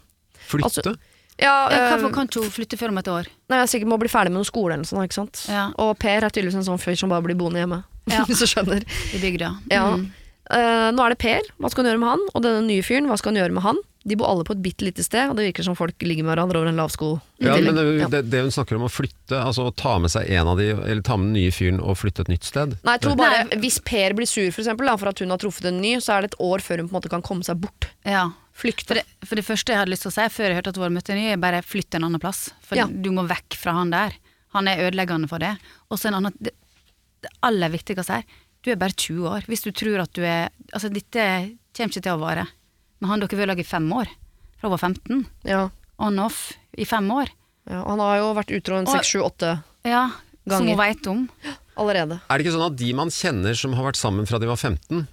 Flytte? 0.50 0.68
Altså, 0.68 0.96
Ja, 1.40 1.54
øh, 1.72 1.86
Hvorfor 1.94 2.12
kan 2.12 2.28
ikke 2.28 2.42
hun 2.44 2.50
flytte 2.52 2.76
før 2.76 2.92
om 2.92 2.98
et 3.00 3.08
år? 3.08 3.28
nei, 3.48 3.58
jeg 3.62 3.68
sikkert 3.72 3.88
må 3.88 3.96
bli 4.02 4.10
ferdig 4.12 4.28
med 4.34 4.42
noe 4.42 4.44
skole 4.50 4.74
eller 4.74 4.84
noe 4.84 4.90
sånt, 4.90 5.06
ikke 5.08 5.16
sant. 5.16 5.44
Ja. 5.48 5.70
Og 5.80 5.94
Per 5.98 6.20
er 6.26 6.28
tydeligvis 6.28 6.58
en 6.60 6.66
sånn 6.68 6.82
fyr 6.82 6.98
som 7.00 7.08
bare 7.08 7.22
blir 7.24 7.38
boende 7.40 7.62
hjemme, 7.62 7.78
Ja. 8.12 8.24
hvis 8.28 8.42
du 8.44 8.46
skjønner. 8.50 8.84
I 9.16 9.20
bygda? 9.22 9.48
Ja. 9.72 9.86
Mm. 9.96 10.10
Eh, 10.50 10.90
nå 10.92 11.00
er 11.06 11.14
det 11.14 11.18
Per, 11.24 11.40
hva 11.62 11.70
skal 11.72 11.84
hun 11.86 11.90
gjøre 11.94 12.02
med 12.02 12.10
han? 12.12 12.26
Og 12.34 12.42
denne 12.44 12.60
nye 12.68 12.82
fyren, 12.84 13.08
hva 13.08 13.16
skal 13.16 13.32
hun 13.32 13.40
gjøre 13.40 13.56
med 13.56 13.64
han? 13.64 13.80
De 14.02 14.16
bor 14.16 14.30
alle 14.30 14.44
på 14.48 14.54
et 14.56 14.62
bitte 14.64 14.80
lite 14.86 15.04
sted, 15.04 15.28
og 15.28 15.36
det 15.36 15.44
virker 15.50 15.66
som 15.66 15.74
folk 15.76 16.00
ligger 16.00 16.24
med 16.24 16.32
hverandre 16.32 16.56
over 16.62 16.70
en 16.70 16.78
lavsko. 16.80 17.08
Ja, 17.44 17.58
men 17.60 17.74
det, 17.76 17.82
Ja. 18.00 18.08
det, 18.08 18.22
det 18.32 18.40
hun 18.46 18.50
snakker 18.54 18.76
om 18.78 18.86
å 18.86 18.88
flytte, 18.88 19.36
altså 19.36 19.66
å 19.68 19.74
ta 19.76 19.98
med 20.00 20.08
seg 20.10 20.30
en 20.30 20.48
av 20.48 20.56
de, 20.56 20.70
eller 20.72 21.02
ta 21.04 21.18
med 21.20 21.28
den 21.28 21.36
nye 21.36 21.50
fyren 21.52 21.80
og 21.84 21.98
flytte 22.00 22.22
et 22.24 22.30
nytt 22.32 22.44
sted. 22.48 22.78
Nei, 22.82 22.94
jeg 22.96 23.02
tror 23.04 23.16
bare 23.20 23.42
Hvis 23.60 23.76
Per 23.84 24.14
blir 24.16 24.26
sur 24.26 24.48
for, 24.50 24.62
eksempel, 24.64 24.88
da, 24.88 24.96
for 24.96 25.12
at 25.12 25.20
hun 25.20 25.28
har 25.34 25.38
truffet 25.42 25.68
en 25.68 25.82
ny, 25.84 25.96
så 26.00 26.16
er 26.16 26.24
det 26.24 26.32
et 26.32 26.38
år 26.40 26.64
før 26.64 26.80
hun 26.80 26.88
på 26.88 26.94
en 26.94 26.98
måte 27.02 27.12
kan 27.12 27.22
komme 27.22 27.44
seg 27.44 27.60
bort. 27.60 27.90
Ja. 28.08 28.30
Flykte. 28.56 28.88
For 28.88 28.94
det, 29.00 29.04
for 29.28 29.36
det 29.36 29.44
første 29.44 29.72
jeg 29.72 29.78
hadde 29.82 29.92
lyst 29.92 30.02
til 30.08 30.12
å 30.12 30.16
si 30.16 30.24
før 30.32 30.48
jeg 30.48 30.56
hørte 30.62 30.72
at 30.72 30.76
hun 30.80 30.84
hadde 30.88 30.96
møtt 30.96 31.10
en 31.12 31.20
ny, 31.20 31.26
er 31.32 31.40
bare 31.44 31.60
flytt 31.64 31.94
en 32.00 32.04
annen 32.08 32.20
plass. 32.24 32.40
For 32.64 32.76
Ja. 32.80 32.86
du 32.88 33.10
må 33.12 33.26
vekk 33.28 33.56
fra 33.56 33.72
han 33.76 33.90
der. 33.92 34.16
Han 34.56 34.66
er 34.68 34.80
ødeleggende 34.88 35.28
for 35.28 35.38
det. 35.38 35.52
Og 35.90 35.98
så 36.00 36.08
en 36.08 36.14
annen 36.22 36.32
det, 36.40 36.52
det 37.22 37.30
aller 37.44 37.68
viktigste 37.68 38.08
her, 38.16 38.24
du 38.64 38.70
er 38.72 38.76
bare 38.80 38.92
20 38.96 39.28
år. 39.28 39.44
Hvis 39.48 39.62
du 39.64 39.70
tror 39.72 40.00
at 40.02 40.12
du 40.16 40.22
er 40.24 40.48
Altså, 40.72 40.88
dette 40.92 41.20
kommer 41.76 41.92
ikke 41.92 42.02
til 42.04 42.12
å 42.16 42.20
vare. 42.20 42.46
Men 43.00 43.10
han 43.10 43.20
dere 43.24 43.36
vil 43.38 43.48
lage 43.48 43.64
i 43.64 43.68
fem 43.68 43.86
år. 43.96 44.08
Fra 44.60 44.68
hun 44.68 44.74
var 44.76 44.82
15. 44.84 45.26
Ja. 45.48 45.68
On 45.98 46.18
off 46.18 46.52
i 46.76 46.84
fem 46.88 47.08
år. 47.10 47.28
Ja, 47.70 47.82
og 47.84 47.90
han 47.94 48.00
har 48.04 48.18
jo 48.20 48.34
vært 48.34 48.52
utro 48.56 48.76
en 48.80 48.86
seks, 48.88 49.08
sju, 49.14 49.20
åtte 49.24 49.62
Ja, 49.84 50.08
som 50.48 50.66
Ganger. 50.66 50.68
hun 50.74 50.78
veit 50.80 51.06
om. 51.06 51.28
allerede. 51.76 52.20
Er 52.28 52.38
det 52.38 52.44
ikke 52.46 52.52
sånn 52.56 52.66
at 52.72 52.76
de 52.76 52.92
man 52.92 53.08
kjenner 53.08 53.54
som 53.56 53.72
har 53.72 53.84
vært 53.90 53.96
sammen 54.00 54.26
fra 54.28 54.38
de 54.38 54.46
var 54.50 54.56
15, 54.56 55.06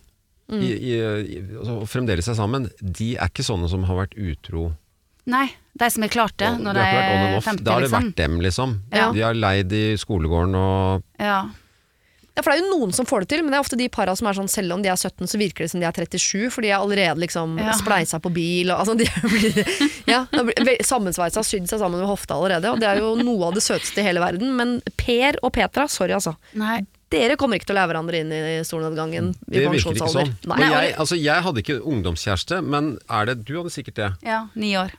Mm. 0.47 0.61
i, 0.63 0.67
i, 0.71 0.91
i, 0.95 1.39
og 1.59 1.81
fremdeles 1.91 2.23
er 2.31 2.35
sammen, 2.39 2.69
de 2.79 3.17
er 3.17 3.27
ikke 3.27 3.43
sånne 3.43 3.67
som 3.67 3.81
har 3.83 3.97
vært 3.99 4.13
utro 4.15 4.69
Nei, 5.27 5.49
de 5.75 5.89
som 5.91 6.01
har 6.05 6.09
klart 6.13 6.37
det 6.39 6.53
når 6.63 6.77
de 6.77 6.83
de 6.85 6.93
er 6.95 7.35
off. 7.35 7.43
50, 7.43 7.63
Da 7.65 7.73
har 7.73 7.81
det 7.81 7.89
liksom. 7.89 8.05
vært 8.05 8.15
dem, 8.15 8.37
liksom. 8.39 8.75
Ja. 8.95 9.11
De 9.11 9.19
har 9.25 9.33
leid 9.35 9.73
i 9.75 9.97
skolegården 9.99 10.55
og 10.55 11.03
Ja. 11.19 11.49
Ja, 12.37 12.43
for 12.45 12.53
det 12.53 12.59
er 12.59 12.61
jo 12.67 12.69
noen 12.77 12.91
som 12.93 13.07
får 13.09 13.23
det 13.25 13.29
til, 13.31 13.41
men 13.41 13.49
det 13.49 13.57
er 13.57 13.63
ofte 13.65 13.77
de 13.79 13.87
para 13.89 14.13
som 14.15 14.27
er 14.29 14.35
sånn 14.37 14.47
selv 14.53 14.75
om 14.75 14.83
de 14.85 14.89
er 14.93 14.95
17, 14.99 15.25
så 15.25 15.39
virker 15.41 15.65
det 15.65 15.71
som 15.71 15.81
de 15.81 15.87
er 15.89 15.95
37, 15.97 16.51
for 16.53 16.61
de 16.61 16.69
er 16.69 16.77
allerede 16.77 17.17
liksom 17.23 17.55
Ja. 17.57 17.73
spleisa 17.73 18.19
på 18.21 18.29
bil 18.31 18.69
og 18.69 18.83
altså 18.83 18.93
de 18.99 19.07
blir, 19.25 19.57
ja, 20.13 20.19
blir 20.29 20.77
Sammensveisa, 20.85 21.41
sydd 21.41 21.65
seg 21.67 21.81
sammen 21.81 21.97
med 21.99 22.05
hofta 22.07 22.35
allerede, 22.37 22.69
og 22.71 22.79
det 22.79 22.87
er 22.91 23.01
jo 23.01 23.15
noe 23.17 23.47
av 23.49 23.57
det 23.57 23.63
søteste 23.65 24.03
i 24.03 24.05
hele 24.05 24.21
verden. 24.21 24.53
Men 24.55 24.77
Per 25.01 25.39
og 25.41 25.51
Petra, 25.57 25.87
sorry 25.89 26.13
altså. 26.13 26.35
Nei. 26.53 26.85
Dere 27.09 27.37
kommer 27.39 27.55
ikke 27.57 27.69
til 27.71 27.75
å 27.77 27.79
leve 27.79 27.89
hverandre 27.93 28.19
inn 28.21 28.31
i 28.35 28.39
solnedgangen 28.67 29.29
i 29.47 29.53
Det 29.57 29.65
virker 29.71 29.79
ikke 29.79 29.93
pensjonsalder. 29.95 30.31
sånn. 30.43 30.59
Nei. 30.59 30.69
Jeg, 30.75 30.95
altså, 30.99 31.15
jeg 31.17 31.41
hadde 31.45 31.61
ikke 31.63 31.77
ungdomskjæreste, 31.87 32.61
men 32.67 32.97
er 33.09 33.25
det 33.31 33.37
Du 33.47 33.53
hadde 33.57 33.71
sikkert 33.71 33.95
det. 33.95 34.09
Ja, 34.27 34.41
ni 34.59 34.73
år. 34.77 34.91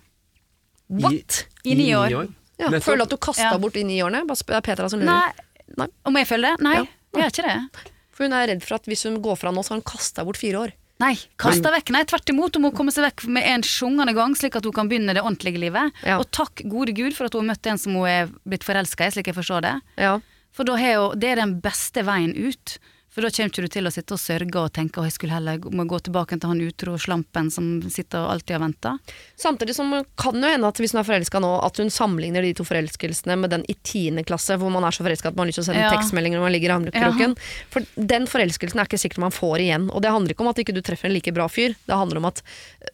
What? 0.89 1.45
I 1.65 1.75
ni 1.77 1.91
år. 1.95 2.11
Ja, 2.59 2.71
føler 2.81 3.05
du 3.05 3.05
at 3.05 3.11
du 3.13 3.17
kasta 3.23 3.51
Ja. 3.53 3.59
bort 3.59 3.75
de 3.75 3.85
ni 3.85 4.01
årene? 4.03 4.25
Bare 4.27 4.37
Det 4.41 4.57
er 4.57 4.61
Petra 4.65 4.89
som 4.91 5.01
lurer. 5.01 5.07
Nei. 5.07 5.33
Nei. 5.77 5.87
Om 6.09 6.17
jeg 6.17 6.27
føler 6.27 6.57
det? 6.57 6.63
Nei, 6.65 6.75
Ja. 6.77 6.85
Jeg 7.15 7.25
er 7.25 7.33
ikke 7.33 7.49
det. 7.49 7.89
For 8.13 8.27
hun 8.27 8.35
er 8.35 8.51
redd 8.51 8.65
for 8.67 8.79
at 8.79 8.91
hvis 8.91 9.07
hun 9.07 9.21
går 9.23 9.39
fra 9.39 9.53
nå, 9.55 9.63
så 9.63 9.75
har 9.75 9.81
hun 9.81 9.89
kasta 9.89 10.25
bort 10.27 10.41
fire 10.41 10.67
år. 10.67 10.77
Nei, 10.99 11.13
kasta 11.39 11.71
vekk. 11.71 11.93
Nei, 11.95 12.03
tvert 12.11 12.31
imot. 12.33 12.57
Hun 12.59 12.65
må 12.67 12.73
komme 12.75 12.91
seg 12.95 13.05
vekk 13.07 13.29
med 13.31 13.47
en 13.47 13.63
sjungende 13.67 14.15
gang, 14.17 14.35
slik 14.39 14.57
at 14.59 14.67
hun 14.67 14.75
kan 14.75 14.89
begynne 14.91 15.15
det 15.15 15.23
ordentlige 15.23 15.61
livet. 15.63 15.95
Ja. 16.03 16.19
Og 16.19 16.27
takk 16.35 16.65
gode 16.67 16.95
gud 16.97 17.15
for 17.15 17.29
at 17.29 17.37
hun 17.39 17.47
har 17.47 17.55
møtt 17.55 17.71
en 17.71 17.79
som 17.79 17.95
hun 17.95 18.09
er 18.11 18.33
blitt 18.43 18.67
forelska 18.67 19.07
i, 19.07 19.15
slik 19.15 19.31
jeg 19.31 19.39
forstår 19.39 19.63
det. 19.69 19.75
Ja. 20.03 20.17
For 20.57 20.67
hun, 20.67 21.15
det 21.21 21.31
er 21.31 21.43
den 21.45 21.59
beste 21.63 22.03
veien 22.09 22.35
ut. 22.35 22.79
For 23.19 23.25
da 23.27 23.33
kommer 23.35 23.51
ikke 23.51 23.63
du 23.65 23.73
til 23.75 23.89
å 23.89 23.91
sitte 23.91 24.15
og 24.15 24.21
sørge 24.23 24.61
og 24.63 24.69
tenke 24.77 25.01
at 25.03 25.09
jeg 25.09 25.15
skulle 25.17 25.35
heller 25.35 25.59
må 25.75 25.83
gå 25.91 25.99
tilbake 26.07 26.37
til 26.39 26.53
han 26.53 26.61
utro 26.63 26.93
slampen 27.03 27.49
som 27.51 27.81
sitter 27.91 28.23
og 28.23 28.31
alltid 28.37 28.55
har 28.55 28.61
venta. 28.63 28.93
Samtidig 29.35 29.75
som 29.75 29.91
kan 30.23 30.39
jo 30.39 30.53
hende 30.53 30.69
at 30.71 30.79
hvis 30.79 30.95
hun 30.95 31.01
er 31.01 31.09
forelska 31.09 31.41
nå, 31.43 31.51
at 31.67 31.81
hun 31.83 31.91
sammenligner 31.91 32.47
de 32.47 32.53
to 32.55 32.63
forelskelsene 32.69 33.35
med 33.43 33.51
den 33.51 33.65
i 33.67 33.75
tiende 33.83 34.23
klasse, 34.23 34.55
hvor 34.63 34.71
man 34.71 34.87
er 34.87 34.95
så 34.95 35.03
forelska 35.03 35.33
at 35.33 35.35
man 35.35 35.49
har 35.49 35.51
lyst 35.51 35.59
til 35.59 35.67
å 35.67 35.69
sende 35.73 35.83
Ja. 35.83 35.91
tekstmeldinger 35.97 36.39
når 36.39 36.47
man 36.47 36.55
ligger 36.55 36.71
i 36.71 36.77
armkroken. 36.77 37.35
For 37.75 37.83
den 38.15 38.31
forelskelsen 38.31 38.79
er 38.79 38.87
ikke 38.87 39.03
sikkert 39.03 39.25
man 39.27 39.35
får 39.35 39.67
igjen. 39.67 39.91
Og 39.91 39.99
det 40.07 40.15
handler 40.15 40.37
ikke 40.37 40.47
om 40.47 40.53
at 40.55 40.63
ikke 40.63 40.79
du 40.79 40.81
treffer 40.87 41.11
en 41.11 41.17
like 41.19 41.35
bra 41.35 41.49
fyr, 41.51 41.75
det 41.91 41.99
handler 41.99 42.23
om 42.23 42.31
at 42.31 42.39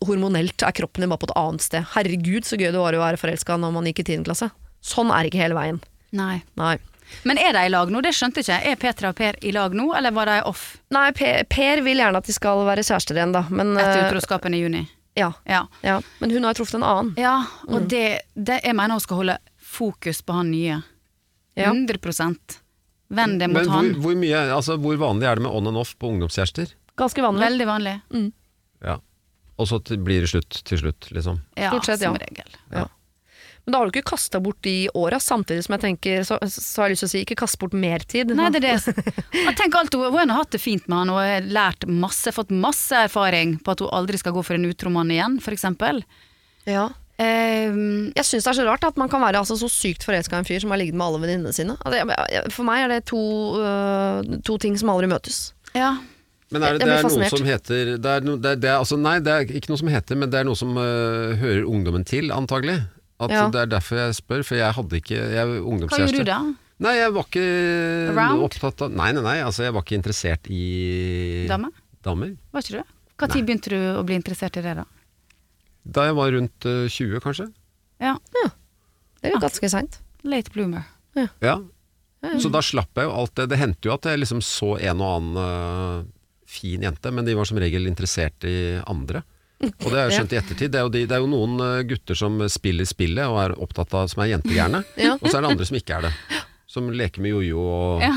hormonelt 0.08 0.64
er 0.64 0.72
kroppen 0.72 1.04
din 1.04 1.12
bare 1.12 1.20
på 1.20 1.28
et 1.28 1.36
annet 1.36 1.60
sted. 1.68 1.84
Herregud, 1.92 2.48
så 2.48 2.56
gøy 2.56 2.72
det 2.72 2.80
var 2.80 2.96
å 2.96 3.04
være 3.04 3.20
forelska 3.20 3.60
når 3.60 3.76
man 3.76 3.84
gikk 3.92 4.00
i 4.00 4.08
tiende 4.08 4.24
klasse. 4.32 4.48
Sånn 4.80 5.12
er 5.12 5.28
ikke 5.28 5.44
hele 5.44 5.60
veien. 5.60 5.84
Nei. 6.16 6.40
Nei. 6.56 6.78
Men 7.24 7.38
er 7.38 7.52
de 7.52 7.64
i 7.66 7.70
lag 7.72 7.90
nå? 7.92 8.00
Det 8.02 8.12
skjønte 8.16 8.40
jeg 8.42 8.46
ikke. 8.48 8.70
Er 8.72 8.76
Petra 8.76 9.08
og 9.12 9.16
Per 9.16 9.36
i 9.44 9.52
lag 9.52 9.74
nå, 9.76 9.86
eller 9.96 10.10
var 10.16 10.26
de 10.30 10.38
off 10.48 10.76
Nei, 10.94 11.10
Per, 11.12 11.44
per 11.50 11.82
vil 11.84 11.98
gjerne 12.02 12.20
at 12.20 12.26
de 12.28 12.32
skal 12.36 12.64
være 12.66 12.84
kjærester 12.86 13.18
igjen, 13.18 13.32
da. 13.34 13.44
Men, 13.50 13.74
etter 13.76 14.04
eh, 14.04 14.08
utroskapen 14.10 14.54
i 14.54 14.60
juni? 14.64 14.84
ja, 15.16 15.32
Ja. 15.46 15.66
ja. 15.82 16.00
Men 16.20 16.30
hun 16.30 16.44
har 16.44 16.54
jo 16.54 16.62
truffet 16.64 16.74
en 16.80 16.82
annen. 16.82 17.14
Ja, 17.16 17.36
og 17.68 17.82
Mm. 17.82 17.88
det, 17.88 18.20
det 18.34 18.60
Jeg 18.64 18.74
mener 18.74 18.94
hun 18.98 19.00
skal 19.00 19.16
holde 19.16 19.38
fokus 19.60 20.22
på 20.22 20.32
han 20.34 20.50
nye. 20.50 20.82
100 21.56 21.98
Vend 23.14 23.38
det 23.40 23.48
mot 23.48 23.54
Men 23.60 23.66
hvor, 23.68 23.74
han. 23.76 23.94
hvor, 24.02 24.14
mye, 24.18 24.38
altså, 24.50 24.76
hvor 24.80 24.96
vanlig 24.98 25.28
er 25.28 25.36
det 25.36 25.42
med 25.44 25.52
on 25.54 25.66
and 25.70 25.76
off 25.76 25.94
på 25.98 26.08
ungdomskjærester? 26.10 26.72
Ganske 26.98 27.22
vanlig. 27.22 27.44
Veldig 27.46 27.66
vanlig. 27.68 27.94
Ja. 28.82 28.98
Og 29.56 29.68
så 29.70 29.78
blir 30.02 30.24
det 30.24 30.30
slutt 30.32 30.62
til 30.66 30.78
slutt, 30.80 31.10
liksom. 31.14 31.40
Ja, 31.56 31.70
Stort 31.70 31.86
sett, 31.86 32.00
ja. 32.02 32.10
som 32.10 32.18
regel. 32.18 32.56
Men 33.64 33.72
da 33.72 33.78
har 33.80 33.88
du 33.88 33.94
ikke 33.94 34.10
kasta 34.12 34.40
bort 34.44 34.58
de 34.66 34.74
åra, 34.92 35.16
samtidig 35.24 35.62
som 35.64 35.72
jeg 35.76 35.80
tenker, 35.86 36.24
så, 36.28 36.36
så 36.52 36.82
har 36.82 36.90
jeg 36.90 36.96
lyst 36.98 37.04
til 37.06 37.08
å 37.08 37.12
si, 37.14 37.22
ikke 37.24 37.38
kast 37.40 37.56
bort 37.62 37.72
mer 37.72 38.02
tid. 38.04 38.34
Nei, 38.36 38.50
det 38.52 38.60
er 38.60 38.66
det. 38.76 38.94
Jeg 39.46 39.54
tenker 39.56 39.78
alltid, 39.80 40.02
Hun 40.04 40.18
hun 40.18 40.32
har 40.34 40.42
hatt 40.42 40.52
det 40.52 40.60
fint 40.60 40.84
med 40.88 40.98
han 40.98 41.12
og 41.14 41.20
har 41.22 41.46
lært 41.48 41.86
masse, 41.88 42.28
fått 42.36 42.52
masse 42.52 42.92
erfaring 43.06 43.56
på 43.64 43.72
at 43.72 43.80
hun 43.80 43.88
aldri 43.96 44.20
skal 44.20 44.36
gå 44.36 44.42
for 44.44 44.58
en 44.58 44.68
utro 44.68 44.92
mann 44.92 45.10
igjen, 45.14 45.38
f.eks. 45.40 45.64
Ja. 46.68 46.90
Um, 47.14 48.10
Jeg 48.16 48.26
syns 48.26 48.42
det 48.44 48.50
er 48.52 48.56
så 48.58 48.64
rart 48.66 48.84
at 48.88 48.96
man 49.00 49.08
kan 49.08 49.22
være 49.22 49.38
altså, 49.40 49.54
så 49.60 49.68
sykt 49.70 50.02
forelska 50.04 50.34
i 50.36 50.42
en 50.42 50.48
fyr 50.48 50.60
som 50.64 50.72
har 50.74 50.80
ligget 50.80 50.96
med 50.98 51.06
alle 51.06 51.20
venninnene 51.22 51.52
sine. 51.54 51.76
Altså, 51.86 52.50
for 52.52 52.66
meg 52.68 52.84
er 52.84 52.92
det 52.96 53.04
to, 53.08 53.20
uh, 53.62 54.40
to 54.44 54.56
ting 54.60 54.76
som 54.80 54.92
aldri 54.92 55.08
møtes. 55.12 55.46
ja. 55.78 55.94
Men 56.52 56.62
er 56.62 56.76
det, 56.76 56.84
det 56.86 56.92
er 56.92 57.02
noe 57.02 57.28
som 57.32 57.46
heter 57.48 57.88
det 57.98 58.10
er, 58.12 58.20
no, 58.22 58.34
det, 58.38 58.50
er- 58.52 58.58
det 58.62 58.68
er, 58.68 58.76
altså, 58.78 58.94
Nei, 59.00 59.14
det 59.24 59.32
er 59.32 59.48
ikke 59.58 59.72
noe 59.72 59.80
som 59.80 59.88
heter, 59.90 60.18
men 60.20 60.30
det 60.30 60.38
er 60.38 60.44
noe 60.46 60.54
som 60.58 60.76
uh, 60.76 61.32
hører 61.40 61.64
ungdommen 61.66 62.04
til, 62.06 62.28
antagelig. 62.30 62.76
At 63.22 63.30
Ja. 63.30 63.44
Det 63.48 63.60
er 63.62 63.66
derfor 63.70 63.96
jeg 64.00 64.14
spør, 64.18 64.42
for 64.44 64.58
jeg 64.58 64.74
hadde 64.74 64.98
ikke 64.98 65.14
jeg, 65.14 65.46
Hva 65.46 65.98
gjorde 66.00 66.18
du 66.18 66.24
da? 66.26 66.38
Nei, 66.82 66.94
jeg 66.98 67.12
var 67.14 67.28
ikke 67.28 67.44
Around? 68.10 68.42
opptatt 68.42 68.82
av 68.82 68.90
Nei, 68.90 69.12
nei, 69.14 69.22
nei, 69.22 69.36
altså 69.46 69.62
jeg 69.62 69.74
var 69.76 69.84
ikke 69.86 69.94
interessert 70.00 70.48
i 70.50 71.46
Dame? 71.48 71.70
damer. 72.02 72.34
Var 72.52 72.64
ikke 72.66 72.80
du? 72.82 72.94
Når 73.22 73.44
begynte 73.46 73.70
du 73.70 73.78
å 73.94 74.02
bli 74.04 74.16
interessert 74.18 74.58
i 74.58 74.64
det, 74.64 74.74
da? 74.80 74.84
Da 75.84 76.08
jeg 76.08 76.16
var 76.18 76.32
rundt 76.34 76.66
uh, 76.66 76.88
20, 76.90 77.20
kanskje. 77.22 77.46
Ja, 78.02 78.16
Det 78.34 79.30
er 79.30 79.36
jo 79.36 79.40
ganske 79.44 79.70
seint. 79.70 80.00
Late 80.24 80.50
bloomer. 80.52 80.84
Ja. 81.40 81.60
Så 82.40 82.50
da 82.52 82.60
slapp 82.64 82.96
jeg 82.96 83.06
jo 83.06 83.14
alt 83.14 83.34
det. 83.38 83.46
Det 83.52 83.58
hendte 83.60 83.88
jo 83.88 83.94
at 83.94 84.08
jeg 84.08 84.18
liksom 84.20 84.40
så 84.44 84.74
en 84.80 85.00
og 85.04 85.12
annen 85.20 85.38
uh, 85.38 86.04
fin 86.48 86.82
jente, 86.82 87.12
men 87.12 87.24
de 87.24 87.36
var 87.36 87.48
som 87.48 87.60
regel 87.60 87.86
interessert 87.88 88.44
i 88.48 88.80
andre. 88.90 89.22
Og 89.72 89.86
det 89.90 89.98
har 89.98 90.08
jeg 90.10 90.16
skjønt 90.18 90.32
i 90.34 90.38
ettertid. 90.40 90.72
Det 90.74 90.80
er 90.80 90.86
jo, 90.86 90.92
de, 90.94 91.04
det 91.10 91.16
er 91.16 91.22
jo 91.24 91.30
noen 91.32 91.54
øh, 91.64 91.82
gutter 91.90 92.18
som 92.18 92.40
spiller 92.52 92.88
spillet 92.88 93.24
og 93.30 93.38
er 93.44 93.54
opptatt 93.64 93.94
av 93.96 94.08
som 94.12 94.24
er 94.24 94.32
jentegjerne, 94.34 94.82
Ja. 95.06 95.14
og 95.20 95.28
så 95.30 95.38
er 95.38 95.46
det 95.46 95.52
andre 95.54 95.68
som 95.70 95.78
ikke 95.80 95.98
er 96.00 96.08
det. 96.08 96.14
Som 96.74 96.90
leker 96.90 97.22
med 97.24 97.34
jojo 97.36 97.64
og 97.64 98.04
Ja. 98.04 98.12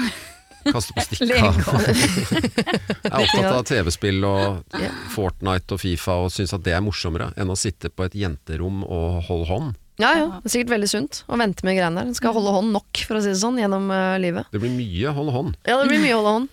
kaster 0.67 0.97
på 0.97 1.03
stikka. 1.07 1.51
Er 3.07 3.23
opptatt 3.23 3.51
av 3.53 3.63
TV-spill 3.69 4.23
og 4.27 4.77
Fortnite 5.13 5.75
og 5.77 5.79
Fifa 5.81 6.17
og 6.25 6.31
syns 6.33 6.51
at 6.57 6.63
det 6.65 6.73
er 6.75 6.83
morsommere 6.83 7.29
enn 7.39 7.51
å 7.53 7.57
sitte 7.59 7.91
på 7.93 8.03
et 8.07 8.17
jenterom 8.19 8.81
og 8.83 9.21
holde 9.29 9.47
hånd. 9.51 9.75
Ja, 9.97 10.11
ja. 10.13 10.25
Det 10.43 10.51
er 10.51 10.53
sikkert 10.53 10.73
veldig 10.75 10.87
sunt 10.91 11.21
å 11.25 11.37
vente 11.41 11.65
med 11.65 11.73
greiene 11.79 11.97
der. 12.03 12.09
Den 12.11 12.17
skal 12.17 12.35
holde 12.35 12.51
hånd 12.53 12.69
nok, 12.75 12.99
for 13.07 13.17
å 13.17 13.21
si 13.23 13.31
det 13.31 13.39
sånn, 13.39 13.57
gjennom 13.57 13.87
uh, 13.89 14.13
livet. 14.21 14.45
Det 14.53 14.59
blir 14.61 14.69
mye 14.75 15.13
holde 15.15 15.33
hånd. 15.33 15.55
Ja, 15.65 15.79
det 15.81 15.87
blir 15.89 16.03
mye 16.03 16.13
holde 16.19 16.33
hånd. 16.35 16.51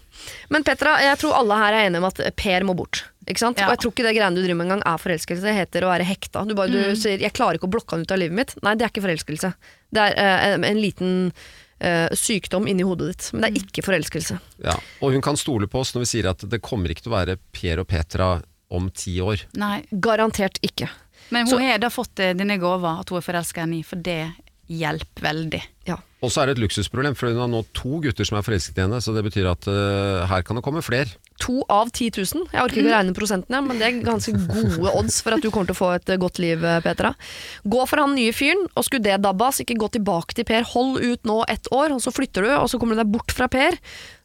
Men 0.55 0.65
Petra, 0.65 0.95
jeg 1.05 1.19
tror 1.21 1.35
alle 1.37 1.59
her 1.61 1.77
er 1.77 1.89
enige 1.91 2.01
om 2.01 2.07
at 2.09 2.23
Per 2.41 2.65
må 2.65 2.73
bort. 2.79 3.03
Ikke 3.25 3.41
sant? 3.41 3.61
Ja. 3.61 3.69
Og 3.69 3.77
jeg 3.77 3.83
tror 3.85 3.95
ikke 3.95 4.07
det 4.07 4.15
greiene 4.19 4.37
du 4.37 4.45
driver 4.45 4.59
med 4.61 4.67
engang 4.69 4.85
er 4.87 5.01
forelskelse. 5.01 5.45
Det 5.45 5.57
heter 5.57 5.87
å 5.87 5.93
være 5.93 6.07
hekta. 6.09 6.45
Du, 6.49 6.55
bare, 6.59 6.73
du 6.73 6.97
sier 6.99 7.21
'jeg 7.21 7.33
klarer 7.37 7.59
ikke 7.59 7.69
å 7.71 7.75
blokke 7.77 7.97
han 7.97 8.05
ut 8.05 8.15
av 8.15 8.21
livet 8.21 8.37
mitt'. 8.37 8.57
Nei, 8.63 8.75
det 8.77 8.87
er 8.87 8.93
ikke 8.93 9.05
forelskelse. 9.07 9.53
Det 9.95 10.03
er 10.05 10.59
uh, 10.59 10.69
en 10.69 10.81
liten 10.81 11.13
uh, 11.33 12.09
sykdom 12.13 12.69
inni 12.69 12.85
hodet 12.85 13.13
ditt. 13.13 13.31
Men 13.33 13.47
det 13.47 13.51
er 13.51 13.63
ikke 13.63 13.87
forelskelse. 13.87 14.39
Ja. 14.65 14.77
Og 15.01 15.17
hun 15.17 15.25
kan 15.25 15.39
stole 15.41 15.71
på 15.71 15.81
oss 15.81 15.95
når 15.95 16.05
vi 16.05 16.11
sier 16.13 16.31
at 16.31 16.45
det 16.45 16.61
kommer 16.65 16.93
ikke 16.93 17.07
til 17.07 17.15
å 17.15 17.19
være 17.19 17.39
Per 17.55 17.81
og 17.81 17.89
Petra 17.89 18.31
om 18.75 18.91
ti 18.91 19.17
år. 19.23 19.47
Nei. 19.57 19.85
Garantert 19.91 20.61
ikke. 20.65 20.91
Men 21.33 21.49
hun 21.49 21.63
har 21.63 21.79
da 21.81 21.89
fått 21.91 22.19
dine 22.21 22.37
denne 22.37 22.59
gåva, 22.61 22.99
at 23.01 23.09
hun 23.09 23.19
er 23.19 23.25
forelska 23.25 23.65
i 23.73 23.83
for 23.87 23.97
det 24.05 24.35
hjelper 24.67 25.23
veldig. 25.23 25.63
Ja. 25.89 25.99
Og 26.25 26.33
så 26.33 26.43
er 26.43 26.49
det 26.51 26.57
et 26.57 26.63
luksusproblem, 26.65 27.17
for 27.19 27.29
hun 27.29 27.43
har 27.43 27.51
nå 27.53 27.61
to 27.77 28.01
gutter 28.05 28.25
som 28.27 28.39
er 28.39 28.45
forelsket 28.47 28.79
i 28.81 28.85
henne, 28.87 29.01
så 29.05 29.13
det 29.13 29.25
betyr 29.27 29.51
at 29.51 29.69
uh, 29.69 30.25
her 30.31 30.45
kan 30.47 30.57
det 30.57 30.65
komme 30.65 30.81
flere. 30.85 31.13
To 31.43 31.65
av 31.69 31.91
10 31.91 32.15
000. 32.15 32.47
Jeg 32.55 32.63
orker 32.63 32.81
ikke 32.81 32.93
å 32.93 32.95
regne 32.95 33.15
prosentene, 33.17 33.61
men 33.67 33.81
det 33.81 33.89
er 33.89 34.01
ganske 34.07 34.33
gode 34.39 34.93
odds 34.95 35.19
for 35.25 35.37
at 35.37 35.43
du 35.45 35.51
kommer 35.51 35.69
til 35.69 35.77
å 35.77 35.81
få 35.81 35.91
et 35.97 36.13
eh, 36.15 36.21
godt 36.23 36.39
liv, 36.43 36.63
eh, 36.63 36.79
Petra. 36.85 37.11
Gå 37.67 37.81
for 37.91 38.01
han 38.05 38.15
nye 38.15 38.33
fyren, 38.37 38.63
og 38.73 38.87
skulle 38.87 39.03
det 39.05 39.19
dabbas, 39.25 39.59
ikke 39.65 39.77
gå 39.83 39.89
tilbake 39.99 40.39
til 40.39 40.47
Per. 40.49 40.63
Hold 40.71 41.03
ut 41.03 41.27
nå 41.27 41.41
ett 41.51 41.67
år, 41.75 41.97
og 41.97 42.05
så 42.05 42.15
flytter 42.15 42.47
du, 42.47 42.53
og 42.55 42.69
så 42.71 42.79
kommer 42.81 42.95
du 42.95 43.03
deg 43.03 43.11
bort 43.17 43.35
fra 43.35 43.51
Per. 43.51 43.77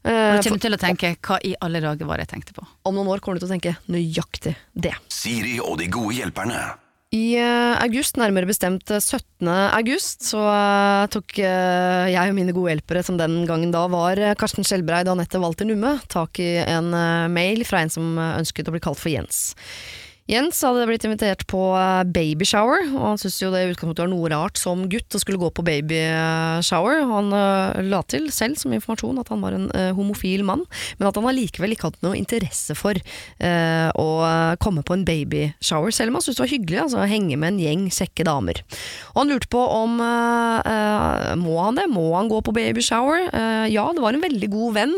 Uh, 0.05 0.37
Og 0.37 0.37
du 0.37 0.51
kommer 0.51 0.63
til 0.63 0.77
å 0.77 0.79
tenke 0.79 1.15
hva 1.25 1.39
i 1.43 1.55
alle 1.65 1.81
dager 1.83 2.07
var 2.07 2.21
det 2.21 2.29
jeg 2.29 2.35
tenkte 2.37 2.55
på? 2.61 2.67
om 2.87 2.95
noen 2.95 3.09
år 3.11 3.19
kommer 3.21 3.37
du 3.37 3.43
til 3.43 3.49
å 3.49 3.55
tenke 3.57 3.75
nøyaktig 3.91 4.53
det. 4.73 4.93
Siri 5.11 5.57
og 5.59 5.81
de 5.81 5.89
gode 5.91 6.15
hjelperne. 6.21 6.61
I 7.09 7.39
eh, 7.41 7.75
august, 7.81 8.19
nærmere 8.21 8.45
bestemt 8.45 8.91
eh, 8.93 9.01
17. 9.01 9.47
august, 9.49 10.27
så 10.29 10.43
eh, 10.45 11.07
tok 11.09 11.39
eh, 11.41 12.11
jeg 12.13 12.29
og 12.29 12.37
mine 12.37 12.53
gode 12.53 12.75
hjelpere, 12.75 13.01
som 13.05 13.17
den 13.17 13.47
gangen 13.49 13.71
da 13.73 13.87
var 13.89 14.21
eh, 14.21 14.35
Karsten 14.37 14.67
Skjelbreid 14.67 15.09
og 15.09 15.15
Anette 15.15 15.41
Walter 15.41 15.65
Numme, 15.65 15.95
tak 16.05 16.37
i 16.37 16.59
en 16.61 16.93
eh, 16.93 17.25
mail 17.33 17.65
fra 17.65 17.81
en 17.81 17.89
som 17.89 18.13
eh, 18.13 18.35
ønsket 18.43 18.69
å 18.69 18.75
bli 18.75 18.83
kalt 18.85 19.01
for 19.01 19.09
Jens. 19.09 19.47
Jens 20.29 20.59
hadde 20.61 20.83
blitt 20.85 21.05
invitert 21.07 21.41
på 21.49 21.59
eh, 21.73 22.03
babyshower, 22.05 22.83
og 22.93 23.01
han 23.01 23.17
syntes 23.17 23.39
jo 23.41 23.47
det 23.49 23.63
i 23.63 23.69
utgangspunktet 23.71 24.03
var 24.03 24.11
noe 24.11 24.29
rart 24.29 24.59
som 24.61 24.83
gutt 24.91 25.15
å 25.17 25.21
skulle 25.21 25.39
gå 25.41 25.47
på 25.57 25.63
babyshower. 25.65 26.99
Han 27.09 27.33
eh, 27.33 27.79
la 27.89 28.03
til 28.05 28.27
selv 28.33 28.59
som 28.61 28.75
informasjon 28.75 29.17
at 29.23 29.31
han 29.33 29.41
var 29.41 29.57
en 29.57 29.65
eh, 29.73 29.89
homofil 29.97 30.43
mann, 30.45 30.67
men 30.99 31.09
at 31.09 31.17
han 31.17 31.25
allikevel 31.31 31.73
ikke 31.73 31.89
hadde 31.89 32.05
noe 32.05 32.19
interesse 32.19 32.75
for 32.77 32.93
eh, 32.93 33.87
å 33.89 34.07
eh, 34.27 34.53
komme 34.61 34.83
på 34.85 34.99
en 34.99 35.07
babyshower, 35.07 35.89
selv 35.97 36.13
om 36.13 36.19
han 36.19 36.27
syntes 36.27 36.37
det 36.37 36.45
var 36.45 36.53
hyggelig 36.53 36.83
altså, 36.83 37.01
å 37.01 37.09
henge 37.09 37.39
med 37.41 37.55
en 37.55 37.63
gjeng 37.65 37.89
kjekke 37.97 38.27
damer. 38.29 38.61
Og 39.15 39.23
han 39.23 39.33
lurte 39.33 39.49
på 39.49 39.65
om 39.79 39.97
eh, 40.05 40.69
eh, 40.75 41.33
må 41.41 41.57
han 41.63 41.81
det, 41.81 41.87
må 41.89 42.05
han 42.13 42.29
gå 42.29 42.43
på 42.45 42.53
babyshower? 42.59 43.31
Eh, 43.33 43.65
ja, 43.73 43.87
det 43.97 44.05
var 44.05 44.13
en 44.13 44.27
veldig 44.27 44.53
god 44.53 44.77
venn 44.77 44.95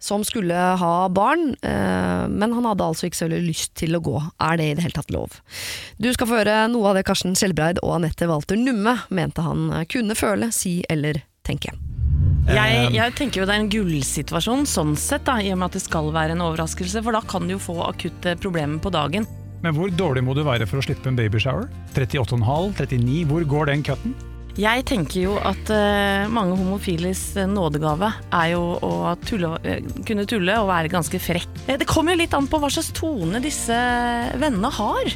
som 0.00 0.24
skulle 0.24 0.56
ha 0.80 0.96
barn, 1.12 1.50
eh, 1.60 2.24
men 2.32 2.56
han 2.56 2.72
hadde 2.72 2.88
altså 2.88 3.10
ikke 3.10 3.20
så 3.20 3.28
veldig 3.28 3.44
lyst 3.44 3.76
til 3.84 4.00
å 4.00 4.04
gå. 4.08 4.16
Er 4.40 4.56
det 4.56 4.69
i 4.70 4.78
det 4.78 4.86
hele 4.86 4.96
tatt 4.96 5.12
lov? 5.14 5.40
Du 5.98 6.10
skal 6.14 6.30
få 6.30 6.40
høre 6.40 6.62
noe 6.72 6.90
av 6.90 6.98
det 6.98 7.06
Karsten 7.08 7.36
Skjelbreid 7.38 7.82
og 7.84 7.98
Anette 7.98 8.28
Walter 8.30 8.58
Numme 8.60 8.96
mente 9.10 9.44
han 9.44 9.68
kunne 9.90 10.16
føle, 10.18 10.50
si 10.54 10.80
eller 10.90 11.22
tenke. 11.46 11.74
Jeg, 12.50 12.88
jeg 12.96 13.14
tenker 13.18 13.42
jo 13.42 13.46
det 13.46 13.54
er 13.54 13.62
en 13.62 13.70
gullsituasjon 13.70 14.64
sånn 14.66 14.96
sett, 14.98 15.22
da, 15.28 15.36
i 15.38 15.52
og 15.52 15.60
med 15.60 15.70
at 15.70 15.76
det 15.78 15.84
skal 15.84 16.08
være 16.14 16.34
en 16.34 16.42
overraskelse, 16.42 17.02
for 17.04 17.14
da 17.14 17.20
kan 17.22 17.46
du 17.46 17.54
jo 17.54 17.60
få 17.62 17.76
akutte 17.84 18.34
problemer 18.40 18.80
på 18.82 18.90
dagen. 18.94 19.28
Men 19.60 19.76
hvor 19.76 19.92
dårlig 19.92 20.24
må 20.24 20.34
du 20.34 20.42
være 20.46 20.66
for 20.66 20.80
å 20.80 20.84
slippe 20.84 21.10
en 21.10 21.18
babyshower? 21.18 21.68
38,5? 21.94 22.74
39? 22.80 23.22
Hvor 23.28 23.46
går 23.54 23.70
den 23.74 23.84
cutten? 23.86 24.16
Jeg 24.60 24.84
tenker 24.88 25.22
jo 25.22 25.34
at 25.40 25.70
uh, 25.72 26.28
mange 26.32 26.56
homofiles 26.58 27.20
eh, 27.38 27.46
nådegave 27.48 28.10
er 28.34 28.48
jo 28.52 28.62
å 28.84 28.90
tulle, 29.24 29.54
eh, 29.64 29.84
kunne 30.04 30.26
tulle 30.28 30.56
og 30.60 30.68
være 30.68 30.90
ganske 30.92 31.20
frekk. 31.22 31.62
Det 31.80 31.86
kommer 31.88 32.12
jo 32.12 32.20
litt 32.24 32.34
an 32.36 32.48
på 32.50 32.60
hva 32.60 32.68
slags 32.72 32.90
tone 32.96 33.40
disse 33.44 33.76
vennene 34.42 34.72
har. 34.76 35.12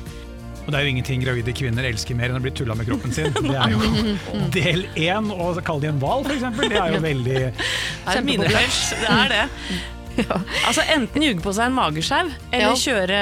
Og 0.64 0.70
det 0.72 0.78
er 0.78 0.86
jo 0.86 0.92
ingenting 0.94 1.20
gravide 1.20 1.52
kvinner 1.52 1.84
elsker 1.84 2.16
mer 2.16 2.32
enn 2.32 2.38
å 2.40 2.44
bli 2.44 2.54
tulla 2.56 2.76
med 2.78 2.88
kroppen 2.88 3.12
sin. 3.12 3.34
Det 3.36 3.52
er 3.52 3.74
jo 3.74 3.82
del 4.56 4.86
én, 4.96 5.28
å 5.28 5.50
kalle 5.60 5.84
de 5.84 5.90
en 5.92 6.00
hval 6.00 6.24
f.eks. 6.24 6.46
Det 6.62 6.78
er 6.80 6.94
jo 6.96 7.02
veldig 7.04 7.34
Det 7.44 7.50
er. 8.14 8.70
Det 9.04 9.10
er 9.18 9.34
det. 9.34 9.44
Altså 10.64 10.86
Enten 10.94 11.26
ljuge 11.26 11.42
på 11.44 11.52
seg 11.52 11.68
en 11.68 11.76
mageskjev, 11.76 12.32
eller 12.54 12.70
Ja. 12.70 12.78
kjøre 12.80 13.20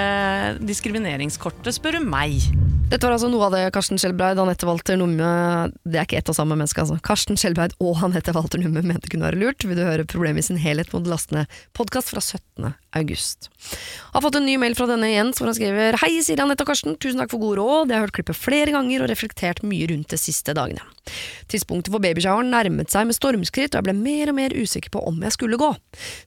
diskrimineringskortet, 0.71 1.75
spør 1.81 1.99
du 1.99 2.07
meg. 2.15 2.47
Dette 2.93 3.09
var 3.09 3.15
altså 3.17 3.31
noe 3.33 3.47
av 3.47 3.55
det 3.55 3.63
Karsten 3.73 3.97
Skjelbreid 3.97 4.37
Anette 4.37 4.67
Walter 4.69 4.99
Numme 5.01 5.29
Det 5.81 5.97
er 5.97 6.05
ikke 6.05 6.19
ett 6.21 6.29
og 6.29 6.37
samme 6.37 6.59
menneske, 6.61 6.83
altså. 6.83 6.99
Karsten 7.01 7.39
Skjelbreid 7.41 7.73
og 7.81 8.03
Anette 8.05 8.35
Walter 8.37 8.61
Numme 8.61 8.83
mente 8.85 9.09
kunne 9.09 9.31
være 9.31 9.41
lurt. 9.41 9.65
Vil 9.65 9.79
du 9.81 9.87
høre 9.87 10.05
problemet 10.05 10.45
i 10.45 10.51
sin 10.51 10.61
helhet, 10.61 10.93
må 10.93 11.01
du 11.01 11.09
laste 11.09 11.33
ned 11.33 11.63
podkast 11.79 12.13
fra 12.13 12.21
17. 12.21 12.75
august. 12.99 13.49
Har 14.13 14.23
fått 14.25 14.37
en 14.37 14.47
ny 14.47 14.59
mail 14.61 14.75
fra 14.77 14.87
denne 14.91 15.09
Jens 15.13 15.39
hvor 15.41 15.49
han 15.49 15.57
skriver 15.57 15.97
Hei, 16.03 16.17
Siri, 16.25 16.41
Anette 16.43 16.65
og 16.65 16.73
Karsten. 16.73 16.97
Tusen 17.01 17.23
takk 17.23 17.33
for 17.33 17.43
gode 17.43 17.61
råd. 17.61 17.93
Jeg 17.93 17.99
har 17.99 18.07
hørt 18.07 18.17
klippet 18.17 18.39
flere 18.39 18.75
ganger 18.75 19.05
og 19.05 19.11
reflektert 19.13 19.63
mye 19.67 19.89
rundt 19.91 20.13
de 20.13 20.19
siste 20.21 20.55
dagene. 20.57 20.85
Tidspunktet 21.51 21.93
for 21.93 22.03
babyshoweren 22.03 22.53
nærmet 22.53 22.93
seg 22.93 23.09
med 23.09 23.17
stormskritt, 23.17 23.75
og 23.75 23.81
jeg 23.81 23.89
ble 23.89 23.97
mer 23.99 24.33
og 24.33 24.39
mer 24.39 24.55
usikker 24.55 24.93
på 24.95 25.03
om 25.09 25.23
jeg 25.25 25.37
skulle 25.37 25.61
gå. 25.61 25.71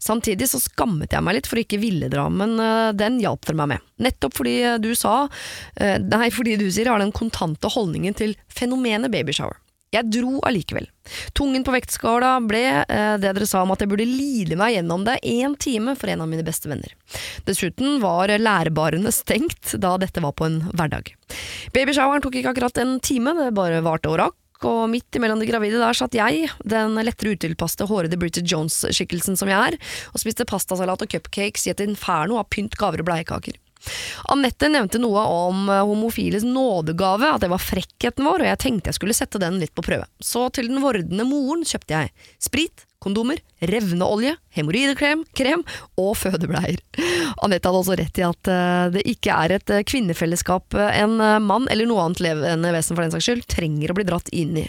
Samtidig 0.03 0.49
så 0.51 0.61
skammet 0.63 1.15
jeg 1.15 1.25
meg 1.25 1.39
litt 1.39 1.49
for 1.49 1.59
å 1.59 1.65
ikke 1.65 1.81
ville 1.81 2.09
dra, 2.11 2.27
men 2.31 2.57
øh, 2.59 2.89
den 2.97 3.19
hjalp 3.23 3.45
dere 3.47 3.59
meg 3.61 3.75
med. 3.75 3.85
Nettopp 4.05 4.39
fordi 4.41 4.55
øh, 4.65 4.79
du 4.83 4.91
sa 4.97 5.25
øh, 5.25 5.97
Nei, 6.05 6.31
fordi 6.33 6.57
du 6.59 6.67
sier 6.71 6.91
har 6.91 7.01
den 7.01 7.15
kontante 7.15 7.71
holdningen 7.71 8.17
til 8.17 8.35
fenomenet 8.51 9.13
babyshower. 9.13 9.59
Jeg 9.95 10.11
dro 10.11 10.39
allikevel. 10.45 10.87
Tungen 11.37 11.63
på 11.65 11.73
vektskåla 11.75 12.35
ble 12.45 12.63
eh, 12.83 13.15
det 13.21 13.31
dere 13.31 13.47
sa 13.49 13.63
om 13.63 13.73
at 13.73 13.83
jeg 13.83 13.91
burde 13.91 14.07
lide 14.09 14.57
meg 14.59 14.75
gjennom 14.75 15.05
det 15.07 15.19
én 15.23 15.55
time 15.61 15.95
for 15.97 16.11
en 16.11 16.23
av 16.25 16.31
mine 16.31 16.45
beste 16.45 16.71
venner. 16.71 16.95
Dessuten 17.47 17.99
var 18.03 18.33
lærbarene 18.33 19.13
stengt 19.15 19.75
da 19.81 19.95
dette 20.01 20.23
var 20.23 20.35
på 20.37 20.49
en 20.49 20.63
hverdag. 20.73 21.13
Babyshoweren 21.75 22.25
tok 22.25 22.39
ikke 22.39 22.55
akkurat 22.55 22.81
en 22.81 22.97
time, 23.03 23.35
det 23.37 23.53
bare 23.55 23.83
varte 23.85 24.11
og 24.11 24.19
rakk. 24.23 24.41
Og 24.65 24.85
midt 24.89 25.17
imellom 25.17 25.41
de 25.41 25.49
gravide 25.49 25.81
der 25.81 25.97
satt 25.97 26.15
jeg, 26.15 26.47
den 26.63 26.95
lettere 27.03 27.35
utilpaste, 27.35 27.85
hårede 27.89 28.17
Bridget 28.17 28.47
Jones-skikkelsen 28.49 29.37
som 29.37 29.51
jeg 29.51 29.73
er, 29.73 29.77
og 30.13 30.23
spiste 30.23 30.47
pastasalat 30.47 31.03
og 31.03 31.11
cupcakes 31.11 31.67
i 31.67 31.73
et 31.73 31.83
inferno 31.83 32.39
av 32.39 32.47
pynt, 32.53 32.77
gaver 32.79 33.03
og 33.03 33.09
bleiekaker. 33.11 33.59
Anette 34.31 34.69
nevnte 34.71 35.01
noe 35.01 35.21
om 35.29 35.69
eh, 35.69 35.83
homofiles 35.85 36.45
nådegave, 36.47 37.35
at 37.35 37.45
det 37.45 37.51
var 37.51 37.61
frekkheten 37.61 38.25
vår, 38.25 38.43
og 38.43 38.51
jeg 38.51 38.61
tenkte 38.63 38.91
jeg 38.91 38.99
skulle 38.99 39.17
sette 39.17 39.41
den 39.41 39.59
litt 39.61 39.75
på 39.75 39.85
prøve. 39.85 40.07
Så 40.23 40.47
til 40.55 40.71
den 40.71 40.83
vordende 40.83 41.27
moren 41.27 41.65
kjøpte 41.67 41.97
jeg 41.97 42.13
sprit, 42.41 42.85
kondomer, 43.05 43.37
revneolje, 43.61 44.31
hemoroidekrem 44.55 45.21
krem 45.37 45.61
og 46.01 46.15
fødebleier. 46.17 46.79
Anette 47.45 47.69
hadde 47.69 47.81
også 47.83 47.97
rett 47.99 48.21
i 48.21 48.25
at 48.25 48.49
eh, 48.49 48.85
det 48.95 49.03
ikke 49.13 49.35
er 49.35 49.55
et 49.59 49.73
eh, 49.75 49.83
kvinnefellesskap 49.85 50.77
en 50.85 51.19
mann, 51.45 51.67
eller 51.69 51.89
noe 51.89 52.07
annet 52.07 52.23
levende 52.25 52.73
vesen 52.73 52.97
for 52.97 53.05
den 53.05 53.13
saks 53.13 53.27
skyld, 53.27 53.45
trenger 53.51 53.93
å 53.93 53.97
bli 53.99 54.07
dratt 54.07 54.31
inn 54.33 54.57
i. 54.63 54.65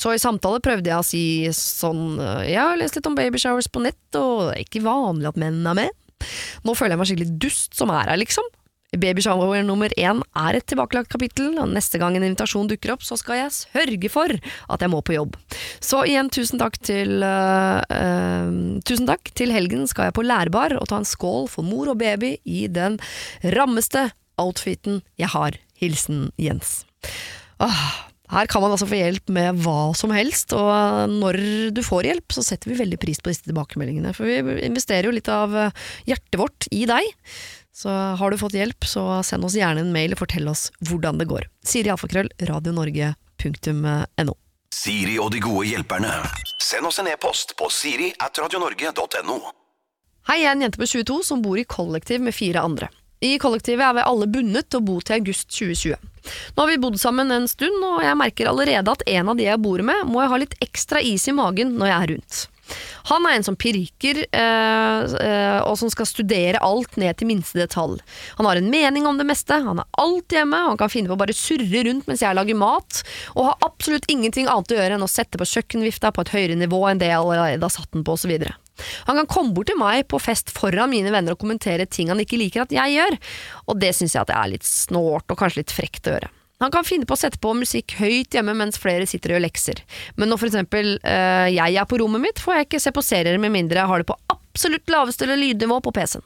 Så 0.00 0.16
i 0.16 0.22
samtale 0.22 0.62
prøvde 0.64 0.90
jeg 0.90 0.98
å 0.98 1.06
si 1.06 1.22
sånn 1.54 2.18
Jeg 2.46 2.58
har 2.58 2.76
lest 2.80 2.98
litt 2.98 3.06
om 3.06 3.14
babyshowers 3.18 3.70
på 3.70 3.84
nett, 3.86 4.02
og 4.18 4.48
det 4.48 4.56
er 4.56 4.66
ikke 4.66 4.86
vanlig 4.88 5.30
at 5.30 5.40
menn 5.40 5.62
er 5.62 5.78
med. 5.84 6.02
Nå 6.66 6.74
føler 6.76 6.96
jeg 6.96 7.02
meg 7.02 7.10
skikkelig 7.10 7.34
dust 7.46 7.76
som 7.78 7.92
er 7.94 8.10
her, 8.10 8.20
liksom. 8.20 8.46
Babyshower 8.96 9.64
nummer 9.66 9.92
én 9.98 10.20
er 10.38 10.56
et 10.56 10.66
tilbakelagt 10.70 11.10
kapittel, 11.12 11.56
og 11.60 11.72
neste 11.74 11.98
gang 12.00 12.16
en 12.16 12.24
invitasjon 12.24 12.68
dukker 12.70 12.94
opp, 12.94 13.04
så 13.04 13.18
skal 13.18 13.40
jeg 13.40 13.54
sørge 13.56 14.10
for 14.12 14.32
at 14.32 14.84
jeg 14.84 14.92
må 14.92 15.02
på 15.04 15.16
jobb. 15.16 15.36
Så 15.84 16.04
igjen, 16.06 16.30
tusen 16.32 16.62
takk 16.62 16.78
til 16.80 17.18
uh, 17.24 17.82
uh, 17.82 18.80
Tusen 18.86 19.08
takk. 19.10 19.32
Til 19.36 19.52
helgen 19.52 19.86
skal 19.90 20.08
jeg 20.08 20.16
på 20.16 20.24
lærbar 20.26 20.76
og 20.78 20.88
ta 20.90 21.00
en 21.00 21.08
skål 21.08 21.50
for 21.50 21.66
mor 21.66 21.90
og 21.92 21.98
baby 22.00 22.36
i 22.46 22.66
den 22.72 23.00
rammeste 23.56 24.08
outfiten 24.40 25.02
jeg 25.20 25.32
har. 25.34 25.58
Hilsen 25.76 26.30
Jens. 26.40 26.84
Åh, 27.60 27.82
her 28.32 28.48
kan 28.50 28.62
man 28.64 28.72
altså 28.74 28.88
få 28.90 28.98
hjelp 28.98 29.30
med 29.34 29.60
hva 29.62 29.92
som 29.98 30.10
helst, 30.14 30.54
og 30.56 31.12
når 31.12 31.38
du 31.76 31.82
får 31.86 32.08
hjelp, 32.10 32.34
så 32.34 32.42
setter 32.46 32.72
vi 32.72 32.80
veldig 32.80 32.98
pris 33.02 33.20
på 33.22 33.30
disse 33.30 33.46
tilbakemeldingene. 33.46 34.14
For 34.16 34.26
vi 34.26 34.56
investerer 34.66 35.08
jo 35.08 35.14
litt 35.14 35.30
av 35.30 35.54
eh, 35.56 35.84
hjertet 36.10 36.40
vårt 36.40 36.68
i 36.74 36.84
deg. 36.90 37.06
Så 37.76 37.92
har 37.92 38.32
du 38.32 38.40
fått 38.40 38.56
hjelp, 38.56 38.88
så 38.88 39.20
send 39.26 39.44
oss 39.44 39.58
gjerne 39.58 39.84
en 39.84 39.92
mail 39.94 40.16
og 40.16 40.22
fortell 40.22 40.48
oss 40.48 40.70
hvordan 40.88 41.20
det 41.20 41.28
går. 41.30 41.46
Siri 41.66 41.92
Alfakrøll, 41.92 42.32
radionorge.no. 42.48 44.36
Siri 44.74 45.18
og 45.22 45.30
de 45.32 45.42
gode 45.44 45.68
hjelperne. 45.68 46.10
Send 46.62 46.88
oss 46.88 46.98
en 47.02 47.10
e-post 47.12 47.54
på 47.58 47.68
siri 47.72 48.10
at 48.24 48.40
radionorge.no. 48.42 49.38
Hei, 50.26 50.40
jeg 50.42 50.48
er 50.50 50.56
en 50.56 50.64
jente 50.64 50.80
på 50.80 50.88
22 50.90 51.20
som 51.28 51.42
bor 51.44 51.60
i 51.60 51.68
kollektiv 51.68 52.24
med 52.24 52.34
fire 52.34 52.64
andre. 52.66 52.88
I 53.26 53.38
kollektivet 53.42 53.84
er 53.84 53.96
vi 53.98 54.06
alle 54.06 54.28
bundet 54.30 54.70
til 54.70 54.82
å 54.82 54.86
bo 54.86 54.98
til 55.02 55.18
august 55.20 55.48
2020. 55.52 56.12
Nå 56.56 56.62
har 56.62 56.72
vi 56.72 56.82
bodd 56.82 56.98
sammen 57.00 57.30
en 57.30 57.46
stund, 57.50 57.78
og 57.86 58.02
jeg 58.04 58.18
merker 58.18 58.50
allerede 58.50 58.92
at 58.92 59.06
en 59.06 59.30
av 59.32 59.38
de 59.38 59.46
jeg 59.46 59.62
bor 59.62 59.82
med, 59.86 60.04
må 60.10 60.22
jeg 60.22 60.32
ha 60.32 60.42
litt 60.42 60.60
ekstra 60.64 61.02
is 61.02 61.26
i 61.30 61.34
magen 61.36 61.76
når 61.78 61.90
jeg 61.92 61.96
er 61.96 62.14
rundt. 62.14 62.44
Han 63.06 63.26
er 63.28 63.36
en 63.36 63.44
som 63.46 63.54
pirker, 63.54 64.24
øh, 64.26 65.60
og 65.68 65.76
som 65.78 65.90
skal 65.92 66.08
studere 66.10 66.62
alt 66.66 66.96
ned 66.98 67.14
til 67.18 67.30
minste 67.30 67.60
detalj. 67.60 68.00
Han 68.40 68.48
har 68.50 68.58
en 68.58 68.70
mening 68.72 69.06
om 69.06 69.20
det 69.20 69.28
meste, 69.28 69.60
han 69.62 69.82
er 69.82 70.00
alltid 70.02 70.40
hjemme, 70.40 70.64
han 70.72 70.80
kan 70.80 70.90
finne 70.90 71.12
på 71.12 71.14
å 71.14 71.22
bare 71.22 71.36
surre 71.36 71.84
rundt 71.86 72.10
mens 72.10 72.24
jeg 72.26 72.34
lager 72.34 72.58
mat, 72.58 73.04
og 73.36 73.52
har 73.52 73.66
absolutt 73.68 74.10
ingenting 74.10 74.50
annet 74.50 74.74
å 74.74 74.80
gjøre 74.80 74.98
enn 74.98 75.06
å 75.06 75.10
sette 75.10 75.38
på 75.38 75.46
kjøkkenvifta 75.52 76.10
på 76.10 76.26
et 76.26 76.34
høyere 76.34 76.58
nivå 76.58 76.82
enn 76.90 77.02
det 77.02 77.12
jeg 77.12 77.22
allerede 77.22 77.62
har 77.62 77.76
satt 77.78 77.92
den 77.94 78.06
på, 78.06 78.18
osv. 78.18 78.34
Han 79.10 79.20
kan 79.22 79.30
komme 79.30 79.54
bort 79.56 79.70
til 79.70 79.78
meg 79.80 80.06
på 80.10 80.20
fest 80.22 80.52
foran 80.54 80.92
mine 80.92 81.12
venner 81.14 81.36
og 81.36 81.42
kommentere 81.42 81.88
ting 81.88 82.12
han 82.12 82.22
ikke 82.22 82.40
liker 82.40 82.66
at 82.66 82.74
jeg 82.74 82.96
gjør, 82.96 83.18
og 83.66 83.80
det 83.82 83.92
syns 83.96 84.16
jeg 84.16 84.24
at 84.24 84.32
det 84.32 84.40
er 84.40 84.52
litt 84.56 84.66
snålt 84.66 85.30
og 85.32 85.40
kanskje 85.40 85.62
litt 85.62 85.76
frekt 85.76 86.10
å 86.10 86.16
gjøre. 86.16 86.32
Han 86.62 86.72
kan 86.72 86.86
finne 86.88 87.04
på 87.04 87.12
å 87.12 87.20
sette 87.20 87.40
på 87.42 87.52
musikk 87.56 87.98
høyt 87.98 88.32
hjemme 88.32 88.54
mens 88.56 88.78
flere 88.80 89.04
sitter 89.08 89.34
og 89.34 89.36
gjør 89.36 89.44
lekser. 89.44 89.82
Men 90.16 90.32
når 90.32 90.40
for 90.40 90.48
eksempel 90.48 90.94
øh, 90.96 91.48
jeg 91.52 91.76
er 91.76 91.88
på 91.88 91.98
rommet 92.00 92.22
mitt, 92.22 92.40
får 92.40 92.56
jeg 92.56 92.68
ikke 92.68 92.80
se 92.80 92.92
på 92.96 93.04
serier 93.04 93.36
med 93.42 93.52
mindre 93.52 93.82
jeg 93.82 93.90
har 93.90 94.00
det 94.00 94.08
på 94.08 94.16
absolutt 94.32 94.88
laveste 94.92 95.28
lydnivå 95.28 95.82
på 95.84 95.92
PC-en. 95.92 96.24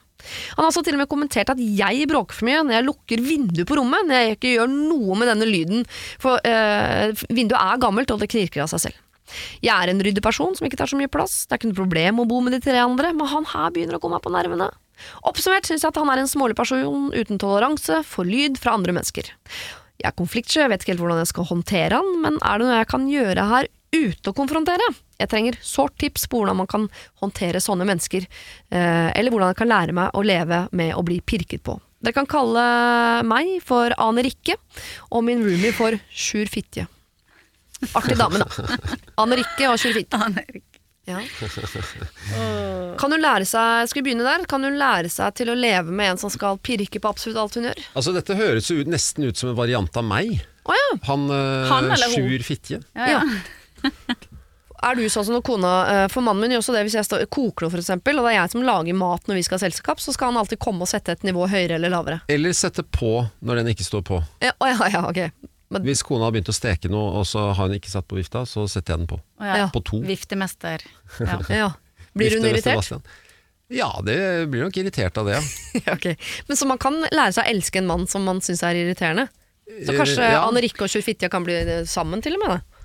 Han 0.55 0.63
har 0.63 0.69
også 0.69 0.85
til 0.87 0.95
og 0.95 1.03
med 1.03 1.11
kommentert 1.11 1.51
at 1.51 1.59
jeg 1.59 2.07
bråker 2.07 2.37
for 2.37 2.47
mye 2.47 2.63
når 2.63 2.77
jeg 2.77 2.87
lukker 2.87 3.23
vinduet 3.25 3.67
på 3.67 3.79
rommet, 3.81 4.07
når 4.07 4.21
jeg 4.21 4.37
ikke 4.37 4.55
gjør 4.55 4.71
noe 4.71 5.17
med 5.19 5.33
denne 5.33 5.49
lyden, 5.49 5.87
for 6.23 6.39
øh, 6.39 7.23
vinduet 7.33 7.59
er 7.59 7.83
gammelt 7.83 8.13
og 8.15 8.23
det 8.23 8.31
knirker 8.31 8.67
av 8.67 8.71
seg 8.71 8.87
selv. 8.87 9.01
Jeg 9.65 9.75
er 9.75 9.93
en 9.93 10.05
ryddig 10.05 10.23
person 10.25 10.55
som 10.57 10.69
ikke 10.69 10.79
tar 10.81 10.91
så 10.91 10.99
mye 10.99 11.11
plass, 11.13 11.45
det 11.47 11.57
er 11.57 11.61
ikke 11.61 11.73
noe 11.73 11.81
problem 11.83 12.23
å 12.23 12.29
bo 12.31 12.41
med 12.45 12.57
de 12.57 12.63
tre 12.65 12.79
andre, 12.83 13.13
men 13.17 13.31
han 13.33 13.49
her 13.53 13.75
begynner 13.75 13.99
å 13.99 14.03
komme 14.03 14.19
meg 14.19 14.27
på 14.27 14.35
nervene. 14.35 14.71
Oppsummert 15.27 15.69
synes 15.69 15.85
jeg 15.85 15.93
at 15.93 16.01
han 16.01 16.11
er 16.13 16.23
en 16.23 16.31
smålig 16.31 16.57
person 16.59 17.11
uten 17.15 17.41
toleranse 17.41 18.03
for 18.09 18.29
lyd 18.29 18.61
fra 18.61 18.77
andre 18.77 18.95
mennesker. 18.97 19.31
Jeg 20.01 20.09
er 20.09 20.17
konfliktsky, 20.17 20.63
jeg 20.63 20.73
vet 20.73 20.85
ikke 20.85 20.95
helt 20.95 21.05
hvordan 21.05 21.21
jeg 21.21 21.31
skal 21.33 21.49
håndtere 21.51 22.01
han, 22.01 22.17
men 22.25 22.41
er 22.41 22.61
det 22.61 22.69
noe 22.69 22.81
jeg 22.81 22.91
kan 22.91 23.07
gjøre 23.11 23.47
her 23.51 23.71
ute 23.91 24.31
å 24.31 24.37
konfrontere? 24.37 24.87
Jeg 25.21 25.29
trenger 25.29 25.59
sårt 25.67 25.97
tips 26.01 26.25
på 26.31 26.41
hvordan 26.41 26.61
man 26.63 26.71
kan 26.71 26.87
håndtere 27.21 27.61
sånne 27.61 27.87
mennesker, 27.89 28.25
eh, 28.25 29.09
eller 29.13 29.35
hvordan 29.35 29.53
jeg 29.53 29.61
kan 29.61 29.73
lære 29.73 29.97
meg 29.97 30.17
å 30.17 30.25
leve 30.25 30.63
med 30.73 30.95
å 30.97 31.05
bli 31.05 31.21
pirket 31.21 31.65
på. 31.67 31.77
Dere 32.01 32.17
kan 32.17 32.29
kalle 32.31 32.63
meg 33.29 33.59
for 33.67 33.93
Ane 34.01 34.25
Rikke, 34.25 34.57
og 35.13 35.27
min 35.27 35.45
roomie 35.45 35.75
for 35.77 35.99
Sjur 36.09 36.49
Fitje. 36.49 36.87
Artig 37.97 38.19
dame, 38.21 38.43
da. 38.43 38.67
Anne 39.23 39.41
Rikke 39.41 39.71
og 39.71 39.81
Sjur 39.81 39.97
Fitje. 39.97 40.63
Ja. 41.09 41.21
Kan 43.01 43.11
hun 43.11 43.23
lære 43.23 43.47
seg 43.49 43.89
Skal 43.91 43.99
vi 43.99 44.11
begynne 44.11 44.27
der? 44.27 44.45
Kan 44.47 44.63
hun 44.63 44.77
lære 44.79 45.11
seg 45.11 45.33
til 45.41 45.51
å 45.51 45.57
leve 45.59 45.91
med 45.91 46.13
en 46.13 46.21
som 46.21 46.31
skal 46.31 46.61
pirke 46.63 47.01
på 47.03 47.11
absolutt 47.11 47.41
alt 47.41 47.57
hun 47.59 47.67
gjør? 47.71 47.81
Altså 47.97 48.15
Dette 48.15 48.37
høres 48.39 48.69
jo 48.71 48.79
ut, 48.83 48.91
nesten 48.91 49.27
ut 49.27 49.41
som 49.41 49.51
en 49.51 49.59
variant 49.59 49.97
av 49.97 50.07
meg. 50.07 50.37
Oh, 50.69 50.77
ja. 50.77 50.91
Han, 51.09 51.27
uh, 51.33 51.71
Han? 51.73 51.91
Sjur 52.13 52.45
Fitje. 52.47 52.83
Ja, 52.95 53.17
ja. 53.17 53.89
Er 54.81 54.97
du 54.97 55.03
sånn 55.13 55.27
som 55.27 55.37
når 55.37 55.45
kona 55.45 55.71
eh, 55.93 56.07
For 56.13 56.25
mannen 56.25 56.41
min 56.45 56.55
gjør 56.55 56.63
også 56.63 56.73
det 56.73 56.87
hvis 56.87 56.97
jeg 56.97 57.09
står, 57.09 57.27
koker 57.33 57.67
noe, 57.67 57.73
for 57.75 57.83
eksempel, 57.83 58.17
og 58.17 58.25
det 58.27 58.33
er 58.33 58.39
jeg 58.39 58.53
som 58.55 58.65
lager 58.65 58.97
mat 58.97 59.29
når 59.29 59.37
vi 59.37 59.45
skal 59.45 59.59
ha 59.59 59.65
selskap, 59.67 60.01
så 60.01 60.15
skal 60.17 60.33
han 60.33 60.41
alltid 60.41 60.61
komme 60.63 60.87
og 60.87 60.91
sette 60.91 61.17
et 61.17 61.27
nivå 61.27 61.49
høyere 61.53 61.77
eller 61.77 61.93
lavere. 61.93 62.21
Eller 62.33 62.57
sette 62.57 62.85
på 62.87 63.19
når 63.45 63.61
den 63.61 63.73
ikke 63.75 63.85
står 63.85 64.07
på. 64.09 64.23
Ja, 64.45 64.55
ja, 64.65 64.89
ja, 64.89 65.03
ok. 65.11 65.51
Men, 65.71 65.85
Hvis 65.87 66.03
kona 66.03 66.27
har 66.27 66.35
begynt 66.35 66.51
å 66.51 66.57
steke 66.57 66.91
noe, 66.91 67.21
og 67.21 67.27
så 67.31 67.53
har 67.55 67.69
hun 67.69 67.77
ikke 67.77 67.93
satt 67.93 68.09
på 68.11 68.19
vifta, 68.19 68.43
så 68.49 68.67
setter 68.71 68.97
jeg 68.97 69.05
den 69.05 69.11
på. 69.13 69.21
Ja. 69.39 69.57
Ja. 69.65 69.67
På 69.71 69.83
to. 69.87 70.03
Viftemester. 70.07 70.83
Ja. 71.21 71.39
ja. 71.55 71.69
Blir 72.19 72.35
hun 72.35 72.47
irritert? 72.49 72.91
Ja, 73.71 73.91
det 74.03 74.17
blir 74.51 74.65
nok 74.67 74.77
irritert 74.83 75.19
av 75.21 75.29
det, 75.31 75.39
ja. 75.39 75.43
Ja. 75.87 76.15
Men 76.49 76.59
Så 76.59 76.67
man 76.67 76.81
kan 76.83 76.99
lære 77.07 77.37
seg 77.37 77.47
å 77.47 77.53
elske 77.55 77.79
en 77.79 77.87
mann 77.87 78.09
som 78.11 78.27
man 78.27 78.43
syns 78.43 78.65
er 78.67 78.79
irriterende? 78.81 79.29
Så 79.87 79.95
kanskje 79.95 80.25
Eh, 80.27 80.33
ja. 80.35 80.43
Anne 80.43 80.65
Rikke 80.65 80.83
og 80.83 80.91
Sjurfitja 80.91 81.31
kan 81.31 81.47
bli 81.47 81.55
eh, 81.63 81.85
sammen, 81.87 82.19
til 82.25 82.35
og 82.35 82.43
med? 82.43 82.57
Da. 82.57 82.81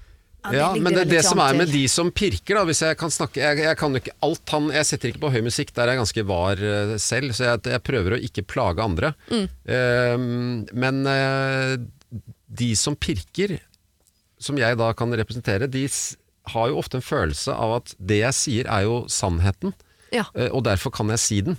Ja, 0.53 0.67
men 0.77 0.93
det, 0.93 1.07
er 1.07 1.09
det 1.09 1.23
som 1.25 1.39
er 1.41 1.55
med 1.57 1.71
de 1.73 1.81
som 1.89 2.11
pirker, 2.13 2.59
da, 2.59 2.65
hvis 2.69 2.83
jeg 2.85 2.97
kan 2.99 3.09
snakke 3.09 3.41
Jeg, 3.41 3.63
jeg 3.65 3.77
kan 3.79 3.97
ikke 3.97 4.13
alt 4.25 4.51
han 4.53 4.67
Jeg 4.69 4.85
setter 4.85 5.09
ikke 5.09 5.23
på 5.23 5.31
høy 5.33 5.39
musikk, 5.47 5.71
der 5.73 5.87
er 5.87 5.95
jeg 5.95 6.01
ganske 6.03 6.25
var 6.29 6.61
eh, 6.61 6.93
selv, 7.01 7.33
så 7.33 7.47
jeg, 7.47 7.63
jeg 7.73 7.81
prøver 7.87 8.13
å 8.13 8.21
ikke 8.27 8.45
plage 8.45 8.85
andre. 8.85 9.13
Eh, 9.33 10.15
men 10.85 11.01
eh, 11.09 11.75
de 12.57 12.71
som 12.79 12.95
pirker, 12.95 13.57
som 14.41 14.57
jeg 14.59 14.77
da 14.79 14.91
kan 14.97 15.13
representere, 15.15 15.69
de 15.71 15.85
har 16.53 16.69
jo 16.69 16.77
ofte 16.81 16.99
en 16.99 17.05
følelse 17.05 17.53
av 17.55 17.77
at 17.79 17.95
det 17.99 18.19
jeg 18.21 18.37
sier 18.37 18.67
er 18.69 18.83
jo 18.85 18.99
sannheten, 19.09 19.73
Ja. 20.13 20.25
eh, 20.35 20.49
og 20.53 20.63
derfor 20.67 20.91
kan 20.93 21.09
jeg 21.09 21.19
si 21.19 21.41
den. 21.41 21.57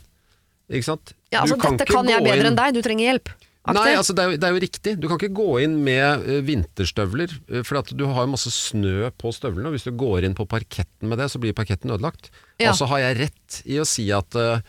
Ikke 0.71 0.85
sant? 0.93 1.13
Ja, 1.33 1.43
altså, 1.43 1.57
Du 1.57 1.63
dette 1.77 1.87
kan 1.87 2.07
jeg 2.09 2.23
bedre 2.23 2.39
inn- 2.43 2.47
enn 2.53 2.57
deg, 2.59 2.75
du 2.75 2.83
trenger 2.83 3.07
hjelp. 3.13 3.29
Aktig. 3.67 3.83
Nei, 3.83 3.95
altså 3.99 4.15
det 4.15 4.23
er, 4.23 4.31
jo, 4.31 4.37
det 4.39 4.47
er 4.47 4.53
jo 4.55 4.61
riktig. 4.63 4.93
Du 5.03 5.09
kan 5.11 5.19
ikke 5.19 5.35
gå 5.35 5.47
inn 5.65 5.73
med 5.83 6.23
uh, 6.23 6.41
vinterstøvler, 6.47 7.33
uh, 7.51 7.63
for 7.67 7.81
at 7.81 7.89
du 7.99 8.05
har 8.07 8.23
jo 8.27 8.31
masse 8.31 8.51
snø 8.55 9.11
på 9.19 9.33
støvlene. 9.35 9.67
og 9.67 9.75
Hvis 9.75 9.87
du 9.89 9.91
går 9.91 10.23
inn 10.29 10.37
på 10.39 10.47
parketten 10.47 11.09
med 11.11 11.19
det, 11.19 11.27
så 11.33 11.41
blir 11.43 11.53
parketten 11.53 11.91
ødelagt. 11.91 12.31
Ja. 12.63 12.71
Og 12.71 12.79
så 12.79 12.87
har 12.87 13.03
jeg 13.03 13.19
rett 13.25 13.63
i 13.67 13.81
å 13.83 13.87
si 13.87 14.07
at 14.15 14.39
uh, 14.39 14.61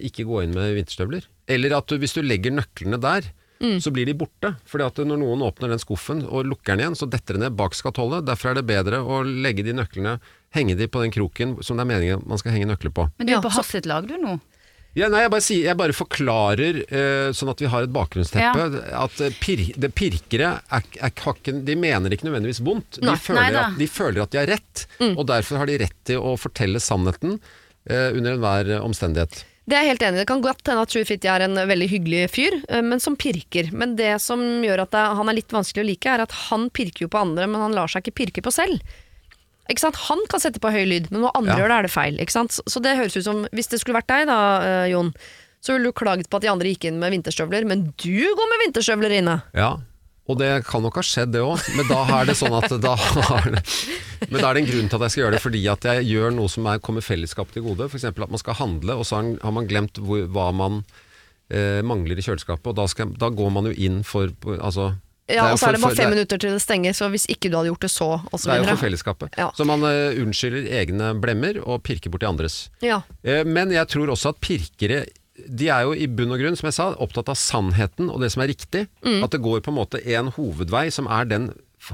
ikke 0.00 0.24
gå 0.24 0.42
inn 0.46 0.54
med 0.56 0.72
vinterstøvler. 0.78 1.28
Eller 1.46 1.76
at 1.76 1.92
du, 1.92 1.98
hvis 2.00 2.16
du 2.16 2.22
legger 2.24 2.56
nøklene 2.56 2.96
der, 3.04 3.28
Mm. 3.60 3.78
så 3.80 3.90
blir 3.90 4.04
de 4.04 4.12
borte. 4.14 4.50
Fordi 4.68 4.84
at 4.84 4.98
når 5.00 5.16
noen 5.22 5.40
åpner 5.46 5.70
den 5.72 5.80
skuffen 5.80 6.24
og 6.28 6.44
lukker 6.44 6.74
den 6.76 6.82
igjen, 6.84 6.96
så 6.98 7.08
detter 7.08 7.34
det 7.38 7.44
ned 7.46 7.56
bak 7.56 7.72
skatollet. 7.78 8.26
Derfor 8.28 8.50
er 8.50 8.58
det 8.60 8.66
bedre 8.68 9.00
å 9.00 9.22
legge 9.24 9.64
de 9.64 9.72
nøklene, 9.72 10.18
henge 10.52 10.76
de 10.76 10.86
på 10.88 11.00
den 11.00 11.10
kroken 11.14 11.56
som 11.64 11.76
det 11.78 11.86
er 11.86 11.92
meningen 11.94 12.26
man 12.28 12.38
skal 12.42 12.52
henge 12.52 12.68
nøkler 12.68 12.92
på. 12.92 13.08
Men 13.16 13.26
du 13.26 13.32
Ja, 13.32 13.38
er 13.38 13.42
på 13.48 13.52
så- 13.56 13.64
sitt 13.64 13.86
lag 13.86 14.06
du 14.06 14.16
nå? 14.18 14.38
Ja, 14.96 15.08
nei, 15.12 15.20
jeg 15.26 15.30
bare, 15.30 15.40
sier, 15.44 15.64
jeg 15.68 15.76
bare 15.76 15.92
forklarer, 15.92 16.76
uh, 16.88 17.32
sånn 17.36 17.50
at 17.52 17.60
vi 17.60 17.66
har 17.68 17.82
et 17.84 17.92
bakgrunnsteppe, 17.92 18.62
at 18.96 19.20
eh, 19.20 19.34
pir, 19.40 19.60
det 19.76 19.90
pirkere 19.94 20.54
er, 20.72 20.82
er, 21.02 21.10
har 21.20 21.36
de 21.68 21.74
mener 21.76 22.08
ikke 22.16 22.24
nødvendigvis 22.24 22.62
vondt. 22.64 22.96
De, 23.00 23.04
Nei. 23.04 23.16
føler 23.20 23.52
Nei 23.52 23.60
at, 23.60 23.76
de 23.76 23.86
føler 23.92 24.22
at 24.24 24.30
de 24.32 24.38
har 24.40 24.46
rett, 24.46 24.86
Mm. 24.98 25.18
og 25.18 25.26
derfor 25.28 25.58
har 25.60 25.66
de 25.68 25.76
rett 25.84 25.98
til 26.08 26.16
å 26.16 26.32
fortelle 26.40 26.80
sannheten 26.80 27.36
uh, 27.90 28.08
under 28.16 28.32
enhver 28.38 28.80
omstendighet. 28.80 29.44
Det 29.66 29.74
er 29.74 29.82
jeg 29.82 29.90
helt 29.96 30.04
enig 30.06 30.18
i. 30.20 30.22
Det 30.22 30.28
kan 30.30 30.42
godt 30.44 30.68
hende 30.70 30.82
at 30.86 30.92
Sjur 30.94 31.08
er 31.26 31.42
en 31.42 31.56
veldig 31.58 31.88
hyggelig 31.90 32.20
fyr, 32.30 32.54
eh, 32.68 32.82
men 32.86 33.00
som 33.02 33.16
pirker. 33.18 33.72
Men 33.72 33.96
det 33.98 34.12
som 34.22 34.38
gjør 34.62 34.84
at 34.84 34.92
han 34.94 35.28
er 35.28 35.34
litt 35.40 35.50
vanskelig 35.50 35.82
å 35.82 35.88
like, 35.88 36.06
er 36.06 36.22
at 36.22 36.30
han 36.50 36.68
pirker 36.70 37.06
jo 37.06 37.08
på 37.10 37.18
andre, 37.18 37.48
men 37.50 37.60
han 37.60 37.74
lar 37.74 37.90
seg 37.90 38.04
ikke 38.06 38.14
pirke 38.22 38.44
på 38.46 38.52
selv. 38.54 38.78
Ikke 39.66 39.82
sant? 39.82 39.96
Han 40.06 40.22
kan 40.30 40.38
sette 40.38 40.60
på 40.62 40.70
høy 40.70 40.84
lyd, 40.86 41.10
men 41.10 41.24
når 41.24 41.34
andre 41.34 41.56
Ja. 41.56 41.58
gjør 41.58 41.68
det, 41.68 41.76
er 41.78 41.82
det 41.82 41.90
feil. 41.90 42.18
Ikke 42.22 42.30
sant? 42.30 42.52
Så- 42.52 42.62
Så 42.68 42.80
det 42.80 42.96
høres 42.96 43.16
ut 43.16 43.24
som 43.24 43.46
Hvis 43.52 43.66
det 43.68 43.80
skulle 43.80 43.98
vært 44.00 44.06
deg, 44.06 44.26
da, 44.28 44.60
eh, 44.62 44.90
Jon, 44.92 45.12
så 45.60 45.72
ville 45.74 45.90
du 45.90 45.92
klaget 45.92 46.28
på 46.30 46.36
at 46.36 46.42
de 46.42 46.48
andre 46.48 46.68
gikk 46.68 46.84
inn 46.84 47.00
med 47.00 47.10
vinterstøvler, 47.10 47.66
men 47.66 47.92
du 47.96 48.34
går 48.34 48.48
med 48.48 48.72
vinterstøvler 48.72 49.10
inne. 49.18 49.42
Ja, 49.52 49.78
og 50.26 50.38
det 50.40 50.50
kan 50.66 50.82
nok 50.82 50.98
ha 50.98 51.04
skjedd 51.06 51.34
det 51.36 51.42
òg, 51.44 51.62
men 51.78 51.86
da 51.86 52.00
er 52.18 52.28
det 52.30 52.34
sånn 52.38 52.54
at 52.58 52.72
da 52.82 52.96
har 52.98 53.46
det, 53.54 53.62
Men 54.26 54.40
da 54.40 54.48
er 54.48 54.56
det 54.56 54.62
en 54.64 54.70
grunn 54.72 54.90
til 54.90 54.98
at 54.98 55.06
jeg 55.06 55.14
skal 55.14 55.22
gjøre 55.22 55.36
det, 55.36 55.42
fordi 55.44 55.62
at 55.70 55.86
jeg 55.86 56.06
gjør 56.10 56.34
noe 56.34 56.50
som 56.50 56.66
er, 56.66 56.82
kommer 56.82 57.04
fellesskapet 57.04 57.58
til 57.58 57.66
gode. 57.68 57.86
F.eks. 57.86 58.08
at 58.08 58.22
man 58.22 58.42
skal 58.42 58.58
handle, 58.58 58.96
og 58.98 59.06
så 59.06 59.20
har, 59.22 59.52
man 59.54 59.68
glemt 59.70 60.00
hvor, 60.02 60.24
hva 60.32 60.48
man 60.56 60.80
eh, 61.52 61.82
mangler 61.86 62.18
i 62.18 62.24
kjøleskapet, 62.26 62.72
og 62.72 62.78
da, 62.78 62.86
skal, 62.90 63.12
da 63.20 63.30
går 63.30 63.52
man 63.54 63.70
jo 63.70 63.74
inn 63.76 64.00
for 64.06 64.32
altså, 64.56 64.94
Ja, 65.26 65.48
Og 65.50 65.58
så 65.58 65.72
er 65.72 65.74
det 65.74 65.82
bare 65.82 65.98
fem 65.98 66.12
minutter 66.14 66.38
til 66.38 66.52
det 66.54 66.62
stenger, 66.62 66.94
så 66.94 67.08
hvis 67.10 67.24
ikke 67.32 67.50
du 67.50 67.56
hadde 67.58 67.72
gjort 67.72 67.82
det 67.82 67.90
så, 67.90 68.08
og 68.22 68.38
så 68.38 68.46
Det 68.46 68.54
er 68.54 68.60
jo 68.62 68.66
for 68.76 68.82
fellesskapet. 68.84 69.38
Ja. 69.38 69.48
Så 69.58 69.66
man 69.66 69.82
eh, 69.88 70.18
unnskylder 70.22 70.68
egne 70.80 71.12
blemmer 71.18 71.58
og 71.64 71.82
pirker 71.86 72.14
borti 72.14 72.28
andres. 72.28 72.58
Ja. 72.82 73.00
Eh, 73.26 73.42
men 73.46 73.74
jeg 73.74 73.90
tror 73.90 74.12
også 74.14 74.34
at 74.34 74.42
pirkere 74.42 75.04
de 75.36 75.68
er 75.72 75.84
jo 75.86 75.94
i 75.96 76.08
bunn 76.08 76.32
og 76.34 76.40
grunn, 76.40 76.56
som 76.58 76.70
jeg 76.70 76.76
sa, 76.78 76.88
opptatt 77.02 77.30
av 77.32 77.38
sannheten 77.40 78.10
og 78.12 78.22
det 78.22 78.32
som 78.34 78.44
er 78.44 78.52
riktig. 78.52 78.86
Mm. 79.04 79.20
At 79.26 79.34
det 79.34 79.42
går 79.44 79.62
på 79.64 79.72
en 79.72 79.78
måte 79.78 80.00
en 80.16 80.32
hovedvei 80.36 80.88
som 80.94 81.08
er 81.12 81.28
den 81.28 81.50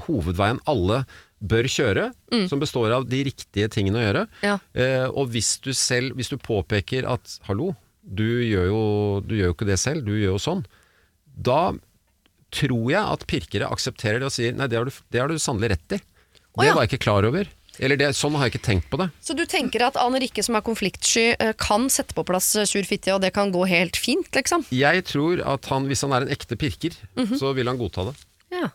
hovedveien 0.07 0.61
alle 0.70 1.03
bør 1.43 1.66
kjøre, 1.66 2.05
som 2.49 2.61
består 2.62 2.93
av 2.95 3.09
de 3.11 3.24
riktige 3.26 3.66
tingene 3.72 3.99
å 3.99 4.05
gjøre. 4.05 4.26
Mm. 4.30 4.45
Ja. 4.47 4.59
Eh, 4.78 5.07
og 5.11 5.32
hvis 5.34 5.57
du 5.64 5.72
selv, 5.74 6.14
hvis 6.18 6.30
du 6.30 6.38
påpeker 6.38 7.09
at 7.11 7.38
hallo, 7.49 7.72
du 8.03 8.24
gjør, 8.24 8.68
jo, 8.70 8.84
du 9.26 9.34
gjør 9.38 9.51
jo 9.51 9.57
ikke 9.57 9.68
det 9.68 9.80
selv, 9.82 10.07
du 10.07 10.14
gjør 10.14 10.36
jo 10.36 10.43
sånn, 10.43 10.62
da 11.32 11.72
tror 12.53 12.86
jeg 12.93 13.03
at 13.03 13.26
pirkere 13.30 13.70
aksepterer 13.72 14.20
det 14.20 14.28
og 14.28 14.34
sier 14.34 14.55
nei, 14.55 14.68
det 14.70 14.78
har 14.78 14.86
du, 14.86 15.03
det 15.11 15.22
har 15.22 15.30
du 15.32 15.40
sannelig 15.40 15.74
rett 15.74 15.97
i. 15.97 16.01
Det 16.53 16.68
var 16.68 16.82
jeg 16.84 16.93
ikke 16.93 17.05
klar 17.07 17.26
over. 17.26 17.49
Eller 17.80 17.96
det, 17.96 18.10
sånn 18.14 18.34
har 18.36 18.48
jeg 18.48 18.54
ikke 18.56 18.66
tenkt 18.66 18.90
på 18.92 18.98
det. 19.00 19.06
Så 19.24 19.34
du 19.36 19.44
tenker 19.48 19.80
at 19.86 19.96
Anne 19.96 20.20
Rikke 20.20 20.42
som 20.44 20.54
er 20.58 20.60
konfliktsky 20.66 21.36
eh, 21.38 21.52
kan 21.56 21.88
sette 21.88 22.12
på 22.14 22.24
plass 22.28 22.50
sur 22.68 22.82
fitte, 22.84 23.14
og 23.14 23.22
det 23.24 23.32
kan 23.32 23.50
gå 23.54 23.64
helt 23.68 23.96
fint, 23.96 24.28
liksom? 24.36 24.66
Jeg 24.70 25.04
tror 25.08 25.40
at 25.54 25.64
han, 25.72 25.86
hvis 25.88 26.02
han 26.04 26.12
er 26.12 26.26
en 26.26 26.34
ekte 26.34 26.56
pirker, 26.60 26.92
Mhm. 27.16 27.38
så 27.40 27.54
vil 27.54 27.66
han 27.66 27.78
godta 27.80 28.04
det. 28.10 28.14
Ja. 28.52 28.68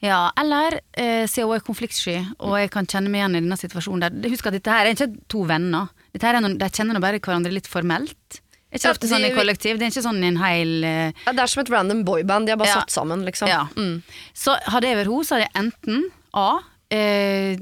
Ja, 0.00 0.30
eller 0.38 0.78
eh, 0.94 1.26
siden 1.26 1.48
hun 1.50 1.56
er 1.56 1.64
konfliktsky, 1.66 2.20
og 2.38 2.54
jeg 2.60 2.70
kan 2.70 2.86
kjenne 2.86 3.10
meg 3.10 3.24
igjen 3.24 3.34
i 3.36 3.40
denne 3.42 3.58
situasjonen 3.58 4.04
der 4.22 4.30
Husk 4.30 4.46
at 4.46 4.52
dette 4.54 4.70
her 4.70 4.86
er 4.86 4.94
ikke 4.94 5.08
to 5.28 5.42
venner. 5.48 5.88
Dette 6.14 6.28
her 6.28 6.36
er 6.38 6.44
noen, 6.44 6.56
De 6.58 6.68
kjenner 6.70 6.94
nå 6.94 7.00
bare 7.02 7.18
hverandre 7.18 7.50
litt 7.52 7.66
formelt. 7.66 8.38
Er 8.70 8.78
ikke 8.78 8.84
Ja, 8.86 8.92
ofte 8.94 9.08
sånn 9.10 9.24
i 9.26 9.34
kollektiv? 9.34 9.78
Det 9.80 9.86
er 9.88 9.90
ikke 9.90 10.04
sånn 10.06 10.22
i 10.22 10.28
en 10.30 10.36
hel 10.38 10.84
uh... 10.84 11.12
Ja, 11.26 11.32
Det 11.32 11.42
er 11.42 11.46
som 11.50 11.62
et 11.64 11.70
random 11.74 12.04
boyband, 12.04 12.46
de 12.46 12.52
har 12.54 12.58
bare 12.62 12.68
Ja. 12.68 12.80
satt 12.84 12.90
sammen, 12.94 13.24
liksom. 13.26 13.48
Ja. 13.48 13.64
Mm. 13.74 14.02
Så 14.34 14.54
hadde 14.70 14.86
jeg 14.86 14.96
vært 15.02 15.10
henne, 15.10 15.24
så 15.26 15.34
hadde 15.34 15.48
jeg 15.48 15.56
enten 15.64 16.04
A. 16.34 16.60
Eh, 16.94 17.56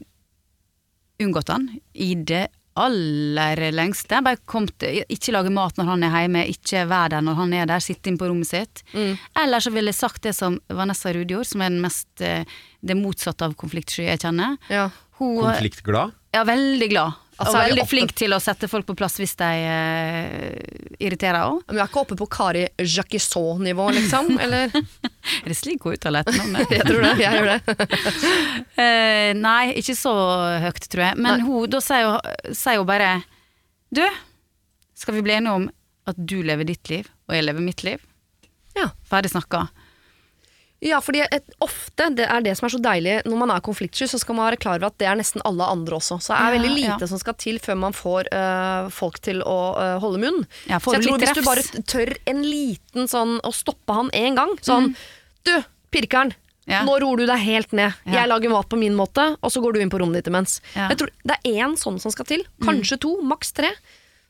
unngått 1.22 1.52
han 1.52 1.68
i 1.92 2.14
det 2.14 2.48
aller 2.74 3.70
lengste. 3.72 4.18
Bare 4.24 4.40
kom 4.50 4.66
til, 4.68 5.04
ikke 5.12 5.34
lage 5.34 5.52
mat 5.54 5.78
når 5.78 5.90
han 5.92 6.06
er 6.06 6.16
hjemme, 6.24 6.44
ikke 6.50 6.84
være 6.90 7.14
der 7.14 7.26
når 7.26 7.38
han 7.38 7.54
er 7.54 7.68
der, 7.70 7.84
sitte 7.84 8.10
inn 8.10 8.18
på 8.18 8.28
rommet 8.30 8.50
sitt. 8.50 8.82
Eller 9.38 9.62
så 9.62 9.70
ville 9.74 9.92
jeg 9.92 10.00
sagt 10.00 10.24
det 10.26 10.34
som 10.36 10.58
Vanessa 10.74 11.12
Rudjord, 11.14 11.46
som 11.46 11.62
er 11.62 11.70
den 11.70 11.82
mest, 11.84 12.10
eh, 12.20 12.42
det 12.82 12.98
motsatte 12.98 13.46
av 13.46 13.54
konfliktsky 13.60 14.08
jeg 14.08 14.24
kjenner. 14.26 14.58
Ja. 14.72 14.88
Hun 15.20 15.38
Konfliktglad. 15.44 16.16
Ja, 16.34 16.42
veldig 16.42 16.90
glad. 16.90 17.20
Altså, 17.34 17.56
og 17.58 17.64
veldig 17.64 17.84
flink 17.90 18.12
til 18.14 18.34
å 18.34 18.38
sette 18.42 18.68
folk 18.70 18.86
på 18.86 18.94
plass 18.98 19.16
hvis 19.18 19.34
de 19.40 19.48
uh, 19.66 20.94
irriterer 21.02 21.40
òg. 21.48 21.64
Men 21.66 21.78
vi 21.78 21.82
er 21.82 21.90
ikke 21.90 22.02
oppe 22.04 22.18
på 22.20 22.28
Kari 22.30 22.64
Jacquisot-nivå, 22.78 23.88
liksom? 23.96 24.30
Eller? 24.44 24.70
Er 24.70 25.50
det 25.50 25.56
slik 25.58 25.86
hun 25.86 25.96
uttaler 25.96 26.22
etternavnet? 26.22 26.74
Jeg 26.78 26.86
tror 26.86 27.06
det. 27.06 27.12
Jeg 27.24 27.40
gjør 27.40 27.50
det. 27.50 27.76
uh, 28.78 29.30
nei, 29.48 29.62
ikke 29.82 29.96
så 29.98 30.14
høyt, 30.66 30.86
tror 30.92 31.06
jeg. 31.08 31.20
Men 31.26 31.42
hun, 31.48 31.64
da 31.74 31.82
sier 31.82 32.12
hun, 32.12 32.54
sier 32.54 32.82
hun 32.82 32.88
bare 32.88 33.10
Du, 33.94 34.04
skal 34.98 35.18
vi 35.18 35.24
bli 35.26 35.38
enige 35.40 35.58
om 35.58 35.70
at 36.10 36.18
du 36.20 36.38
lever 36.44 36.68
ditt 36.68 36.90
liv, 36.92 37.08
og 37.26 37.34
jeg 37.34 37.48
lever 37.48 37.64
mitt 37.64 37.82
liv? 37.86 38.02
Ja. 38.78 38.90
Ferdig 39.08 39.32
snakka. 39.34 39.66
Ja, 40.84 40.98
fordi 41.00 41.22
et, 41.24 41.46
ofte, 41.64 42.10
det 42.12 42.26
er 42.28 42.42
det 42.44 42.52
som 42.58 42.66
er 42.68 42.72
så 42.74 42.80
deilig 42.84 43.14
Når 43.24 43.38
man 43.40 43.52
er 43.54 43.62
konfliktsky, 43.64 44.04
så 44.10 44.18
skal 44.20 44.36
man 44.36 44.50
være 44.50 44.58
klar 44.60 44.76
over 44.76 44.90
at 44.90 44.98
det 45.00 45.06
er 45.08 45.16
nesten 45.16 45.40
alle 45.48 45.64
andre 45.64 45.96
også. 45.96 46.18
Så 46.20 46.34
det 46.34 46.36
er 46.36 46.44
Ja, 46.44 46.54
veldig 46.58 46.72
lite 46.74 47.00
ja. 47.06 47.10
som 47.14 47.20
skal 47.22 47.36
til 47.40 47.58
før 47.64 47.78
man 47.86 47.96
får 47.96 48.28
øh, 48.28 48.90
folk 48.92 49.16
til 49.24 49.40
å 49.48 49.58
øh, 49.80 49.96
holde 50.04 50.20
munn. 50.26 50.40
Ja, 50.68 50.78
så 50.84 50.96
jeg 50.98 51.06
tror 51.06 51.22
hvis 51.24 51.36
du 51.38 51.42
bare 51.46 51.84
tør 51.94 52.12
en 52.30 52.44
liten 52.44 53.08
sånn 53.08 53.38
å 53.40 53.52
stoppe 53.56 53.96
han 53.96 54.12
én 54.12 54.36
gang 54.36 54.52
Sånn 54.64 54.92
Du, 55.44 55.54
pirkeren! 55.94 56.34
Ja. 56.68 56.80
Nå 56.84 56.94
roer 57.02 57.20
du 57.20 57.26
deg 57.28 57.42
helt 57.44 57.74
ned. 57.76 57.92
Ja. 58.08 58.22
Jeg 58.22 58.30
lager 58.30 58.52
mat 58.52 58.68
på 58.72 58.78
min 58.80 58.94
måte, 58.96 59.34
og 59.44 59.52
så 59.52 59.60
går 59.60 59.74
du 59.76 59.82
inn 59.84 59.90
på 59.92 59.98
rommet 60.00 60.20
ditt 60.22 60.30
imens. 60.30 60.60
Ja. 60.72 60.86
Jeg 60.92 61.00
tror 61.02 61.10
Det 61.24 61.36
er 61.36 61.58
én 61.64 61.74
sånn 61.80 62.00
som 62.00 62.12
skal 62.14 62.28
til. 62.28 62.44
Kanskje 62.64 62.96
to, 63.04 63.18
maks 63.24 63.52
tre. 63.56 63.72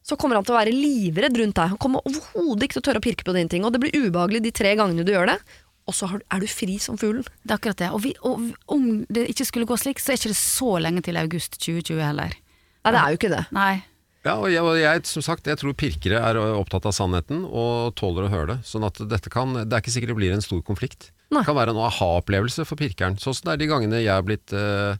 Så 0.04 0.18
kommer 0.20 0.36
han 0.36 0.44
til 0.44 0.52
å 0.52 0.58
være 0.58 0.74
livredd 0.74 1.38
rundt 1.40 1.56
deg. 1.56 1.70
Han 1.72 1.80
kommer 1.80 2.02
overhodet 2.04 2.66
ikke 2.66 2.76
til 2.76 2.82
å 2.82 2.86
tørre 2.90 3.00
å 3.00 3.04
pirke 3.06 3.24
på 3.24 3.32
dine 3.36 3.48
ting. 3.48 3.62
Og 3.64 3.72
det 3.72 3.80
blir 3.80 3.94
ubehagelig 3.94 4.42
de 4.44 4.52
tre 4.52 4.74
gangene 4.76 5.06
du 5.06 5.14
gjør 5.14 5.30
det. 5.30 5.38
Og 5.84 5.92
så 5.96 6.08
er 6.16 6.40
du 6.40 6.46
fri 6.48 6.78
som 6.80 6.96
fuglen. 6.96 7.26
Det 7.44 7.52
er 7.52 7.58
akkurat 7.58 7.80
det. 7.82 7.90
Og, 7.92 8.00
vi, 8.06 8.14
og 8.24 8.46
om 8.72 8.84
det 9.12 9.26
ikke 9.34 9.44
skulle 9.44 9.68
gå 9.68 9.76
slik, 9.76 9.98
så 10.00 10.14
er 10.14 10.20
ikke 10.20 10.30
det 10.32 10.38
så 10.40 10.70
lenge 10.80 11.02
til 11.04 11.18
august 11.20 11.58
2020 11.60 12.00
heller. 12.00 12.32
Nei, 12.84 12.92
det 12.94 13.00
er 13.02 13.10
jo 13.12 13.18
ikke 13.20 13.32
det. 13.34 13.42
Nei. 13.56 13.74
Ja, 14.24 14.38
og 14.40 14.48
jeg, 14.48 14.62
og 14.64 14.78
jeg, 14.80 15.02
som 15.04 15.20
sagt, 15.26 15.48
jeg 15.50 15.60
tror 15.60 15.74
pirkere 15.76 16.20
er 16.24 16.38
opptatt 16.56 16.86
av 16.88 16.94
sannheten 16.96 17.42
og 17.44 17.92
tåler 18.00 18.24
å 18.24 18.30
høre 18.32 18.54
det. 18.54 18.56
Sånn 18.64 18.86
at 18.88 18.96
dette 19.10 19.28
kan, 19.32 19.52
det 19.52 19.68
er 19.68 19.84
ikke 19.84 19.92
sikkert 19.92 20.14
det 20.14 20.16
blir 20.22 20.32
en 20.32 20.44
stor 20.44 20.62
konflikt. 20.64 21.10
Nei. 21.28 21.42
Det 21.42 21.50
kan 21.50 21.58
være 21.58 21.74
en 21.76 21.82
aha-opplevelse 21.84 22.64
for 22.64 22.80
pirkeren. 22.80 23.18
Sånn 23.20 23.36
som 23.36 23.50
det 23.50 23.58
er 23.58 23.62
de 23.64 23.68
gangene 23.68 24.00
jeg 24.00 24.12
har 24.14 24.24
blitt 24.24 24.54
eh, 24.56 24.96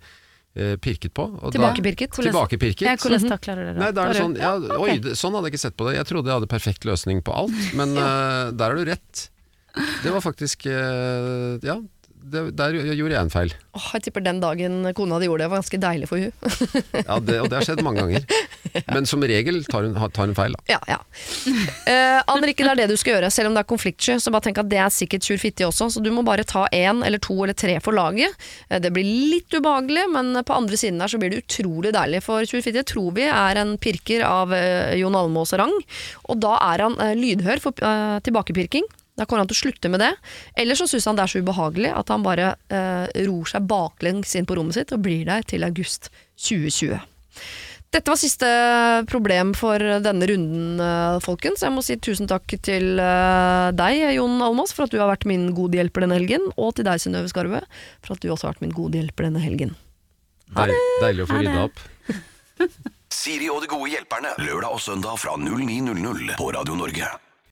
pirket 0.84 1.14
på. 1.16 1.24
og 1.40 1.48
da- 1.48 1.56
Tilbakepirket. 1.56 2.20
Tilbakepirket. 2.20 2.84
Ja, 2.84 2.96
hvordan 3.00 3.28
takler 3.32 3.56
du 3.56 3.64
det 3.64 3.74
da? 3.74 3.80
Nei, 3.80 3.92
det 3.96 4.02
er 4.04 4.12
det 4.12 4.20
sånn, 4.20 4.36
ja, 4.36 4.52
oi, 4.76 4.98
sånn 5.16 5.38
hadde 5.38 5.48
jeg 5.48 5.56
ikke 5.56 5.64
sett 5.64 5.76
på 5.80 5.88
det. 5.88 5.96
Jeg 5.96 6.10
trodde 6.12 6.28
jeg 6.28 6.36
hadde 6.42 6.50
perfekt 6.52 6.84
løsning 6.84 7.24
på 7.24 7.32
alt, 7.32 7.62
men 7.80 7.96
uh, 8.00 8.52
der 8.52 8.68
har 8.68 8.76
du 8.76 8.84
rett. 8.92 9.30
Det 9.74 10.12
var 10.14 10.22
faktisk 10.22 10.66
eh, 10.70 11.58
Ja, 11.66 11.80
det, 12.24 12.42
der 12.56 12.76
gjorde 12.96 13.12
jeg 13.12 13.20
en 13.20 13.32
feil. 13.32 13.52
Åh, 13.76 13.88
jeg 13.96 14.06
tipper 14.06 14.22
den 14.24 14.38
dagen 14.40 14.86
kona 14.96 15.18
di 15.20 15.26
gjorde 15.28 15.44
det, 15.44 15.50
var 15.52 15.60
ganske 15.60 15.80
deilig 15.80 16.08
for 16.08 16.22
hun. 16.22 16.32
Ja, 17.08 17.18
det, 17.20 17.36
og 17.42 17.50
det 17.50 17.58
har 17.58 17.66
skjedd 17.66 17.82
mange 17.84 18.00
ganger. 18.00 18.24
Men 18.88 19.06
som 19.08 19.22
regel 19.28 19.60
tar 19.68 19.84
hun, 19.86 19.96
tar 20.14 20.30
hun 20.30 20.36
feil, 20.36 20.54
da. 20.56 20.62
Ja, 20.72 20.78
ja. 20.88 20.98
Eh, 21.90 22.20
Anrikke, 22.32 22.64
det 22.64 22.72
er 22.72 22.80
det 22.82 22.94
du 22.94 22.96
skal 23.00 23.18
gjøre, 23.18 23.30
selv 23.34 23.50
om 23.50 23.58
det 23.58 23.64
er 23.64 23.68
konfliktsky. 23.74 24.16
Så 24.22 24.32
bare 24.34 24.48
tenk 24.48 24.62
at 24.62 24.70
det 24.72 24.80
er 24.80 24.94
sikkert 24.94 25.28
tjur 25.28 25.42
fitti 25.42 25.66
også, 25.68 25.90
så 25.92 26.02
du 26.04 26.10
må 26.14 26.24
bare 26.26 26.46
ta 26.48 26.64
én 26.72 27.04
eller 27.04 27.20
to 27.22 27.36
eller 27.44 27.56
tre 27.58 27.76
for 27.84 27.96
laget. 27.96 28.32
Eh, 28.70 28.80
det 28.82 28.94
blir 28.94 29.04
litt 29.04 29.52
ubehagelig, 29.52 30.08
men 30.16 30.32
på 30.48 30.56
andre 30.56 30.80
siden 30.80 31.04
der 31.04 31.12
så 31.12 31.20
blir 31.20 31.34
det 31.34 31.44
utrolig 31.44 31.92
deilig. 31.94 32.24
For 32.24 32.48
tjur 32.48 32.64
fitti 32.64 32.86
tror 32.88 33.12
vi 33.20 33.28
er 33.28 33.60
en 33.60 33.76
pirker 33.76 34.24
av 34.26 34.56
eh, 34.56 34.96
Jon 35.02 35.18
Almaas 35.18 35.52
rang, 35.60 35.76
og 36.24 36.40
da 36.40 36.56
er 36.72 36.88
han 36.88 37.00
lydhør 37.20 37.60
for 37.62 37.76
tilbakepirking. 38.24 38.88
Da 39.14 39.26
kommer 39.26 39.44
han 39.44 39.50
til 39.50 39.58
å 39.58 39.62
slutte 39.62 39.90
med 39.92 40.02
det. 40.02 40.10
Eller 40.58 40.78
så 40.78 40.88
syns 40.90 41.06
han 41.06 41.18
det 41.18 41.26
er 41.26 41.34
så 41.34 41.42
ubehagelig 41.44 41.92
at 41.94 42.10
han 42.10 42.24
bare 42.24 42.54
eh, 42.72 43.06
ror 43.28 43.46
seg 43.50 43.68
baklengs 43.70 44.34
inn 44.34 44.48
på 44.48 44.58
rommet 44.58 44.78
sitt 44.78 44.94
og 44.94 45.04
blir 45.06 45.22
der 45.28 45.46
til 45.46 45.66
august 45.66 46.10
2020. 46.42 46.98
Dette 47.94 48.10
var 48.10 48.18
siste 48.18 48.48
problem 49.06 49.52
for 49.54 49.78
denne 50.02 50.26
runden, 50.26 50.80
eh, 50.82 51.20
folkens. 51.22 51.62
Jeg 51.62 51.74
må 51.74 51.84
si 51.86 51.94
tusen 52.02 52.26
takk 52.30 52.56
til 52.66 52.98
eh, 52.98 53.68
deg, 53.78 54.02
Jon 54.16 54.42
Almås, 54.42 54.74
for 54.74 54.88
at 54.88 54.94
du 54.94 54.98
har 54.98 55.12
vært 55.12 55.28
min 55.30 55.52
gode 55.54 55.78
hjelper 55.78 56.02
denne 56.02 56.18
helgen. 56.18 56.50
Og 56.58 56.74
til 56.74 56.88
deg, 56.88 56.98
Synnøve 57.02 57.30
Skarve, 57.30 57.62
for 58.02 58.16
at 58.16 58.24
du 58.24 58.32
også 58.32 58.48
har 58.48 58.56
vært 58.56 58.66
min 58.66 58.74
gode 58.74 58.98
hjelper 58.98 59.28
denne 59.28 59.44
helgen. 59.44 59.76
Deil, 60.54 60.74
deilig 61.02 61.22
å 61.22 61.30
få 61.30 61.38
Ha 61.38 61.44
rydda 61.46 61.68
opp. 61.68 61.84
Siri 63.14 63.46
og 63.52 63.62
de 63.62 63.70
gode 63.70 63.92
hjelperne. 63.94 64.34
Lørdag 64.42 64.74
og 64.74 64.82
søndag 64.82 65.22
fra 65.22 65.38
09.00 65.38 66.34
på 66.40 66.50
Radio 66.56 66.74
Norge. 66.82 67.14